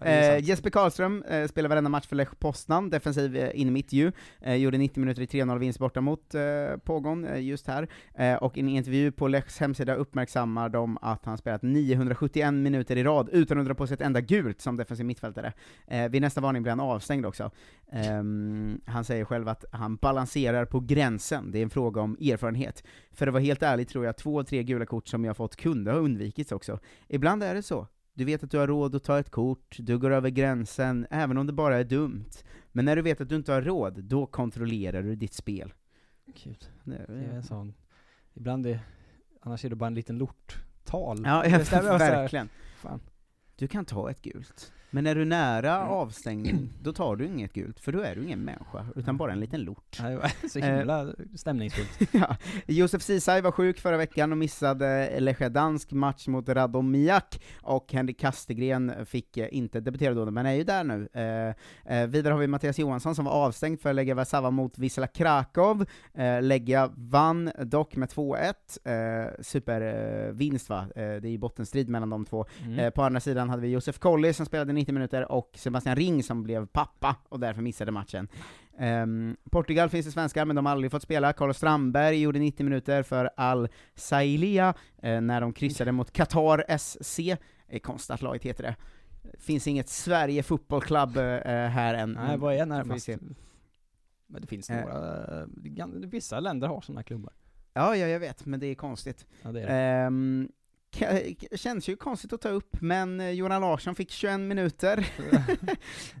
Ja, 0.00 0.06
Eh. 0.06 0.38
Jesper 0.44 0.70
Karlström 0.70 1.22
eh, 1.22 1.46
spelar 1.46 1.68
varenda 1.68 1.90
match 1.90 2.06
för 2.06 2.16
Lech 2.16 2.38
Poznan, 2.38 2.90
defensiv 2.90 3.36
eh, 3.36 3.60
in 3.60 3.72
mitt 3.72 3.92
ju, 3.92 4.12
eh, 4.40 4.54
gjorde 4.54 4.78
90 4.78 5.00
minuter 5.00 5.22
i 5.22 5.26
3-0 5.26 5.58
vinst 5.58 5.78
borta 5.78 6.00
mot 6.00 6.34
eh, 6.34 6.42
Pogon 6.84 7.24
eh, 7.24 7.40
just 7.40 7.66
här, 7.66 7.88
eh, 8.14 8.34
och 8.34 8.56
i 8.56 8.60
en 8.60 8.68
intervju 8.68 9.12
på 9.12 9.28
Lechs 9.28 9.58
hemsida 9.58 9.94
uppmärksammar 9.94 10.68
de 10.68 10.98
att 11.02 11.24
han 11.24 11.38
spelat 11.38 11.62
971 11.62 12.54
minuter 12.54 12.96
i 12.96 13.04
rad 13.04 13.28
utan 13.32 13.58
att 13.58 13.66
dra 13.66 13.74
på 13.74 13.86
sig 13.86 13.94
ett 13.94 14.00
enda 14.00 14.20
gult 14.20 14.60
som 14.60 14.76
defensiv 14.76 15.06
mittfältare. 15.06 15.52
Eh, 15.86 16.08
vid 16.08 16.22
nästa 16.22 16.40
varning 16.40 16.62
blir 16.62 16.70
han 16.70 16.80
avstängd 16.80 17.26
också. 17.26 17.50
Ehm, 17.92 18.80
han 18.86 19.04
säger 19.04 19.24
själv 19.24 19.48
att 19.48 19.64
han 19.72 19.96
balanserar 19.96 20.64
på 20.64 20.80
gränsen, 20.80 21.50
det 21.50 21.58
är 21.58 21.62
en 21.62 21.70
fråga 21.70 22.00
om 22.00 22.16
erfarenhet. 22.20 22.84
För 23.12 23.26
att 23.26 23.32
vara 23.32 23.42
helt 23.42 23.62
ärlig 23.62 23.88
tror 23.88 24.04
jag 24.04 24.16
två, 24.16 24.44
tre 24.44 24.62
gula 24.62 24.86
kort 24.86 25.08
som 25.08 25.24
jag 25.24 25.36
fått 25.36 25.56
kunde 25.56 25.90
ha 25.90 25.98
undvikits 25.98 26.52
också. 26.52 26.78
Ibland 27.08 27.42
är 27.42 27.54
det 27.54 27.62
så. 27.62 27.86
Du 28.14 28.24
vet 28.24 28.44
att 28.44 28.50
du 28.50 28.58
har 28.58 28.66
råd 28.66 28.94
att 28.94 29.04
ta 29.04 29.18
ett 29.18 29.30
kort, 29.30 29.76
du 29.78 29.98
går 29.98 30.10
över 30.10 30.30
gränsen, 30.30 31.06
även 31.10 31.38
om 31.38 31.46
det 31.46 31.52
bara 31.52 31.78
är 31.78 31.84
dumt. 31.84 32.30
Men 32.72 32.84
när 32.84 32.96
du 32.96 33.02
vet 33.02 33.20
att 33.20 33.28
du 33.28 33.36
inte 33.36 33.52
har 33.52 33.62
råd, 33.62 34.04
då 34.04 34.26
kontrollerar 34.26 35.02
du 35.02 35.16
ditt 35.16 35.34
spel. 35.34 35.72
Gud. 36.44 36.70
Det, 36.84 36.96
är 36.96 37.34
en 37.34 37.42
sån, 37.42 37.74
ibland 38.34 38.66
är, 38.66 38.80
annars 39.40 39.64
är 39.64 39.70
det 39.70 39.76
bara 39.76 39.86
en 39.86 39.94
liten 39.94 40.18
lorttal. 40.18 41.22
Ja, 41.24 41.46
ja 41.46 41.58
verkligen. 41.82 42.48
Fan. 42.76 43.00
Du 43.56 43.68
kan 43.68 43.84
ta 43.84 44.10
ett 44.10 44.22
gult. 44.22 44.72
Men 44.94 45.06
är 45.06 45.14
du 45.14 45.24
nära 45.24 45.88
avstängning, 45.88 46.68
då 46.82 46.92
tar 46.92 47.16
du 47.16 47.26
inget 47.26 47.52
gult, 47.52 47.80
för 47.80 47.92
då 47.92 48.00
är 48.00 48.14
du 48.14 48.24
ingen 48.24 48.40
människa, 48.40 48.86
utan 48.96 49.16
bara 49.16 49.32
en 49.32 49.40
liten 49.40 49.60
lort. 49.60 50.00
Så 50.50 50.58
Eh, 50.58 50.76
himla 50.76 51.14
stämningsfullt. 51.34 52.10
ja. 52.12 52.36
Josef 52.66 53.02
Ceesay 53.02 53.40
var 53.40 53.50
sjuk 53.50 53.80
förra 53.80 53.96
veckan 53.96 54.32
och 54.32 54.38
missade 54.38 55.20
Lechia 55.20 55.48
Dansk 55.48 55.92
match 55.92 56.26
mot 56.26 56.48
Radomiak, 56.48 57.40
och 57.62 57.92
Henrik 57.92 58.20
Kastegren 58.20 59.06
fick 59.06 59.36
eh, 59.36 59.48
inte 59.50 59.80
debutera 59.80 60.14
då, 60.14 60.30
men 60.30 60.46
är 60.46 60.52
ju 60.52 60.64
där 60.64 60.84
nu. 60.84 61.08
Eh, 61.12 61.98
eh, 61.98 62.06
vidare 62.06 62.32
har 62.32 62.40
vi 62.40 62.46
Mattias 62.46 62.78
Johansson 62.78 63.14
som 63.14 63.24
var 63.24 63.32
avstängd 63.32 63.80
för 63.80 63.92
Legia 63.92 64.14
Warszawa 64.14 64.50
mot 64.50 64.78
Wisla 64.78 65.06
Krakow. 65.06 65.86
Eh, 66.14 66.42
Legia 66.42 66.90
vann 66.96 67.50
dock 67.58 67.96
med 67.96 68.08
2-1, 68.08 68.78
eh, 68.84 69.42
supervinst 69.42 70.68
va, 70.68 70.80
eh, 70.80 70.94
det 70.94 71.28
är 71.28 71.30
ju 71.30 71.38
bottenstrid 71.38 71.88
mellan 71.88 72.10
de 72.10 72.24
två. 72.24 72.46
Mm. 72.64 72.78
Eh, 72.78 72.90
på 72.90 73.02
andra 73.02 73.20
sidan 73.20 73.50
hade 73.50 73.62
vi 73.62 73.68
Josef 73.68 73.98
Colley 73.98 74.32
som 74.32 74.46
spelade 74.46 74.72
90 74.82 74.92
minuter, 74.94 75.32
och 75.32 75.50
Sebastian 75.54 75.96
Ring 75.96 76.22
som 76.22 76.42
blev 76.42 76.66
pappa, 76.66 77.16
och 77.28 77.40
därför 77.40 77.62
missade 77.62 77.92
matchen. 77.92 78.28
Ehm, 78.78 79.36
Portugal 79.50 79.88
finns 79.88 80.06
det 80.06 80.12
svenskar, 80.12 80.44
men 80.44 80.56
de 80.56 80.66
har 80.66 80.72
aldrig 80.72 80.90
fått 80.90 81.02
spela. 81.02 81.32
Carlos 81.32 81.56
Strandberg 81.56 82.20
gjorde 82.20 82.38
90 82.38 82.64
minuter 82.64 83.02
för 83.02 83.30
Al 83.36 83.68
Sailia 83.94 84.74
eh, 85.02 85.20
när 85.20 85.40
de 85.40 85.52
kryssade 85.52 85.92
mot 85.92 86.12
Qatar 86.12 86.64
SC. 86.78 87.18
Eh, 87.18 87.36
konstlat 87.82 88.22
laget 88.22 88.42
heter 88.44 88.62
det. 88.62 88.76
Finns 89.38 89.66
inget 89.66 89.88
Sverige 89.88 90.42
Football 90.42 90.82
Club 90.82 91.16
eh, 91.16 91.24
här 91.48 91.94
än. 91.94 92.12
Nej, 92.12 92.38
vad 92.38 92.54
är 92.54 92.66
närmast? 92.66 93.08
Men 94.26 94.40
det 94.40 94.46
finns 94.46 94.70
Eh. 94.70 94.80
några, 94.80 95.16
eh, 95.40 95.46
gan- 95.56 96.06
vissa 96.10 96.40
länder 96.40 96.68
har 96.68 96.80
sådana 96.80 97.02
klubbar. 97.02 97.32
Ja, 97.74 97.96
ja, 97.96 98.06
jag 98.06 98.20
vet, 98.20 98.46
men 98.46 98.60
det 98.60 98.66
är 98.66 98.74
konstigt. 98.74 99.26
Ja, 99.42 99.52
det 99.52 99.60
är 99.62 99.66
det. 99.66 100.08
K- 100.46 100.52
känns 101.56 101.88
ju 101.88 101.96
konstigt 101.96 102.32
att 102.32 102.40
ta 102.40 102.48
upp, 102.48 102.76
men 102.80 103.20
eh, 103.20 103.30
Johan 103.30 103.60
Larsson 103.60 103.94
fick 103.94 104.10
21 104.10 104.40
minuter 104.40 105.06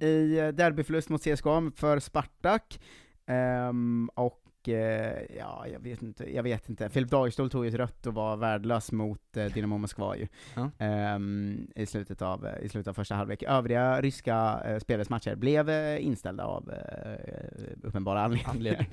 i 0.00 0.38
eh, 0.38 0.48
derbyförlust 0.48 1.08
mot 1.08 1.22
CSKA 1.22 1.72
för 1.76 1.98
Spartak, 1.98 2.78
Ehm, 3.26 4.10
och 4.14 4.68
eh, 4.68 5.22
ja, 5.38 5.66
jag 5.72 5.80
vet 5.80 6.02
inte, 6.02 6.34
jag 6.34 6.42
vet 6.42 6.68
inte. 6.68 6.88
Filip 6.88 7.10
Dagerstål 7.10 7.50
tog 7.50 7.64
ju 7.64 7.68
ett 7.68 7.74
rött 7.74 8.06
och 8.06 8.14
var 8.14 8.36
värdelös 8.36 8.92
mot 8.92 9.36
eh, 9.36 9.44
Dynamo 9.44 9.78
Moskva 9.78 10.16
ju. 10.16 10.28
Ja. 10.54 10.70
Ehm, 10.78 11.70
i, 11.76 11.86
slutet 11.86 12.22
av, 12.22 12.48
i 12.62 12.68
slutet 12.68 12.88
av 12.88 12.94
första 12.94 13.14
halvlek. 13.14 13.42
Övriga 13.42 14.00
ryska 14.00 14.62
eh, 14.64 14.78
spelares 14.78 15.10
matcher 15.10 15.34
blev 15.34 15.70
eh, 15.70 16.06
inställda 16.06 16.44
av 16.44 16.70
eh, 16.70 17.62
uppenbara 17.82 18.22
anledningar. 18.22 18.50
Anledning. 18.50 18.88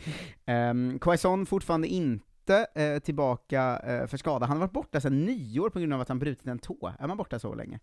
um, 0.92 1.00
Quaison 1.00 1.46
fortfarande 1.46 1.88
inte 1.88 2.29
eh, 2.54 3.00
tillbaka 3.00 3.80
eh, 3.84 4.08
för 4.08 4.18
skada. 4.18 4.46
Han 4.46 4.58
har 4.58 4.68
varit 4.68 4.74
borta 4.74 5.02
sedan 5.02 5.26
nyår 5.26 5.70
på 5.70 5.80
grund 5.80 5.94
av 5.94 6.02
att 6.02 6.10
han 6.10 6.20
brutit 6.20 6.48
en 6.48 6.60
tå. 6.60 6.94
Är 7.00 7.08
man 7.08 7.18
borta 7.18 7.40
så 7.40 7.56
länge? 7.56 7.80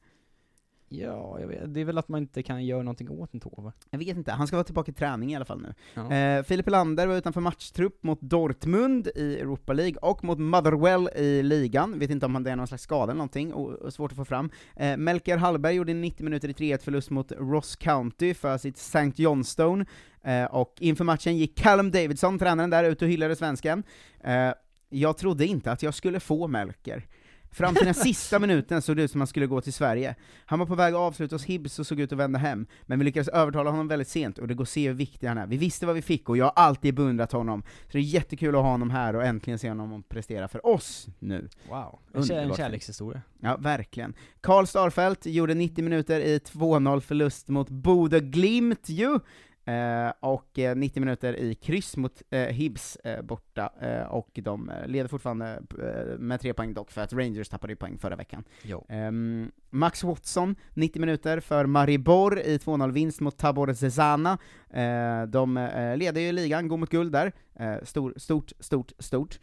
Ja, 0.89 1.41
jag 1.41 1.49
vet, 1.49 1.75
det 1.75 1.81
är 1.81 1.85
väl 1.85 1.99
att 1.99 2.09
man 2.09 2.21
inte 2.21 2.43
kan 2.43 2.65
göra 2.65 2.83
någonting 2.83 3.11
åt 3.11 3.35
en 3.35 3.41
tå 3.41 3.63
va? 3.63 3.73
Jag 3.91 3.99
vet 3.99 4.17
inte, 4.17 4.33
han 4.33 4.47
ska 4.47 4.57
vara 4.57 4.65
tillbaka 4.65 4.91
i 4.91 4.95
träning 4.95 5.33
i 5.33 5.37
alla 5.37 5.45
fall 5.45 5.61
nu. 5.61 5.75
Ja. 5.95 6.13
Eh, 6.13 6.43
Filip 6.43 6.67
Helander 6.67 7.07
var 7.07 7.17
utanför 7.17 7.41
matchtrupp 7.41 8.03
mot 8.03 8.21
Dortmund 8.21 9.09
i 9.15 9.39
Europa 9.39 9.73
League, 9.73 9.97
och 10.03 10.25
mot 10.25 10.39
Motherwell 10.39 11.09
i 11.17 11.43
ligan, 11.43 11.99
vet 11.99 12.11
inte 12.11 12.27
om 12.27 12.43
det 12.43 12.51
är 12.51 12.57
någon 12.57 12.67
slags 12.67 12.83
skada 12.83 13.03
eller 13.03 13.19
någonting, 13.19 13.53
och, 13.53 13.73
och 13.73 13.93
svårt 13.93 14.13
att 14.13 14.17
få 14.17 14.25
fram. 14.25 14.51
Eh, 14.77 14.97
Melker 14.97 15.37
Hallberg 15.37 15.75
gjorde 15.75 15.95
90 15.95 16.25
minuter 16.25 16.49
i 16.49 16.53
3-1 16.53 16.79
förlust 16.79 17.11
mot 17.11 17.33
Ross 17.33 17.77
County 17.77 18.35
för 18.35 18.59
sitt 18.59 18.77
St. 18.77 19.13
Johnstone, 19.23 19.87
eh, 20.23 20.45
och 20.45 20.75
inför 20.81 21.05
matchen 21.05 21.37
gick 21.37 21.59
Callum 21.59 21.91
Davidson, 21.91 22.39
tränaren 22.39 22.71
där, 22.71 22.85
ut 22.85 23.03
och 23.03 23.09
hyllade 23.09 23.37
svensken. 23.37 23.83
Eh, 24.25 24.53
jag 24.89 25.19
trodde 25.19 25.47
inte 25.47 25.73
att 25.73 25.83
jag 25.83 25.95
skulle 25.95 26.21
få 26.21 26.49
Melker. 26.49 27.07
Fram 27.51 27.75
till 27.75 27.85
den 27.85 27.95
sista 28.09 28.39
minuten 28.39 28.83
såg 28.83 28.97
det 28.97 29.03
ut 29.03 29.11
som 29.11 29.21
att 29.21 29.21
han 29.21 29.27
skulle 29.27 29.47
gå 29.47 29.61
till 29.61 29.73
Sverige. 29.73 30.15
Han 30.47 30.59
var 30.59 30.67
på 30.67 30.75
väg 30.75 30.95
att 30.95 31.01
avsluta 31.01 31.35
hos 31.35 31.45
Hibs 31.45 31.79
och 31.79 31.87
såg 31.87 32.01
ut 32.01 32.13
att 32.13 32.19
vända 32.19 32.39
hem, 32.39 32.67
men 32.83 32.99
vi 32.99 33.05
lyckades 33.05 33.29
övertala 33.29 33.71
honom 33.71 33.89
väldigt 33.89 34.09
sent, 34.09 34.39
och 34.39 34.49
det 34.49 34.55
går 34.55 34.65
att 34.65 34.69
se 34.69 34.89
hur 34.89 34.95
viktig 34.95 35.27
han 35.27 35.39
är. 35.39 35.47
Vi 35.47 35.57
visste 35.57 35.87
vad 35.87 35.95
vi 35.95 36.03
fick, 36.03 36.29
och 36.29 36.37
jag 36.37 36.45
har 36.45 36.53
alltid 36.57 36.95
beundrat 36.95 37.33
honom. 37.33 37.63
Så 37.63 37.93
det 37.93 37.99
är 37.99 38.03
jättekul 38.03 38.57
att 38.57 38.63
ha 38.63 38.71
honom 38.71 38.91
här 38.91 39.17
och 39.17 39.25
äntligen 39.25 39.59
se 39.59 39.69
honom 39.69 40.03
prestera 40.03 40.49
för 40.49 40.67
oss 40.67 41.07
nu. 41.19 41.49
Wow, 41.69 41.99
kär, 42.13 42.19
en 42.19 42.23
Underbart. 42.23 42.57
kärlekshistoria. 42.57 43.23
Ja, 43.41 43.57
verkligen. 43.57 44.15
Karl 44.41 44.67
Starfelt 44.67 45.27
gjorde 45.27 45.55
90 45.55 45.85
minuter 45.85 46.21
i 46.21 46.39
2-0 46.39 47.01
förlust 47.01 47.49
mot 47.49 47.69
Bodø 47.69 48.21
Glimt 48.21 48.89
ju, 48.89 49.19
eh, 49.67 50.13
och 50.21 50.59
eh, 50.59 50.77
90 50.77 51.01
minuter 51.01 51.37
i 51.37 51.55
kryss 51.55 51.97
mot 51.97 52.23
eh, 52.31 52.41
Hibs 52.41 52.97
eh, 52.97 53.23
borta, 53.23 53.73
eh, 53.81 54.03
och 54.03 54.31
de 54.35 54.71
eh, 54.71 54.87
leder 54.87 55.09
fortfarande 55.09 55.63
eh, 55.83 56.19
med 56.19 56.41
tre 56.41 56.55
poäng 56.55 56.75
dock, 56.75 56.91
för 56.91 57.01
att 57.01 57.13
Rangers 57.13 57.49
tappade 57.49 57.73
ju 57.73 57.77
poäng 57.77 57.99
förra 57.99 58.17
veckan. 58.17 58.45
Ehm, 58.89 59.51
Max 59.71 60.05
Watson, 60.05 60.57
90 60.75 61.01
minuter 61.01 61.41
för 61.41 61.67
Maribor 61.67 62.39
i 62.39 62.59
2-0-vinst 62.59 63.21
mot 63.21 63.39
Tabor 63.39 63.73
Zezana. 63.75 64.39
Eh, 64.71 65.23
de 65.29 65.57
eh, 65.57 65.97
leder 65.97 66.21
ju 66.21 66.33
ligan, 66.33 66.69
går 66.69 66.77
mot 66.77 66.91
guld 66.91 67.13
där. 67.13 67.33
Eh, 67.59 67.75
stor, 67.83 68.15
stort, 68.17 68.53
stort, 68.61 68.93
stort. 68.99 69.39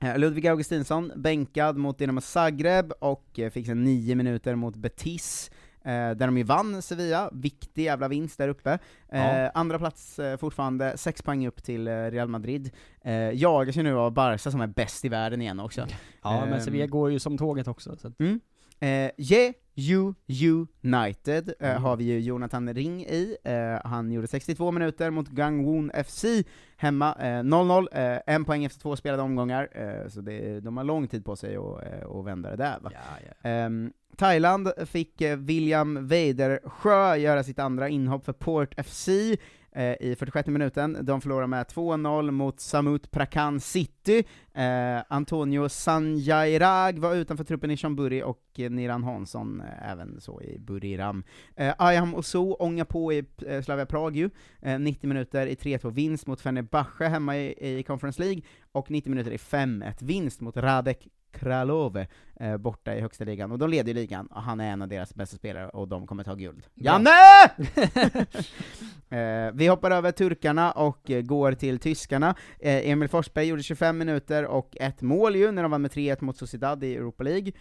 Eh, 0.00 0.18
Ludvig 0.18 0.46
Augustinsson, 0.46 1.12
bänkad 1.16 1.76
mot 1.76 1.98
Dinamo 1.98 2.20
Zagreb, 2.20 2.92
och 2.98 3.38
eh, 3.38 3.50
fick 3.50 3.66
sen 3.66 3.84
9 3.84 4.14
minuter 4.14 4.54
mot 4.54 4.76
Betis, 4.76 5.50
eh, 5.50 5.65
där 5.90 6.26
de 6.26 6.38
ju 6.38 6.44
vann 6.44 6.82
Sevilla, 6.82 7.30
viktig 7.32 7.84
jävla 7.84 8.08
vinst 8.08 8.38
där 8.38 8.48
uppe. 8.48 8.78
Eh, 9.08 9.40
Ja. 9.42 9.50
Andra 9.54 9.78
plats 9.78 10.18
eh, 10.18 10.36
fortfarande, 10.36 10.96
6 10.96 11.22
poäng 11.22 11.46
upp 11.46 11.62
till 11.62 11.88
eh, 11.88 11.92
Real 11.92 12.28
Madrid. 12.28 12.70
Eh, 13.04 13.12
jagas 13.14 13.76
ju 13.76 13.82
nu 13.82 13.96
av 13.98 14.12
Barca 14.12 14.50
som 14.50 14.60
är 14.60 14.66
bäst 14.66 15.04
i 15.04 15.08
världen 15.08 15.42
igen 15.42 15.60
också. 15.60 15.86
Ja, 16.22 16.40
men 16.40 16.52
Ehm, 16.52 16.60
Sevilla 16.60 16.86
går 16.86 17.10
ju 17.12 17.18
som 17.18 17.38
tåget 17.38 17.68
också. 17.68 17.96
Så 17.96 18.12
Mm. 18.18 18.40
Eh, 18.80 19.10
yeah, 19.16 19.52
you, 19.76 20.14
United 20.84 21.48
eh, 21.60 21.70
Mm. 21.70 21.82
har 21.82 21.96
vi 21.96 22.04
ju 22.04 22.20
Jonathan 22.20 22.74
Ring 22.74 23.02
i, 23.02 23.36
eh, 23.44 23.80
han 23.90 24.12
gjorde 24.12 24.26
62 24.26 24.70
minuter 24.72 25.10
mot 25.10 25.28
Gangwon 25.28 25.90
FC 26.04 26.24
hemma, 26.76 27.14
eh, 27.20 27.42
0-0, 27.42 27.88
eh, 27.92 28.18
en 28.26 28.44
poäng 28.44 28.64
efter 28.64 28.80
två 28.80 28.96
spelade 28.96 29.22
omgångar, 29.22 29.68
så 30.08 30.20
det, 30.20 30.60
de 30.60 30.76
har 30.76 30.84
lång 30.84 31.08
tid 31.08 31.24
på 31.24 31.36
sig 31.36 31.56
att 31.56 32.24
vända 32.24 32.50
det 32.50 32.56
där 32.56 32.78
va. 32.80 32.90
Ehm, 33.42 33.92
Thailand 34.16 34.68
fick 34.86 35.22
William 35.36 36.06
Weidersjö 36.06 37.16
göra 37.16 37.42
sitt 37.44 37.58
andra 37.58 37.88
inhopp 37.88 38.24
för 38.24 38.32
Port 38.32 38.74
FC 38.86 39.08
i 40.00 40.14
46 40.18 40.48
minuten. 40.48 40.98
De 41.02 41.20
förlorar 41.20 41.46
med 41.46 41.66
2-0 41.66 42.30
mot 42.30 42.60
Samut 42.60 43.10
Prakan 43.10 43.60
City. 43.60 44.24
Eh, 44.54 45.02
Antonio 45.08 45.68
Sanjairag 45.68 46.98
var 46.98 47.14
utanför 47.14 47.44
truppen 47.44 47.70
i 47.70 47.76
Chonburi 47.76 48.22
och 48.22 48.42
Niran 48.70 49.04
Hansson 49.04 49.62
även 49.82 50.20
så 50.20 50.42
i 50.42 50.58
Buriram. 50.58 51.24
Eh, 51.56 51.74
Ayam 51.78 52.14
Oso 52.14 52.52
ångar 52.52 52.84
på 52.84 53.12
i 53.12 53.24
eh, 53.46 53.62
Slavia 53.62 53.86
Prag 53.86 54.16
ju, 54.16 54.30
eh, 54.62 54.78
90 54.78 55.08
minuter 55.08 55.46
i 55.46 55.54
3-2 55.54 55.90
vinst 55.90 56.26
mot 56.26 56.40
Fenerbahce 56.40 57.08
hemma 57.08 57.36
i, 57.36 57.78
i 57.78 57.82
Conference 57.82 58.22
League, 58.22 58.42
och 58.72 58.90
90 58.90 59.10
minuter 59.10 59.30
i 59.30 59.36
5-1 59.36 59.94
vinst 60.00 60.40
mot 60.40 60.56
Radek 60.56 61.08
Kralove 61.36 62.06
eh, 62.40 62.56
borta 62.56 62.94
i 62.94 63.00
högsta 63.00 63.24
ligan, 63.24 63.52
och 63.52 63.58
de 63.58 63.70
leder 63.70 63.88
ju 63.88 63.94
ligan, 63.94 64.26
och 64.26 64.42
han 64.42 64.60
är 64.60 64.72
en 64.72 64.82
av 64.82 64.88
deras 64.88 65.14
bästa 65.14 65.36
spelare, 65.36 65.68
och 65.68 65.88
de 65.88 66.06
kommer 66.06 66.24
ta 66.24 66.34
guld. 66.34 66.66
Janne! 66.74 67.10
eh, 69.08 69.52
vi 69.54 69.66
hoppar 69.66 69.90
över 69.90 70.12
turkarna 70.12 70.72
och 70.72 71.10
eh, 71.10 71.22
går 71.22 71.52
till 71.52 71.78
tyskarna. 71.78 72.34
Eh, 72.60 72.90
Emil 72.90 73.08
Forsberg 73.08 73.46
gjorde 73.46 73.62
25 73.62 73.98
minuter 73.98 74.44
och 74.44 74.76
ett 74.80 75.02
mål 75.02 75.36
ju, 75.36 75.50
när 75.52 75.62
de 75.62 75.70
vann 75.70 75.82
med 75.82 75.90
3-1 75.90 76.24
mot 76.24 76.36
Sociedad 76.36 76.84
i 76.84 76.94
Europa 76.94 77.24
League. 77.24 77.52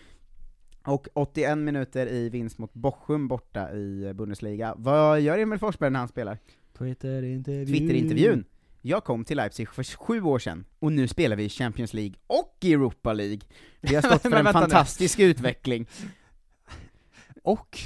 Och 0.85 1.07
81 1.13 1.57
minuter 1.57 2.07
i 2.07 2.29
vinst 2.29 2.57
mot 2.57 2.73
Bochum 2.73 3.27
borta 3.27 3.71
i 3.73 4.13
Bundesliga. 4.13 4.73
Vad 4.77 5.21
gör 5.21 5.37
Emil 5.39 5.59
Forsberg 5.59 5.89
när 5.91 5.99
han 5.99 6.07
spelar? 6.07 6.37
Twitter-intervju. 6.77 7.65
Twitter-intervjun. 7.65 8.45
Jag 8.81 9.03
kom 9.03 9.25
till 9.25 9.37
Leipzig 9.37 9.69
för 9.69 9.83
sju 9.83 10.21
år 10.21 10.39
sedan, 10.39 10.65
och 10.79 10.91
nu 10.91 11.07
spelar 11.07 11.35
vi 11.35 11.43
i 11.43 11.49
Champions 11.49 11.93
League 11.93 12.15
och 12.27 12.57
i 12.61 12.73
Europa 12.73 13.13
League. 13.13 13.39
Vi 13.81 13.95
har 13.95 14.01
stått 14.09 14.21
för 14.21 14.31
en 14.31 14.53
fantastisk 14.53 15.19
utveckling. 15.19 15.87
Och? 17.43 17.79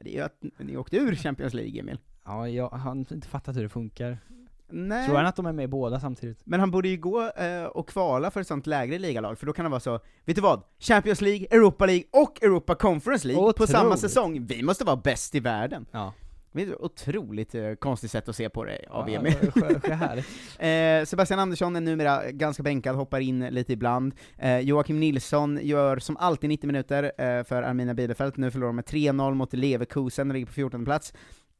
Det 0.00 0.10
är 0.10 0.14
ju 0.14 0.20
att 0.20 0.44
ni 0.58 0.76
åkte 0.76 0.96
ur 0.96 1.14
Champions 1.14 1.54
League, 1.54 1.80
Emil. 1.80 1.98
Ja, 2.24 2.48
jag 2.48 2.68
har 2.68 2.92
inte 2.92 3.28
fattat 3.28 3.56
hur 3.56 3.62
det 3.62 3.68
funkar. 3.68 4.18
Nej. 4.72 5.06
Tror 5.06 5.16
han 5.16 5.26
att 5.26 5.36
de 5.36 5.46
är 5.46 5.52
med 5.52 5.70
båda 5.70 6.00
samtidigt? 6.00 6.38
Men 6.44 6.60
han 6.60 6.70
borde 6.70 6.88
ju 6.88 6.96
gå 6.96 7.30
eh, 7.36 7.64
och 7.64 7.88
kvala 7.88 8.30
för 8.30 8.40
ett 8.40 8.46
sånt 8.46 8.66
lägre 8.66 8.98
ligalag, 8.98 9.38
för 9.38 9.46
då 9.46 9.52
kan 9.52 9.64
det 9.64 9.70
vara 9.70 9.80
så, 9.80 10.00
vet 10.24 10.36
du 10.36 10.42
vad? 10.42 10.62
Champions 10.78 11.20
League, 11.20 11.46
Europa 11.50 11.86
League 11.86 12.04
och 12.10 12.42
Europa 12.42 12.74
Conference 12.74 13.26
League 13.26 13.42
på 13.42 13.48
Otroligt. 13.48 13.70
samma 13.70 13.96
säsong. 13.96 14.46
Vi 14.46 14.62
måste 14.62 14.84
vara 14.84 14.96
bäst 14.96 15.34
i 15.34 15.40
världen. 15.40 15.86
Ja. 15.90 16.12
Det 16.54 16.62
är 16.62 16.66
ett 16.66 16.80
otroligt 16.80 17.54
eh, 17.54 17.72
konstigt 17.74 18.10
sätt 18.10 18.28
att 18.28 18.36
se 18.36 18.48
på 18.48 18.64
det 18.64 18.78
av 18.90 19.10
Ja, 19.10 19.18
Emil. 19.18 19.34
eh, 21.02 21.04
Sebastian 21.06 21.40
Andersson 21.40 21.76
är 21.76 21.80
numera 21.80 22.30
ganska 22.30 22.62
bänkad, 22.62 22.96
hoppar 22.96 23.20
in 23.20 23.40
lite 23.40 23.72
ibland. 23.72 24.14
Eh, 24.38 24.58
Joakim 24.58 25.00
Nilsson 25.00 25.58
gör 25.62 25.98
som 25.98 26.16
alltid 26.16 26.48
90 26.48 26.66
minuter 26.66 27.12
eh, 27.18 27.44
för 27.44 27.62
Armina 27.62 27.94
Bielefeld, 27.94 28.38
nu 28.38 28.50
förlorar 28.50 28.68
de 28.68 28.76
med 28.76 28.84
3-0 28.84 29.34
mot 29.34 29.52
Leverkusen, 29.52 30.28
ligger 30.28 30.46
på 30.46 30.52
14 30.52 30.84
plats. 30.84 31.12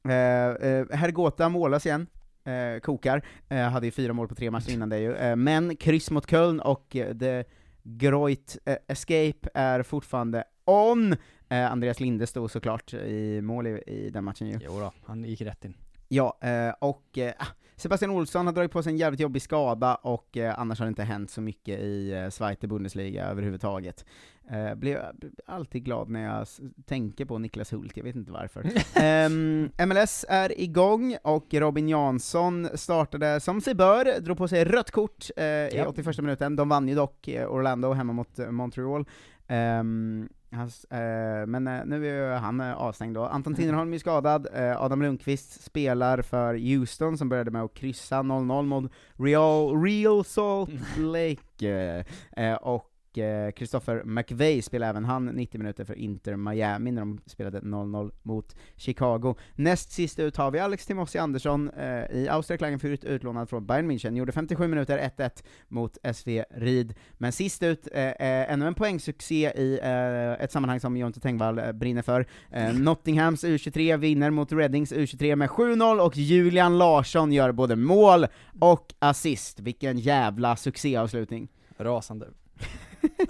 Eh, 0.08 0.68
eh, 0.68 0.86
Hergota 0.90 1.48
målas 1.48 1.86
igen, 1.86 2.06
eh, 2.44 2.80
kokar, 2.80 3.22
eh, 3.48 3.68
hade 3.68 3.86
ju 3.86 3.90
fyra 3.90 4.12
mål 4.12 4.28
på 4.28 4.34
tre 4.34 4.50
matcher 4.50 4.70
innan 4.70 4.88
det 4.88 4.98
ju, 4.98 5.14
eh, 5.14 5.36
men 5.36 5.76
kryss 5.76 6.10
mot 6.10 6.30
Köln 6.30 6.60
och 6.60 6.96
eh, 6.96 7.16
The 7.16 7.44
Groit 7.82 8.58
eh, 8.64 8.76
Escape 8.88 9.48
är 9.54 9.82
fortfarande 9.82 10.44
on. 10.64 11.12
Eh, 11.48 11.72
Andreas 11.72 12.00
Linde 12.00 12.26
stod 12.26 12.50
såklart 12.50 12.94
i 12.94 13.40
mål 13.40 13.66
i, 13.66 13.82
i 13.86 14.10
den 14.10 14.24
matchen 14.24 14.48
ju. 14.48 14.58
Jo 14.64 14.80
då, 14.80 14.92
han 15.04 15.24
gick 15.24 15.40
rätt 15.40 15.64
in. 15.64 15.74
Ja, 16.08 16.38
och 16.80 17.18
ah, 17.38 17.46
Sebastian 17.76 18.10
Olsson 18.10 18.46
har 18.46 18.52
dragit 18.52 18.70
på 18.70 18.82
sig 18.82 18.92
en 18.92 18.98
jävligt 18.98 19.20
jobbig 19.20 19.42
skada, 19.42 19.94
och 19.94 20.36
annars 20.56 20.78
har 20.78 20.86
det 20.86 20.88
inte 20.88 21.02
hänt 21.02 21.30
så 21.30 21.40
mycket 21.40 21.80
i 21.80 22.28
Zweite 22.30 22.68
Bundesliga 22.68 23.24
överhuvudtaget. 23.24 24.04
Eh, 24.50 24.74
blev 24.74 24.98
blir 25.14 25.30
alltid 25.46 25.84
glad 25.84 26.08
när 26.08 26.24
jag 26.24 26.46
tänker 26.86 27.24
på 27.24 27.38
Niklas 27.38 27.72
Hult, 27.72 27.96
jag 27.96 28.04
vet 28.04 28.16
inte 28.16 28.32
varför. 28.32 28.64
Ehm, 28.94 29.70
MLS 29.88 30.24
är 30.28 30.60
igång, 30.60 31.16
och 31.22 31.54
Robin 31.54 31.88
Jansson 31.88 32.68
startade 32.74 33.40
som 33.40 33.60
sig 33.60 33.74
bör, 33.74 34.20
drog 34.20 34.38
på 34.38 34.48
sig 34.48 34.64
rött 34.64 34.90
kort 34.90 35.26
eh, 35.36 35.44
i 35.44 35.70
Ja. 35.74 35.86
81 35.88 36.18
minuten, 36.18 36.56
de 36.56 36.68
vann 36.68 36.88
ju 36.88 36.94
dock 36.94 37.28
eh, 37.28 37.48
Orlando 37.52 37.92
hemma 37.92 38.12
mot 38.12 38.38
eh, 38.38 38.50
Montreal. 38.50 39.04
Ehm, 39.48 40.28
hans, 40.52 40.84
eh, 40.84 41.46
men 41.46 41.66
eh, 41.66 41.84
nu 41.84 42.08
är 42.08 42.36
han 42.38 42.60
eh, 42.60 42.72
avstängd 42.74 43.14
då. 43.14 43.24
Anton 43.24 43.54
Tinnerholm 43.54 43.94
är 43.94 43.98
skadad, 43.98 44.48
eh, 44.54 44.82
Adam 44.82 45.02
Lundqvist 45.02 45.64
spelar 45.64 46.22
för 46.22 46.54
Houston 46.54 47.18
som 47.18 47.28
började 47.28 47.50
med 47.50 47.62
att 47.62 47.74
kryssa 47.74 48.16
0-0 48.16 48.62
mot 48.62 48.92
Real, 49.18 49.82
Real 49.82 50.24
Salt 50.24 50.98
Lake, 50.98 51.68
eh, 51.68 52.04
eh, 52.50 52.54
och 52.54 52.91
och 53.12 53.18
eh, 53.18 53.52
Christopher 53.52 54.02
McVeigh 54.04 54.62
spelade 54.62 54.90
även 54.90 55.04
han 55.04 55.26
90 55.26 55.58
minuter 55.58 55.84
för 55.84 55.94
Inter 55.94 56.36
Miami 56.36 56.90
när 56.90 57.00
de 57.00 57.20
spelade 57.26 57.60
0-0 57.60 58.12
mot 58.22 58.56
Chicago. 58.76 59.34
Näst 59.54 59.92
sist 59.92 60.18
ut 60.18 60.36
har 60.36 60.50
vi 60.50 60.58
Alex 60.58 60.86
Timossi 60.86 61.18
Andersson 61.18 61.70
eh, 61.70 62.16
i 62.16 62.28
Austria 62.30 62.58
Klagenfurt, 62.58 63.04
utlånad 63.04 63.48
från 63.48 63.66
Bayern 63.66 63.90
München, 63.90 64.16
gjorde 64.16 64.32
57 64.32 64.68
minuter, 64.68 65.10
1-1 65.16 65.44
mot 65.68 65.98
SV 66.14 66.44
Ryd. 66.50 66.94
Men 67.12 67.32
sist 67.32 67.62
ut, 67.62 67.88
eh, 67.92 68.02
eh, 68.02 68.52
ännu 68.52 68.66
en 68.66 68.74
poängsuccé 68.74 69.52
i 69.56 69.80
eh, 69.82 70.44
ett 70.44 70.52
sammanhang 70.52 70.80
som 70.80 70.96
Jonte 70.96 71.20
Tengvall 71.20 71.58
eh, 71.58 71.72
brinner 71.72 72.02
för. 72.02 72.26
Eh, 72.50 72.74
Nottinghams 72.74 73.44
U23 73.44 73.96
vinner 73.96 74.30
mot 74.30 74.52
Reddings 74.52 74.92
U23 74.92 75.36
med 75.36 75.48
7-0, 75.48 76.00
och 76.00 76.16
Julian 76.16 76.78
Larsson 76.78 77.32
gör 77.32 77.52
både 77.52 77.76
mål 77.76 78.26
och 78.60 78.94
assist. 78.98 79.60
Vilken 79.60 79.98
jävla 79.98 80.56
succéavslutning. 80.56 81.48
Rasande. 81.78 82.26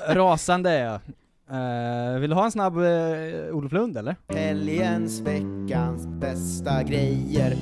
Rasande 0.09 0.71
är 0.71 0.85
jag. 0.85 1.01
Eh, 1.53 2.19
vill 2.21 2.31
du 2.31 2.37
ha 2.37 2.45
en 2.45 2.53
snabb 2.53 2.77
uh, 2.77 3.57
Olof 3.57 3.73
Lund 3.73 3.97
eller? 3.97 4.17
Helgens, 4.29 5.21
veckans 5.21 6.07
bästa 6.07 6.83
grejer. 6.83 7.57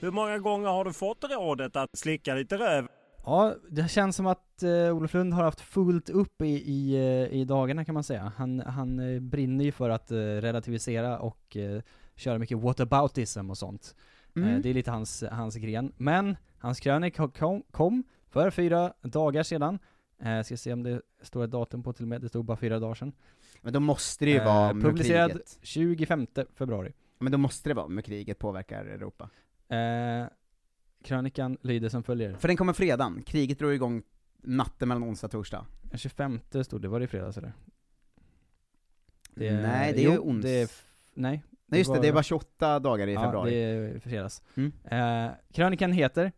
Hur 0.00 0.10
många 0.10 0.38
gånger 0.38 0.68
har 0.68 0.84
du 0.84 0.92
fått 0.92 1.24
rådet 1.24 1.76
att 1.76 1.98
slicka 1.98 2.34
lite 2.34 2.56
röv? 2.56 2.88
Ja, 3.24 3.54
det 3.70 3.90
känns 3.90 4.16
som 4.16 4.26
att 4.26 4.62
uh, 4.62 4.96
Olof 4.96 5.14
Lund 5.14 5.34
har 5.34 5.44
haft 5.44 5.60
fullt 5.60 6.10
upp 6.10 6.42
i, 6.42 6.46
i, 6.46 6.96
uh, 6.96 7.34
i 7.40 7.44
dagarna 7.44 7.84
kan 7.84 7.94
man 7.94 8.04
säga. 8.04 8.32
Han, 8.36 8.60
han 8.60 8.98
uh, 8.98 9.20
brinner 9.20 9.64
ju 9.64 9.72
för 9.72 9.90
att 9.90 10.10
relativisera 10.10 11.18
och 11.18 11.56
köra 12.16 12.38
mycket 12.38 12.58
whataboutism 12.58 13.50
och 13.50 13.58
sånt. 13.58 13.94
Mm. 14.36 14.62
det 14.62 14.70
är 14.70 14.74
lite 14.74 14.90
hans, 14.90 15.24
hans 15.30 15.56
gren. 15.56 15.92
Men 15.96 16.36
hans 16.58 16.80
krönika 16.80 17.28
kom, 17.28 17.62
kom 17.70 18.04
för 18.28 18.50
fyra 18.50 18.92
dagar 19.02 19.42
sedan. 19.42 19.78
Eh, 20.22 20.42
ska 20.42 20.56
se 20.56 20.72
om 20.72 20.82
det 20.82 21.02
står 21.22 21.44
ett 21.44 21.50
datum 21.50 21.82
på 21.82 21.92
till 21.92 22.04
och 22.04 22.08
med, 22.08 22.20
det 22.20 22.28
stod 22.28 22.44
bara 22.44 22.56
fyra 22.56 22.78
dagar 22.78 22.94
sedan. 22.94 23.12
Men 23.62 23.72
då 23.72 23.80
måste 23.80 24.24
det 24.24 24.30
ju 24.30 24.38
vara 24.38 24.72
med 24.72 24.84
Publicerad 24.84 25.30
kriget. 25.30 25.58
25 25.62 26.26
februari. 26.54 26.92
Men 27.18 27.32
då 27.32 27.38
måste 27.38 27.70
det 27.70 27.74
vara 27.74 27.88
med 27.88 28.04
kriget 28.04 28.38
påverkar 28.38 28.84
Europa. 28.84 29.30
Eh, 29.68 30.26
krönikan 31.04 31.58
lyder 31.62 31.88
som 31.88 32.02
följer. 32.02 32.34
För 32.34 32.48
den 32.48 32.56
kommer 32.56 32.72
fredagen, 32.72 33.22
kriget 33.22 33.58
drar 33.58 33.70
igång 33.70 34.02
natten 34.42 34.88
mellan 34.88 35.04
onsdag 35.04 35.26
och 35.26 35.30
torsdag. 35.30 35.66
Den 35.82 35.98
25 35.98 36.40
stod 36.64 36.82
det, 36.82 36.88
var 36.88 36.98
det 37.00 37.04
i 37.04 37.08
fredags 37.08 37.36
eller? 37.38 37.52
Nej, 39.34 39.92
det 39.92 40.04
är 40.04 40.10
ju 40.10 40.18
ons- 40.18 40.42
det 40.42 40.50
är 40.50 40.64
f- 40.64 40.84
nej. 41.14 41.42
Nej 41.66 41.80
just 41.80 41.92
det, 41.94 42.00
det 42.00 42.08
är 42.08 42.12
bara 42.12 42.22
28 42.22 42.78
dagar 42.78 43.06
i 43.06 43.12
ja, 43.14 43.22
februari. 43.22 43.50
det 43.50 43.56
är 43.56 43.98
fredags. 43.98 44.42
Mm. 44.54 44.72
Eh, 44.84 45.32
krönikan 45.52 45.92
heter 45.92 46.32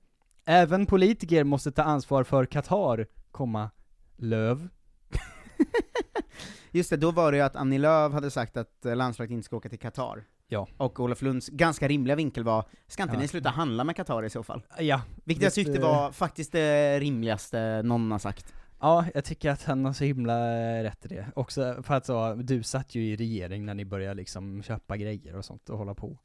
Även 0.45 0.87
politiker 0.87 1.45
måste 1.45 1.73
ta 1.73 1.83
ansvar 1.83 2.25
för 2.25 2.45
Qatar, 2.45 3.07
komma, 3.33 3.71
Löv. 4.17 4.69
Just 6.71 6.91
det, 6.91 6.97
då 6.97 7.11
var 7.11 7.33
det 7.33 7.39
ju 7.39 7.45
att 7.45 7.57
Annie 7.57 7.79
Lööf 7.79 8.13
hade 8.13 8.31
sagt 8.31 8.57
att 8.57 8.85
eh, 8.87 8.97
landslaget 8.97 9.31
inte 9.31 9.45
ska 9.45 9.57
åka 9.57 9.69
till 9.69 9.79
Qatar. 9.79 10.25
Ja. 10.49 10.69
Och 10.77 11.01
Olof 11.01 11.23
Lunds 11.23 11.49
ganska 11.49 11.89
rimliga 11.89 12.17
vinkel 12.17 12.45
var, 12.45 12.65
ska 12.87 13.03
inte 13.03 13.15
Ja. 13.15 13.21
ni 13.21 13.29
sluta 13.29 13.49
handla 13.51 13.85
med 13.85 13.97
Qatar 13.97 14.25
i 14.25 14.31
så 14.31 14.43
fall? 14.43 14.63
Ja. 14.79 15.03
Vilket 15.25 15.45
jag 15.45 15.53
tyckte 15.53 15.73
eh, 15.79 15.83
var 15.83 16.13
faktiskt 16.13 16.53
det 16.53 17.01
rimligaste 17.01 17.83
någon 17.85 18.11
har 18.11 18.19
sagt. 18.19 18.55
Ja, 18.81 19.05
jag 19.15 19.25
tycker 19.25 19.51
att 19.51 19.65
han 19.65 19.85
har 19.85 19.93
så 19.93 20.05
himla 20.05 20.39
rätt 20.85 21.05
i 21.05 21.09
det. 21.09 21.27
Också 21.35 21.83
för 21.83 21.95
att 21.95 22.07
så, 22.07 22.35
du 22.35 22.63
satt 22.63 22.95
ju 22.95 23.05
i 23.05 23.17
regering 23.17 23.67
när 23.67 23.75
ni 23.75 23.85
började 23.85 24.15
liksom 24.15 24.63
köpa 24.63 24.97
grejer 24.97 25.37
och 25.37 25.45
sånt 25.45 25.71
och 25.71 25.79
hålla 25.79 25.95
på. 25.95 26.19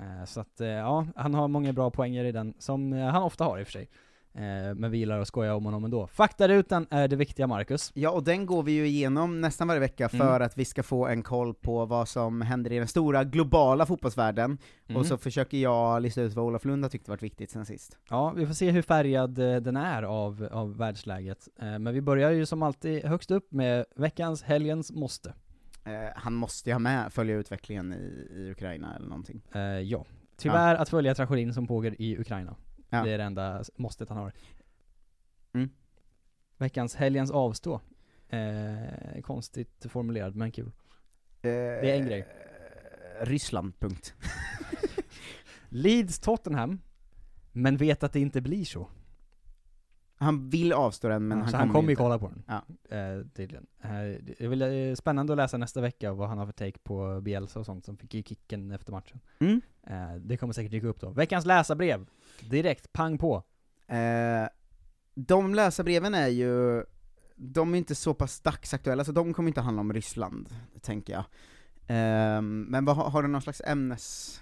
Eh, 0.00 0.24
Så 0.26 0.40
att, 0.40 0.60
eh, 0.60 0.68
ja, 0.68 1.06
han 1.16 1.34
har 1.34 1.48
många 1.48 1.72
bra 1.72 1.90
poänger 1.90 2.24
i 2.24 2.32
den, 2.32 2.54
som 2.58 2.92
eh, 2.92 3.06
han 3.06 3.22
ofta 3.22 3.44
har 3.44 3.58
i 3.58 3.62
och 3.62 3.66
för 3.66 3.72
sig. 3.72 3.88
Eh, 4.36 4.74
Men 4.74 4.90
vi 4.90 4.98
gillar 4.98 5.18
att 5.20 5.28
skoja 5.28 5.54
om 5.54 5.64
honom 5.64 5.84
ändå. 5.84 6.06
Faktarutan 6.06 6.86
är 6.90 7.08
det 7.08 7.16
viktiga, 7.16 7.46
Marcus. 7.46 7.90
Ja, 7.94 8.10
och 8.10 8.24
den 8.24 8.46
går 8.46 8.62
vi 8.62 8.72
ju 8.72 8.86
igenom 8.86 9.40
nästan 9.40 9.68
varje 9.68 9.80
vecka 9.80 10.08
för 10.08 10.16
Mm. 10.36 10.42
att 10.42 10.58
vi 10.58 10.64
ska 10.64 10.82
få 10.82 11.06
en 11.06 11.22
koll 11.22 11.54
på 11.54 11.86
vad 11.86 12.08
som 12.08 12.40
händer 12.40 12.72
i 12.72 12.78
den 12.78 12.88
stora 12.88 13.24
globala 13.24 13.86
fotbollsvärlden, 13.86 14.58
Mm. 14.86 15.00
och 15.00 15.06
så 15.06 15.16
försöker 15.16 15.58
jag 15.58 16.02
lista 16.02 16.20
ut 16.22 16.34
vad 16.34 16.44
Olof 16.44 16.64
Lund 16.64 16.84
har 16.84 16.90
tyckt 16.90 17.08
varit 17.08 17.22
viktigt 17.22 17.50
sen 17.50 17.66
sist. 17.66 17.98
Ja, 18.10 18.30
vi 18.36 18.46
får 18.46 18.54
se 18.54 18.70
hur 18.70 18.82
färgad 18.82 19.38
eh, 19.38 19.56
den 19.56 19.76
är 19.76 20.02
av, 20.02 20.48
av 20.52 20.76
världsläget. 20.76 21.48
Eh, 21.60 21.78
Men 21.78 21.94
vi 21.94 22.00
börjar 22.00 22.30
ju 22.30 22.46
som 22.46 22.62
alltid 22.62 23.04
högst 23.04 23.30
upp 23.30 23.52
med 23.52 23.84
veckans, 23.96 24.42
helgens 24.42 24.92
måste. 24.92 25.34
Han 26.16 26.34
måste 26.34 26.70
ju 26.70 26.74
ha 26.74 26.78
med, 26.78 27.12
följa 27.12 27.36
utvecklingen 27.36 27.92
i, 27.92 28.28
i 28.36 28.50
Ukraina 28.50 28.96
eller 28.96 29.06
någonting. 29.08 29.42
Ja. 29.84 30.04
Tyvärr 30.36 30.74
att 30.74 30.88
följa 30.88 31.14
tragedin 31.14 31.54
som 31.54 31.66
pågår 31.66 31.94
i 31.98 32.18
Ukraina. 32.18 32.56
Ja. 32.88 33.04
Det 33.04 33.10
är 33.10 33.18
det 33.18 33.24
enda 33.24 33.64
måstet 33.76 34.08
han 34.08 34.18
har. 34.18 34.32
Mm. 35.52 35.70
Veckans, 36.56 36.94
helgens 36.94 37.30
avstå. 37.30 37.80
Eh, 38.28 39.20
konstigt 39.22 39.86
formulerad, 39.88 40.36
men 40.36 40.52
kul. 40.52 40.72
det 41.40 41.90
är 41.90 41.96
en 41.96 42.06
grej. 42.06 42.26
Ryssland, 43.20 43.78
punkt. 43.78 44.14
Leeds 45.68 46.18
Tottenham, 46.18 46.80
men 47.52 47.76
vet 47.76 48.02
att 48.02 48.12
det 48.12 48.20
inte 48.20 48.40
blir 48.40 48.64
så. 48.64 48.88
Han 50.24 50.50
vill 50.50 50.72
avstå 50.72 51.08
den, 51.08 51.28
men 51.28 51.38
Ja, 51.38 51.42
han 51.44 51.50
så 51.50 51.56
kommer 51.56 51.66
han 51.66 51.74
kommer 51.74 51.90
ju 51.90 51.96
kolla 51.96 52.18
på 52.18 52.28
den. 52.28 52.42
Ja. 52.46 52.96
Eh, 52.96 53.26
tydligen. 53.34 53.66
Eh, 53.82 53.90
det 54.38 54.48
vill, 54.48 54.62
eh, 54.62 54.94
spännande 54.94 55.32
att 55.32 55.36
läsa 55.36 55.56
nästa 55.56 55.80
vecka 55.80 56.12
vad 56.12 56.28
han 56.28 56.38
har 56.38 56.46
för 56.46 56.52
take 56.52 56.78
på 56.78 57.20
Bielsa 57.20 57.60
och 57.60 57.66
sånt, 57.66 57.84
som 57.84 57.96
fick 57.96 58.14
ju 58.14 58.22
kicken 58.22 58.70
efter 58.70 58.92
matchen. 58.92 59.20
Mm. 59.38 59.60
Eh, 59.86 60.14
det 60.16 60.36
kommer 60.36 60.52
säkert 60.52 60.70
dyka 60.70 60.86
upp 60.86 61.00
då. 61.00 61.10
Veckans 61.10 61.46
läsarbrev. 61.46 62.06
Direkt, 62.40 62.92
pang 62.92 63.18
på. 63.18 63.42
Eh, 63.86 64.48
de 65.14 65.54
läsarbreven 65.54 66.14
är 66.14 66.28
ju, 66.28 66.84
de 67.36 67.74
är 67.74 67.78
inte 67.78 67.94
så 67.94 68.14
pass 68.14 68.40
dagsaktuella, 68.40 69.04
så 69.04 69.12
de 69.12 69.34
kommer 69.34 69.48
inte 69.48 69.60
handla 69.60 69.80
om 69.80 69.92
Ryssland, 69.92 70.48
tänker 70.80 71.12
jag. 71.12 71.24
Eh, 71.86 72.42
men 72.42 72.84
vad, 72.84 72.96
har- 72.96 73.22
du 73.22 73.28
någon 73.28 73.42
slags 73.42 73.62
ämnes... 73.66 74.40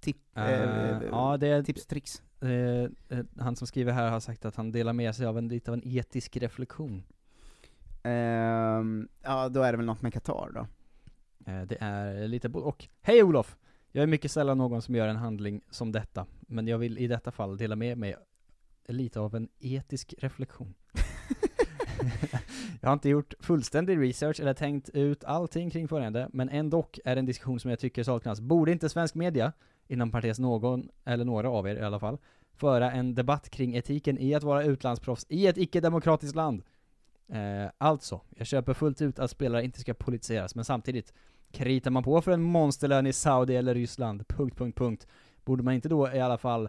Tip, 0.00 0.16
Eh, 0.36 1.00
ja, 1.10 1.36
det 1.36 1.62
tips 1.64 1.82
och 1.82 1.88
tricks? 1.88 2.22
Eh, 2.42 2.84
eh, 3.08 3.24
han 3.38 3.56
som 3.56 3.66
skriver 3.66 3.92
här 3.92 4.10
har 4.10 4.20
sagt 4.20 4.44
att 4.44 4.56
han 4.56 4.72
delar 4.72 4.92
med 4.92 5.14
sig 5.14 5.26
av 5.26 5.38
en, 5.38 5.48
lite 5.48 5.70
av 5.70 5.74
en 5.74 5.88
etisk 5.88 6.36
reflektion. 6.36 7.02
Ehm, 8.02 9.08
ja, 9.22 9.48
då 9.48 9.62
är 9.62 9.72
det 9.72 9.76
väl 9.76 9.86
något 9.86 10.02
med 10.02 10.12
Qatar 10.12 10.50
då. 10.54 10.66
Eh, 11.52 11.62
det 11.62 11.76
är 11.80 12.28
lite 12.28 12.48
både 12.48 12.66
och. 12.66 12.88
Hej 13.00 13.22
Olof! 13.22 13.56
Jag 13.92 14.02
är 14.02 14.06
mycket 14.06 14.30
sällan 14.30 14.58
någon 14.58 14.82
som 14.82 14.94
gör 14.94 15.08
en 15.08 15.16
handling 15.16 15.60
som 15.70 15.92
detta, 15.92 16.26
men 16.40 16.68
jag 16.68 16.78
vill 16.78 16.98
i 16.98 17.06
detta 17.06 17.30
fall 17.30 17.56
dela 17.56 17.76
med 17.76 17.98
mig 17.98 18.16
lite 18.88 19.20
av 19.20 19.34
en 19.34 19.48
etisk 19.58 20.14
reflektion. 20.18 20.74
jag 22.80 22.88
har 22.88 22.92
inte 22.92 23.08
gjort 23.08 23.34
fullständig 23.40 24.00
research 24.00 24.40
eller 24.40 24.54
tänkt 24.54 24.88
ut 24.88 25.24
allting 25.24 25.70
kring 25.70 25.88
följande, 25.88 26.28
men 26.32 26.48
ändå 26.48 26.86
är 27.04 27.14
det 27.14 27.18
en 27.18 27.26
diskussion 27.26 27.60
som 27.60 27.70
jag 27.70 27.78
tycker 27.78 28.02
saknas. 28.02 28.40
Borde 28.40 28.72
inte 28.72 28.88
svensk 28.88 29.14
media, 29.14 29.52
inom 29.88 30.10
parentes 30.10 30.38
någon, 30.38 30.88
eller 31.04 31.24
några 31.24 31.50
av 31.50 31.68
er 31.68 31.76
i 31.76 31.82
alla 31.82 31.98
fall, 31.98 32.18
föra 32.54 32.92
en 32.92 33.14
debatt 33.14 33.50
kring 33.50 33.76
etiken 33.76 34.18
i 34.18 34.34
att 34.34 34.42
vara 34.42 34.64
utlandsproffs 34.64 35.26
i 35.28 35.46
ett 35.46 35.58
icke-demokratiskt 35.58 36.36
land? 36.36 36.62
Eh, 37.28 37.70
alltså, 37.78 38.20
jag 38.36 38.46
köper 38.46 38.74
fullt 38.74 39.02
ut 39.02 39.18
att 39.18 39.30
spelare 39.30 39.64
inte 39.64 39.80
ska 39.80 39.94
politiseras, 39.94 40.54
men 40.54 40.64
samtidigt, 40.64 41.12
kritar 41.52 41.90
man 41.90 42.02
på 42.02 42.20
för 42.20 42.32
en 42.32 42.42
monsterlön 42.42 43.06
i 43.06 43.12
Saudi 43.12 43.56
eller 43.56 43.74
Ryssland, 43.74 44.28
punkt, 44.28 44.58
punkt, 44.58 44.78
punkt, 44.78 45.06
borde 45.44 45.62
man 45.62 45.74
inte 45.74 45.88
då 45.88 46.12
i 46.12 46.20
alla 46.20 46.38
fall, 46.38 46.68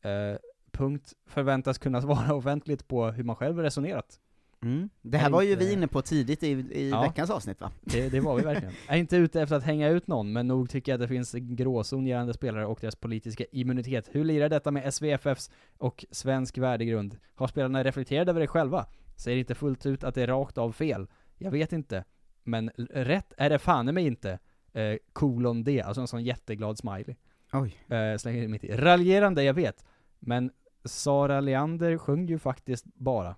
eh, 0.00 0.38
punkt, 0.72 1.12
förväntas 1.26 1.78
kunna 1.78 2.00
svara 2.02 2.34
offentligt 2.34 2.88
på 2.88 3.06
hur 3.06 3.24
man 3.24 3.36
själv 3.36 3.58
resonerat? 3.58 4.20
Mm. 4.64 4.88
Det 5.02 5.18
här 5.18 5.26
Är 5.26 5.30
var 5.30 5.42
ju 5.42 5.52
inte- 5.52 5.64
vi 5.64 5.72
inne 5.72 5.86
på 5.88 6.02
tidigt 6.02 6.42
i, 6.42 6.46
i 6.50 6.90
Ja. 6.90 7.02
veckans 7.02 7.30
avsnitt 7.30 7.60
va? 7.60 7.70
Det, 7.80 8.08
det 8.08 8.20
var 8.20 8.36
vi 8.36 8.42
verkligen. 8.42 8.74
Jag 8.86 8.96
är 8.96 9.00
inte 9.00 9.16
ute 9.16 9.42
efter 9.42 9.56
att 9.56 9.62
hänga 9.62 9.88
ut 9.88 10.06
någon, 10.06 10.32
men 10.32 10.46
nog 10.48 10.70
tycker 10.70 10.92
jag 10.92 10.96
att 10.96 11.00
det 11.08 11.14
finns 11.14 11.34
en 11.34 11.56
gråzon 11.56 12.06
gällande 12.06 12.34
spelare 12.34 12.66
och 12.66 12.78
deras 12.80 12.96
politiska 12.96 13.44
immunitet. 13.52 14.08
Hur 14.12 14.24
lirar 14.24 14.48
detta 14.48 14.70
med 14.70 14.94
SVFFs 14.94 15.50
och 15.78 16.04
svensk 16.10 16.58
värdegrund? 16.58 17.16
Har 17.34 17.46
spelarna 17.48 17.84
reflekterat 17.84 18.28
över 18.28 18.40
det 18.40 18.46
själva? 18.46 18.86
Säger 19.16 19.38
inte 19.38 19.54
fullt 19.54 19.86
ut 19.86 20.04
att 20.04 20.14
det 20.14 20.22
är 20.22 20.26
rakt 20.26 20.58
av 20.58 20.72
fel. 20.72 21.06
Jag 21.38 21.50
vet 21.50 21.72
inte. 21.72 22.04
Men 22.44 22.70
rätt 22.90 23.32
är 23.36 23.50
det 23.50 23.58
fan 23.58 23.88
i 23.88 23.92
mig 23.92 24.06
inte. 24.06 24.38
Eh, 24.72 24.96
kolon 25.12 25.64
D, 25.64 25.82
alltså 25.82 26.00
en 26.00 26.06
sån 26.08 26.24
jätteglad 26.24 26.78
smiley. 26.78 27.16
Oj. 27.52 27.76
Eh, 27.96 28.16
slänger 28.18 28.42
in 28.42 28.50
mitt 28.50 28.64
i. 28.64 28.72
Raljerande, 28.76 29.42
jag 29.44 29.54
vet. 29.54 29.84
Men 30.18 30.50
Sara 30.84 31.40
Leander 31.40 31.98
sjöng 31.98 32.26
ju 32.26 32.38
faktiskt 32.38 32.84
bara. 32.84 33.36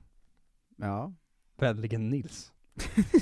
Ja. 0.77 1.13
Vänligen 1.57 2.11
Nils. 2.11 2.53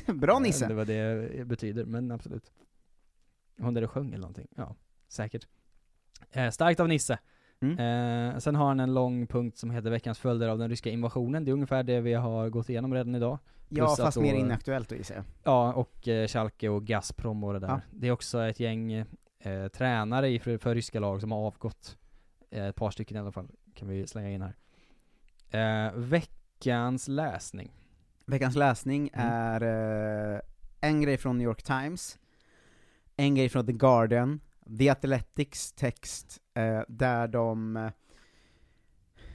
Bra 0.14 0.38
Nisse! 0.38 0.66
Det 0.68 0.74
var 0.74 0.84
det 0.84 1.46
betyder, 1.46 1.84
men 1.84 2.10
absolut. 2.10 2.52
Hon 3.58 3.74
där 3.74 3.80
det 3.80 3.88
sjöng 3.88 4.08
eller 4.08 4.18
någonting, 4.18 4.48
ja, 4.56 4.76
säkert. 5.08 5.46
Eh, 6.32 6.50
starkt 6.50 6.80
av 6.80 6.88
Nisse. 6.88 7.18
Mm. 7.60 7.78
Eh, 8.32 8.38
sen 8.38 8.54
har 8.54 8.66
han 8.66 8.80
en 8.80 8.94
lång 8.94 9.26
punkt 9.26 9.58
som 9.58 9.70
heter 9.70 9.90
veckans 9.90 10.18
följder 10.18 10.48
av 10.48 10.58
den 10.58 10.68
ryska 10.70 10.90
invasionen. 10.90 11.44
Det 11.44 11.50
är 11.50 11.52
ungefär 11.52 11.82
det 11.82 12.00
vi 12.00 12.14
har 12.14 12.48
gått 12.48 12.68
igenom 12.68 12.94
redan 12.94 13.14
idag. 13.14 13.38
Ja, 13.68 13.86
Plus 13.86 13.96
fast 13.98 14.14
då- 14.14 14.20
mer 14.22 14.34
inaktuellt 14.34 14.88
då 14.88 14.94
gissar 14.96 15.14
jag. 15.14 15.24
Ja, 15.44 15.72
och 15.72 16.08
eh, 16.08 16.26
Schalke 16.28 16.68
och 16.68 16.86
Gazprom 16.86 17.44
och 17.44 17.52
det 17.52 17.58
där. 17.58 17.68
Ja. 17.68 17.80
Det 17.90 18.06
är 18.08 18.10
också 18.12 18.42
ett 18.42 18.60
gäng 18.60 18.92
eh, 19.38 19.68
tränare 19.72 20.28
i, 20.28 20.38
för, 20.38 20.58
för 20.58 20.74
ryska 20.74 21.00
lag 21.00 21.20
som 21.20 21.32
har 21.32 21.38
avgått. 21.38 21.98
Eh, 22.50 22.64
ett 22.66 22.76
par 22.76 22.90
stycken 22.90 23.16
i 23.16 23.20
alla 23.20 23.32
fall, 23.32 23.48
kan 23.74 23.88
vi 23.88 24.06
slänga 24.06 24.30
in 24.30 24.42
här. 24.42 24.56
Eh, 25.86 25.92
veckans 26.58 27.08
läsning. 27.08 27.70
Veckans 28.26 28.56
läsning 28.56 29.10
Mm. 29.12 29.28
är 29.28 29.62
eh, 30.34 30.40
en 30.80 31.00
grej 31.00 31.16
från 31.16 31.38
New 31.38 31.44
York 31.44 31.62
Times, 31.62 32.18
en 33.16 33.34
grej 33.34 33.48
från 33.48 33.66
The 33.66 33.72
Guardian, 33.72 34.40
The 34.78 34.88
Athletics 34.90 35.72
text, 35.72 36.40
eh, 36.54 36.80
där 36.88 37.28
de 37.28 37.76
eh, 37.76 37.90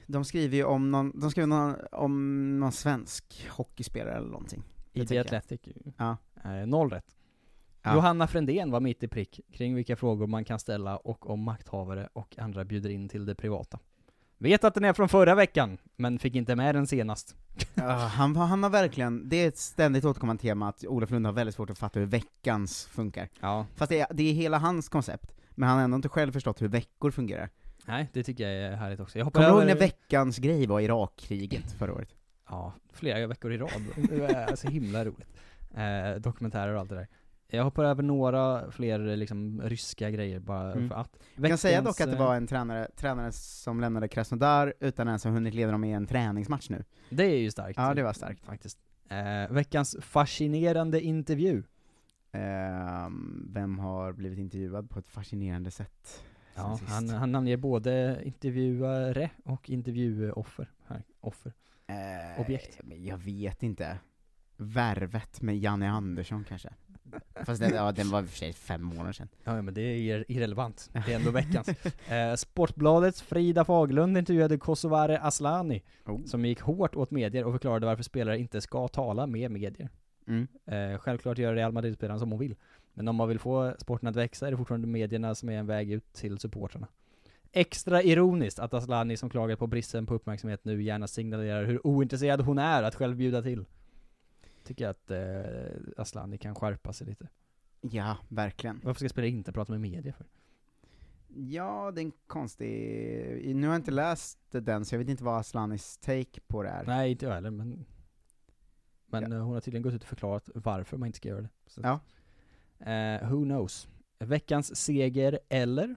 de 0.06 0.24
skriver 0.24 0.56
ju 0.56 0.64
om 0.64 0.90
någon, 0.90 1.20
de 1.20 1.30
skriver 1.30 1.46
någon, 1.46 1.74
om 1.92 2.58
någon 2.60 2.72
svensk 2.72 3.48
hockeyspelare 3.50 4.16
eller 4.16 4.28
någonting. 4.28 4.62
I 4.92 5.06
The. 5.06 5.18
Athletic. 5.18 5.60
Ja. 5.96 6.16
Eh, 6.44 6.66
noll 6.66 6.90
rätt. 6.90 7.16
Ja. 7.82 7.94
Johanna 7.94 8.26
Frändén 8.26 8.70
var 8.70 8.80
mitt 8.80 9.02
i 9.02 9.08
prick 9.08 9.40
kring 9.52 9.74
vilka 9.74 9.96
frågor 9.96 10.26
man 10.26 10.44
kan 10.44 10.58
ställa 10.58 10.96
och 10.96 11.30
om 11.30 11.40
makthavare 11.42 12.08
och 12.12 12.38
andra 12.38 12.64
bjuder 12.64 12.90
in 12.90 13.08
till 13.08 13.26
det 13.26 13.34
privata. 13.34 13.78
Vet 14.42 14.64
att 14.64 14.74
den 14.74 14.84
är 14.84 14.92
från 14.92 15.08
förra 15.08 15.34
veckan, 15.34 15.78
men 15.96 16.18
fick 16.18 16.34
inte 16.34 16.56
med 16.56 16.74
den 16.74 16.86
senast. 16.86 17.36
Ja, 17.74 17.92
han, 17.92 18.36
han 18.36 18.62
har 18.62 18.70
verkligen, 18.70 19.28
det 19.28 19.36
är 19.36 19.48
ett 19.48 19.58
ständigt 19.58 20.04
återkommande 20.04 20.42
tema 20.42 20.68
att 20.68 20.84
Olof 20.84 21.10
Lund 21.10 21.26
har 21.26 21.32
väldigt 21.32 21.54
svårt 21.54 21.70
att 21.70 21.78
fatta 21.78 22.00
hur 22.00 22.06
veckans 22.06 22.86
funkar. 22.86 23.28
Ja. 23.40 23.66
Fast 23.76 23.90
det 23.90 24.00
är, 24.00 24.06
det 24.10 24.22
är 24.22 24.32
hela 24.32 24.58
hans 24.58 24.88
koncept, 24.88 25.32
men 25.50 25.68
han 25.68 25.78
har 25.78 25.84
ändå 25.84 25.96
inte 25.96 26.08
själv 26.08 26.32
förstått 26.32 26.62
hur 26.62 26.68
veckor 26.68 27.10
fungerar. 27.10 27.48
Nej, 27.86 28.08
det 28.12 28.22
tycker 28.22 28.48
jag 28.48 28.72
är 28.72 28.76
härligt 28.76 29.00
också. 29.00 29.18
Jag 29.18 29.24
hoppar 29.24 29.40
Kommer 29.40 29.52
du 29.52 29.58
ihåg 29.58 29.66
när 29.66 29.80
veckans 29.80 30.38
grej 30.38 30.66
var 30.66 30.80
Irakkriget 30.80 31.72
förra 31.72 31.92
året? 31.92 32.14
Ja, 32.48 32.72
flera 32.92 33.26
veckor 33.26 33.52
i 33.52 33.58
rad. 33.58 33.82
Det 34.08 34.24
är 34.24 34.56
så 34.56 34.68
himla 34.68 35.04
roligt. 35.04 35.28
Eh, 35.74 36.20
dokumentärer 36.20 36.74
och 36.74 36.80
allt 36.80 36.90
det 36.90 36.96
där. 36.96 37.08
Jag 37.50 37.64
hoppar 37.64 37.84
över 37.84 38.02
några 38.02 38.70
fler 38.70 39.16
liksom 39.16 39.62
ryska 39.64 40.10
grejer 40.10 40.40
bara 40.40 40.72
Mm. 40.72 40.88
för 40.88 40.96
att. 40.96 41.18
Jag 41.34 41.48
kan 41.48 41.58
säga 41.58 41.80
Veckans, 41.80 41.96
dock 41.96 42.04
att 42.06 42.10
det 42.10 42.16
eh, 42.22 42.26
var 42.26 42.36
en 42.36 42.46
tränare, 42.46 42.88
tränare 42.96 43.32
som 43.32 43.80
lämnade 43.80 44.08
Krasnodar 44.08 44.74
utan 44.80 45.06
ens 45.08 45.24
ha 45.24 45.30
hunnit 45.30 45.54
leda 45.54 45.72
dem 45.72 45.84
i 45.84 45.92
en 45.92 46.06
träningsmatch 46.06 46.70
nu. 46.70 46.84
Det 47.10 47.24
är 47.24 47.38
ju 47.38 47.50
starkt. 47.50 47.78
Ja, 47.78 47.94
det 47.94 48.02
var 48.02 48.12
starkt. 48.12 48.44
Faktiskt. 48.46 48.78
Eh, 49.08 49.52
veckans 49.54 49.96
fascinerande 50.00 51.00
intervju. 51.00 51.62
Ehm, 52.32 53.48
vem 53.54 53.78
har 53.78 54.12
blivit 54.12 54.38
intervjuad 54.38 54.90
på 54.90 54.98
ett 54.98 55.08
fascinerande 55.08 55.70
sätt? 55.70 56.24
Ja, 56.54 56.76
sist? 56.78 56.90
han, 56.90 57.08
han 57.08 57.32
namnger 57.32 57.56
både 57.56 58.20
intervjuare 58.24 59.30
och 59.44 59.70
intervjuoffer. 59.70 60.70
Här, 60.86 61.02
offer. 61.20 61.52
Eh, 61.86 62.40
Objekt. 62.40 62.80
Jag 62.96 63.18
vet 63.18 63.62
inte. 63.62 63.98
Värvet 64.56 65.42
med 65.42 65.58
Janne 65.58 65.90
Andersson 65.90 66.44
kanske? 66.48 66.70
Fast 67.46 67.60
den, 67.60 67.74
ja, 67.74 67.92
den 67.92 68.10
var 68.10 68.22
i 68.22 68.24
och 68.24 68.28
för 68.28 68.36
sig 68.38 68.52
fem 68.52 68.82
månader 68.82 69.12
sedan. 69.12 69.28
Ja, 69.44 69.62
men 69.62 69.74
det 69.74 69.80
är 69.82 69.96
ir- 69.96 70.24
irrelevant. 70.28 70.90
Det 71.06 71.12
är 71.12 71.16
ändå 71.16 71.30
veckans. 71.40 71.68
Eh, 72.08 72.34
Sportbladets 72.36 73.22
Frida 73.22 73.64
Faglund 73.64 74.18
intervjuade 74.18 74.58
Kosovare 74.58 75.18
Aslani, 75.20 75.82
Oh. 76.06 76.24
som 76.24 76.44
gick 76.44 76.60
hårt 76.60 76.96
åt 76.96 77.10
medier 77.10 77.44
och 77.44 77.52
förklarade 77.52 77.86
varför 77.86 78.02
spelare 78.02 78.38
inte 78.38 78.60
ska 78.60 78.88
tala 78.88 79.26
med 79.26 79.50
medier. 79.50 79.88
Mm. 80.28 80.48
Eh, 80.66 80.98
självklart 80.98 81.38
gör 81.38 81.54
Real 81.54 81.72
Madrid-spelaren 81.72 82.18
som 82.20 82.30
hon 82.30 82.40
vill. 82.40 82.54
Men 82.94 83.08
om 83.08 83.16
man 83.16 83.28
vill 83.28 83.38
få 83.38 83.74
sporten 83.78 84.08
att 84.08 84.16
växa 84.16 84.46
är 84.46 84.50
det 84.50 84.56
fortfarande 84.56 84.86
medierna 84.86 85.34
som 85.34 85.48
är 85.48 85.58
en 85.58 85.66
väg 85.66 85.92
ut 85.92 86.12
till 86.12 86.38
supportrarna. 86.38 86.86
Extra 87.52 88.02
ironiskt 88.02 88.58
att 88.58 88.74
Aslani 88.74 89.16
som 89.16 89.30
klagat 89.30 89.58
på 89.58 89.66
bristen 89.66 90.06
på 90.06 90.14
uppmärksamhet 90.14 90.64
nu 90.64 90.82
gärna 90.82 91.06
signalerar 91.06 91.64
hur 91.64 91.86
ointresserad 91.86 92.40
hon 92.40 92.58
är 92.58 92.82
att 92.82 92.94
själv 92.94 93.16
bjuda 93.16 93.42
till. 93.42 93.64
Tycker 94.70 94.84
jag 94.84 94.90
att 94.90 95.10
eh, 95.10 96.02
Aslani 96.02 96.38
kan 96.38 96.54
skärpa 96.54 96.92
sig 96.92 97.06
lite. 97.06 97.28
Ja, 97.80 98.16
verkligen. 98.28 98.80
Varför 98.84 98.98
ska 98.98 99.08
spelare 99.08 99.30
inte 99.30 99.52
prata 99.52 99.72
med 99.72 99.80
media 99.80 100.12
för? 100.12 100.26
Ja, 101.28 101.90
det 101.94 102.00
är 102.00 102.04
en 102.04 102.12
konstig... 102.26 103.56
Nu 103.56 103.66
har 103.66 103.74
jag 103.74 103.78
inte 103.78 103.90
läst 103.90 104.38
den, 104.50 104.84
så 104.84 104.94
jag 104.94 104.98
vet 104.98 105.08
inte 105.08 105.24
vad 105.24 105.40
Aslanis 105.40 105.96
take 105.98 106.40
på 106.46 106.62
det 106.62 106.68
är. 106.68 106.84
Nej, 106.84 107.10
inte 107.10 107.24
jag 107.26 107.32
heller, 107.32 107.50
men 107.50 107.86
Men 109.06 109.32
eh, 109.32 109.42
hon 109.42 109.54
har 109.54 109.60
tydligen 109.60 109.82
gått 109.82 109.94
ut 109.94 110.02
och 110.02 110.08
förklarat 110.08 110.50
varför 110.54 110.96
man 110.96 111.06
inte 111.06 111.16
ska 111.16 111.28
göra 111.28 111.42
det. 111.42 111.50
Så. 111.66 111.80
Ja. 111.84 112.00
Eh, 112.92 113.30
who 113.30 113.44
knows? 113.44 113.88
Veckans 114.18 114.76
seger, 114.76 115.40
eller? 115.48 115.96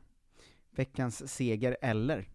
Veckans 0.69 1.33
seger, 1.33 1.77
eller? 1.81 2.29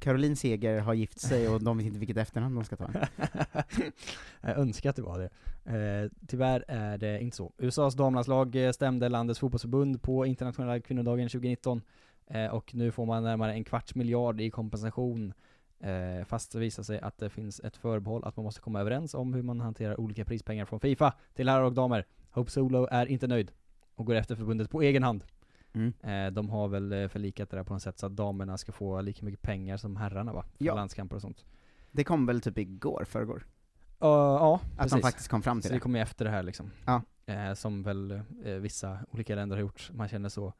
Caroline 0.00 0.36
Seger 0.36 0.80
har 0.80 0.94
gift 0.94 1.20
sig 1.20 1.48
och 1.48 1.62
de 1.62 1.78
vet 1.78 1.86
inte 1.86 1.98
vilket 1.98 2.16
efternamn 2.16 2.54
de 2.54 2.64
ska 2.64 2.76
ta. 2.76 2.90
Jag 4.40 4.58
önskar 4.58 4.90
att 4.90 4.96
det 4.96 5.02
var 5.02 5.18
det. 5.18 5.30
Eh, 5.64 6.10
tyvärr 6.26 6.64
är 6.68 6.98
det 6.98 7.20
inte 7.20 7.36
så. 7.36 7.52
USAs 7.58 7.94
damlandslag 7.94 8.56
eh, 8.56 8.72
stämde 8.72 9.08
landets 9.08 9.40
fotbollsförbund 9.40 10.02
på 10.02 10.26
internationella 10.26 10.80
kvinnodagen 10.80 11.28
2019 11.28 11.82
eh, 12.26 12.46
och 12.46 12.74
nu 12.74 12.92
får 12.92 13.06
man 13.06 13.22
närmare 13.22 13.52
en 13.52 13.64
kvarts 13.64 13.94
miljard 13.94 14.40
i 14.40 14.50
kompensation 14.50 15.32
eh, 15.80 16.24
fast 16.24 16.52
det 16.52 16.58
visar 16.58 16.82
sig 16.82 17.00
att 17.00 17.18
det 17.18 17.30
finns 17.30 17.60
ett 17.60 17.76
förbehåll 17.76 18.24
att 18.24 18.36
man 18.36 18.44
måste 18.44 18.60
komma 18.60 18.80
överens 18.80 19.14
om 19.14 19.34
hur 19.34 19.42
man 19.42 19.60
hanterar 19.60 20.00
olika 20.00 20.24
prispengar 20.24 20.64
från 20.64 20.80
Fifa 20.80 21.14
till 21.34 21.48
herrar 21.48 21.62
och 21.62 21.72
damer. 21.72 22.06
Hope 22.30 22.50
Solo 22.50 22.88
är 22.90 23.06
inte 23.06 23.26
nöjd 23.26 23.52
och 23.94 24.06
går 24.06 24.14
efter 24.14 24.36
förbundet 24.36 24.70
på 24.70 24.82
egen 24.82 25.02
hand. 25.02 25.24
Mm. 25.72 25.92
Eh, 26.00 26.32
de 26.32 26.50
har 26.50 26.68
väl 26.68 26.92
eh, 26.92 27.08
förlikat 27.08 27.50
det 27.50 27.56
där 27.56 27.64
på 27.64 27.72
något 27.72 27.82
sätt 27.82 27.98
så 27.98 28.06
att 28.06 28.16
damerna 28.16 28.58
ska 28.58 28.72
få 28.72 29.00
lika 29.00 29.24
mycket 29.24 29.42
pengar 29.42 29.76
som 29.76 29.96
herrarna 29.96 30.32
va? 30.32 30.44
För 30.58 30.64
Ja. 30.64 30.74
landskamper 30.74 31.16
och 31.16 31.22
sånt. 31.22 31.44
Det 31.90 32.04
kom 32.04 32.26
väl 32.26 32.40
typ 32.40 32.58
igår, 32.58 33.04
förrgår? 33.08 33.36
Uh, 33.36 34.08
ja, 34.08 34.60
Att 34.72 34.76
precis. 34.76 34.92
de 34.92 35.00
faktiskt 35.02 35.28
kom 35.28 35.42
fram 35.42 35.60
till 35.60 35.68
så 35.68 35.72
det. 35.72 35.76
det 35.76 35.80
kommer 35.80 35.98
ju 35.98 36.02
efter 36.02 36.24
det 36.24 36.30
här 36.30 36.42
liksom. 36.42 36.70
Ja. 36.86 37.02
Eh, 37.26 37.54
som 37.54 37.82
väl 37.82 38.20
vissa 38.60 38.98
olika 39.10 39.34
länder 39.34 39.56
har 39.56 39.60
gjort. 39.60 39.90
Man 39.94 40.08
känner 40.08 40.28
så, 40.28 40.52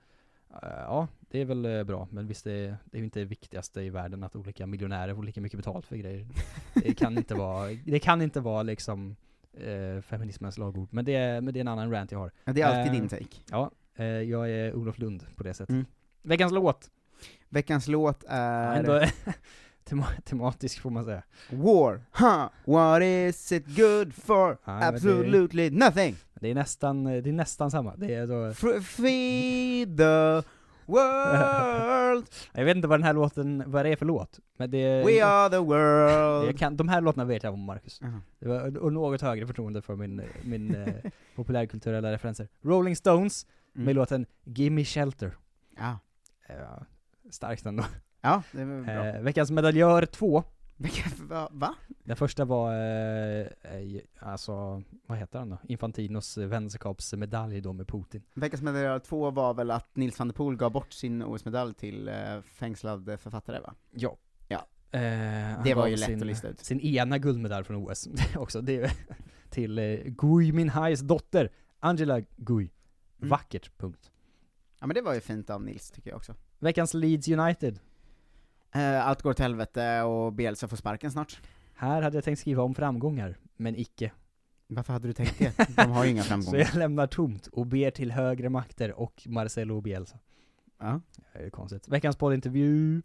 ja, 0.63 1.09
det 1.21 1.39
är 1.39 1.45
väl 1.45 1.85
bra. 1.85 2.09
Men 2.11 2.27
visst, 2.27 2.45
det, 2.45 2.53
är- 2.53 2.77
det 2.85 2.97
är 2.97 2.99
ju 2.99 3.05
inte 3.05 3.19
det 3.21 3.25
viktigaste 3.25 3.81
i 3.83 3.91
världen 3.91 4.25
att 4.25 4.37
olika 4.37 4.67
miljonärer 4.67 5.15
får 5.15 5.23
lika 5.23 5.41
mycket 5.41 5.57
betalt 5.59 5.87
för 5.87 5.97
grejer. 5.97 6.27
Det 6.75 6.95
kan 6.95 7.19
inte 7.19 7.35
vara, 7.35 7.69
det 7.85 7.99
kan 7.99 8.23
inte 8.23 8.41
vara 8.41 8.63
liksom 8.63 9.17
eh, 9.53 10.01
feminismens 10.03 10.59
lagord. 10.59 10.89
Men 10.93 11.05
det, 11.05 11.15
är, 11.15 11.41
men 11.41 11.55
det 11.55 11.59
är 11.59 11.61
en 11.61 11.69
annan 11.69 11.91
rant 11.91 12.13
jag 12.13 12.19
har. 12.19 12.33
Ja, 12.45 12.53
det 12.53 12.63
är 12.63 12.67
alltid 12.67 12.95
Eh, 12.95 13.01
din 13.01 13.09
take. 13.09 13.37
Ja, 13.51 13.71
jag 14.29 14.51
är 14.51 14.75
Olof 14.75 14.99
Lund 14.99 15.27
på 15.37 15.43
det 15.43 15.55
sättet. 15.55 15.71
Mm. 15.71 15.87
Veckans 16.23 16.53
låt. 16.53 16.91
Veckans 17.49 17.89
låt 17.89 18.25
är... 18.29 18.77
ändå 18.77 19.01
tema, 19.85 20.07
tematisk 20.25 20.81
får 20.81 20.91
man 20.91 21.05
säga. 21.05 21.23
War, 21.51 22.01
huh, 22.13 22.49
what 22.65 23.03
is 23.03 23.53
it 23.53 23.67
good 23.67 24.15
for? 24.15 24.59
Ja, 24.65 24.89
Absolutely 24.89 25.71
nothing! 25.71 26.17
Det 26.41 26.49
är 26.49 26.55
nästan, 26.55 27.05
det 27.05 27.29
är 27.29 27.33
nästan 27.33 27.71
samma. 27.71 27.97
Det 27.97 28.15
är 28.15 28.27
då... 28.27 28.55
Feed 28.83 29.97
the 29.97 30.49
world! 30.87 32.27
Jag 32.53 32.65
vet 32.65 32.77
inte 32.77 32.89
vad 32.89 32.99
den 32.99 33.05
här 33.05 33.13
låten, 33.13 33.63
vad 33.67 33.85
det 33.85 33.89
är 33.89 33.97
för 33.97 34.07
låt. 34.07 34.39
Men 34.57 34.71
det 34.71 35.05
We 35.05 35.25
are 35.25 35.51
the 35.51 35.59
world! 35.59 36.49
jag 36.49 36.59
kan, 36.59 36.77
De 36.77 36.89
här 36.89 37.01
låtarna 37.01 37.25
vet 37.25 37.43
jag 37.43 37.55
om 37.55 37.61
Marcus. 37.61 37.99
Jaha. 38.03 38.21
Det 38.39 38.49
var 38.49 38.79
och 38.79 38.93
något 38.93 39.21
högre 39.21 39.47
förtroende 39.47 39.83
för 39.83 39.97
min, 39.97 40.23
min 40.43 40.75
eh, 40.75 40.95
populärkulturella 41.37 42.13
referenser. 42.13 42.49
Rolling 42.63 42.97
Stones 42.97 43.47
med 43.73 43.83
Mm. 43.83 43.97
låten 43.97 44.27
Gimme 44.45 44.85
Shelter. 44.85 45.37
Ja. 45.77 45.99
Ja, 46.49 46.85
starkt 47.31 47.67
ändå. 47.67 47.85
Ja, 48.21 48.43
det 48.53 48.65
var 48.65 48.83
bra. 48.83 49.07
Eh, 49.07 49.21
veckans 49.23 49.51
medaljör 49.51 50.07
2. 50.07 50.43
Vilka- 50.77 51.49
va? 51.51 51.75
Den 52.05 52.17
första 52.17 52.45
var, 52.45 52.73
eh, 52.75 53.41
eh, 53.41 54.01
alltså, 54.19 54.83
vad 55.07 55.19
heter 55.19 55.39
han 55.39 55.51
då? 55.51 55.59
Infantinos 55.69 56.37
vänskapsmedalj 56.39 57.61
då 57.61 57.73
med 57.73 57.89
Putin. 57.89 58.23
Veckans 58.35 58.63
medaljör 58.63 58.99
två 58.99 59.31
var 59.31 59.55
väl 59.55 59.71
att 59.71 59.97
Nils 59.97 60.19
van 60.19 60.29
der 60.29 60.35
Poel 60.35 60.57
gav 60.57 60.73
bort 60.73 60.93
sin 60.93 61.23
OS-medalj 61.23 61.75
till 61.75 62.09
eh, 62.09 62.41
fängslad 62.43 63.21
författare 63.21 63.61
va? 63.61 63.75
Ja. 63.91 64.17
Ja. 64.49 64.67
Eh, 64.99 65.63
Det 65.65 65.75
var 65.75 65.87
ju 65.87 65.97
lätt 65.97 66.07
sin, 66.07 66.21
att 66.21 66.27
lista 66.27 66.49
ut. 66.49 66.61
Sin 66.61 66.81
ena 66.81 67.19
guldmedalj 67.19 67.65
från 67.65 67.77
OS 67.77 68.09
också, 68.37 68.61
det 68.61 68.91
till 69.51 69.79
eh, 69.79 69.85
Gui 70.05 70.53
Minhais 70.53 71.01
dotter, 71.01 71.51
Angela 71.81 72.21
Gui. 72.37 72.71
Mm. 73.23 73.29
Vackert, 73.29 73.79
punkt. 73.79 74.11
Ja 74.81 74.87
men 74.87 74.95
det 74.95 75.01
var 75.03 75.15
ju 75.15 75.21
fint 75.21 75.51
av 75.51 75.63
Nils 75.63 75.91
tycker 75.91 76.11
jag 76.11 76.17
också. 76.17 76.35
Veckans 76.59 76.95
Leeds 76.95 77.29
United. 77.29 77.79
Eh, 78.75 79.07
allt 79.07 79.23
går 79.23 79.33
till 79.33 79.43
helvete 79.43 80.03
och 80.03 80.33
Bielsa 80.33 80.69
får 80.69 80.77
sparken 80.77 81.11
snart. 81.11 81.41
Här 81.75 82.03
hade 82.03 82.17
jag 82.17 82.25
tänkt 82.25 82.39
skriva 82.39 82.63
om 82.63 82.75
framgångar, 82.75 83.39
men 83.57 83.77
icke. 83.77 84.13
Varför 84.67 84.93
hade 84.93 85.09
du 85.09 85.13
tänkt 85.13 85.39
det? 85.39 85.77
De 85.77 85.91
har 85.91 86.05
ju 86.05 86.11
inga 86.11 86.23
Så 86.23 86.29
framgångar. 86.29 86.59
jag 86.59 86.75
lämnar 86.75 87.07
tomt 87.07 87.47
och 87.47 87.67
ber 87.67 87.91
till 87.91 88.13
högre 88.13 88.49
makter 88.49 88.93
och 88.93 89.23
Marcelo 89.27 89.81
Bielsa. 89.81 90.19
Ja. 90.79 91.01
Det 91.33 91.39
är 91.39 91.45
ju 91.45 91.51
konstigt. 91.51 91.89
Veckans 91.89 92.17
poddintervju. 92.17 93.03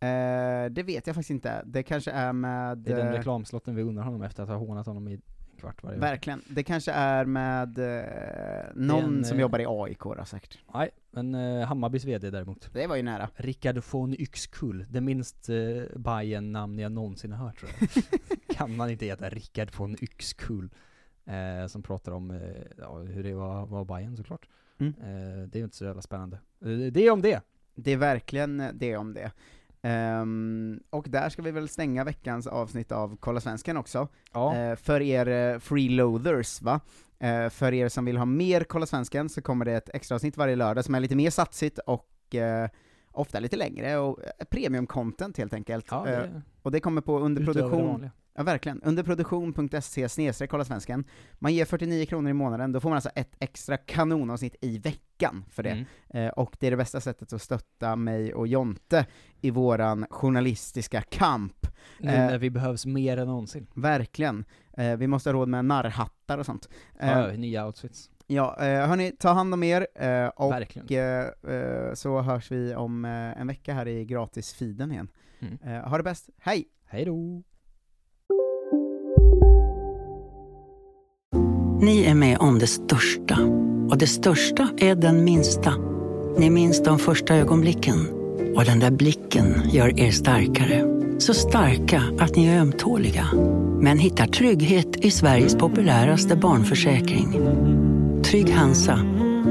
Eh, 0.00 0.70
det 0.70 0.82
vet 0.82 1.06
jag 1.06 1.16
faktiskt 1.16 1.30
inte. 1.30 1.62
Det 1.66 1.82
kanske 1.82 2.10
är 2.10 2.32
med... 2.32 2.78
Det 2.78 2.92
är 2.92 2.96
den 2.96 3.06
eh, 3.06 3.12
reklamslotten 3.12 3.74
vi 3.74 3.82
unnar 3.82 4.02
honom 4.02 4.22
efter 4.22 4.42
att 4.42 4.48
ha 4.48 4.56
hånat 4.56 4.86
honom 4.86 5.08
i 5.08 5.20
kvart 5.58 5.82
varje 5.82 5.98
vecka. 5.98 6.10
Verkligen. 6.10 6.42
Det 6.48 6.62
kanske 6.62 6.92
är 6.92 7.24
med 7.24 7.78
eh, 7.78 8.04
någon 8.74 9.04
en, 9.04 9.24
som 9.24 9.36
eh, 9.36 9.40
jobbar 9.40 9.58
i 9.58 9.66
AIK 9.68 10.00
då 10.00 10.24
säkert. 10.24 10.58
Nej, 10.74 10.90
men 11.10 11.34
eh, 11.34 11.66
Hammarbys 11.66 12.04
VD 12.04 12.30
däremot. 12.30 12.70
Det 12.72 12.86
var 12.86 12.96
ju 12.96 13.02
nära. 13.02 13.28
Rickard 13.36 13.82
von 13.90 14.14
Yxkull, 14.18 14.86
det 14.90 15.00
minst 15.00 15.48
eh, 15.48 15.56
bajen 15.96 16.52
namn 16.52 16.78
jag 16.78 16.92
någonsin 16.92 17.32
har 17.32 17.46
hört 17.46 17.58
tror 17.58 17.70
jag. 17.80 18.04
kan 18.56 18.76
man 18.76 18.90
inte 18.90 19.06
heta 19.06 19.28
Rickard 19.28 19.68
von 19.76 19.96
Yxkull? 20.00 20.70
Eh, 21.28 21.66
som 21.66 21.82
pratar 21.82 22.12
om 22.12 22.30
eh, 22.30 22.38
ja, 22.78 22.98
hur 22.98 23.22
det 23.22 23.34
var, 23.34 23.66
var 23.66 23.84
Bajen 23.84 24.16
såklart. 24.16 24.48
Mm. 24.78 24.94
Eh, 25.00 25.48
det 25.48 25.56
är 25.56 25.58
ju 25.58 25.64
inte 25.64 25.76
så 25.76 25.84
jävla 25.84 26.02
spännande. 26.02 26.38
Det 26.92 27.06
är 27.06 27.10
om 27.10 27.22
det! 27.22 27.42
Det 27.74 27.92
är 27.92 27.96
verkligen 27.96 28.70
det 28.74 28.96
om 28.96 29.14
det. 29.14 29.32
Ehm, 29.82 30.80
och 30.90 31.06
där 31.08 31.28
ska 31.28 31.42
vi 31.42 31.50
väl 31.50 31.68
stänga 31.68 32.04
veckans 32.04 32.46
avsnitt 32.46 32.92
av 32.92 33.16
Kolla 33.20 33.40
Svensken 33.40 33.76
också, 33.76 34.08
Ja. 34.32 34.56
Eh, 34.56 34.76
för 34.76 35.00
er 35.02 35.28
eh, 35.54 35.58
freeloaders 35.58 36.62
va? 36.62 36.80
Eh, 37.20 37.48
för 37.48 37.74
er 37.74 37.88
som 37.88 38.04
vill 38.04 38.16
ha 38.16 38.24
mer 38.24 38.64
Kolla 38.64 38.86
Svensken 38.86 39.28
så 39.28 39.42
kommer 39.42 39.64
det 39.64 39.72
ett 39.72 39.90
extra 39.94 40.14
avsnitt 40.14 40.36
varje 40.36 40.56
lördag 40.56 40.84
som 40.84 40.94
är 40.94 41.00
lite 41.00 41.16
mer 41.16 41.30
satsigt 41.30 41.78
och 41.78 42.06
ofta 43.12 43.40
lite 43.40 43.56
längre, 43.56 43.98
och 43.98 44.18
premium-content 44.50 45.38
helt 45.38 45.52
enkelt. 45.54 45.86
Ja, 45.90 46.04
det- 46.04 46.42
och 46.62 46.70
det 46.72 46.80
kommer 46.80 47.00
på 47.00 47.18
underproduktion, 47.18 48.10
ja 48.34 48.42
verkligen, 48.42 48.82
underproduktion.se 48.82 50.08
snedstreck 50.08 50.50
kolla 50.50 50.64
svensken. 50.64 51.04
Man 51.38 51.54
ger 51.54 51.64
49 51.64 52.06
kronor 52.06 52.30
i 52.30 52.32
månaden, 52.34 52.72
då 52.72 52.80
får 52.80 52.88
man 52.88 52.96
alltså 52.96 53.10
ett 53.14 53.36
extra 53.38 53.76
kanonavsnitt 53.76 54.56
i 54.60 54.78
veckan 54.78 55.02
för 55.50 55.62
det. 55.62 55.70
Mm. 55.70 55.86
Eh, 56.08 56.28
och 56.28 56.56
det 56.60 56.66
är 56.66 56.70
det 56.70 56.76
bästa 56.76 57.00
sättet 57.00 57.32
att 57.32 57.42
stötta 57.42 57.96
mig 57.96 58.34
och 58.34 58.46
Jonte 58.46 59.06
i 59.40 59.50
våran 59.50 60.06
journalistiska 60.10 61.02
kamp. 61.02 61.66
Nu 61.98 62.10
Eh, 62.10 62.26
när 62.26 62.38
vi 62.38 62.50
behövs 62.50 62.86
mer 62.86 63.16
än 63.16 63.26
någonsin. 63.26 63.66
Verkligen. 63.74 64.44
Eh, 64.76 64.96
vi 64.96 65.06
måste 65.06 65.28
ha 65.28 65.34
råd 65.34 65.48
med 65.48 65.64
narrhattar 65.64 66.38
och 66.38 66.46
sånt. 66.46 66.68
Ja, 67.00 67.32
nya 67.32 67.66
outfits. 67.66 68.10
Ja, 68.26 68.56
hörni, 68.60 69.12
ta 69.18 69.32
hand 69.32 69.54
om 69.54 69.62
er, 69.62 69.86
och 70.36 70.52
Verkligen. 70.52 71.96
så 71.96 72.20
hörs 72.20 72.50
vi 72.50 72.74
om 72.74 73.04
en 73.04 73.46
vecka 73.46 73.74
här 73.74 73.88
i 73.88 74.04
gratisfeeden 74.04 74.92
igen. 74.92 75.08
Mm. 75.40 75.82
Ha 75.84 75.96
det 75.96 76.02
bäst, 76.02 76.28
hej! 76.38 76.68
Hej 76.86 77.04
då! 77.04 77.42
Ni 81.80 82.04
är 82.04 82.14
med 82.14 82.38
om 82.38 82.58
det 82.58 82.66
största. 82.66 83.38
Och 83.90 83.98
det 83.98 84.06
största 84.06 84.68
är 84.78 84.94
den 84.94 85.24
minsta. 85.24 85.74
Ni 86.38 86.50
minns 86.50 86.82
de 86.82 86.98
första 86.98 87.34
ögonblicken. 87.34 88.08
Och 88.56 88.64
den 88.64 88.80
där 88.80 88.90
blicken 88.90 89.62
gör 89.70 90.00
er 90.00 90.10
starkare. 90.10 90.84
Så 91.18 91.34
starka 91.34 92.02
att 92.18 92.36
ni 92.36 92.46
är 92.46 92.60
ömtåliga. 92.60 93.28
Men 93.80 93.98
hittar 93.98 94.26
trygghet 94.26 94.96
i 94.96 95.10
Sveriges 95.10 95.56
populäraste 95.56 96.36
barnförsäkring. 96.36 97.32
Trygg 98.24 98.50
Hansa. 98.50 99.00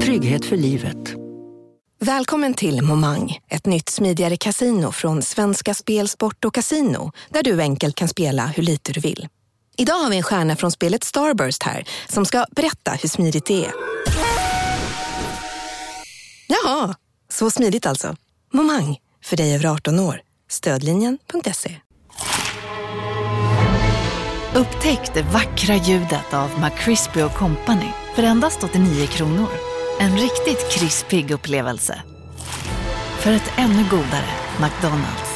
Trygghet 0.02 0.44
för 0.44 0.56
livet. 0.56 1.14
Välkommen 2.00 2.54
till 2.54 2.82
Momang, 2.82 3.38
ett 3.48 3.66
nytt 3.66 3.88
smidigare 3.88 4.36
kasino 4.36 4.92
från 4.92 5.22
Svenska 5.22 5.74
Spel, 5.74 6.08
Sport 6.08 6.44
och 6.44 6.54
Casino, 6.54 7.12
där 7.28 7.42
du 7.42 7.60
enkelt 7.60 7.94
kan 7.94 8.08
spela 8.08 8.46
hur 8.46 8.62
lite 8.62 8.92
du 8.92 9.00
vill. 9.00 9.28
Idag 9.80 9.94
har 9.94 10.10
vi 10.10 10.16
en 10.16 10.22
stjärna 10.22 10.56
från 10.56 10.70
spelet 10.70 11.04
Starburst 11.04 11.62
här, 11.62 11.84
som 12.08 12.24
ska 12.24 12.46
berätta 12.50 12.90
hur 12.90 13.08
smidigt 13.08 13.46
det 13.46 13.64
är. 13.64 13.72
Jaha, 16.46 16.94
så 17.28 17.50
smidigt 17.50 17.86
alltså. 17.86 18.16
Momang, 18.52 18.98
för 19.24 19.36
dig 19.36 19.54
över 19.54 19.66
18 19.66 19.98
år. 19.98 20.20
Stödlinjen.se. 20.50 21.76
Upptäck 24.54 25.14
det 25.14 25.22
vackra 25.22 25.74
ljudet 25.76 26.34
av 26.34 26.50
McCrispy 26.60 27.20
Company 27.36 27.90
för 28.14 28.22
endast 28.22 28.64
89 28.64 29.06
kronor. 29.06 29.48
En 30.00 30.18
riktigt 30.18 30.70
krispig 30.70 31.30
upplevelse. 31.30 32.02
För 33.18 33.32
ett 33.32 33.52
ännu 33.56 33.84
godare 33.90 34.30
McDonalds. 34.60 35.27